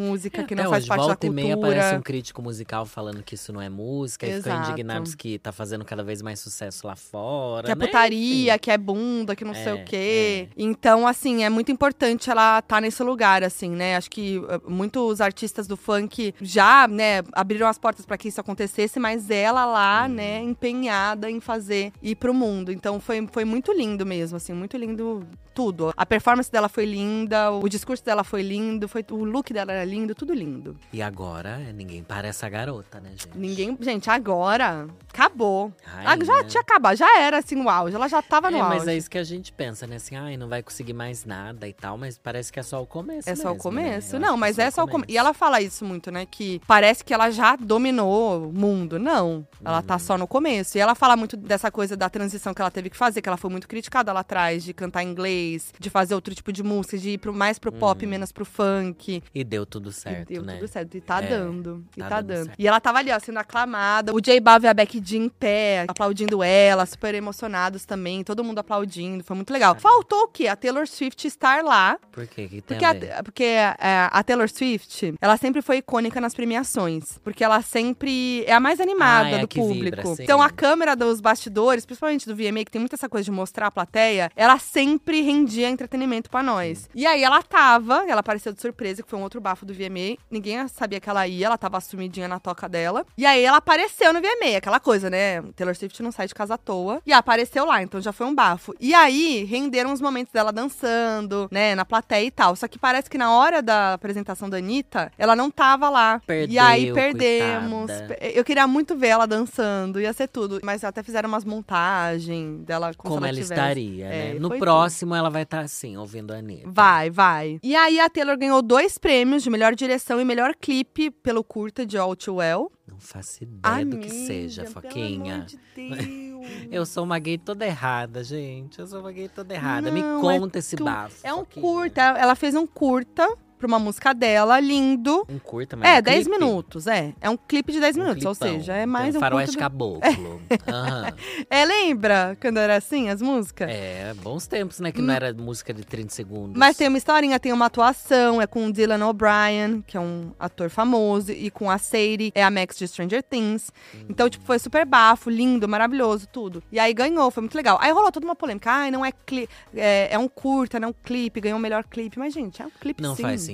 que 0.46 0.54
não 0.54 0.64
Até 0.64 0.70
faz 0.70 0.86
parte 0.86 1.00
da 1.00 1.06
volta 1.06 1.26
e 1.26 1.30
meia 1.30 1.54
cultura. 1.54 1.72
aparece 1.78 1.96
um 1.98 2.02
crítico 2.02 2.42
musical 2.42 2.86
falando 2.86 3.22
que 3.22 3.34
isso 3.34 3.52
não 3.52 3.60
é 3.60 3.68
música 3.68 4.26
e 4.26 4.34
ficam 4.36 4.52
Exato. 4.52 4.70
indignados 4.70 5.14
que 5.14 5.38
tá 5.38 5.52
fazendo 5.52 5.84
cada 5.84 6.02
vez 6.02 6.22
mais 6.22 6.40
sucesso 6.40 6.86
lá 6.86 6.96
fora. 6.96 7.66
Que 7.66 7.72
é 7.72 7.74
né? 7.74 7.86
putaria, 7.86 8.52
Enfim. 8.52 8.58
que 8.60 8.70
é 8.70 8.78
bunda, 8.78 9.34
que 9.36 9.44
não 9.44 9.54
sei 9.54 9.68
É, 9.68 9.74
o 9.74 9.84
quê. 9.84 10.48
Então, 10.56 11.06
assim, 11.06 11.44
é 11.44 11.48
muito 11.50 11.70
importante 11.72 12.30
ela 12.30 12.58
estar 12.58 12.80
nesse 12.80 13.02
lugar, 13.02 13.42
assim, 13.42 13.70
né? 13.70 13.96
Acho 13.96 14.10
que 14.10 14.38
uh, 14.38 14.70
muitos 14.70 15.20
artistas 15.20 15.66
do 15.66 15.76
funk 15.76 16.34
já, 16.40 16.86
né, 16.88 17.22
abriram 17.32 17.66
as 17.66 17.78
portas 17.78 18.04
para 18.06 18.16
que 18.18 18.28
isso 18.28 18.40
acontecesse, 18.40 18.98
mas 19.00 19.30
ela 19.30 19.64
lá, 19.64 20.06
Uhum. 20.08 20.14
né, 20.14 20.40
empenhada 20.42 21.30
em 21.30 21.40
fazer 21.40 21.92
ir 22.02 22.16
pro 22.16 22.32
mundo. 22.34 22.70
Então, 22.72 23.00
foi, 23.00 23.26
foi 23.30 23.44
muito 23.44 23.72
lindo 23.72 24.04
mesmo, 24.06 24.36
assim, 24.36 24.52
muito 24.52 24.76
lindo 24.76 25.26
tudo. 25.54 25.92
A 25.96 26.06
performance 26.06 26.50
dela 26.50 26.68
foi 26.68 26.86
linda, 26.86 27.50
o 27.50 27.68
discurso 27.68 28.02
dela 28.04 28.24
foi 28.24 28.42
lindo, 28.42 28.88
foi, 28.88 29.04
o 29.10 29.22
look 29.24 29.52
dela 29.52 29.81
era 29.82 29.90
lindo, 29.90 30.14
tudo 30.14 30.32
lindo. 30.32 30.76
E 30.92 31.02
agora, 31.02 31.58
ninguém 31.74 32.02
para 32.02 32.28
essa 32.28 32.48
garota, 32.48 33.00
né, 33.00 33.10
gente? 33.10 33.28
Ninguém. 33.36 33.76
Gente, 33.80 34.08
agora 34.10 34.86
acabou. 35.12 35.72
Rainha. 35.84 36.10
Ah, 36.10 36.24
Já 36.24 36.44
tinha 36.44 36.60
acabado, 36.60 36.96
já 36.96 37.20
era 37.20 37.38
assim 37.38 37.56
o 37.62 37.68
auge. 37.68 37.94
Ela 37.94 38.08
já 38.08 38.22
tava 38.22 38.50
no 38.50 38.56
É, 38.56 38.60
auge. 38.60 38.76
mas 38.78 38.88
é 38.88 38.96
isso 38.96 39.10
que 39.10 39.18
a 39.18 39.24
gente 39.24 39.52
pensa, 39.52 39.86
né? 39.86 39.96
Assim, 39.96 40.16
ai, 40.16 40.36
não 40.36 40.48
vai 40.48 40.62
conseguir 40.62 40.92
mais 40.92 41.24
nada 41.24 41.68
e 41.68 41.72
tal, 41.72 41.98
mas 41.98 42.16
parece 42.16 42.52
que 42.52 42.58
é 42.60 42.62
só 42.62 42.80
o 42.82 42.86
começo. 42.86 43.28
É 43.28 43.34
só 43.34 43.48
o 43.48 43.52
mesmo, 43.52 43.62
começo? 43.62 44.18
né? 44.18 44.26
Não, 44.26 44.36
mas 44.36 44.58
é 44.58 44.70
só 44.70 44.84
o 44.84 44.88
começo. 44.88 45.10
E 45.10 45.16
ela 45.18 45.34
fala 45.34 45.60
isso 45.60 45.84
muito, 45.84 46.10
né? 46.10 46.26
Que 46.26 46.60
parece 46.66 47.04
que 47.04 47.12
ela 47.12 47.30
já 47.30 47.56
dominou 47.56 48.48
o 48.48 48.52
mundo. 48.52 48.98
Não. 48.98 49.46
Ela 49.64 49.78
Uhum. 49.78 49.82
tá 49.82 49.98
só 49.98 50.16
no 50.16 50.26
começo. 50.26 50.78
E 50.78 50.80
ela 50.80 50.94
fala 50.94 51.16
muito 51.16 51.36
dessa 51.36 51.70
coisa 51.70 51.96
da 51.96 52.08
transição 52.08 52.54
que 52.54 52.60
ela 52.62 52.70
teve 52.70 52.88
que 52.90 52.96
fazer, 52.96 53.20
que 53.20 53.28
ela 53.28 53.36
foi 53.36 53.50
muito 53.50 53.68
criticada 53.68 54.12
lá 54.12 54.20
atrás, 54.20 54.62
de 54.64 54.72
cantar 54.72 55.02
inglês, 55.02 55.72
de 55.78 55.90
fazer 55.90 56.14
outro 56.14 56.34
tipo 56.34 56.52
de 56.52 56.62
música, 56.62 56.96
de 56.98 57.10
ir 57.10 57.18
pro, 57.18 57.32
mais 57.34 57.58
pro 57.58 57.72
pop, 57.72 58.04
menos 58.06 58.32
pro 58.32 58.44
funk. 58.44 59.22
E 59.34 59.44
deu 59.44 59.66
tudo 59.72 59.92
certo, 59.92 60.30
e 60.30 60.34
deu 60.34 60.42
né? 60.44 60.54
tudo 60.56 60.68
certo. 60.68 60.96
E 60.96 61.00
tá 61.00 61.22
É, 61.22 61.26
dando. 61.28 61.84
E 61.96 62.00
tá 62.00 62.08
tá, 62.08 62.20
dando 62.20 62.32
dando. 62.46 62.52
E 62.58 62.66
ela 62.68 62.80
tava 62.80 62.98
ali, 62.98 63.10
ó, 63.12 63.18
sendo 63.18 63.38
aclamada. 63.38 64.14
O 64.14 64.20
J 64.20 64.38
Balvin 64.40 64.66
e 64.66 64.68
a 64.68 64.74
Becky 64.74 65.02
G 65.04 65.16
em 65.18 65.28
pé, 65.28 65.84
aplaudindo 65.88 66.42
ela, 66.42 66.86
super 66.86 67.14
emocionados 67.14 67.84
também. 67.84 68.22
Todo 68.24 68.44
mundo 68.44 68.58
aplaudindo. 68.58 69.24
Foi 69.24 69.36
muito 69.36 69.52
legal. 69.52 69.74
Faltou 69.78 70.22
o 70.24 70.28
quê? 70.28 70.46
A 70.48 70.56
Taylor 70.56 70.86
Swift 70.86 71.26
estar 71.26 71.62
lá. 71.64 71.98
Por 72.10 72.26
quê? 72.26 72.48
Que 72.48 72.62
Porque, 72.62 72.84
a 72.84 72.90
a, 73.18 73.22
porque 73.22 73.44
é, 73.44 73.76
a 74.10 74.22
Taylor 74.22 74.48
Swift, 74.48 75.14
ela 75.20 75.36
sempre 75.36 75.62
foi 75.62 75.78
icônica 75.78 76.20
nas 76.20 76.34
premiações. 76.34 77.18
Porque 77.24 77.42
ela 77.44 77.60
sempre 77.62 78.44
é 78.46 78.52
a 78.52 78.60
mais 78.60 78.80
animada 78.80 79.28
Ah, 79.28 79.30
é 79.30 79.34
a 79.36 79.40
do 79.42 79.48
público. 79.48 79.84
vibra, 79.84 80.14
sim. 80.16 80.22
então 80.22 80.40
a 80.42 80.50
câmera 80.50 80.94
dos 80.94 81.20
bastidores, 81.20 81.84
principalmente 81.86 82.26
do 82.26 82.34
VMA, 82.36 82.64
que 82.64 82.70
tem 82.70 82.80
muita 82.80 82.96
essa 82.96 83.08
coisa 83.08 83.24
de 83.24 83.30
mostrar 83.30 83.66
a 83.68 83.70
plateia, 83.70 84.30
ela 84.36 84.58
sempre 84.58 85.20
rendia 85.22 85.68
entretenimento 85.68 86.30
pra 86.30 86.42
nós. 86.42 86.88
E 86.94 87.06
aí 87.06 87.22
ela 87.22 87.42
tava, 87.42 88.04
ela 88.08 88.20
apareceu 88.20 88.52
de 88.52 88.60
surpresa, 88.60 89.02
que 89.02 89.08
foi 89.08 89.18
um 89.18 89.22
outro 89.22 89.40
bafo 89.40 89.61
do 89.66 89.72
VMA. 89.74 90.16
Ninguém 90.30 90.66
sabia 90.68 91.00
que 91.00 91.08
ela 91.08 91.26
ia, 91.26 91.46
ela 91.46 91.58
tava 91.58 91.78
assumidinha 91.78 92.28
na 92.28 92.38
toca 92.38 92.68
dela. 92.68 93.04
E 93.16 93.24
aí 93.26 93.42
ela 93.44 93.58
apareceu 93.58 94.12
no 94.12 94.20
VMA, 94.20 94.56
aquela 94.56 94.80
coisa, 94.80 95.08
né? 95.10 95.42
Taylor 95.56 95.74
Swift 95.74 96.02
não 96.02 96.12
sai 96.12 96.26
de 96.26 96.34
casa 96.34 96.54
à 96.54 96.58
toa. 96.58 97.00
E 97.06 97.12
apareceu 97.12 97.64
lá, 97.64 97.82
então 97.82 98.00
já 98.00 98.12
foi 98.12 98.26
um 98.26 98.34
bafo. 98.34 98.74
E 98.80 98.94
aí 98.94 99.44
renderam 99.44 99.92
os 99.92 100.00
momentos 100.00 100.32
dela 100.32 100.52
dançando, 100.52 101.48
né, 101.50 101.74
na 101.74 101.84
plateia 101.84 102.24
e 102.26 102.30
tal. 102.30 102.54
Só 102.56 102.66
que 102.68 102.78
parece 102.78 103.08
que 103.08 103.18
na 103.18 103.32
hora 103.34 103.62
da 103.62 103.94
apresentação 103.94 104.48
da 104.48 104.56
Anitta, 104.58 105.12
ela 105.18 105.34
não 105.36 105.50
tava 105.50 105.88
lá. 105.90 106.20
e 106.48 106.58
aí 106.58 106.92
Perdeu, 106.92 106.94
perdemos. 106.94 107.90
coitada. 107.90 108.18
Eu 108.20 108.44
queria 108.44 108.66
muito 108.66 108.96
ver 108.96 109.08
ela 109.08 109.26
dançando, 109.26 110.00
ia 110.00 110.12
ser 110.12 110.28
tudo. 110.28 110.60
Mas 110.62 110.84
até 110.84 111.02
fizeram 111.02 111.28
umas 111.28 111.44
montagens 111.44 112.64
dela 112.64 112.92
como, 112.96 113.14
Como 113.14 113.26
ela 113.26 113.34
tivesse. 113.34 113.52
estaria, 113.52 114.06
É, 114.06 114.32
né? 114.34 114.40
No 114.40 114.50
próximo, 114.58 115.14
ela 115.14 115.30
vai 115.30 115.42
estar 115.42 115.60
assim, 115.60 115.96
ouvindo 115.96 116.32
a 116.32 116.36
Anitta. 116.36 116.68
Vai, 116.70 117.10
vai. 117.10 117.58
E 117.62 117.74
aí 117.74 117.98
a 118.00 118.08
Taylor 118.08 118.36
ganhou 118.36 118.62
dois 118.62 118.98
prêmios 118.98 119.42
de 119.42 119.50
melhor 119.52 119.74
direção 119.74 120.20
e 120.20 120.24
melhor 120.24 120.54
clipe 120.60 121.10
pelo 121.10 121.44
curta 121.44 121.86
de 121.86 121.96
All 121.96 122.16
Too 122.16 122.36
Well. 122.36 122.72
Não 122.88 122.98
faço 122.98 123.44
ideia 123.44 123.84
do 123.86 123.98
que 123.98 124.08
Amiga, 124.08 124.26
seja, 124.26 124.62
pelo 124.62 124.74
Foquinha. 124.74 125.34
amor 125.34 125.46
de 125.46 125.58
Deus. 125.76 126.46
Eu 126.72 126.84
sou 126.84 127.04
uma 127.04 127.18
gay 127.18 127.38
toda 127.38 127.64
errada, 127.64 128.24
gente. 128.24 128.78
Eu 128.80 128.86
sou 128.86 129.00
uma 129.00 129.12
gay 129.12 129.28
toda 129.28 129.54
errada. 129.54 129.90
Me 129.92 130.02
Não, 130.02 130.18
é 130.30 130.38
conta 130.40 130.58
esse 130.58 130.74
tu- 130.76 130.84
bafo. 130.84 131.16
É 131.22 131.32
um 131.32 131.38
Foquinha. 131.38 131.62
curta, 131.62 132.00
ela 132.02 132.34
fez 132.34 132.54
um 132.56 132.66
curta 132.66 133.28
pra 133.62 133.68
uma 133.68 133.78
música 133.78 134.12
dela, 134.12 134.58
lindo. 134.58 135.24
Um 135.28 135.38
curta, 135.38 135.76
mas 135.76 135.88
É, 135.88 135.98
um 135.98 136.02
10 136.02 136.26
clipe? 136.26 136.30
minutos, 136.40 136.86
é. 136.88 137.14
É 137.20 137.30
um 137.30 137.36
clipe 137.36 137.72
de 137.72 137.78
10 137.80 137.96
Um 137.96 138.00
minutos, 138.00 138.24
ou 138.26 138.34
clipão. 138.34 138.58
seja, 138.58 138.72
é 138.74 138.78
Tem 138.78 138.86
mais 138.86 139.14
um 139.14 139.20
faroeste 139.20 139.56
do- 139.56 139.58
caboclo. 139.60 140.42
Aham. 140.68 141.12
É, 141.48 141.64
lembra 141.64 142.36
quando 142.40 142.58
era 142.58 142.76
assim, 142.76 143.08
as 143.08 143.22
músicas? 143.22 143.68
É, 143.70 144.12
bons 144.14 144.46
tempos, 144.46 144.80
né? 144.80 144.90
Que 144.90 145.00
não 145.00 145.14
era 145.14 145.32
música 145.32 145.72
de 145.72 145.84
30 145.84 146.12
segundos. 146.12 146.56
Mas 146.56 146.76
tem 146.76 146.88
uma 146.88 146.98
historinha, 146.98 147.38
tem 147.38 147.52
uma 147.52 147.66
atuação, 147.66 148.42
é 148.42 148.46
com 148.46 148.66
o 148.66 148.72
Dylan 148.72 149.06
O'Brien, 149.06 149.82
que 149.86 149.96
é 149.96 150.00
um 150.00 150.32
ator 150.38 150.68
famoso, 150.68 151.30
e 151.30 151.50
com 151.50 151.70
a 151.70 151.78
Sadie, 151.78 152.32
é 152.34 152.42
a 152.42 152.50
Max 152.50 152.76
de 152.76 152.88
Stranger 152.88 153.22
Things. 153.22 153.70
Então, 154.08 154.28
tipo, 154.28 154.44
foi 154.44 154.58
super 154.58 154.84
bafo, 154.84 155.30
lindo, 155.30 155.68
maravilhoso, 155.68 156.26
tudo. 156.26 156.62
E 156.72 156.78
aí 156.78 156.92
ganhou, 156.92 157.30
foi 157.30 157.42
muito 157.42 157.54
legal. 157.54 157.78
Aí 157.80 157.92
rolou 157.92 158.10
toda 158.10 158.26
uma 158.26 158.34
polêmica. 158.36 158.70
Ai, 158.70 158.90
não 158.90 159.04
é 159.04 159.12
clipe, 159.12 159.48
é, 159.74 160.08
é 160.10 160.18
um 160.18 160.28
curta, 160.28 160.80
não 160.80 160.88
é 160.88 160.90
um 160.90 160.94
clipe, 161.04 161.40
ganhou 161.40 161.58
o 161.58 161.62
melhor 161.62 161.84
clipe. 161.84 162.18
Mas, 162.18 162.32
gente, 162.34 162.60
é 162.62 162.66
um 162.66 162.70
clipe 162.80 163.02
Não 163.02 163.14
sim. 163.14 163.22
faz 163.22 163.42
sentido. 163.42 163.51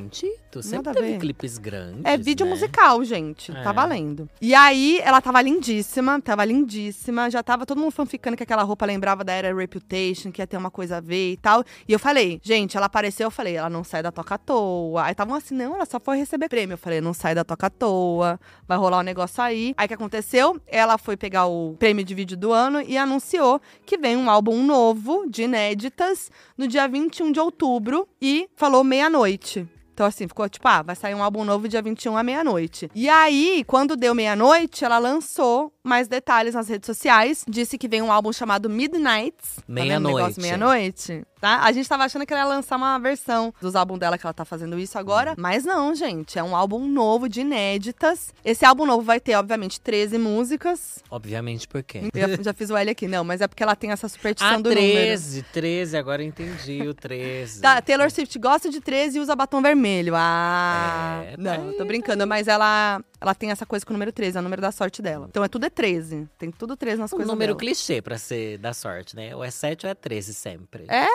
Sempre 0.63 0.89
Nada 0.89 1.01
teve 1.01 1.19
clipes 1.19 1.59
grandes. 1.59 2.05
É 2.05 2.17
vídeo 2.17 2.47
né? 2.47 2.53
musical, 2.53 3.03
gente. 3.05 3.51
É. 3.51 3.63
Tá 3.63 3.73
valendo. 3.73 4.29
E 4.41 4.55
aí, 4.55 5.01
ela 5.03 5.21
tava 5.21 5.41
lindíssima, 5.43 6.21
tava 6.21 6.45
lindíssima. 6.45 7.31
Já 7.31 7.43
tava 7.43 7.67
todo 7.67 7.79
mundo 7.81 7.91
fanficando 7.91 8.37
que 8.37 8.43
aquela 8.43 8.63
roupa 8.63 8.87
lembrava 8.87 9.25
da 9.25 9.33
era 9.33 9.55
Reputation, 9.55 10.31
que 10.31 10.41
ia 10.41 10.47
ter 10.47 10.57
uma 10.57 10.71
coisa 10.71 10.99
a 10.99 11.01
ver 11.01 11.33
e 11.33 11.37
tal. 11.37 11.65
E 11.87 11.93
eu 11.93 11.99
falei, 11.99 12.41
gente, 12.43 12.77
ela 12.77 12.87
apareceu, 12.87 13.27
eu 13.27 13.31
falei, 13.31 13.57
ela 13.57 13.71
não 13.71 13.85
sai 13.85 14.03
da 14.03 14.11
toca 14.11 14.35
à 14.35 14.39
toa. 14.39 15.05
Aí 15.05 15.13
estavam 15.13 15.35
assim, 15.35 15.55
não, 15.55 15.75
ela 15.75 15.87
só 15.87 15.99
foi 16.01 16.17
receber 16.19 16.49
prêmio. 16.49 16.75
Eu 16.75 16.79
falei, 16.79 17.01
não 17.01 17.13
sai 17.13 17.35
da 17.35 17.45
toca 17.45 17.67
à 17.67 17.71
toa, 17.71 18.41
vai 18.67 18.79
rolar 18.79 18.99
um 18.99 19.03
negócio 19.03 19.43
aí. 19.43 19.75
Aí 19.77 19.87
o 19.87 19.89
que 19.89 19.95
aconteceu? 19.95 20.61
Ela 20.67 20.99
foi 20.99 21.17
pegar 21.17 21.47
o 21.47 21.75
prêmio 21.79 22.05
de 22.05 22.15
vídeo 22.15 22.37
do 22.37 22.53
ano 22.53 22.81
e 22.81 22.97
anunciou 22.97 23.61
que 23.85 23.99
vem 23.99 24.17
um 24.17 24.31
álbum 24.31 24.63
novo 24.65 25.27
de 25.29 25.43
inéditas 25.43 26.31
no 26.57 26.67
dia 26.67 26.87
21 26.89 27.33
de 27.33 27.41
outubro 27.41 28.09
e 28.21 28.49
falou 28.57 28.83
meia-noite. 28.85 29.67
Então, 29.99 30.07
assim, 30.07 30.29
ficou 30.29 30.49
tipo, 30.49 30.69
ah, 30.69 30.81
vai 30.81 30.95
sair 30.95 31.13
um 31.17 31.25
álbum 31.25 31.45
novo 31.45 31.67
dia 31.67 31.83
21 31.83 32.17
à 32.17 32.23
meia-noite. 32.23 32.89
E 32.95 33.09
aí, 33.09 33.65
quando 33.67 33.97
deu 33.97 34.15
meia-noite, 34.15 34.85
ela 34.85 34.97
lançou 34.97 35.73
mais 35.83 36.07
detalhes 36.07 36.55
nas 36.55 36.69
redes 36.69 36.87
sociais. 36.87 37.45
Disse 37.49 37.77
que 37.77 37.89
vem 37.89 38.01
um 38.01 38.13
álbum 38.13 38.33
chamado 38.33 38.71
Midnights. 38.71 39.57
Tá 39.57 39.63
Meia-noite. 39.67 40.17
negócio 40.17 40.41
Meia-noite. 40.41 41.25
Tá? 41.41 41.61
A 41.63 41.73
gente 41.73 41.89
tava 41.89 42.05
achando 42.05 42.27
que 42.27 42.33
ela 42.33 42.43
ia 42.43 42.49
lançar 42.49 42.77
uma 42.77 42.99
versão 42.99 43.53
dos 43.61 43.77
álbuns 43.77 43.99
dela, 43.99 44.19
que 44.19 44.27
ela 44.27 44.33
tá 44.35 44.45
fazendo 44.45 44.79
isso 44.79 44.99
agora. 44.99 45.35
Mas 45.39 45.65
não, 45.65 45.95
gente. 45.95 46.39
É 46.39 46.43
um 46.43 46.55
álbum 46.57 46.87
novo 46.89 47.29
de 47.29 47.41
inéditas. 47.43 48.35
Esse 48.45 48.65
álbum 48.65 48.85
novo 48.87 49.03
vai 49.03 49.21
ter, 49.21 49.35
obviamente, 49.37 49.81
13 49.81 50.19
músicas. 50.19 50.99
Obviamente, 51.11 51.67
por 51.69 51.83
quê? 51.83 52.03
Eu 52.15 52.43
já, 52.43 52.53
fiz 52.53 52.71
o 52.71 52.77
L 52.77 52.91
aqui. 52.91 53.07
Não, 53.07 53.23
mas 53.25 53.41
é 53.41 53.49
porque 53.49 53.63
ela 53.63 53.77
tem 53.77 53.91
essa 53.91 54.09
superstição 54.09 54.55
Ah, 54.55 54.57
do 54.57 54.71
número. 54.71 54.93
13, 54.93 55.43
13, 55.53 55.97
agora 55.97 56.23
eu 56.23 56.27
entendi 56.27 56.83
o 56.89 56.95
13. 56.95 57.61
Tá, 57.61 57.81
Taylor 57.81 58.11
Swift 58.11 58.39
gosta 58.39 58.69
de 58.71 58.81
13 58.81 59.19
e 59.19 59.21
usa 59.21 59.35
batom 59.37 59.63
vermelho. 59.63 60.15
Ah, 60.17 61.23
É, 61.25 61.31
tá 61.37 61.37
não, 61.59 61.73
tô 61.75 61.85
brincando, 61.85 62.27
mas 62.27 62.49
ela, 62.49 63.01
ela 63.21 63.35
tem 63.35 63.51
essa 63.51 63.65
coisa 63.65 63.85
com 63.85 63.93
o 63.93 63.95
número 63.95 64.13
13, 64.13 64.37
é 64.37 64.41
o 64.41 64.43
número 64.43 64.61
da 64.63 64.73
sorte 64.73 65.01
dela. 65.01 65.27
Então 65.31 65.43
é 65.45 65.49
tudo 65.49 65.67
é 65.67 65.71
13. 65.71 66.29
Tem 66.39 66.51
tudo 66.51 66.77
13 66.77 67.01
nas 67.01 67.13
Um 67.13 67.17
coisas 67.17 67.31
número 67.33 67.53
dela. 67.55 67.59
clichê 67.61 68.03
pra 68.03 68.19
ser 68.19 68.59
da 68.59 68.73
sorte, 68.73 69.15
né? 69.15 69.35
Ou 69.35 69.45
é 69.45 69.51
7 69.51 69.87
ou 69.87 69.91
é 69.91 69.95
13 69.95 70.35
sempre. 70.35 70.85
É? 70.89 71.07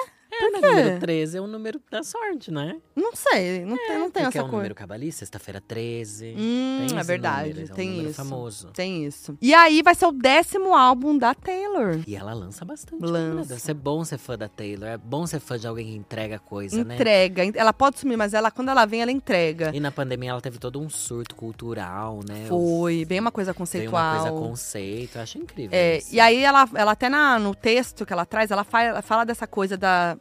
É, 0.41 0.49
né? 0.51 0.59
quê? 0.59 0.67
número 0.67 0.99
13 0.99 1.37
é 1.37 1.41
o 1.41 1.47
número 1.47 1.81
da 1.91 2.03
sorte, 2.03 2.51
não 2.51 2.61
é? 2.61 2.75
Não 2.95 3.15
sei, 3.15 3.65
não, 3.65 3.77
tem, 3.77 3.97
não 3.99 4.11
tem 4.11 4.23
Porque 4.23 4.37
essa 4.37 4.37
é 4.39 4.41
um 4.41 4.43
coisa. 4.45 4.55
número 4.57 4.75
cabalista, 4.75 5.19
sexta-feira 5.19 5.61
13. 5.61 6.35
Hum, 6.37 6.85
tem 6.87 6.97
é 6.97 7.03
verdade, 7.03 7.49
número, 7.49 7.69
é 7.69 7.71
um 7.71 7.75
tem 7.75 7.89
número 7.89 8.09
isso. 8.09 8.15
famoso. 8.17 8.67
Tem 8.73 9.05
isso. 9.05 9.37
E 9.41 9.53
aí 9.53 9.81
vai 9.81 9.95
ser 9.95 10.05
o 10.05 10.11
décimo 10.11 10.73
álbum 10.73 11.17
da 11.17 11.33
Taylor. 11.33 11.99
E 12.07 12.15
ela 12.15 12.33
lança 12.33 12.63
bastante. 12.65 13.03
Lança. 13.03 13.35
Né? 13.35 13.45
Deve 13.47 13.61
ser 13.61 13.73
bom 13.73 14.03
ser 14.03 14.17
fã 14.17 14.37
da 14.37 14.47
Taylor. 14.47 14.89
É 14.89 14.97
bom 14.97 15.25
ser 15.27 15.39
fã 15.39 15.57
de 15.57 15.67
alguém 15.67 15.85
que 15.87 15.95
entrega 15.95 16.39
coisa, 16.39 16.83
né? 16.83 16.95
Entrega. 16.95 17.43
Ela 17.55 17.73
pode 17.73 17.99
sumir, 17.99 18.17
mas 18.17 18.33
ela, 18.33 18.49
quando 18.51 18.69
ela 18.69 18.85
vem, 18.85 19.01
ela 19.01 19.11
entrega. 19.11 19.71
E 19.73 19.79
na 19.79 19.91
pandemia 19.91 20.31
ela 20.31 20.41
teve 20.41 20.57
todo 20.59 20.79
um 20.79 20.89
surto 20.89 21.35
cultural, 21.35 22.19
né? 22.27 22.45
Foi, 22.47 23.05
bem 23.05 23.19
uma 23.19 23.31
coisa 23.31 23.53
conceitual. 23.53 24.13
uma 24.15 24.21
coisa 24.31 24.47
conceito. 24.49 25.15
Eu 25.17 25.21
acho 25.21 25.37
incrível. 25.37 25.77
É, 25.77 25.97
isso. 25.97 26.13
e 26.15 26.19
aí 26.19 26.43
ela, 26.43 26.67
ela 26.75 26.91
até 26.91 27.09
na- 27.09 27.39
no 27.39 27.53
texto 27.55 28.05
que 28.05 28.13
ela 28.13 28.25
traz, 28.25 28.51
ela 28.51 28.63
fala, 28.63 28.83
ela 28.85 29.01
fala 29.01 29.23
dessa 29.25 29.47
coisa 29.47 29.77
da 29.77 30.17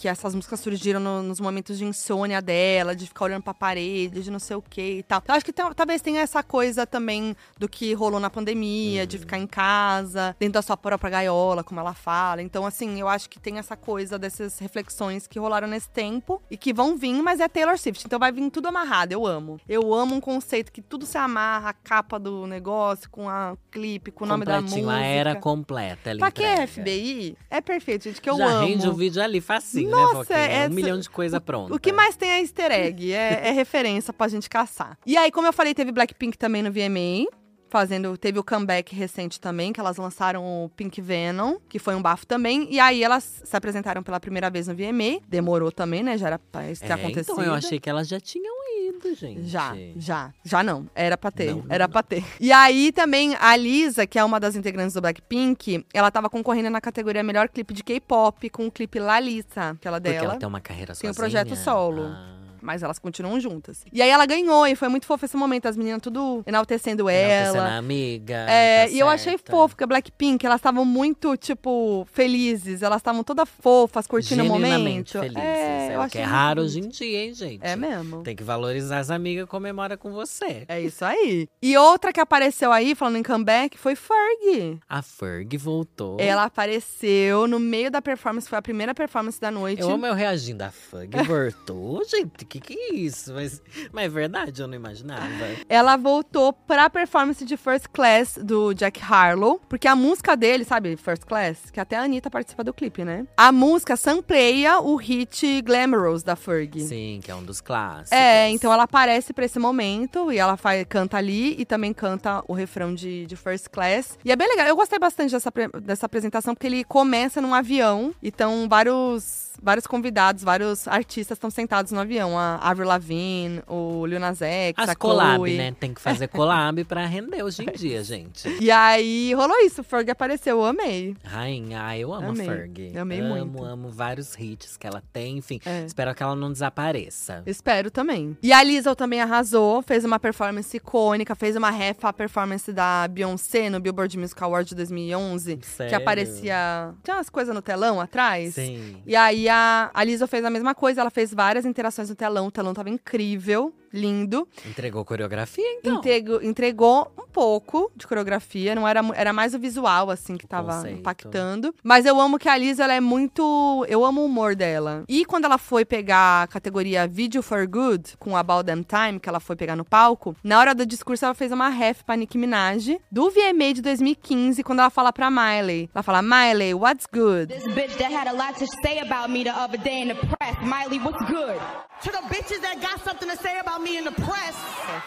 que 0.00 0.08
essas 0.08 0.34
músicas 0.34 0.60
surgiram 0.60 0.98
no- 0.98 1.22
nos 1.22 1.38
momentos 1.40 1.76
de 1.76 1.84
insônia 1.84 2.40
dela, 2.40 2.96
de 2.96 3.06
ficar 3.06 3.26
olhando 3.26 3.42
pra 3.42 3.52
parede, 3.52 4.22
de 4.22 4.30
não 4.30 4.38
sei 4.38 4.56
o 4.56 4.62
que 4.62 4.80
e 4.98 5.02
tal. 5.02 5.22
Eu 5.28 5.34
acho 5.34 5.44
que 5.44 5.52
tem- 5.52 5.74
talvez 5.74 6.00
tenha 6.00 6.22
essa 6.22 6.42
coisa 6.42 6.86
também 6.86 7.36
do 7.58 7.68
que 7.68 7.92
rolou 7.92 8.18
na 8.18 8.30
pandemia, 8.30 9.06
de 9.06 9.18
ficar 9.18 9.36
em 9.36 9.46
casa, 9.46 10.34
dentro 10.40 10.54
da 10.54 10.62
sua 10.62 10.76
própria 10.76 11.10
gaiola, 11.10 11.62
como 11.62 11.80
ela 11.80 11.92
fala. 11.92 12.40
Então, 12.40 12.64
assim, 12.64 12.98
eu 12.98 13.08
acho 13.08 13.28
que 13.28 13.38
tem 13.38 13.58
essa 13.58 13.76
coisa 13.76 14.18
dessas 14.18 14.58
reflexões 14.58 15.26
que 15.26 15.38
rolaram 15.38 15.68
nesse 15.68 15.90
tempo 15.90 16.40
e 16.50 16.56
que 16.56 16.72
vão 16.72 16.96
vir, 16.96 17.22
mas 17.22 17.38
é 17.40 17.46
Taylor 17.48 17.76
Swift. 17.78 18.06
Então 18.06 18.18
vai 18.18 18.32
vir 18.32 18.48
tudo 18.50 18.68
amarrado. 18.68 19.12
Eu 19.12 19.26
amo. 19.26 19.60
Eu 19.68 19.92
amo 19.92 20.14
um 20.14 20.20
conceito 20.20 20.72
que 20.72 20.80
tudo 20.80 21.04
se 21.04 21.18
amarra, 21.18 21.70
a 21.70 21.74
capa 21.74 22.18
do 22.18 22.46
negócio, 22.46 23.10
com 23.10 23.28
a 23.28 23.54
clipe, 23.70 24.10
com 24.10 24.24
o 24.24 24.28
nome 24.28 24.46
da 24.46 24.62
música. 24.62 24.90
a 24.92 25.00
era 25.02 25.34
completa. 25.36 26.08
Ela 26.10 26.18
Pra 26.20 26.30
que 26.30 26.42
entrega. 26.42 26.66
FBI? 26.66 27.36
É 27.50 27.60
perfeito, 27.60 28.04
gente, 28.04 28.20
que 28.20 28.30
eu 28.30 28.36
Já 28.38 28.46
amo. 28.48 28.66
rende 28.66 28.88
o 28.88 28.94
vídeo 28.94 29.22
ali 29.22 29.40
facinho, 29.40 29.89
Nossa, 29.90 30.16
né, 30.16 30.24
Foquinha? 30.24 30.38
é- 30.64 30.66
um 30.68 30.70
milhão 30.70 30.98
de 30.98 31.10
coisa 31.10 31.40
pronta. 31.40 31.74
O 31.74 31.78
que 31.78 31.92
mais 31.92 32.16
tem 32.16 32.30
é 32.30 32.40
easter 32.40 32.70
egg, 32.72 33.12
é, 33.12 33.48
é 33.48 33.50
referência 33.50 34.12
pra 34.12 34.28
gente 34.28 34.48
caçar. 34.48 34.98
E 35.06 35.16
aí, 35.16 35.30
como 35.30 35.46
eu 35.46 35.52
falei, 35.52 35.74
teve 35.74 35.92
Blackpink 35.92 36.36
também 36.38 36.62
no 36.62 36.70
VMA. 36.70 37.26
Fazendo, 37.70 38.16
teve 38.18 38.36
o 38.36 38.42
comeback 38.42 38.92
recente 38.94 39.40
também, 39.40 39.72
que 39.72 39.78
elas 39.78 39.96
lançaram 39.96 40.42
o 40.44 40.68
Pink 40.70 41.00
Venom, 41.00 41.56
que 41.68 41.78
foi 41.78 41.94
um 41.94 42.02
bafo 42.02 42.26
também. 42.26 42.66
E 42.68 42.80
aí 42.80 43.02
elas 43.04 43.42
se 43.44 43.56
apresentaram 43.56 44.02
pela 44.02 44.18
primeira 44.18 44.50
vez 44.50 44.66
no 44.66 44.74
VMA. 44.74 45.20
Demorou 45.28 45.70
também, 45.70 46.02
né? 46.02 46.18
Já 46.18 46.26
era 46.26 46.38
pra 46.38 46.68
isso 46.68 46.82
ter 46.82 46.88
É, 46.90 46.92
acontecido. 46.94 47.32
então 47.32 47.44
eu 47.44 47.54
achei 47.54 47.78
que 47.78 47.88
elas 47.88 48.08
já 48.08 48.18
tinham 48.18 48.52
ido, 48.88 49.14
gente. 49.14 49.44
Já, 49.46 49.72
já. 49.96 50.32
Já 50.44 50.64
não. 50.64 50.86
Era 50.96 51.16
pra 51.16 51.30
ter. 51.30 51.50
Não, 51.52 51.58
não, 51.58 51.64
era 51.68 51.84
não. 51.86 51.92
pra 51.92 52.02
ter. 52.02 52.24
E 52.40 52.50
aí 52.50 52.90
também 52.90 53.36
a 53.38 53.54
Lisa, 53.56 54.04
que 54.04 54.18
é 54.18 54.24
uma 54.24 54.40
das 54.40 54.56
integrantes 54.56 54.94
do 54.94 55.00
Blackpink, 55.00 55.86
ela 55.94 56.10
tava 56.10 56.28
concorrendo 56.28 56.70
na 56.70 56.80
categoria 56.80 57.22
Melhor 57.22 57.48
Clipe 57.48 57.72
de 57.72 57.84
K-pop 57.84 58.50
com 58.50 58.66
o 58.66 58.70
clipe 58.72 58.98
Lalisa, 58.98 59.70
aquela 59.70 60.00
Porque 60.00 60.12
dela. 60.12 60.24
ela 60.32 60.36
tem 60.38 60.48
uma 60.48 60.60
carreira 60.60 60.92
Tem 60.94 61.08
um 61.08 61.14
sozinha. 61.14 61.14
projeto 61.14 61.54
solo. 61.56 62.02
Ah. 62.06 62.39
Mas 62.62 62.82
elas 62.82 62.98
continuam 62.98 63.40
juntas. 63.40 63.84
E 63.92 64.02
aí 64.02 64.10
ela 64.10 64.26
ganhou, 64.26 64.66
e 64.66 64.74
foi 64.74 64.88
muito 64.88 65.06
fofo 65.06 65.24
esse 65.24 65.36
momento. 65.36 65.66
As 65.66 65.76
meninas 65.76 66.00
tudo 66.02 66.42
enaltecendo 66.46 67.08
Enaltecendo 67.08 67.56
ela. 67.58 67.68
a 67.68 67.76
amiga. 67.76 68.46
É, 68.48 68.86
tá 68.86 68.92
e 68.92 68.98
eu 68.98 69.08
achei 69.08 69.38
fofo 69.38 69.76
que 69.76 69.84
a 69.84 69.86
Blackpink, 69.86 70.44
elas 70.44 70.58
estavam 70.58 70.84
muito, 70.84 71.36
tipo, 71.36 72.06
felizes. 72.12 72.82
Elas 72.82 72.98
estavam 72.98 73.22
todas 73.22 73.48
fofas, 73.48 74.06
curtindo 74.06 74.42
o 74.42 74.46
momento. 74.46 75.18
Felizes. 75.20 75.36
É, 75.36 75.88
É, 75.90 75.94
eu 75.94 75.98
o 75.98 76.02
achei 76.02 76.20
que 76.20 76.26
é 76.26 76.30
raro 76.30 76.62
hoje 76.62 76.80
em 76.80 76.88
dia, 76.88 77.24
hein, 77.24 77.34
gente? 77.34 77.60
É 77.62 77.76
mesmo. 77.76 78.22
Tem 78.22 78.36
que 78.36 78.42
valorizar 78.44 78.98
as 78.98 79.10
amigas 79.10 79.46
comemora 79.48 79.96
com 79.96 80.12
você. 80.12 80.64
É 80.68 80.80
isso 80.80 81.04
aí. 81.04 81.48
E 81.62 81.76
outra 81.76 82.12
que 82.12 82.20
apareceu 82.20 82.72
aí, 82.72 82.94
falando 82.94 83.16
em 83.16 83.22
comeback, 83.22 83.78
foi 83.78 83.94
Fergie. 83.94 84.78
A 84.88 85.02
Ferg 85.02 85.56
voltou. 85.56 86.16
Ela 86.20 86.44
apareceu 86.44 87.46
no 87.46 87.58
meio 87.58 87.90
da 87.90 88.00
performance, 88.02 88.48
foi 88.48 88.58
a 88.58 88.62
primeira 88.62 88.94
performance 88.94 89.40
da 89.40 89.50
noite. 89.50 89.82
Eu 89.82 89.90
amo 89.90 90.06
eu 90.06 90.14
reagindo. 90.14 90.62
A 90.64 90.70
Ferg 90.70 91.10
voltou? 91.24 92.02
gente, 92.08 92.44
que 92.50 92.60
que 92.60 92.74
é 92.74 92.94
isso? 92.94 93.32
Mas, 93.32 93.62
mas 93.92 94.04
é 94.04 94.08
verdade, 94.08 94.60
eu 94.60 94.66
não 94.66 94.74
imaginava. 94.74 95.28
Ela 95.68 95.96
voltou 95.96 96.52
pra 96.52 96.90
performance 96.90 97.44
de 97.44 97.56
First 97.56 97.86
Class 97.92 98.38
do 98.42 98.74
Jack 98.74 99.00
Harlow, 99.00 99.60
porque 99.68 99.86
a 99.86 99.94
música 99.94 100.36
dele, 100.36 100.64
sabe, 100.64 100.96
First 100.96 101.24
Class, 101.24 101.70
que 101.70 101.78
até 101.78 101.96
a 101.96 102.02
Anitta 102.02 102.28
participa 102.28 102.64
do 102.64 102.74
clipe, 102.74 103.04
né? 103.04 103.26
A 103.36 103.52
música 103.52 103.96
sampleia 103.96 104.80
o 104.80 104.96
hit 104.96 105.62
Glamorous 105.62 106.22
da 106.22 106.34
Fergie. 106.34 106.80
Sim, 106.80 107.20
que 107.22 107.30
é 107.30 107.34
um 107.34 107.44
dos 107.44 107.60
clássicos. 107.60 108.12
É, 108.12 108.48
então 108.50 108.72
ela 108.72 108.82
aparece 108.82 109.32
pra 109.32 109.44
esse 109.44 109.58
momento 109.58 110.32
e 110.32 110.38
ela 110.38 110.56
faz, 110.56 110.84
canta 110.88 111.16
ali 111.16 111.54
e 111.58 111.64
também 111.64 111.92
canta 111.92 112.42
o 112.48 112.52
refrão 112.52 112.94
de, 112.94 113.26
de 113.26 113.36
First 113.36 113.68
Class. 113.68 114.18
E 114.24 114.32
é 114.32 114.36
bem 114.36 114.48
legal. 114.48 114.66
Eu 114.66 114.76
gostei 114.76 114.98
bastante 114.98 115.30
dessa, 115.30 115.52
dessa 115.80 116.06
apresentação 116.06 116.54
porque 116.54 116.66
ele 116.66 116.82
começa 116.82 117.40
num 117.40 117.54
avião 117.54 118.12
e 118.20 118.28
estão 118.28 118.68
vários, 118.68 119.52
vários 119.62 119.86
convidados, 119.86 120.42
vários 120.42 120.88
artistas 120.88 121.36
estão 121.36 121.50
sentados 121.50 121.92
no 121.92 122.00
avião. 122.00 122.39
A 122.40 122.70
Avril 122.70 122.88
Lavigne, 122.88 123.62
o 123.68 124.06
Lil 124.06 124.18
Nas 124.20 124.40
X, 124.42 124.74
As 124.76 124.88
a 124.88 124.94
collab, 124.94 125.36
Chloe. 125.36 125.56
né? 125.56 125.72
Tem 125.78 125.92
que 125.94 126.00
fazer 126.00 126.28
collab 126.28 126.82
pra 126.84 127.04
render 127.06 127.42
hoje 127.42 127.62
em 127.62 127.66
dia, 127.76 128.02
gente. 128.02 128.48
E 128.60 128.70
aí 128.70 129.32
rolou 129.34 129.56
isso, 129.60 129.80
o 129.82 129.84
Ferg 129.84 130.10
apareceu, 130.10 130.58
eu 130.58 130.64
amei. 130.64 131.16
Rainha, 131.24 131.84
ah, 131.84 131.98
eu 131.98 132.12
amo 132.12 132.30
Amei. 132.30 132.46
a 132.48 132.50
Ferg. 132.50 132.98
Amei 132.98 133.20
amo, 133.20 133.28
muito. 133.46 133.64
amo 133.64 133.90
vários 133.90 134.34
hits 134.38 134.76
que 134.76 134.86
ela 134.86 135.02
tem. 135.12 135.38
Enfim, 135.38 135.60
É. 135.64 135.84
espero 135.86 136.14
que 136.14 136.22
ela 136.22 136.34
não 136.34 136.50
desapareça. 136.50 137.42
Espero 137.46 137.90
também. 137.90 138.36
E 138.42 138.52
a 138.52 138.62
Lizzo 138.62 138.94
também 138.96 139.20
arrasou, 139.20 139.82
fez 139.82 140.04
uma 140.04 140.18
performance 140.18 140.76
icônica, 140.76 141.34
fez 141.34 141.56
uma 141.56 141.70
ref 141.70 142.04
à 142.04 142.12
performance 142.12 142.72
da 142.72 143.06
Beyoncé 143.08 143.68
no 143.70 143.80
Billboard 143.80 144.16
Music 144.18 144.42
Award 144.42 144.68
de 144.70 144.74
2011. 144.74 145.56
Que 145.56 145.66
Sério? 145.66 145.96
aparecia. 145.96 146.94
Tinha 147.02 147.16
umas 147.16 147.28
coisas 147.30 147.54
no 147.54 147.62
telão 147.62 148.00
atrás. 148.00 148.54
Sim. 148.54 148.96
E 149.06 149.14
aí 149.16 149.48
a, 149.48 149.90
a 149.92 150.04
Lizzo 150.04 150.26
fez 150.26 150.44
a 150.44 150.50
mesma 150.50 150.74
coisa, 150.74 151.00
ela 151.00 151.10
fez 151.10 151.32
várias 151.34 151.64
interações 151.64 152.08
no 152.08 152.14
telão, 152.14 152.29
o 152.46 152.50
telão 152.50 152.74
tava 152.74 152.90
incrível, 152.90 153.74
lindo. 153.92 154.46
Entregou 154.68 155.04
coreografia, 155.04 155.64
então. 155.78 155.96
Entregou, 155.96 156.42
entregou 156.42 157.12
um 157.18 157.26
pouco 157.26 157.90
de 157.96 158.06
coreografia, 158.06 158.74
não 158.74 158.86
era, 158.86 159.00
era 159.14 159.32
mais 159.32 159.54
o 159.54 159.58
visual, 159.58 160.10
assim, 160.10 160.36
que 160.36 160.44
O 160.44 160.48
tava 160.48 160.74
conceito. 160.76 160.98
impactando. 160.98 161.74
Mas 161.82 162.06
eu 162.06 162.20
amo 162.20 162.38
que 162.38 162.48
a 162.48 162.56
Lizzo, 162.56 162.82
ela 162.82 162.94
é 162.94 163.00
muito. 163.00 163.84
Eu 163.88 164.04
amo 164.04 164.20
o 164.22 164.24
humor 164.26 164.54
dela. 164.54 165.04
E 165.08 165.24
quando 165.24 165.44
ela 165.44 165.58
foi 165.58 165.84
pegar 165.84 166.42
a 166.42 166.46
categoria 166.46 167.06
Video 167.06 167.42
for 167.42 167.66
Good, 167.66 168.16
com 168.18 168.36
About 168.36 168.64
Them 168.66 168.82
Time, 168.82 169.18
que 169.20 169.28
ela 169.28 169.40
foi 169.40 169.56
pegar 169.56 169.76
no 169.76 169.84
palco, 169.84 170.36
na 170.42 170.58
hora 170.58 170.74
do 170.74 170.84
discurso 170.86 171.24
ela 171.24 171.34
fez 171.34 171.52
uma 171.52 171.68
ref 171.68 172.02
pra 172.04 172.16
Nicki 172.16 172.38
Minaj, 172.38 172.98
do 173.10 173.30
VMA 173.30 173.74
de 173.74 173.82
2015, 173.82 174.62
quando 174.62 174.80
ela 174.80 174.90
fala 174.90 175.12
pra 175.12 175.30
Miley. 175.30 175.88
Ela 175.94 176.02
fala, 176.02 176.22
Miley, 176.22 176.74
what's 176.74 177.06
good? 177.12 177.52
This 177.52 177.64
bitch 177.74 177.96
that 177.98 178.12
had 178.12 178.28
a 178.28 178.32
lot 178.32 178.58
to 178.58 178.66
say 178.82 179.00
about 179.00 179.30
me 179.30 179.44
the 179.44 179.50
other 179.50 179.78
day 179.78 180.02
in 180.02 180.08
the 180.08 180.14
press. 180.14 180.56
Miley, 180.62 180.98
what's 180.98 181.20
good? 181.26 181.58
To 182.02 182.10
the 182.10 182.22
bitches 182.34 182.60
that 182.62 182.80
got 182.80 183.02
something 183.04 183.28
to 183.28 183.36
say 183.42 183.58
about 183.60 183.79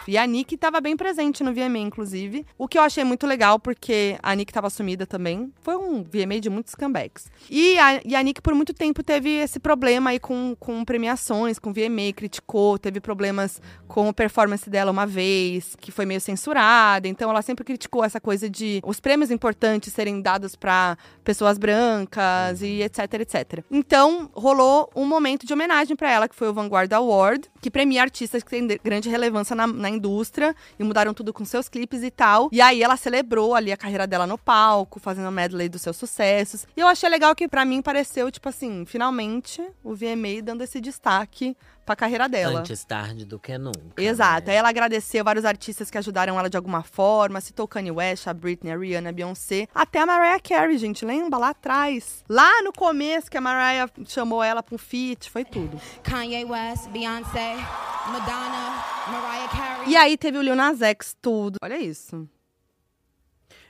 E 0.07 0.17
a 0.17 0.25
Nick 0.25 0.57
tava 0.57 0.81
bem 0.81 0.95
presente 0.95 1.43
no 1.43 1.53
VMA, 1.53 1.79
inclusive. 1.79 2.45
O 2.57 2.67
que 2.67 2.77
eu 2.77 2.81
achei 2.81 3.03
muito 3.03 3.25
legal, 3.25 3.59
porque 3.59 4.17
a 4.21 4.35
Nick 4.35 4.51
tava 4.51 4.69
sumida 4.69 5.05
também. 5.05 5.51
Foi 5.61 5.75
um 5.75 6.03
VMA 6.03 6.39
de 6.39 6.49
muitos 6.49 6.75
comebacks. 6.75 7.27
E 7.49 7.77
a, 7.79 8.01
e 8.03 8.15
a 8.15 8.21
Nick, 8.21 8.41
por 8.41 8.53
muito 8.53 8.73
tempo, 8.73 9.03
teve 9.03 9.29
esse 9.29 9.59
problema 9.59 10.11
aí 10.11 10.19
com, 10.19 10.55
com 10.59 10.83
premiações, 10.83 11.59
com 11.59 11.71
VMA, 11.73 12.13
criticou, 12.15 12.77
teve 12.77 12.99
problemas 12.99 13.61
com 13.87 14.09
a 14.09 14.13
performance 14.13 14.69
dela 14.69 14.91
uma 14.91 15.05
vez, 15.05 15.75
que 15.79 15.91
foi 15.91 16.05
meio 16.05 16.19
censurada. 16.19 17.07
Então 17.07 17.29
ela 17.29 17.41
sempre 17.41 17.63
criticou 17.63 18.03
essa 18.03 18.19
coisa 18.19 18.49
de 18.49 18.81
os 18.83 18.99
prêmios 18.99 19.31
importantes 19.31 19.93
serem 19.93 20.21
dados 20.21 20.55
pra 20.55 20.97
pessoas 21.23 21.57
brancas 21.57 22.61
e 22.61 22.81
etc, 22.81 23.13
etc. 23.21 23.63
Então 23.71 24.29
rolou 24.33 24.89
um 24.95 25.05
momento 25.05 25.45
de 25.45 25.53
homenagem 25.53 25.95
pra 25.95 26.11
ela, 26.11 26.27
que 26.27 26.35
foi 26.35 26.47
o 26.47 26.53
Vanguard 26.53 26.91
Award, 26.91 27.49
que 27.63 27.71
premia 27.71 28.01
artistas 28.01 28.43
que 28.43 28.49
têm 28.49 28.67
de- 28.67 28.77
grande 28.83 29.07
relevância 29.09 29.55
na, 29.55 29.65
na 29.65 29.89
indústria 29.89 30.53
e 30.77 30.83
mudaram 30.83 31.13
tudo 31.13 31.31
com 31.31 31.45
seus 31.45 31.69
clipes 31.69 32.03
e 32.03 32.11
tal. 32.11 32.49
E 32.51 32.59
aí 32.61 32.83
ela 32.83 32.97
celebrou 32.97 33.55
ali 33.55 33.71
a 33.71 33.77
carreira 33.77 34.05
dela 34.05 34.27
no 34.27 34.37
palco, 34.37 34.99
fazendo 34.99 35.27
a 35.27 35.31
medley 35.31 35.69
dos 35.69 35.81
seus 35.81 35.95
sucessos. 35.95 36.67
E 36.75 36.81
eu 36.81 36.87
achei 36.87 37.09
legal 37.09 37.33
que 37.33 37.47
pra 37.47 37.63
mim 37.63 37.81
pareceu, 37.81 38.29
tipo 38.29 38.49
assim, 38.49 38.85
finalmente 38.85 39.61
o 39.83 39.95
VMA 39.95 40.41
dando 40.43 40.61
esse 40.61 40.81
destaque 40.81 41.55
pra 41.85 41.95
carreira 41.95 42.27
dela. 42.29 42.59
Antes 42.59 42.83
tarde 42.85 43.25
do 43.25 43.39
que 43.39 43.57
nunca. 43.57 43.79
Exato. 44.01 44.47
né? 44.47 44.53
Aí 44.53 44.57
ela 44.57 44.69
agradeceu 44.69 45.23
vários 45.23 45.45
artistas 45.45 45.89
que 45.89 45.97
ajudaram 45.97 46.37
ela 46.39 46.49
de 46.49 46.57
alguma 46.57 46.83
forma. 46.83 47.41
Citou 47.41 47.67
Kanye 47.67 47.91
West, 47.91 48.27
a 48.27 48.33
Britney, 48.33 48.71
a 48.71 48.77
Rihanna, 48.77 49.09
a 49.09 49.13
Beyoncé. 49.13 49.67
Até 49.73 49.99
a 49.99 50.05
Mariah 50.05 50.39
Carey, 50.39 50.77
gente. 50.77 51.05
Lembra? 51.05 51.39
Lá 51.39 51.49
atrás. 51.49 52.23
Lá 52.29 52.61
no 52.63 52.71
começo 52.73 53.29
que 53.29 53.37
a 53.37 53.41
Mariah 53.41 53.89
chamou 54.07 54.41
ela 54.43 54.61
pra 54.63 54.75
um 54.75 54.77
feat. 54.77 55.29
Foi 55.29 55.43
tudo. 55.45 55.79
Kanye 56.03 56.45
West, 56.45 56.87
Beyonce, 56.89 57.55
Madonna, 58.07 58.83
Mariah 59.07 59.47
Carey. 59.49 59.89
E 59.89 59.95
aí 59.95 60.17
teve 60.17 60.37
o 60.37 60.41
Lil 60.41 60.55
Nas 60.55 60.81
X, 60.81 61.15
tudo. 61.21 61.57
Olha 61.61 61.77
isso. 61.77 62.27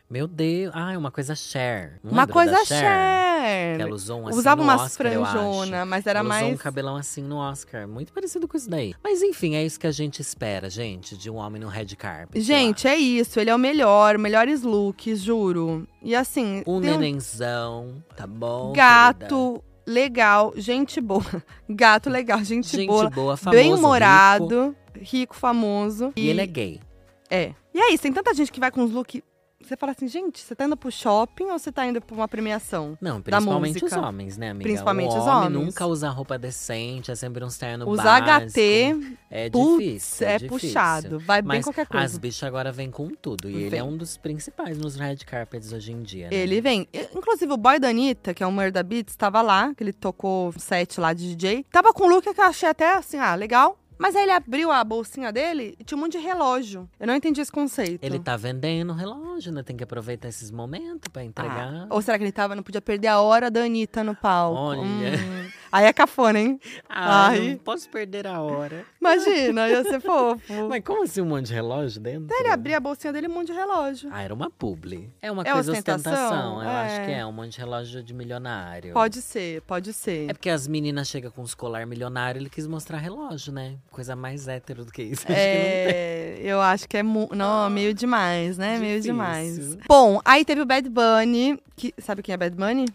Meu 0.09 0.27
Deus. 0.27 0.71
Ah, 0.75 0.97
uma 0.97 1.11
coisa 1.11 1.35
Cher. 1.35 1.99
Não 2.03 2.11
Uma 2.11 2.27
coisa 2.27 2.63
Cher. 2.65 3.75
Que 3.75 3.81
ela 3.81 3.93
usou 3.93 4.21
um 4.21 4.27
assim 4.27 4.37
Usava 4.37 4.61
umas 4.61 4.81
Oscar, 4.81 5.11
eu 5.11 5.25
franjona, 5.25 5.85
mas 5.85 6.05
era 6.05 6.19
ela 6.19 6.29
mais... 6.29 6.43
usou 6.43 6.53
um 6.53 6.57
cabelão 6.57 6.95
assim 6.95 7.21
no 7.23 7.37
Oscar. 7.37 7.87
Muito 7.87 8.13
parecido 8.13 8.47
com 8.47 8.55
isso 8.55 8.69
daí. 8.69 8.93
Mas 9.03 9.21
enfim, 9.21 9.55
é 9.55 9.65
isso 9.65 9.79
que 9.79 9.87
a 9.87 9.91
gente 9.91 10.21
espera, 10.21 10.69
gente, 10.69 11.17
de 11.17 11.29
um 11.29 11.35
homem 11.35 11.61
no 11.61 11.67
red 11.67 11.87
carpet. 11.97 12.41
Gente, 12.41 12.87
é 12.87 12.95
isso. 12.95 13.39
Ele 13.39 13.49
é 13.49 13.55
o 13.55 13.59
melhor. 13.59 14.17
Melhores 14.17 14.61
looks, 14.61 15.19
juro. 15.19 15.87
E 16.01 16.15
assim... 16.15 16.63
Um 16.67 16.79
nenenzão, 16.79 18.03
tá 18.15 18.27
bom? 18.27 18.71
querida? 18.71 19.27
Gato 19.27 19.63
legal, 19.85 20.53
gente 20.55 21.01
boa. 21.01 21.25
Gato 21.69 22.09
legal, 22.09 22.43
gente, 22.43 22.69
Gente 22.75 22.87
boa. 22.87 23.09
boa, 23.09 23.37
famoso, 23.37 23.61
bem 23.61 23.73
humorado, 23.73 24.75
rico, 24.95 25.35
famoso. 25.35 26.13
E 26.15 26.29
ele 26.29 26.41
é 26.41 26.45
gay. 26.45 26.81
É. 27.29 27.53
E 27.73 27.79
é 27.79 27.93
isso, 27.93 28.03
tem 28.03 28.13
tanta 28.13 28.33
gente 28.33 28.51
que 28.51 28.59
vai 28.59 28.71
com 28.71 28.83
os 28.83 28.91
looks. 28.91 29.21
Você 29.63 29.77
fala 29.77 29.91
assim, 29.93 30.07
gente, 30.07 30.39
você 30.41 30.55
tá 30.55 30.65
indo 30.65 30.75
pro 30.77 30.91
shopping 30.91 31.45
ou 31.45 31.57
você 31.57 31.71
tá 31.71 31.85
indo 31.85 32.01
pra 32.01 32.15
uma 32.15 32.27
premiação? 32.27 32.97
Não, 33.01 33.21
principalmente 33.21 33.83
os 33.83 33.93
homens, 33.93 34.37
né, 34.37 34.49
amiga? 34.49 34.63
Principalmente 34.63 35.13
o 35.13 35.17
os 35.17 35.25
homens. 35.27 35.65
nunca 35.65 35.85
usa 35.87 36.09
roupa 36.09 36.37
decente, 36.37 37.11
é 37.11 37.15
sempre 37.15 37.43
um 37.43 37.47
terno 37.47 37.87
Usar 37.89 38.21
básico. 38.21 38.51
HT, 38.51 39.17
É 39.29 39.49
putz, 39.49 39.77
difícil, 39.77 40.27
é, 40.27 40.37
difícil. 40.37 40.59
puxado. 40.69 41.19
Vai 41.19 41.41
bem 41.41 41.47
Mas 41.47 41.65
qualquer 41.65 41.87
coisa. 41.87 42.05
as 42.05 42.17
bichas 42.17 42.43
agora 42.43 42.71
vêm 42.71 42.91
com 42.91 43.09
tudo. 43.09 43.49
E 43.49 43.55
ele 43.55 43.69
Vem. 43.69 43.79
é 43.79 43.83
um 43.83 43.95
dos 43.95 44.17
principais 44.17 44.77
nos 44.77 44.95
red 44.95 45.17
carpets 45.17 45.71
hoje 45.71 45.91
em 45.91 46.01
dia, 46.01 46.29
né? 46.29 46.35
Ele 46.35 46.59
vem. 46.61 46.87
Inclusive, 47.15 47.51
o 47.51 47.57
boy 47.57 47.79
da 47.79 47.89
Anitta, 47.89 48.33
que 48.33 48.43
é 48.43 48.47
o 48.47 48.51
Murda 48.51 48.83
Beats, 48.83 49.15
tava 49.15 49.41
lá, 49.41 49.73
que 49.75 49.83
ele 49.83 49.93
tocou 49.93 50.51
set 50.57 50.99
lá 50.99 51.13
de 51.13 51.35
DJ. 51.35 51.65
Tava 51.71 51.93
com 51.93 52.05
um 52.05 52.07
look 52.09 52.31
que 52.33 52.39
eu 52.39 52.45
achei 52.45 52.67
até 52.69 52.95
assim, 52.97 53.17
ah, 53.17 53.35
legal. 53.35 53.77
Mas 53.97 54.15
aí 54.15 54.23
ele 54.23 54.31
abriu 54.31 54.71
a 54.71 54.83
bolsinha 54.83 55.31
dele 55.31 55.75
e 55.79 55.83
tinha 55.83 55.97
um 55.97 56.01
monte 56.01 56.13
de 56.13 56.17
relógio. 56.19 56.89
Eu 56.99 57.07
não 57.07 57.15
entendi 57.15 57.41
esse 57.41 57.51
conceito. 57.51 58.03
Ele 58.03 58.19
tá 58.19 58.35
vendendo 58.35 58.93
relógio, 58.93 59.51
né? 59.51 59.63
Tem 59.63 59.75
que 59.75 59.83
aproveitar 59.83 60.27
esses 60.27 60.51
momentos 60.51 61.09
pra 61.11 61.23
entregar. 61.23 61.73
Ah, 61.73 61.87
ou 61.89 62.01
será 62.01 62.17
que 62.17 62.23
ele 62.23 62.31
tava, 62.31 62.55
não 62.55 62.63
podia 62.63 62.81
perder 62.81 63.07
a 63.07 63.19
hora 63.21 63.49
da 63.49 63.61
Anitta 63.63 64.03
no 64.03 64.15
palco? 64.15 64.59
Olha. 64.59 64.81
Hum. 64.81 65.49
Aí 65.73 65.85
é 65.85 65.91
cafona, 65.93 66.39
hein? 66.39 66.59
Ah, 66.87 67.29
Ai. 67.29 67.49
não 67.49 67.57
posso 67.57 67.89
perder 67.89 68.27
a 68.27 68.39
hora. 68.39 68.85
Imagina, 69.01 69.67
ia 69.67 69.83
ser 69.83 69.99
fofo. 70.01 70.39
Mas 70.69 70.83
como 70.83 71.01
assim 71.01 71.19
um 71.21 71.25
monte 71.25 71.47
de 71.47 71.53
relógio 71.53 71.99
dentro? 71.99 72.27
Ele 72.37 72.47
abria 72.49 72.77
a 72.77 72.79
bolsinha 72.79 73.11
dele 73.11 73.25
e 73.25 73.29
um 73.29 73.33
monte 73.33 73.47
de 73.47 73.53
relógio. 73.53 74.07
Ah, 74.13 74.21
era 74.21 74.33
uma 74.33 74.51
publi. 74.51 75.09
É 75.19 75.31
uma 75.31 75.41
É 75.41 75.51
coisa 75.51 75.71
ostentação? 75.71 76.13
ostentação. 76.13 76.61
Eu 76.63 76.69
É. 76.69 76.85
acho 76.85 77.05
que 77.05 77.11
é 77.11 77.25
um 77.25 77.31
monte 77.31 77.53
de 77.53 77.57
relógio 77.57 78.03
de 78.03 78.13
milionário. 78.13 78.93
Pode 78.93 79.19
ser, 79.21 79.61
pode 79.63 79.93
ser. 79.93 80.29
É 80.29 80.33
porque 80.33 80.49
as 80.51 80.67
meninas 80.67 81.07
chegam 81.07 81.31
com 81.31 81.41
os 81.41 81.55
colar 81.55 81.87
milionário, 81.87 82.39
ele 82.39 82.49
quis 82.51 82.67
mostrar 82.67 82.99
relógio, 82.99 83.51
né? 83.51 83.75
Coisa 83.89 84.15
mais 84.15 84.47
hétero 84.47 84.85
do 84.85 84.91
que 84.91 85.01
isso. 85.01 85.25
Acho 85.27 85.33
que. 85.35 85.39
É, 85.41 86.37
eu 86.43 86.61
acho 86.61 86.87
que 86.87 86.97
é 86.97 87.03
mu- 87.03 87.29
não, 87.33 87.67
meio 87.69 87.93
demais, 87.93 88.57
né? 88.57 88.77
Meio 88.77 89.01
Difícil. 89.01 89.13
demais. 89.13 89.75
Bom, 89.87 90.21
aí 90.23 90.45
teve 90.45 90.61
o 90.61 90.65
Bad 90.65 90.87
Bunny, 90.89 91.59
que 91.75 91.93
sabe 91.97 92.21
quem 92.21 92.33
é 92.33 92.37
Bad 92.37 92.55
Bunny? 92.55 92.85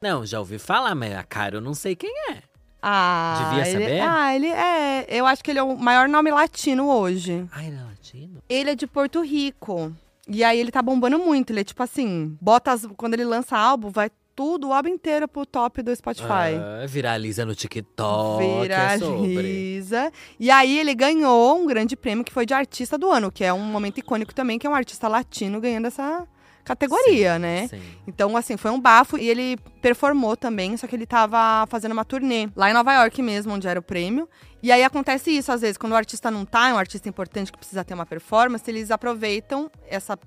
Não, 0.00 0.24
já 0.24 0.38
ouvi 0.38 0.58
falar, 0.58 0.94
mas 0.94 1.14
a 1.14 1.24
cara 1.24 1.56
eu 1.56 1.60
não 1.60 1.74
sei 1.74 1.96
quem 1.96 2.12
é. 2.30 2.42
Ah, 2.80 3.48
Devia 3.48 3.68
ele, 3.68 3.84
saber? 3.84 4.00
Ah, 4.00 4.34
ele 4.34 4.46
é. 4.46 5.06
Eu 5.08 5.26
acho 5.26 5.42
que 5.42 5.50
ele 5.50 5.58
é 5.58 5.62
o 5.62 5.76
maior 5.76 6.08
nome 6.08 6.30
latino 6.30 6.88
hoje. 6.88 7.44
Ai, 7.50 7.66
ele 7.66 7.76
é 7.76 7.82
latino? 7.82 8.42
Ele 8.48 8.70
é 8.70 8.74
de 8.76 8.86
Porto 8.86 9.20
Rico. 9.20 9.92
E 10.28 10.44
aí 10.44 10.60
ele 10.60 10.70
tá 10.70 10.80
bombando 10.80 11.18
muito. 11.18 11.50
Ele 11.52 11.60
é 11.60 11.64
tipo 11.64 11.82
assim, 11.82 12.36
bota 12.40 12.70
as, 12.70 12.86
quando 12.96 13.14
ele 13.14 13.24
lança 13.24 13.56
álbum, 13.58 13.88
vai 13.90 14.10
tudo, 14.36 14.68
o 14.68 14.72
álbum 14.72 14.90
inteiro 14.90 15.26
pro 15.26 15.44
top 15.44 15.82
do 15.82 15.94
Spotify. 15.96 16.54
Ah, 16.54 16.86
viraliza 16.86 17.44
no 17.44 17.56
TikTok. 17.56 18.70
é 18.70 18.98
sobre. 18.98 19.28
Viraliza. 19.28 20.12
E 20.38 20.48
aí 20.48 20.78
ele 20.78 20.94
ganhou 20.94 21.60
um 21.60 21.66
grande 21.66 21.96
prêmio 21.96 22.24
que 22.24 22.32
foi 22.32 22.46
de 22.46 22.54
artista 22.54 22.96
do 22.96 23.10
ano, 23.10 23.32
que 23.32 23.42
é 23.42 23.52
um 23.52 23.58
momento 23.58 23.98
icônico 23.98 24.32
também, 24.32 24.56
que 24.56 24.66
é 24.68 24.70
um 24.70 24.74
artista 24.76 25.08
latino 25.08 25.60
ganhando 25.60 25.86
essa 25.86 26.24
categoria, 26.68 27.34
Sim, 27.34 27.38
né? 27.40 27.68
sim. 27.68 27.80
Então, 28.06 28.36
assim, 28.36 28.56
foi 28.56 28.70
um 28.70 28.80
bafo 28.80 29.18
e 29.18 29.28
ele 29.28 29.56
performou 29.82 30.36
também, 30.36 30.76
só 30.76 30.86
que 30.86 30.94
ele 30.94 31.06
tava 31.06 31.66
fazendo 31.66 31.92
uma 31.92 32.04
turnê 32.04 32.48
lá 32.54 32.70
em 32.70 32.72
Nova 32.72 32.92
York 32.94 33.20
mesmo, 33.22 33.54
onde 33.54 33.66
era 33.66 33.80
o 33.80 33.82
prêmio. 33.82 34.28
E 34.62 34.70
aí 34.70 34.82
acontece 34.84 35.30
isso, 35.30 35.50
às 35.50 35.60
vezes, 35.60 35.76
quando 35.76 35.92
o 35.92 35.96
artista 35.96 36.30
não 36.30 36.44
tá, 36.44 36.68
é 36.68 36.74
um 36.74 36.78
artista 36.78 37.08
importante 37.08 37.50
que 37.50 37.58
precisa 37.58 37.84
ter 37.84 37.94
uma 37.94 38.06
performance, 38.06 38.68
eles 38.70 38.90
aproveitam 38.90 39.70
essa, 39.88 40.18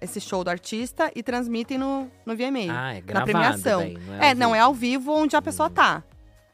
esse 0.00 0.20
show 0.20 0.42
do 0.44 0.50
artista 0.50 1.10
e 1.14 1.22
transmitem 1.22 1.78
no, 1.78 2.10
no 2.26 2.36
VMA. 2.36 2.70
Ah, 2.70 2.92
é 2.92 2.94
na 2.96 3.00
gravado 3.00 3.30
premiação. 3.30 3.80
daí, 3.80 3.98
não 3.98 4.14
é 4.14 4.30
é, 4.30 4.34
não, 4.34 4.48
vivo. 4.48 4.56
é 4.56 4.60
ao 4.60 4.74
vivo 4.74 5.12
onde 5.12 5.36
a 5.36 5.42
pessoa 5.42 5.70
tá. 5.70 6.02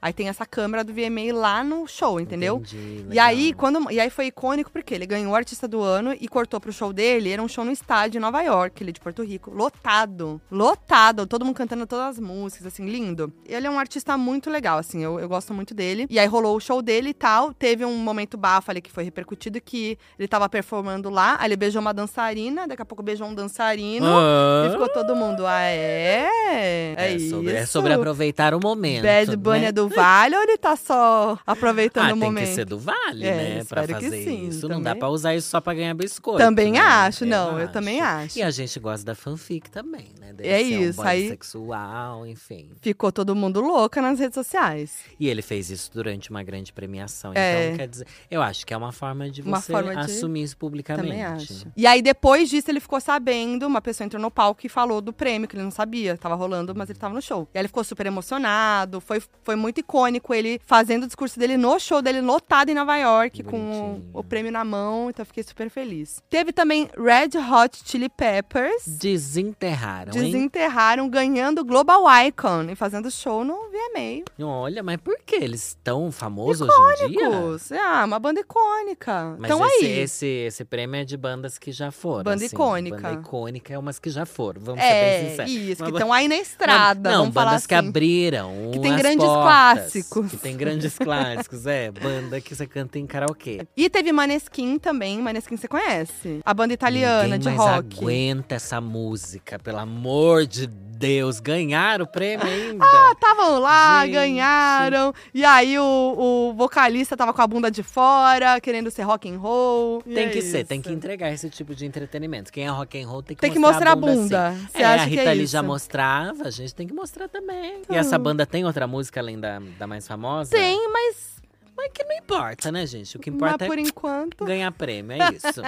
Aí 0.00 0.12
tem 0.12 0.28
essa 0.28 0.46
câmera 0.46 0.84
do 0.84 0.92
VMA 0.92 1.32
lá 1.32 1.64
no 1.64 1.86
show, 1.86 2.20
entendeu? 2.20 2.56
Entendi, 2.56 3.06
E 3.10 3.18
aí, 3.18 3.52
quando, 3.52 3.90
e 3.90 3.98
aí 3.98 4.10
foi 4.10 4.26
icônico 4.26 4.70
porque 4.70 4.94
ele 4.94 5.06
ganhou 5.06 5.32
o 5.32 5.34
artista 5.34 5.66
do 5.66 5.80
ano 5.82 6.14
e 6.18 6.28
cortou 6.28 6.60
pro 6.60 6.72
show 6.72 6.92
dele. 6.92 7.30
Era 7.30 7.42
um 7.42 7.48
show 7.48 7.64
no 7.64 7.70
estádio 7.70 8.18
em 8.18 8.20
Nova 8.20 8.42
York, 8.42 8.82
ele 8.82 8.92
de 8.92 9.00
Porto 9.00 9.22
Rico. 9.22 9.50
Lotado. 9.50 10.40
Lotado. 10.50 11.26
Todo 11.26 11.44
mundo 11.44 11.56
cantando 11.56 11.86
todas 11.86 12.16
as 12.16 12.20
músicas, 12.20 12.66
assim, 12.66 12.88
lindo. 12.88 13.32
Ele 13.46 13.66
é 13.66 13.70
um 13.70 13.78
artista 13.78 14.16
muito 14.16 14.50
legal, 14.50 14.78
assim, 14.78 15.02
eu, 15.02 15.18
eu 15.18 15.28
gosto 15.28 15.52
muito 15.54 15.74
dele. 15.74 16.06
E 16.08 16.18
aí 16.18 16.26
rolou 16.26 16.56
o 16.56 16.60
show 16.60 16.82
dele 16.82 17.10
e 17.10 17.14
tal. 17.14 17.52
Teve 17.54 17.84
um 17.84 17.96
momento 17.96 18.36
bafo 18.36 18.70
ali 18.70 18.80
que 18.80 18.90
foi 18.90 19.04
repercutido 19.04 19.60
que 19.60 19.98
ele 20.18 20.28
tava 20.28 20.48
performando 20.48 21.08
lá. 21.10 21.36
Aí 21.40 21.48
ele 21.48 21.56
beijou 21.56 21.80
uma 21.80 21.94
dançarina, 21.94 22.66
daqui 22.66 22.82
a 22.82 22.84
pouco 22.84 23.02
beijou 23.02 23.26
um 23.26 23.34
dançarino. 23.34 24.06
Ah. 24.06 24.66
E 24.68 24.70
ficou 24.70 24.88
todo 24.88 25.16
mundo, 25.16 25.46
ah, 25.46 25.62
é? 25.62 26.28
É, 26.48 26.94
É 26.96 27.12
isso. 27.12 27.30
sobre, 27.30 27.52
é 27.52 27.66
sobre 27.66 27.92
aproveitar 27.92 28.54
o 28.54 28.60
momento. 28.60 29.02
Bad 29.02 29.36
Bunny 29.36 29.60
né? 29.60 29.66
é 29.66 29.72
do 29.72 29.85
Vale 29.88 30.36
ou 30.36 30.42
ele 30.42 30.56
tá 30.58 30.76
só 30.76 31.38
aproveitando 31.46 32.04
ah, 32.04 32.08
o 32.08 32.12
tem 32.12 32.20
momento? 32.22 32.48
que 32.48 32.54
ser 32.54 32.64
do 32.64 32.78
Vale, 32.78 33.24
É, 33.26 33.54
né? 33.58 33.64
Pra 33.64 33.86
fazer 33.86 34.10
sim, 34.24 34.48
isso. 34.48 34.68
Não 34.68 34.80
dá 34.80 34.90
também. 34.90 34.98
pra 35.00 35.08
usar 35.08 35.34
isso 35.34 35.48
só 35.48 35.60
pra 35.60 35.74
ganhar 35.74 35.94
biscoito. 35.94 36.38
Também 36.38 36.72
né? 36.72 36.78
acho, 36.80 37.24
não, 37.24 37.58
eu 37.58 37.68
também 37.70 38.00
acho. 38.00 38.38
E 38.38 38.42
a 38.42 38.50
gente 38.50 38.78
gosta 38.80 39.04
da 39.04 39.14
fanfic 39.14 39.70
também, 39.70 40.08
né? 40.20 40.32
Deve 40.32 40.48
É 40.48 40.60
isso, 40.62 41.00
um 41.00 41.04
aí- 41.04 41.28
sexual, 41.28 42.26
enfim. 42.26 42.70
Ficou 42.80 43.10
todo 43.10 43.34
mundo 43.34 43.60
louca 43.60 44.00
nas 44.02 44.18
redes 44.18 44.34
sociais. 44.34 44.98
E 45.18 45.28
ele 45.28 45.42
fez 45.42 45.70
isso 45.70 45.90
durante 45.92 46.30
uma 46.30 46.42
grande 46.42 46.72
premiação. 46.72 47.32
É. 47.34 47.66
Então, 47.66 47.76
quer 47.78 47.88
dizer, 47.88 48.06
eu 48.30 48.42
acho 48.42 48.66
que 48.66 48.74
é 48.74 48.76
uma 48.76 48.92
forma 48.92 49.30
de 49.30 49.42
Uma 49.42 49.60
você 49.60 49.72
forma 49.72 49.94
de- 49.94 50.00
assumir 50.12 50.42
isso 50.42 50.56
publicamente. 50.56 51.06
Também 51.08 51.24
acho. 51.24 51.66
E 51.76 51.86
aí, 51.86 52.02
depois 52.02 52.48
disso, 52.50 52.70
ele 52.70 52.80
ficou 52.80 53.00
sabendo, 53.00 53.66
uma 53.66 53.80
pessoa 53.80 54.04
entrou 54.04 54.20
no 54.20 54.30
palco 54.30 54.60
e 54.64 54.68
falou 54.68 55.00
do 55.00 55.12
prêmio, 55.12 55.48
que 55.48 55.56
ele 55.56 55.62
não 55.64 55.70
sabia. 55.70 56.16
Tava 56.16 56.34
rolando, 56.34 56.74
mas 56.74 56.90
ele 56.90 56.98
tava 56.98 57.14
no 57.14 57.22
show. 57.22 57.48
E 57.54 57.58
aí 57.58 57.62
ele 57.62 57.68
ficou 57.68 57.82
super 57.84 58.06
emocionado. 58.06 59.00
Foi, 59.00 59.22
foi 59.42 59.56
muito 59.56 59.75
icônico 59.80 60.32
ele 60.34 60.60
fazendo 60.64 61.04
o 61.04 61.06
discurso 61.06 61.38
dele 61.38 61.56
no 61.56 61.78
show 61.78 62.00
dele, 62.02 62.20
lotado 62.20 62.68
em 62.70 62.74
Nova 62.74 62.96
York, 62.96 63.42
com 63.42 63.50
Bonitinho. 63.58 64.10
o, 64.12 64.20
o 64.20 64.24
prêmio 64.24 64.52
na 64.52 64.64
mão. 64.64 65.10
Então 65.10 65.22
eu 65.22 65.26
fiquei 65.26 65.42
super 65.42 65.68
feliz. 65.70 66.22
Teve 66.28 66.52
também 66.52 66.88
Red 66.96 67.38
Hot 67.38 67.80
Chili 67.84 68.08
Peppers. 68.08 68.84
Desenterraram, 68.86 70.12
hein? 70.14 70.20
Desenterraram, 70.32 71.08
ganhando 71.08 71.60
o 71.60 71.64
Global 71.64 72.04
Icon 72.26 72.64
e 72.70 72.74
fazendo 72.74 73.10
show 73.10 73.44
no 73.44 73.54
VMA. 73.70 74.24
Olha, 74.46 74.82
mas 74.82 74.96
por 74.98 75.16
que 75.24 75.36
eles 75.36 75.68
estão 75.68 76.10
famosos 76.10 76.68
hoje 76.68 77.04
em 77.04 77.08
dia? 77.10 77.26
Icônicos. 77.28 77.72
Ah, 77.72 78.04
uma 78.04 78.18
banda 78.18 78.40
icônica. 78.40 79.36
Mas 79.38 79.50
então 79.50 79.66
esse, 79.66 79.84
aí. 79.84 79.98
Esse, 80.00 80.26
esse 80.26 80.64
prêmio 80.64 81.00
é 81.00 81.04
de 81.04 81.16
bandas 81.16 81.58
que 81.58 81.72
já 81.72 81.90
foram. 81.90 82.24
Banda 82.24 82.44
assim. 82.44 82.54
icônica. 82.54 82.96
Banda 82.96 83.12
icônica 83.20 83.72
é 83.74 83.78
umas 83.78 83.98
que 83.98 84.10
já 84.10 84.24
foram, 84.26 84.60
vamos 84.60 84.80
ser 84.82 84.88
bem 84.88 84.98
É, 84.98 85.28
sinceros. 85.30 85.52
isso, 85.52 85.82
Uma 85.82 85.90
que 85.90 85.96
estão 85.96 86.12
aí 86.12 86.28
na 86.28 86.36
estrada. 86.36 87.10
Não, 87.10 87.18
vamos 87.20 87.34
falar 87.34 87.50
bandas 87.50 87.66
que 87.66 87.74
assim. 87.74 87.88
abriram. 87.88 88.70
Que 88.72 88.80
tem 88.80 88.96
grandes 88.96 89.26
portas, 89.26 89.46
clássicos. 89.74 90.30
Que 90.30 90.36
tem 90.36 90.56
grandes 90.56 90.96
clássicos, 90.98 91.66
é. 91.66 91.90
Banda 91.90 92.40
que 92.40 92.54
você 92.54 92.66
canta 92.66 92.98
em 92.98 93.06
karaokê. 93.06 93.66
E 93.76 93.88
teve 93.90 94.12
Maneskin 94.12 94.78
também. 94.78 95.20
Maneskin 95.20 95.56
você 95.56 95.68
conhece? 95.68 96.40
A 96.44 96.54
banda 96.54 96.74
italiana 96.74 97.36
Ninguém 97.36 97.52
de 97.52 97.58
rock. 97.58 97.98
aguenta 97.98 98.54
essa 98.54 98.80
música, 98.80 99.58
pelo 99.58 99.78
amor 99.78 100.46
de 100.46 100.66
Deus. 100.66 101.40
Ganharam 101.40 102.04
o 102.04 102.08
prêmio 102.08 102.46
ainda. 102.46 102.84
Ah, 102.84 103.12
estavam 103.12 103.58
lá, 103.58 104.04
Gente. 104.06 104.14
ganharam. 104.14 105.12
E 105.34 105.44
aí 105.44 105.78
o, 105.78 106.14
o 106.16 106.54
vocalista 106.54 107.16
tava 107.16 107.32
com 107.34 107.42
a 107.42 107.46
bunda 107.46 107.70
de 107.70 107.82
fora, 107.82 108.58
querendo 108.60 108.90
ser 108.90 109.02
rock 109.02 109.28
and 109.30 109.38
roll. 109.38 110.02
E 110.06 110.14
Tem 110.14 110.26
é 110.26 110.28
que 110.30 110.40
ser, 110.42 110.58
isso. 110.60 110.68
tem 110.68 110.80
que 110.80 110.90
entregar 110.92 111.30
esse 111.32 111.50
tipo 111.50 111.74
de 111.74 111.84
entretenimento. 111.84 112.50
Quem 112.50 112.64
é 112.64 112.68
rock 112.70 112.98
and 113.00 113.06
roll 113.06 113.22
tem 113.22 113.36
que 113.36 113.40
Tem 113.42 113.52
que 113.52 113.58
mostrar, 113.58 113.94
mostrar 113.94 114.10
a 114.10 114.14
bunda. 114.14 114.52
sim. 114.54 114.66
Você 114.72 114.82
é, 114.82 114.84
acha 114.86 115.04
a 115.04 115.08
que 115.08 115.16
Rita 115.16 115.30
é 115.30 115.34
isso? 115.36 115.52
já 115.52 115.62
mostrava, 115.62 116.44
a 116.44 116.50
gente 116.50 116.74
tem 116.74 116.86
que 116.86 116.94
mostrar 116.94 117.28
também. 117.28 117.82
E 117.90 117.94
Ah. 117.94 117.98
essa 117.98 118.18
banda 118.18 118.46
tem 118.46 118.64
outra 118.64 118.86
música 118.86 119.20
além 119.20 119.38
da, 119.38 119.55
da 119.60 119.86
mais 119.86 120.06
famosa? 120.06 120.50
Tem, 120.50 120.88
mas, 120.92 121.36
Mas 121.76 121.90
que 121.92 122.02
não 122.04 122.16
importa, 122.16 122.72
né, 122.72 122.86
gente? 122.86 123.16
O 123.16 123.20
que 123.20 123.30
mas 123.30 123.36
importa 123.36 123.66
por 123.66 123.78
é 123.78 123.82
enquanto. 123.82 124.44
ganhar 124.44 124.70
prêmio, 124.72 125.12
é 125.12 125.32
isso. 125.36 125.60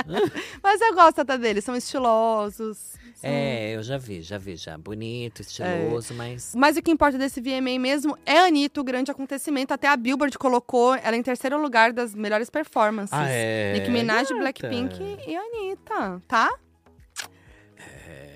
Mas 0.63 0.81
eu 0.81 0.95
gosto 0.95 1.21
até 1.21 1.37
deles, 1.37 1.65
são 1.65 1.77
estilosos. 1.77 2.79
são- 3.15 3.29
é, 3.31 3.75
eu 3.77 3.83
já 3.83 3.99
vi, 3.99 4.23
já 4.23 4.39
vi, 4.39 4.57
já. 4.57 4.79
Bonito, 4.79 5.43
estiloso, 5.43 6.15
mas. 6.15 6.55
Mas 6.57 6.77
o 6.77 6.83
que 6.83 6.91
importa 6.91 7.19
desse 7.19 7.41
VMA 7.41 7.79
mesmo 7.79 8.17
é 8.25 8.39
a 8.39 8.45
Anitta, 8.47 8.81
o 8.81 8.85
grande 8.85 9.11
acontecimento. 9.11 9.73
Até 9.75 9.89
a 9.89 9.97
Billboard 9.97 10.39
colocou 10.39 10.95
ela 10.95 11.17
em 11.17 11.23
terceiro 11.23 11.61
lugar 11.61 11.93
das 11.93 12.15
melhores 12.15 12.49
performances. 12.49 13.13
Ah, 13.13 13.29
é? 13.29 13.73
Nicki 13.75 13.91
Minaj, 13.91 14.29
gata? 14.29 14.35
Blackpink 14.41 15.17
e 15.27 15.37
a 15.37 15.41
Anitta, 15.41 16.23
tá? 16.27 16.51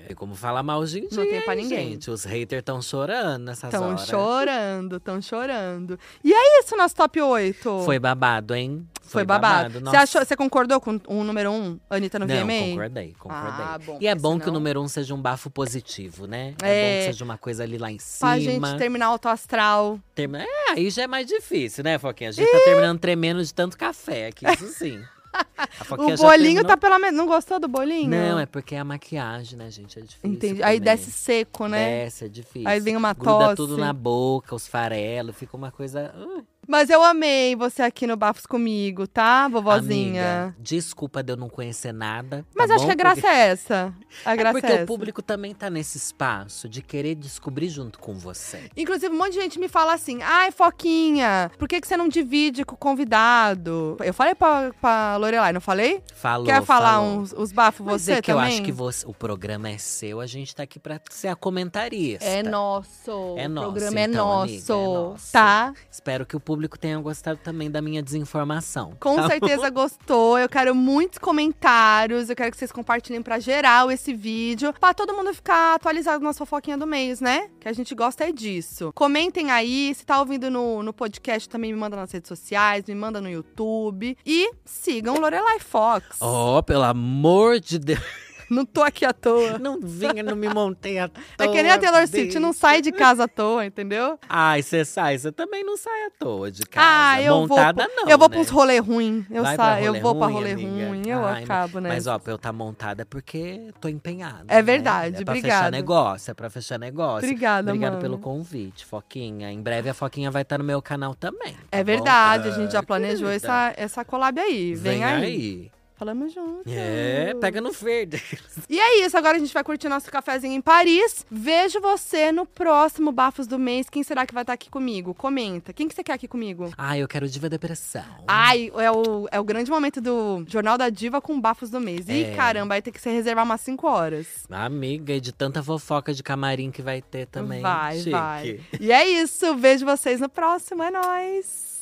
É 0.09 0.13
como 0.15 0.35
falar 0.35 0.61
mal 0.63 0.79
hoje 0.79 0.99
em 0.99 1.07
dia. 1.07 1.17
Não 1.23 1.29
tem 1.29 1.41
pra 1.41 1.55
ninguém. 1.55 1.91
Gente, 1.91 2.11
os 2.11 2.23
haters 2.25 2.59
estão 2.59 2.81
chorando 2.81 3.45
nessas 3.45 3.73
Estão 3.73 3.87
horas. 3.89 4.05
chorando, 4.05 4.97
estão 4.97 5.21
chorando. 5.21 5.99
E 6.23 6.31
é 6.33 6.59
isso, 6.59 6.75
nosso 6.75 6.93
top 6.95 7.21
8. 7.21 7.81
Foi 7.85 7.97
babado, 7.99 8.53
hein? 8.53 8.87
Foi 9.01 9.23
babado. 9.23 9.79
Você, 9.79 9.95
achou, 9.95 10.23
você 10.25 10.35
concordou 10.35 10.79
com 10.81 10.99
o 11.07 11.23
número 11.23 11.51
1, 11.51 11.53
um, 11.55 11.79
Anitta 11.89 12.19
no 12.19 12.25
Não, 12.25 12.35
VMA? 12.35 12.53
concordei, 12.71 13.13
concordei. 13.17 13.65
Ah, 13.65 13.79
bom, 13.85 13.97
e 14.01 14.07
é 14.07 14.15
bom 14.15 14.39
que 14.39 14.49
o 14.49 14.51
número 14.51 14.81
um 14.81 14.87
seja 14.87 15.13
um 15.13 15.21
bafo 15.21 15.49
positivo, 15.49 16.25
né? 16.27 16.53
É, 16.61 16.67
É. 16.67 16.93
bom 16.95 16.99
que 17.07 17.11
seja 17.13 17.23
uma 17.23 17.37
coisa 17.37 17.63
ali 17.63 17.77
lá 17.77 17.91
em 17.91 17.99
cima. 17.99 18.31
Pra 18.31 18.39
gente 18.39 18.77
terminar 18.77 19.07
alto 19.07 19.27
astral. 19.29 19.99
Termina- 20.15 20.43
É, 20.43 20.71
aí 20.71 20.89
já 20.89 21.03
é 21.03 21.07
mais 21.07 21.27
difícil, 21.27 21.83
né, 21.83 21.97
Foquinha? 21.99 22.29
A 22.29 22.33
gente 22.33 22.51
tá 22.51 22.59
terminando 22.65 22.99
tremendo 22.99 23.43
de 23.43 23.53
tanto 23.53 23.77
café 23.77 24.27
aqui, 24.27 24.45
isso 24.51 24.67
sim. 24.69 25.01
O 25.97 26.15
bolinho 26.17 26.63
tá 26.63 26.77
pela 26.77 26.97
metade. 26.97 27.17
Não 27.17 27.25
gostou 27.25 27.59
do 27.59 27.67
bolinho? 27.67 28.09
Não, 28.09 28.39
é 28.39 28.45
porque 28.45 28.75
é 28.75 28.79
a 28.79 28.83
maquiagem, 28.83 29.57
né, 29.57 29.69
gente? 29.71 29.97
É 29.99 30.01
difícil. 30.01 30.29
Entendi. 30.29 30.63
Aí 30.63 30.79
desce 30.79 31.11
seco, 31.11 31.67
né? 31.67 32.03
Desce, 32.05 32.25
é 32.25 32.27
difícil. 32.27 32.67
Aí 32.67 32.79
vem 32.79 32.95
uma 32.95 33.13
Gruda 33.13 33.45
tosse. 33.45 33.55
tudo 33.55 33.77
na 33.77 33.91
boca, 33.91 34.55
os 34.55 34.67
farelos, 34.67 35.35
fica 35.35 35.57
uma 35.57 35.71
coisa. 35.71 36.13
uh, 36.15 36.45
Mas 36.67 36.89
eu 36.89 37.03
amei 37.03 37.55
você 37.55 37.81
aqui 37.81 38.07
no 38.07 38.15
Bafos 38.15 38.45
comigo, 38.45 39.05
tá, 39.07 39.47
vovozinha? 39.47 40.43
Amiga, 40.43 40.55
desculpa 40.59 41.21
de 41.21 41.33
eu 41.33 41.37
não 41.37 41.49
conhecer 41.49 41.91
nada. 41.93 42.45
Mas 42.55 42.67
tá 42.69 42.75
acho 42.75 42.83
bom? 42.83 42.87
que 42.87 42.91
a 42.93 42.95
graça 42.95 43.21
Porque- 43.21 43.27
é 43.35 43.39
essa. 43.47 43.93
A 44.25 44.33
É 44.33 44.37
graça 44.37 44.53
porque 44.59 44.71
é 44.71 44.75
o 44.75 44.77
essa. 44.77 44.85
público 44.85 45.21
também 45.21 45.53
tá 45.53 45.69
nesse 45.69 45.97
espaço 45.97 46.69
de 46.69 46.81
querer 46.81 47.15
descobrir 47.15 47.67
junto 47.69 47.99
com 47.99 48.13
você. 48.13 48.69
Inclusive, 48.77 49.13
um 49.13 49.17
monte 49.17 49.33
de 49.33 49.41
gente 49.41 49.59
me 49.59 49.67
fala 49.67 49.93
assim: 49.93 50.21
ai, 50.21 50.51
Foquinha, 50.51 51.51
por 51.57 51.67
que, 51.67 51.81
que 51.81 51.87
você 51.87 51.97
não 51.97 52.07
divide 52.07 52.63
com 52.63 52.75
o 52.75 52.77
convidado? 52.77 53.97
Eu 54.03 54.13
falei 54.13 54.35
pra, 54.35 54.71
pra 54.79 55.17
Lorelai, 55.17 55.51
não 55.51 55.61
falei? 55.61 56.01
Falou, 56.15 56.45
Quer 56.45 56.63
falar 56.63 56.93
falou. 56.95 57.19
uns, 57.19 57.33
os 57.33 57.51
bafos 57.51 57.85
Mas 57.85 58.01
você 58.03 58.13
é 58.13 58.21
que 58.21 58.31
também? 58.31 58.43
eu 58.49 58.53
acho 58.53 58.63
que 58.63 58.71
você- 58.71 59.05
o 59.05 59.13
programa 59.13 59.69
é 59.69 59.77
seu, 59.77 60.19
a 60.21 60.25
gente 60.27 60.55
tá 60.55 60.63
aqui 60.63 60.79
pra 60.79 60.99
ser 61.09 61.27
a 61.27 61.35
comentarista. 61.35 62.23
É 62.23 62.41
nosso. 62.43 63.35
É 63.37 63.47
o 63.47 63.49
nosso, 63.49 63.71
programa 63.71 63.99
é 63.99 64.03
então, 64.03 64.25
nosso. 64.27 64.43
amiga, 64.43 64.73
é 64.73 64.75
nosso. 64.93 65.31
Tá? 65.31 65.73
Espero 65.91 66.25
que 66.25 66.35
o 66.35 66.39
público 66.39 66.52
tenha 66.79 66.99
gostado 66.99 67.39
também 67.43 67.69
da 67.69 67.81
minha 67.81 68.01
desinformação. 68.01 68.93
Com 68.99 69.15
tá 69.15 69.23
bom? 69.23 69.27
certeza 69.27 69.69
gostou. 69.69 70.37
Eu 70.37 70.49
quero 70.49 70.75
muitos 70.75 71.17
comentários. 71.17 72.29
Eu 72.29 72.35
quero 72.35 72.51
que 72.51 72.57
vocês 72.57 72.71
compartilhem 72.71 73.21
pra 73.21 73.39
geral 73.39 73.91
esse 73.91 74.13
vídeo. 74.13 74.73
Pra 74.79 74.93
todo 74.93 75.13
mundo 75.13 75.33
ficar 75.33 75.75
atualizado 75.75 76.23
na 76.23 76.33
fofoquinha 76.33 76.77
do 76.77 76.87
mês, 76.87 77.19
né? 77.19 77.49
Que 77.59 77.67
a 77.67 77.73
gente 77.73 77.93
gosta 77.95 78.25
é 78.25 78.31
disso. 78.31 78.91
Comentem 78.93 79.51
aí. 79.51 79.93
Se 79.95 80.05
tá 80.05 80.19
ouvindo 80.19 80.49
no, 80.49 80.83
no 80.83 80.93
podcast, 80.93 81.47
também 81.47 81.73
me 81.73 81.79
manda 81.79 81.95
nas 81.95 82.11
redes 82.11 82.27
sociais, 82.27 82.85
me 82.87 82.95
manda 82.95 83.21
no 83.21 83.29
YouTube. 83.29 84.17
E 84.25 84.51
sigam 84.65 85.19
Lorelai 85.19 85.59
Fox. 85.59 86.17
Oh, 86.19 86.61
pelo 86.63 86.83
amor 86.83 87.59
de 87.59 87.79
Deus. 87.79 88.32
Não 88.53 88.65
tô 88.65 88.81
aqui 88.83 89.03
à 89.05 89.11
toa. 89.13 89.57
Não 89.59 89.79
vinha, 89.81 90.21
não 90.23 90.35
me 90.35 90.47
montei 90.49 90.99
à 90.99 91.07
toa. 91.07 91.23
É 91.39 91.47
que 91.47 91.61
nem 91.63 91.71
a 91.71 91.77
Taylor 91.77 92.07
Swift, 92.07 92.37
não 92.39 92.53
sai 92.53 92.81
de 92.81 92.91
casa 92.91 93.23
à 93.25 93.27
toa, 93.27 93.65
entendeu? 93.65 94.17
Ai, 94.29 94.61
você 94.61 94.85
sai, 94.85 95.17
você 95.17 95.31
também 95.31 95.63
não 95.63 95.75
sai 95.77 96.05
à 96.05 96.09
toa 96.11 96.51
de 96.51 96.63
casa. 96.63 96.87
Ah, 96.89 97.21
eu 97.21 97.39
Montada 97.39 97.83
vou. 97.85 97.95
não, 97.95 98.09
eu 98.09 98.17
vou 98.17 98.29
né? 98.29 98.35
pros 98.35 98.49
rolê 98.49 98.77
ruim. 98.79 99.25
Eu, 99.29 99.43
Vai 99.43 99.55
sa... 99.55 99.63
pra 99.63 99.81
eu 99.81 99.99
vou 100.01 100.15
pra 100.15 100.27
rolê 100.27 100.51
amiga? 100.53 100.87
ruim, 100.87 101.03
eu 101.07 101.25
Ai, 101.25 101.43
acabo, 101.43 101.79
né? 101.79 101.89
Mas 101.89 102.07
ó, 102.07 102.17
pra 102.19 102.31
eu 102.31 102.35
estar 102.37 102.53
montada 102.53 103.01
é 103.01 103.05
porque 103.05 103.69
tô 103.81 103.87
empenhada. 103.87 104.45
É 104.47 104.55
né? 104.55 104.61
verdade, 104.61 105.21
é 105.21 105.25
pra 105.25 105.33
obrigada. 105.33 105.59
fechar 105.63 105.71
negócio, 105.71 106.31
é 106.31 106.33
pra 106.33 106.49
fechar 106.49 106.79
negócio. 106.79 107.25
Obrigada, 107.27 107.71
Obrigado 107.71 107.93
mano. 107.93 108.01
pelo 108.01 108.17
convite, 108.19 108.85
Foquinha. 108.85 109.51
Em 109.51 109.61
breve 109.61 109.89
a 109.89 109.93
Foquinha 109.93 110.29
vai 110.31 110.43
estar 110.43 110.57
no 110.57 110.63
meu 110.63 110.81
canal 110.81 111.15
também. 111.15 111.53
tá 111.53 111.59
É 111.71 111.79
bom? 111.79 111.85
verdade, 111.85 112.49
a 112.49 112.51
Ah, 112.51 112.55
gente 112.55 112.71
já 112.73 112.83
planejou 112.83 113.27
querida. 113.27 113.35
essa, 113.47 113.73
essa 113.75 114.05
collab 114.05 114.39
aí. 114.39 114.75
Vem, 114.75 114.93
Vem 114.93 115.03
aí. 115.03 115.23
aí. 115.23 115.71
Falamos 115.95 116.33
junto. 116.33 116.63
É, 116.67 117.33
pega 117.39 117.61
no 117.61 117.71
verde. 117.71 118.21
E 118.69 118.79
é 118.79 119.05
isso, 119.05 119.15
agora 119.17 119.37
a 119.37 119.39
gente 119.39 119.53
vai 119.53 119.63
curtir 119.63 119.87
nosso 119.89 120.09
cafezinho 120.09 120.53
em 120.53 120.61
Paris. 120.61 121.25
Vejo 121.29 121.79
você 121.81 122.31
no 122.31 122.45
próximo 122.45 123.11
Bafos 123.11 123.45
do 123.45 123.59
mês. 123.59 123.89
Quem 123.89 124.01
será 124.03 124.25
que 124.25 124.33
vai 124.33 124.41
estar 124.43 124.53
aqui 124.53 124.69
comigo? 124.69 125.13
Comenta. 125.13 125.71
Quem 125.73 125.87
que 125.87 125.93
você 125.93 126.03
quer 126.03 126.13
aqui 126.13 126.27
comigo? 126.27 126.71
Ai, 126.77 127.01
eu 127.03 127.07
quero 127.07 127.27
Diva 127.27 127.49
Depressão. 127.49 128.03
Ai, 128.27 128.71
é 128.75 128.91
o, 128.91 129.27
é 129.31 129.39
o 129.39 129.43
grande 129.43 129.69
momento 129.69 130.01
do 130.01 130.43
Jornal 130.47 130.77
da 130.77 130.89
Diva 130.89 131.21
com 131.21 131.39
Bafos 131.39 131.69
do 131.69 131.79
mês. 131.79 132.07
Ih, 132.09 132.23
É. 132.23 132.35
caramba, 132.35 132.69
vai 132.69 132.81
ter 132.81 132.91
que 132.91 132.99
se 133.01 133.09
reservar 133.09 133.45
umas 133.45 133.61
5 133.61 133.85
horas. 133.87 134.27
Amiga, 134.49 135.13
e 135.13 135.21
de 135.21 135.31
tanta 135.31 135.61
fofoca 135.61 136.13
de 136.13 136.23
camarim 136.23 136.71
que 136.71 136.81
vai 136.81 137.01
ter 137.01 137.27
também. 137.27 137.61
Vai, 137.61 137.97
Chique. 137.97 138.09
vai. 138.11 138.59
E 138.79 138.91
é 138.91 139.07
isso, 139.07 139.55
vejo 139.55 139.85
vocês 139.85 140.19
no 140.19 140.29
próximo. 140.29 140.81
É 140.83 140.89
nóis! 140.91 141.72